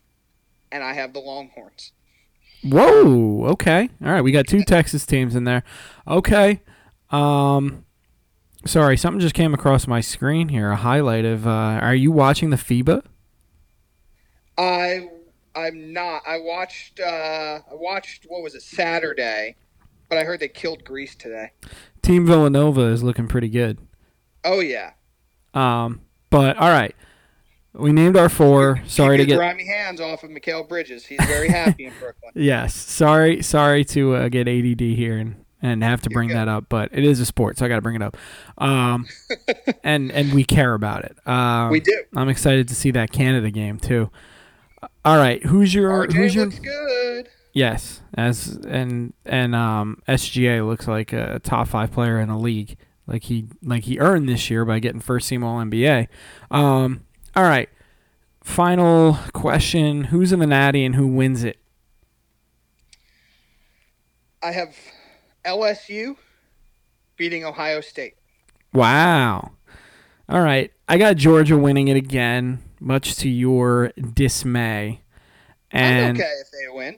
and 0.71 0.83
I 0.83 0.93
have 0.93 1.13
the 1.13 1.19
Longhorns. 1.19 1.91
Whoa. 2.63 3.45
Okay. 3.51 3.89
All 4.03 4.11
right. 4.11 4.21
We 4.21 4.31
got 4.31 4.47
two 4.47 4.63
Texas 4.63 5.05
teams 5.05 5.35
in 5.35 5.43
there. 5.43 5.63
Okay. 6.07 6.61
Um. 7.09 7.85
Sorry, 8.63 8.95
something 8.95 9.19
just 9.19 9.33
came 9.33 9.55
across 9.55 9.87
my 9.87 10.01
screen 10.01 10.49
here. 10.49 10.69
A 10.69 10.75
highlight 10.75 11.25
of. 11.25 11.47
Uh, 11.47 11.79
are 11.81 11.95
you 11.95 12.11
watching 12.11 12.51
the 12.51 12.57
FIBA? 12.57 13.03
I 14.57 15.09
I'm 15.55 15.93
not. 15.93 16.23
I 16.27 16.39
watched. 16.39 16.99
Uh, 16.99 17.59
I 17.69 17.73
watched. 17.73 18.25
What 18.27 18.41
was 18.41 18.55
it? 18.55 18.61
Saturday. 18.61 19.55
But 20.09 20.17
I 20.17 20.23
heard 20.23 20.39
they 20.39 20.49
killed 20.49 20.83
Greece 20.83 21.15
today. 21.15 21.51
Team 22.01 22.25
Villanova 22.25 22.81
is 22.81 23.03
looking 23.03 23.27
pretty 23.27 23.49
good. 23.49 23.77
Oh 24.43 24.59
yeah. 24.59 24.91
Um. 25.53 26.01
But 26.29 26.57
all 26.57 26.69
right. 26.69 26.95
We 27.73 27.93
named 27.93 28.17
our 28.17 28.27
four. 28.27 28.81
Sorry 28.85 29.17
to 29.17 29.25
get. 29.25 29.37
grimy 29.37 29.65
hands 29.65 30.01
off 30.01 30.23
of 30.23 30.29
Mikal 30.29 30.67
Bridges. 30.67 31.05
He's 31.05 31.23
very 31.25 31.47
happy 31.47 31.85
in 31.85 31.93
Brooklyn. 31.99 32.31
Yes. 32.35 32.75
Sorry. 32.75 33.41
Sorry 33.41 33.85
to 33.85 34.15
uh, 34.15 34.29
get 34.29 34.47
ADD 34.47 34.81
here 34.81 35.17
and 35.17 35.45
and 35.61 35.83
have 35.83 36.01
to 36.01 36.09
bring 36.09 36.29
that 36.29 36.47
up, 36.47 36.65
but 36.69 36.89
it 36.91 37.03
is 37.03 37.19
a 37.19 37.25
sport, 37.25 37.59
so 37.59 37.65
I 37.65 37.69
got 37.69 37.75
to 37.75 37.81
bring 37.81 37.95
it 37.95 38.01
up. 38.01 38.17
Um. 38.57 39.07
and 39.83 40.11
and 40.11 40.33
we 40.33 40.43
care 40.43 40.73
about 40.73 41.05
it. 41.05 41.15
Um. 41.25 41.69
we 41.71 41.79
do. 41.79 42.03
I'm 42.15 42.29
excited 42.29 42.67
to 42.69 42.75
see 42.75 42.91
that 42.91 43.11
Canada 43.11 43.51
game 43.51 43.79
too. 43.79 44.09
All 45.05 45.17
right, 45.17 45.43
who's 45.45 45.73
your 45.73 45.89
RJ 45.89 46.13
who's 46.13 46.35
your 46.35 46.45
looks 46.45 46.59
good. 46.59 47.29
yes 47.53 48.01
as 48.15 48.59
and 48.67 49.13
and 49.25 49.55
um 49.55 50.01
SGA 50.07 50.65
looks 50.67 50.87
like 50.87 51.13
a 51.13 51.39
top 51.39 51.67
five 51.67 51.91
player 51.91 52.19
in 52.19 52.29
the 52.29 52.37
league, 52.37 52.77
like 53.07 53.23
he 53.23 53.47
like 53.63 53.83
he 53.83 53.99
earned 53.99 54.27
this 54.29 54.49
year 54.49 54.65
by 54.65 54.79
getting 54.79 55.01
first 55.01 55.29
team 55.29 55.43
All 55.43 55.59
NBA. 55.59 56.07
Um, 56.49 57.05
all 57.35 57.43
right, 57.43 57.69
final 58.43 59.17
question: 59.33 60.05
Who's 60.05 60.31
in 60.31 60.39
the 60.39 60.47
Natty 60.47 60.85
and 60.85 60.95
who 60.95 61.07
wins 61.07 61.43
it? 61.43 61.57
I 64.43 64.51
have 64.51 64.75
LSU 65.45 66.17
beating 67.15 67.45
Ohio 67.45 67.81
State. 67.81 68.15
Wow. 68.73 69.51
All 70.29 70.41
right, 70.41 70.71
I 70.87 70.97
got 70.97 71.17
Georgia 71.17 71.57
winning 71.57 71.89
it 71.89 71.97
again, 71.97 72.63
much 72.81 73.15
to 73.17 73.29
your 73.29 73.91
dismay. 74.13 75.01
And 75.71 76.17
I'm 76.17 76.23
okay 76.23 76.33
if 76.41 76.51
they 76.51 76.75
win. 76.75 76.97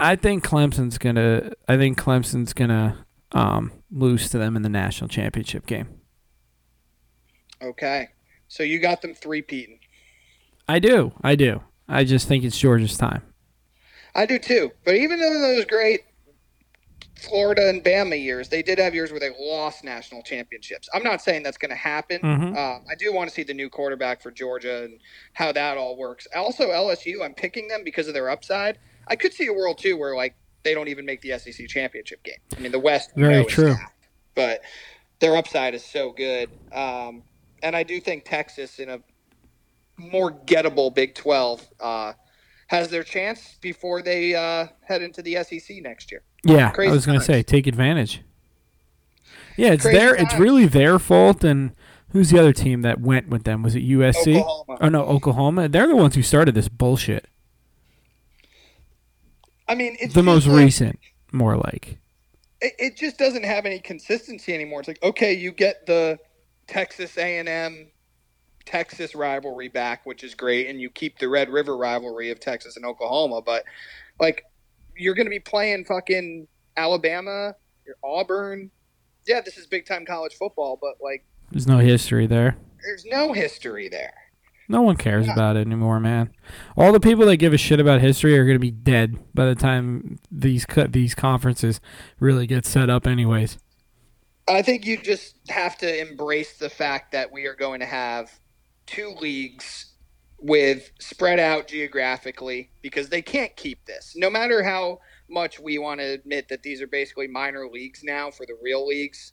I 0.00 0.16
think 0.16 0.44
Clemson's 0.44 0.96
gonna. 0.96 1.52
I 1.68 1.76
think 1.76 1.98
Clemson's 1.98 2.52
gonna 2.52 3.04
um, 3.32 3.72
lose 3.90 4.30
to 4.30 4.38
them 4.38 4.56
in 4.56 4.62
the 4.62 4.68
national 4.68 5.08
championship 5.08 5.66
game. 5.66 5.88
Okay. 7.60 8.08
So 8.46 8.62
you 8.62 8.78
got 8.78 9.02
them 9.02 9.14
three 9.14 9.42
peating. 9.42 9.80
I 10.68 10.78
do. 10.78 11.12
I 11.22 11.34
do. 11.34 11.62
I 11.88 12.04
just 12.04 12.28
think 12.28 12.44
it's 12.44 12.58
Georgia's 12.58 12.96
time. 12.96 13.22
I 14.14 14.26
do 14.26 14.38
too. 14.38 14.72
But 14.84 14.94
even 14.94 15.20
in 15.20 15.42
those 15.42 15.64
great 15.64 16.00
Florida 17.18 17.68
and 17.68 17.82
Bama 17.84 18.20
years, 18.20 18.48
they 18.48 18.62
did 18.62 18.78
have 18.78 18.94
years 18.94 19.10
where 19.10 19.20
they 19.20 19.30
lost 19.40 19.82
national 19.84 20.22
championships. 20.22 20.88
I'm 20.94 21.02
not 21.02 21.20
saying 21.20 21.42
that's 21.42 21.58
going 21.58 21.70
to 21.70 21.76
happen. 21.76 22.20
Mhm. 22.20 22.56
Um, 22.56 22.84
I 22.90 22.94
do 22.94 23.12
want 23.12 23.28
to 23.28 23.34
see 23.34 23.42
the 23.42 23.54
new 23.54 23.68
quarterback 23.68 24.22
for 24.22 24.30
Georgia 24.30 24.84
and 24.84 25.00
how 25.32 25.52
that 25.52 25.76
all 25.76 25.96
works. 25.96 26.26
Also, 26.34 26.70
LSU, 26.70 27.22
I'm 27.24 27.34
picking 27.34 27.68
them 27.68 27.82
because 27.84 28.08
of 28.08 28.14
their 28.14 28.30
upside. 28.30 28.78
I 29.08 29.16
could 29.16 29.32
see 29.32 29.46
a 29.46 29.52
world 29.52 29.78
too 29.78 29.96
where 29.96 30.14
like 30.14 30.34
they 30.62 30.74
don't 30.74 30.88
even 30.88 31.04
make 31.04 31.20
the 31.22 31.38
SEC 31.38 31.66
championship 31.68 32.22
game. 32.22 32.38
I 32.56 32.60
mean, 32.60 32.72
the 32.72 32.78
West 32.78 33.10
Very 33.16 33.44
true. 33.44 33.74
stacked, 33.74 34.06
but 34.34 34.60
their 35.20 35.36
upside 35.36 35.74
is 35.74 35.84
so 35.84 36.12
good. 36.12 36.50
Um, 36.72 37.22
and 37.62 37.74
I 37.74 37.82
do 37.82 38.00
think 38.00 38.24
Texas 38.24 38.78
in 38.78 38.88
a 38.88 39.00
more 39.96 40.30
gettable 40.30 40.94
Big 40.94 41.14
12 41.14 41.66
uh, 41.80 42.12
has 42.68 42.88
their 42.90 43.02
chance 43.02 43.56
before 43.60 44.02
they 44.02 44.34
uh, 44.34 44.66
head 44.82 45.02
into 45.02 45.22
the 45.22 45.42
SEC 45.42 45.78
next 45.82 46.12
year. 46.12 46.22
Yeah, 46.48 46.70
Crazy 46.70 46.90
I 46.90 46.94
was 46.94 47.06
gonna 47.06 47.20
say 47.20 47.42
take 47.42 47.66
advantage. 47.66 48.22
Yeah, 49.56 49.72
it's 49.72 49.82
Crazy 49.82 49.98
their. 49.98 50.14
It's 50.14 50.34
really 50.36 50.66
their 50.66 50.98
fault. 50.98 51.42
And 51.44 51.72
who's 52.10 52.30
the 52.30 52.38
other 52.38 52.52
team 52.52 52.82
that 52.82 53.00
went 53.00 53.28
with 53.28 53.44
them? 53.44 53.62
Was 53.62 53.74
it 53.74 53.80
USC? 53.82 54.36
Oklahoma. 54.40 54.78
Oh 54.80 54.88
no, 54.88 55.04
Oklahoma. 55.04 55.68
They're 55.68 55.88
the 55.88 55.96
ones 55.96 56.14
who 56.14 56.22
started 56.22 56.54
this 56.54 56.68
bullshit. 56.68 57.26
I 59.68 59.74
mean, 59.74 59.96
it's 60.00 60.14
The 60.14 60.22
most 60.22 60.46
like- 60.46 60.56
recent, 60.64 60.98
more 61.32 61.56
like. 61.56 61.98
It, 62.60 62.72
it 62.78 62.96
just 62.96 63.18
doesn't 63.18 63.44
have 63.44 63.66
any 63.66 63.78
consistency 63.78 64.52
anymore. 64.54 64.80
It's 64.80 64.88
like 64.88 65.02
okay, 65.02 65.32
you 65.32 65.52
get 65.52 65.86
the 65.86 66.18
Texas 66.66 67.16
A&M 67.16 67.88
Texas 68.64 69.14
rivalry 69.14 69.68
back, 69.68 70.04
which 70.04 70.22
is 70.24 70.34
great, 70.34 70.66
and 70.68 70.80
you 70.80 70.90
keep 70.90 71.18
the 71.18 71.28
Red 71.28 71.48
River 71.50 71.76
rivalry 71.76 72.30
of 72.30 72.38
Texas 72.40 72.76
and 72.76 72.84
Oklahoma, 72.84 73.40
but 73.42 73.64
like 74.20 74.44
you're 74.98 75.14
going 75.14 75.26
to 75.26 75.30
be 75.30 75.40
playing 75.40 75.84
fucking 75.84 76.46
Alabama, 76.76 77.54
your 77.86 77.96
Auburn. 78.04 78.70
Yeah, 79.26 79.40
this 79.40 79.56
is 79.56 79.66
big 79.66 79.86
time 79.86 80.04
college 80.06 80.34
football, 80.34 80.78
but 80.80 80.94
like 81.02 81.24
There's 81.50 81.66
no 81.66 81.78
history 81.78 82.26
there. 82.26 82.56
there's 82.84 83.04
no 83.04 83.32
history 83.32 83.88
there. 83.88 84.12
No 84.70 84.82
one 84.82 84.96
cares 84.96 85.26
Yeah. 85.26 85.32
about 85.32 85.56
it 85.56 85.60
anymore, 85.66 85.98
man. 85.98 86.30
All 86.76 86.92
the 86.92 87.00
people 87.00 87.24
that 87.26 87.36
give 87.38 87.52
a 87.54 87.58
shit 87.58 87.80
about 87.80 88.00
history 88.02 88.38
are 88.38 88.44
going 88.44 88.56
to 88.56 88.60
be 88.60 88.70
dead 88.70 89.16
by 89.34 89.46
the 89.46 89.54
time 89.54 90.18
these 90.30 90.66
these 90.90 91.14
conferences 91.14 91.80
really 92.20 92.46
get 92.46 92.66
set 92.66 92.90
up, 92.90 93.06
anyways. 93.06 93.56
I 94.46 94.62
think 94.62 94.86
you 94.86 94.96
just 94.98 95.36
have 95.50 95.76
to 95.78 96.00
embrace 96.00 96.56
the 96.58 96.70
fact 96.70 97.12
that 97.12 97.30
we 97.32 97.46
are 97.46 97.54
going 97.54 97.80
to 97.80 97.86
have 97.86 98.30
two 98.86 99.14
leagues 99.20 99.87
with 100.40 100.90
spread 101.00 101.40
out 101.40 101.66
geographically 101.66 102.70
because 102.80 103.08
they 103.08 103.22
can't 103.22 103.54
keep 103.56 103.84
this. 103.84 104.14
No 104.16 104.30
matter 104.30 104.62
how 104.62 105.00
much 105.28 105.58
we 105.58 105.78
want 105.78 106.00
to 106.00 106.06
admit 106.06 106.48
that 106.48 106.62
these 106.62 106.80
are 106.80 106.86
basically 106.86 107.26
minor 107.26 107.68
leagues 107.68 108.02
now 108.04 108.30
for 108.30 108.46
the 108.46 108.56
real 108.62 108.86
leagues 108.86 109.32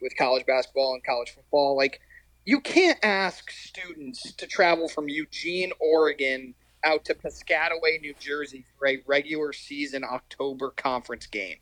with 0.00 0.16
college 0.16 0.46
basketball 0.46 0.94
and 0.94 1.04
college 1.04 1.30
football, 1.30 1.76
like 1.76 2.00
you 2.44 2.60
can't 2.60 2.98
ask 3.02 3.50
students 3.50 4.32
to 4.32 4.46
travel 4.46 4.88
from 4.88 5.08
Eugene, 5.08 5.72
Oregon 5.80 6.54
out 6.84 7.04
to 7.04 7.14
Piscataway, 7.14 8.00
New 8.00 8.14
Jersey 8.18 8.64
for 8.78 8.86
a 8.88 9.02
regular 9.06 9.52
season 9.52 10.04
October 10.04 10.70
conference 10.70 11.26
game. 11.26 11.56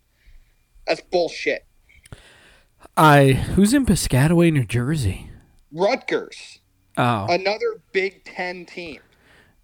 That's 0.87 1.01
bullshit. 1.01 1.67
I 2.97 3.33
who's 3.33 3.73
in 3.73 3.87
Piscataway, 3.87 4.53
New 4.53 4.65
Jersey? 4.65 5.31
Rutgers. 5.73 6.61
Oh, 6.97 7.27
another 7.29 7.81
Big 7.93 8.25
Ten 8.25 8.65
team. 8.67 9.01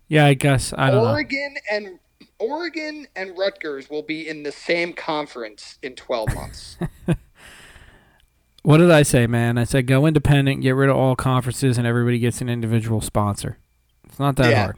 yeah. 0.08 0.26
I 0.26 0.34
guess 0.34 0.72
I 0.76 0.90
don't 0.90 1.04
know. 1.04 1.10
Oregon 1.10 1.54
and 1.70 1.98
Oregon 2.38 3.06
and 3.16 3.36
Rutgers 3.38 3.88
will 3.90 4.02
be 4.02 4.28
in 4.28 4.42
the 4.42 4.52
same 4.52 4.92
conference 4.92 5.78
in 5.82 5.94
12 5.94 6.34
months. 6.34 6.76
What 8.62 8.76
did 8.76 8.90
I 8.90 9.04
say, 9.04 9.26
man? 9.26 9.56
I 9.56 9.64
said 9.64 9.86
go 9.86 10.04
independent, 10.06 10.60
get 10.60 10.72
rid 10.72 10.90
of 10.90 10.96
all 10.96 11.16
conferences, 11.16 11.78
and 11.78 11.86
everybody 11.86 12.18
gets 12.18 12.42
an 12.42 12.50
individual 12.50 13.00
sponsor. 13.00 13.56
It's 14.04 14.18
not 14.18 14.36
that 14.36 14.50
Yeah. 14.50 14.62
hard. 14.64 14.76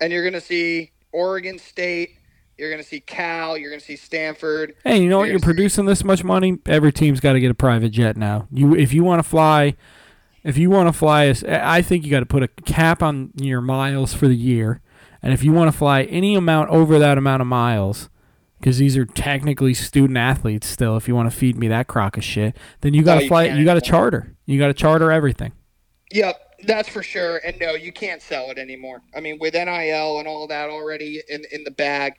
and 0.00 0.12
you're 0.12 0.22
going 0.22 0.32
to 0.32 0.40
see 0.40 0.92
Oregon 1.12 1.58
State, 1.58 2.16
you're 2.56 2.70
going 2.70 2.82
to 2.82 2.88
see 2.88 3.00
Cal, 3.00 3.56
you're 3.58 3.68
going 3.70 3.80
to 3.80 3.84
see 3.86 3.96
Stanford. 3.96 4.74
Hey, 4.82 5.02
you 5.02 5.08
know 5.10 5.18
what? 5.18 5.24
You're 5.24 5.32
You're 5.34 5.38
see- 5.40 5.44
producing 5.44 5.84
this 5.84 6.02
much 6.04 6.24
money. 6.24 6.56
Every 6.66 6.90
team's 6.90 7.20
got 7.20 7.34
to 7.34 7.40
get 7.40 7.50
a 7.50 7.54
private 7.54 7.90
jet 7.90 8.16
now. 8.16 8.48
You, 8.50 8.74
if 8.74 8.94
you 8.94 9.04
want 9.04 9.22
to 9.22 9.28
fly, 9.28 9.74
if 10.44 10.58
you 10.58 10.70
want 10.70 10.88
to 10.88 10.92
fly, 10.92 11.34
I 11.46 11.82
think 11.82 12.04
you 12.04 12.10
got 12.10 12.20
to 12.20 12.26
put 12.26 12.42
a 12.42 12.48
cap 12.48 13.02
on 13.02 13.32
your 13.36 13.60
miles 13.60 14.14
for 14.14 14.28
the 14.28 14.36
year. 14.36 14.80
And 15.22 15.32
if 15.32 15.44
you 15.44 15.52
want 15.52 15.70
to 15.70 15.76
fly 15.76 16.02
any 16.04 16.34
amount 16.34 16.70
over 16.70 16.98
that 16.98 17.16
amount 17.16 17.42
of 17.42 17.46
miles, 17.46 18.08
because 18.58 18.78
these 18.78 18.96
are 18.96 19.04
technically 19.04 19.74
student 19.74 20.16
athletes 20.16 20.66
still, 20.66 20.96
if 20.96 21.06
you 21.06 21.14
want 21.14 21.30
to 21.30 21.36
feed 21.36 21.56
me 21.56 21.68
that 21.68 21.86
crock 21.86 22.16
of 22.16 22.24
shit, 22.24 22.56
then 22.80 22.94
you 22.94 23.02
got 23.02 23.16
to 23.16 23.22
you 23.22 23.28
fly. 23.28 23.46
can't 23.46 23.58
You 23.58 23.64
got 23.64 23.74
to 23.74 23.80
charter. 23.80 24.34
You 24.46 24.58
got 24.58 24.68
to 24.68 24.74
charter 24.74 25.12
everything. 25.12 25.52
Yep, 26.10 26.36
that's 26.64 26.88
for 26.88 27.02
sure. 27.02 27.40
And 27.44 27.58
no, 27.60 27.74
you 27.74 27.92
can't 27.92 28.20
sell 28.20 28.50
it 28.50 28.58
anymore. 28.58 29.02
I 29.16 29.20
mean, 29.20 29.38
with 29.38 29.54
NIL 29.54 30.18
and 30.18 30.28
all 30.28 30.46
that 30.48 30.70
already 30.70 31.22
in 31.28 31.44
in 31.52 31.64
the 31.64 31.70
bag, 31.70 32.14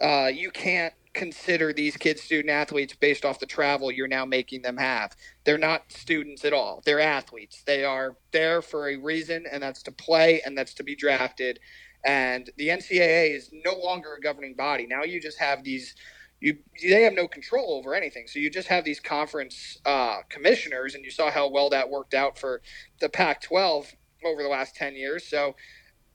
uh, 0.00 0.30
you 0.32 0.50
can't 0.50 0.94
consider 1.14 1.72
these 1.72 1.96
kids 1.96 2.22
student 2.22 2.50
athletes 2.50 2.94
based 2.94 3.24
off 3.24 3.38
the 3.38 3.46
travel 3.46 3.90
you're 3.90 4.08
now 4.08 4.24
making 4.24 4.62
them 4.62 4.76
have. 4.76 5.16
They're 5.46 5.58
not 5.58 5.92
students 5.92 6.44
at 6.46 6.54
all. 6.54 6.82
They're 6.86 7.00
athletes. 7.00 7.64
They 7.66 7.84
are 7.84 8.16
there 8.32 8.62
for 8.62 8.90
a 8.90 8.98
reason, 8.98 9.46
and 9.52 9.62
that's 9.64 9.84
to 9.84 9.92
play 9.92 10.42
and 10.46 10.58
that's 10.58 10.74
to 10.76 10.84
be 10.84 10.96
drafted. 10.96 11.60
And 12.06 12.50
the 12.58 12.68
NCAA 12.70 13.36
is 13.36 13.50
no 13.66 13.74
longer 13.76 14.16
a 14.16 14.22
governing 14.22 14.56
body. 14.56 14.86
Now 14.88 15.04
you 15.04 15.20
just 15.22 15.40
have 15.40 15.64
these. 15.64 15.96
You, 16.40 16.58
they 16.82 17.04
have 17.04 17.14
no 17.14 17.28
control 17.28 17.74
over 17.74 17.94
anything. 17.94 18.26
So 18.28 18.40
you 18.40 18.50
just 18.50 18.68
have 18.68 18.84
these 18.84 19.00
conference 19.00 19.78
uh, 19.86 20.18
commissioners, 20.30 20.94
and 20.96 21.04
you 21.04 21.12
saw 21.12 21.32
how 21.32 21.50
well 21.50 21.70
that 21.70 21.90
worked 21.90 22.14
out 22.14 22.38
for 22.38 22.62
the 23.00 23.08
Pac-12 23.10 23.94
over 24.26 24.42
the 24.44 24.50
last 24.50 24.76
ten 24.76 24.96
years. 24.96 25.26
So 25.26 25.56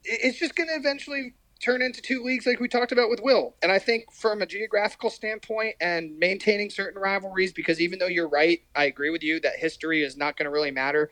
it's 0.03 0.39
just 0.39 0.55
going 0.55 0.69
to 0.69 0.75
eventually 0.75 1.35
turn 1.61 1.81
into 1.81 2.01
two 2.01 2.23
leagues 2.23 2.47
like 2.47 2.59
we 2.59 2.67
talked 2.67 2.91
about 2.91 3.09
with 3.09 3.21
Will. 3.21 3.55
And 3.61 3.71
I 3.71 3.79
think 3.79 4.11
from 4.11 4.41
a 4.41 4.45
geographical 4.45 5.09
standpoint 5.09 5.75
and 5.79 6.17
maintaining 6.17 6.69
certain 6.69 6.99
rivalries, 6.99 7.53
because 7.53 7.79
even 7.79 7.99
though 7.99 8.07
you're 8.07 8.27
right, 8.29 8.61
I 8.75 8.85
agree 8.85 9.11
with 9.11 9.23
you 9.23 9.39
that 9.41 9.57
history 9.57 10.03
is 10.03 10.17
not 10.17 10.37
going 10.37 10.45
to 10.45 10.51
really 10.51 10.71
matter. 10.71 11.11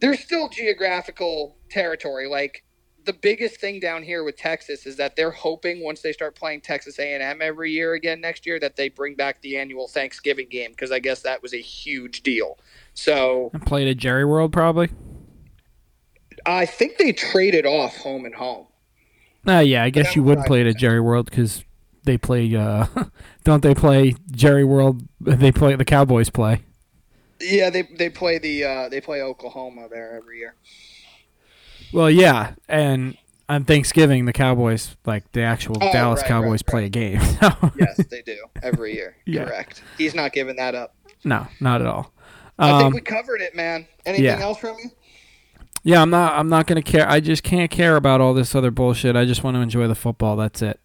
There's 0.00 0.20
still 0.20 0.48
geographical 0.48 1.56
territory. 1.70 2.28
Like 2.28 2.64
the 3.04 3.14
biggest 3.14 3.60
thing 3.60 3.80
down 3.80 4.02
here 4.02 4.24
with 4.24 4.36
Texas 4.36 4.84
is 4.84 4.96
that 4.96 5.16
they're 5.16 5.30
hoping 5.30 5.82
once 5.82 6.02
they 6.02 6.12
start 6.12 6.36
playing 6.36 6.60
Texas 6.60 6.98
A&M 6.98 7.40
every 7.40 7.70
year 7.70 7.94
again 7.94 8.20
next 8.20 8.46
year 8.46 8.60
that 8.60 8.76
they 8.76 8.90
bring 8.90 9.14
back 9.14 9.40
the 9.40 9.56
annual 9.56 9.88
Thanksgiving 9.88 10.48
game 10.50 10.72
because 10.72 10.92
I 10.92 10.98
guess 10.98 11.22
that 11.22 11.42
was 11.42 11.54
a 11.54 11.60
huge 11.60 12.22
deal. 12.22 12.58
So 12.94 13.50
and 13.54 13.64
played 13.64 13.88
at 13.88 13.96
Jerry 13.96 14.24
World 14.24 14.52
probably. 14.52 14.90
I 16.44 16.66
think 16.66 16.98
they 16.98 17.12
traded 17.12 17.64
off 17.66 17.96
home 17.96 18.24
and 18.24 18.34
home. 18.34 18.66
Uh, 19.46 19.58
yeah, 19.58 19.82
I 19.82 19.90
guess 19.90 20.14
you 20.14 20.22
would 20.22 20.40
play 20.40 20.60
it 20.60 20.66
at 20.66 20.76
Jerry 20.76 21.00
World 21.00 21.28
because 21.28 21.64
they 22.04 22.16
play. 22.18 22.54
Uh, 22.54 22.86
don't 23.44 23.62
they 23.62 23.74
play 23.74 24.14
Jerry 24.30 24.64
World? 24.64 25.02
They 25.20 25.50
play 25.52 25.74
the 25.74 25.84
Cowboys 25.84 26.30
play. 26.30 26.62
Yeah, 27.40 27.70
they 27.70 27.82
they 27.82 28.08
play 28.08 28.38
the 28.38 28.64
uh, 28.64 28.88
they 28.88 29.00
play 29.00 29.20
Oklahoma 29.22 29.88
there 29.90 30.14
every 30.16 30.38
year. 30.38 30.54
Well, 31.92 32.10
yeah, 32.10 32.54
and 32.68 33.16
on 33.48 33.64
Thanksgiving 33.64 34.24
the 34.24 34.32
Cowboys, 34.32 34.96
like 35.04 35.30
the 35.32 35.42
actual 35.42 35.76
Oh, 35.80 35.92
Dallas 35.92 36.20
right, 36.22 36.28
Cowboys, 36.28 36.62
right, 36.62 36.66
play 36.66 36.84
a 36.86 36.88
game. 36.88 37.20
Yes, 37.78 37.96
they 38.10 38.22
do 38.22 38.38
every 38.62 38.94
year. 38.94 39.16
Yeah. 39.26 39.44
Correct. 39.44 39.82
He's 39.98 40.14
not 40.14 40.32
giving 40.32 40.56
that 40.56 40.74
up. 40.74 40.94
no, 41.24 41.46
not 41.60 41.80
at 41.80 41.86
all. 41.86 42.12
I 42.58 42.70
Um, 42.70 42.80
think 42.82 42.94
we 42.94 43.00
covered 43.00 43.40
it, 43.40 43.54
man. 43.56 43.86
Anything 44.06 44.24
yeah. 44.24 44.40
else 44.40 44.58
from 44.58 44.76
you? 44.82 44.90
Yeah, 45.82 46.00
I'm 46.02 46.10
not. 46.10 46.38
I'm 46.38 46.48
not 46.48 46.66
gonna 46.66 46.82
care. 46.82 47.08
I 47.08 47.20
just 47.20 47.42
can't 47.42 47.70
care 47.70 47.96
about 47.96 48.20
all 48.20 48.34
this 48.34 48.54
other 48.54 48.70
bullshit. 48.70 49.16
I 49.16 49.24
just 49.24 49.42
want 49.42 49.56
to 49.56 49.60
enjoy 49.60 49.88
the 49.88 49.94
football. 49.94 50.36
That's 50.36 50.62
it. 50.62 50.80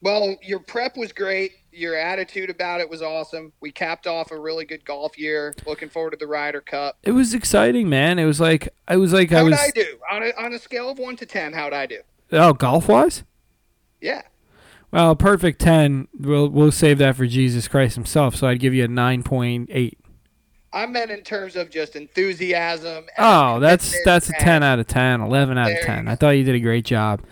Well, 0.00 0.36
your 0.42 0.58
prep 0.58 0.96
was 0.96 1.12
great. 1.12 1.52
Your 1.70 1.96
attitude 1.96 2.50
about 2.50 2.80
it 2.80 2.90
was 2.90 3.00
awesome. 3.02 3.52
We 3.60 3.70
capped 3.70 4.06
off 4.06 4.30
a 4.30 4.38
really 4.38 4.64
good 4.64 4.84
golf 4.84 5.16
year. 5.16 5.54
Looking 5.66 5.88
forward 5.88 6.10
to 6.10 6.16
the 6.16 6.26
Ryder 6.26 6.60
Cup. 6.60 6.98
It 7.02 7.12
was 7.12 7.32
exciting, 7.34 7.88
man. 7.88 8.18
It 8.18 8.24
was 8.26 8.40
like 8.40 8.68
I 8.88 8.96
was 8.96 9.12
like 9.12 9.32
I 9.32 9.36
How'd 9.36 9.50
was. 9.50 9.60
I 9.60 9.70
do 9.74 9.98
on 10.10 10.22
a, 10.22 10.42
on 10.42 10.52
a 10.52 10.58
scale 10.58 10.90
of 10.90 10.98
one 10.98 11.16
to 11.16 11.26
ten? 11.26 11.52
How'd 11.52 11.72
I 11.72 11.86
do? 11.86 12.00
Oh, 12.32 12.52
golf 12.52 12.88
wise. 12.88 13.24
Yeah. 14.00 14.22
Well, 14.90 15.14
perfect 15.16 15.60
ten. 15.60 16.08
We'll 16.18 16.48
we'll 16.48 16.72
save 16.72 16.98
that 16.98 17.16
for 17.16 17.26
Jesus 17.26 17.68
Christ 17.68 17.94
Himself. 17.94 18.36
So 18.36 18.46
I'd 18.48 18.60
give 18.60 18.74
you 18.74 18.84
a 18.84 18.88
nine 18.88 19.22
point 19.22 19.68
eight. 19.72 19.98
I 20.72 20.86
meant 20.86 21.10
in 21.10 21.20
terms 21.22 21.56
of 21.56 21.70
just 21.70 21.96
enthusiasm. 21.96 23.04
and 23.16 23.18
Oh, 23.18 23.60
that's 23.60 23.94
that's 24.04 24.30
a 24.30 24.32
10 24.34 24.62
out 24.62 24.78
of 24.78 24.86
10, 24.86 25.20
11 25.20 25.58
out 25.58 25.70
of 25.70 25.78
10. 25.80 26.08
I 26.08 26.14
thought 26.14 26.30
you 26.30 26.44
did 26.44 26.54
a 26.54 26.60
great 26.60 26.84
job. 26.84 27.22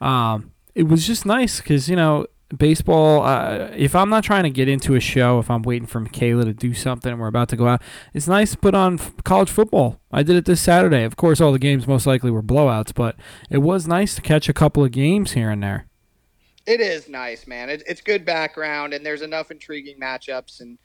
Um, 0.00 0.52
it 0.74 0.84
was 0.84 1.06
just 1.06 1.24
nice 1.26 1.60
because, 1.60 1.88
you 1.88 1.96
know, 1.96 2.26
baseball, 2.56 3.22
uh, 3.24 3.70
if 3.76 3.94
I'm 3.94 4.08
not 4.10 4.24
trying 4.24 4.42
to 4.44 4.50
get 4.50 4.68
into 4.68 4.94
a 4.94 5.00
show, 5.00 5.38
if 5.38 5.50
I'm 5.50 5.62
waiting 5.62 5.86
for 5.86 6.00
Michaela 6.00 6.44
to 6.44 6.52
do 6.52 6.74
something 6.74 7.12
and 7.12 7.20
we're 7.20 7.28
about 7.28 7.48
to 7.50 7.56
go 7.56 7.66
out, 7.68 7.82
it's 8.12 8.26
nice 8.28 8.52
to 8.52 8.58
put 8.58 8.74
on 8.74 8.94
f- 8.94 9.12
college 9.24 9.50
football. 9.50 10.00
I 10.12 10.22
did 10.22 10.36
it 10.36 10.44
this 10.46 10.60
Saturday. 10.60 11.04
Of 11.04 11.16
course, 11.16 11.40
all 11.40 11.52
the 11.52 11.58
games 11.58 11.86
most 11.86 12.06
likely 12.06 12.30
were 12.30 12.42
blowouts, 12.42 12.92
but 12.94 13.16
it 13.50 13.58
was 13.58 13.86
nice 13.86 14.14
to 14.16 14.20
catch 14.22 14.48
a 14.48 14.52
couple 14.52 14.84
of 14.84 14.90
games 14.90 15.32
here 15.32 15.50
and 15.50 15.62
there. 15.62 15.86
It 16.66 16.80
is 16.80 17.08
nice, 17.08 17.46
man. 17.46 17.70
It, 17.70 17.82
it's 17.86 18.00
good 18.00 18.24
background, 18.24 18.92
and 18.94 19.04
there's 19.04 19.22
enough 19.22 19.50
intriguing 19.50 19.98
matchups, 19.98 20.60
and 20.60 20.78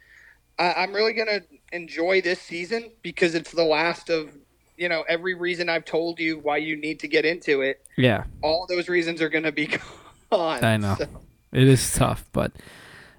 I, 0.57 0.73
I'm 0.73 0.93
really 0.93 1.13
gonna 1.13 1.41
enjoy 1.76 2.22
this 2.22 2.39
season 2.41 2.91
because 3.02 3.35
it's 3.35 3.52
the 3.52 3.64
last 3.64 4.10
of 4.10 4.31
you 4.77 4.89
know 4.89 5.03
every 5.07 5.34
reason 5.34 5.69
I've 5.69 5.85
told 5.85 6.19
you 6.19 6.39
why 6.39 6.57
you 6.57 6.76
need 6.76 6.99
to 7.02 7.07
get 7.07 7.26
into 7.26 7.61
it. 7.61 7.85
Yeah, 7.97 8.23
All 8.41 8.65
those 8.68 8.89
reasons 8.89 9.22
are 9.22 9.30
gonna 9.30 9.52
be 9.52 9.68
gone. 10.31 10.64
I 10.64 10.77
know. 10.77 10.95
So, 10.97 11.07
it 11.52 11.68
is 11.68 11.93
tough, 11.93 12.26
but 12.34 12.52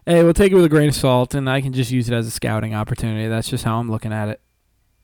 hey, 0.04 0.22
we'll 0.22 0.34
take 0.34 0.52
it 0.52 0.54
with 0.54 0.64
a 0.64 0.68
grain 0.68 0.88
of 0.88 0.94
salt, 0.94 1.34
and 1.34 1.48
I 1.48 1.60
can 1.60 1.72
just 1.72 1.90
use 1.90 2.08
it 2.08 2.14
as 2.14 2.26
a 2.26 2.30
scouting 2.30 2.74
opportunity. 2.74 3.28
That's 3.28 3.48
just 3.48 3.64
how 3.64 3.78
I'm 3.78 3.90
looking 3.90 4.12
at 4.12 4.28
it. 4.28 4.40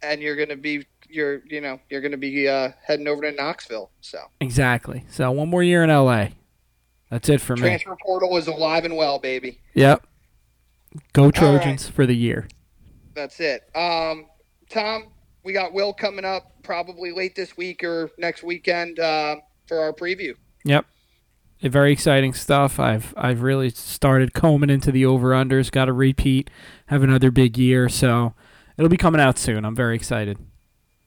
and 0.03 0.21
you're 0.21 0.37
gonna 0.37 0.57
be 0.57 0.87
you're 1.09 1.43
you 1.47 1.61
know 1.61 1.79
you're 1.91 2.01
gonna 2.01 2.17
be 2.17 2.49
uh, 2.49 2.71
heading 2.85 3.07
over 3.09 3.23
to 3.23 3.33
Knoxville. 3.33 3.91
So 4.01 4.19
Exactly. 4.41 5.05
So 5.11 5.31
one 5.31 5.49
more 5.49 5.63
year 5.63 5.85
in 5.85 5.91
LA. 5.91 6.29
That's 7.11 7.29
it 7.29 7.43
for 7.43 7.57
me. 7.57 7.61
transfer 7.63 7.95
portal 8.03 8.37
is 8.39 8.47
alive 8.47 8.87
and 8.87 8.97
well, 8.97 9.19
baby. 9.19 9.61
Yep. 9.75 10.07
Go 11.13 11.25
right. 11.27 11.35
Trojans 11.35 11.89
for 11.89 12.07
the 12.07 12.15
year. 12.17 12.49
That's 13.15 13.41
it. 13.41 13.63
Um, 13.75 14.27
Tom, 14.71 15.09
we 15.45 15.53
got 15.53 15.73
Will 15.73 15.93
coming 15.93 16.25
up 16.25 16.53
probably 16.63 17.13
late 17.13 17.35
this 17.35 17.57
week 17.57 17.83
or 17.85 18.11
next 18.19 18.43
weekend 18.43 18.99
uh, 18.99 19.37
for 19.67 19.79
our 19.79 19.93
preview. 19.93 20.35
Yep. 20.65 20.87
Very 21.63 21.93
exciting 21.93 22.33
stuff. 22.33 22.81
I've 22.81 23.15
I've 23.17 23.43
really 23.43 23.71
started 23.71 24.35
combing 24.35 24.71
into 24.71 24.91
the 24.91 25.07
over 25.07 25.31
unders. 25.31 25.71
Got 25.71 25.85
to 25.85 25.93
repeat. 25.93 26.51
Have 26.87 27.05
another 27.05 27.31
big 27.31 27.57
year. 27.57 27.89
So 27.89 28.35
it'll 28.77 28.89
be 28.89 28.97
coming 28.97 29.21
out 29.21 29.39
soon. 29.39 29.65
I'm 29.65 29.77
very 29.77 29.95
excited. 29.95 30.39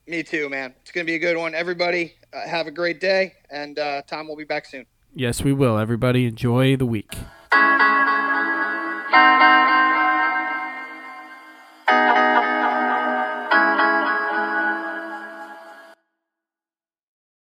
Me 0.06 0.22
too, 0.22 0.48
man. 0.48 0.74
It's 0.80 0.92
going 0.92 1.04
to 1.04 1.10
be 1.10 1.16
a 1.16 1.18
good 1.18 1.36
one. 1.36 1.54
Everybody, 1.54 2.14
uh, 2.32 2.48
have 2.48 2.66
a 2.68 2.70
great 2.70 3.00
day, 3.00 3.34
and 3.50 3.78
uh, 3.78 4.02
Tom 4.02 4.28
will 4.28 4.36
be 4.36 4.44
back 4.44 4.64
soon. 4.64 4.86
Yes, 5.14 5.42
we 5.42 5.52
will. 5.52 5.78
Everybody 5.78 6.26
enjoy 6.26 6.76
the 6.76 6.86
week. 6.86 7.12
Thank 11.88 12.34
you. 12.34 12.35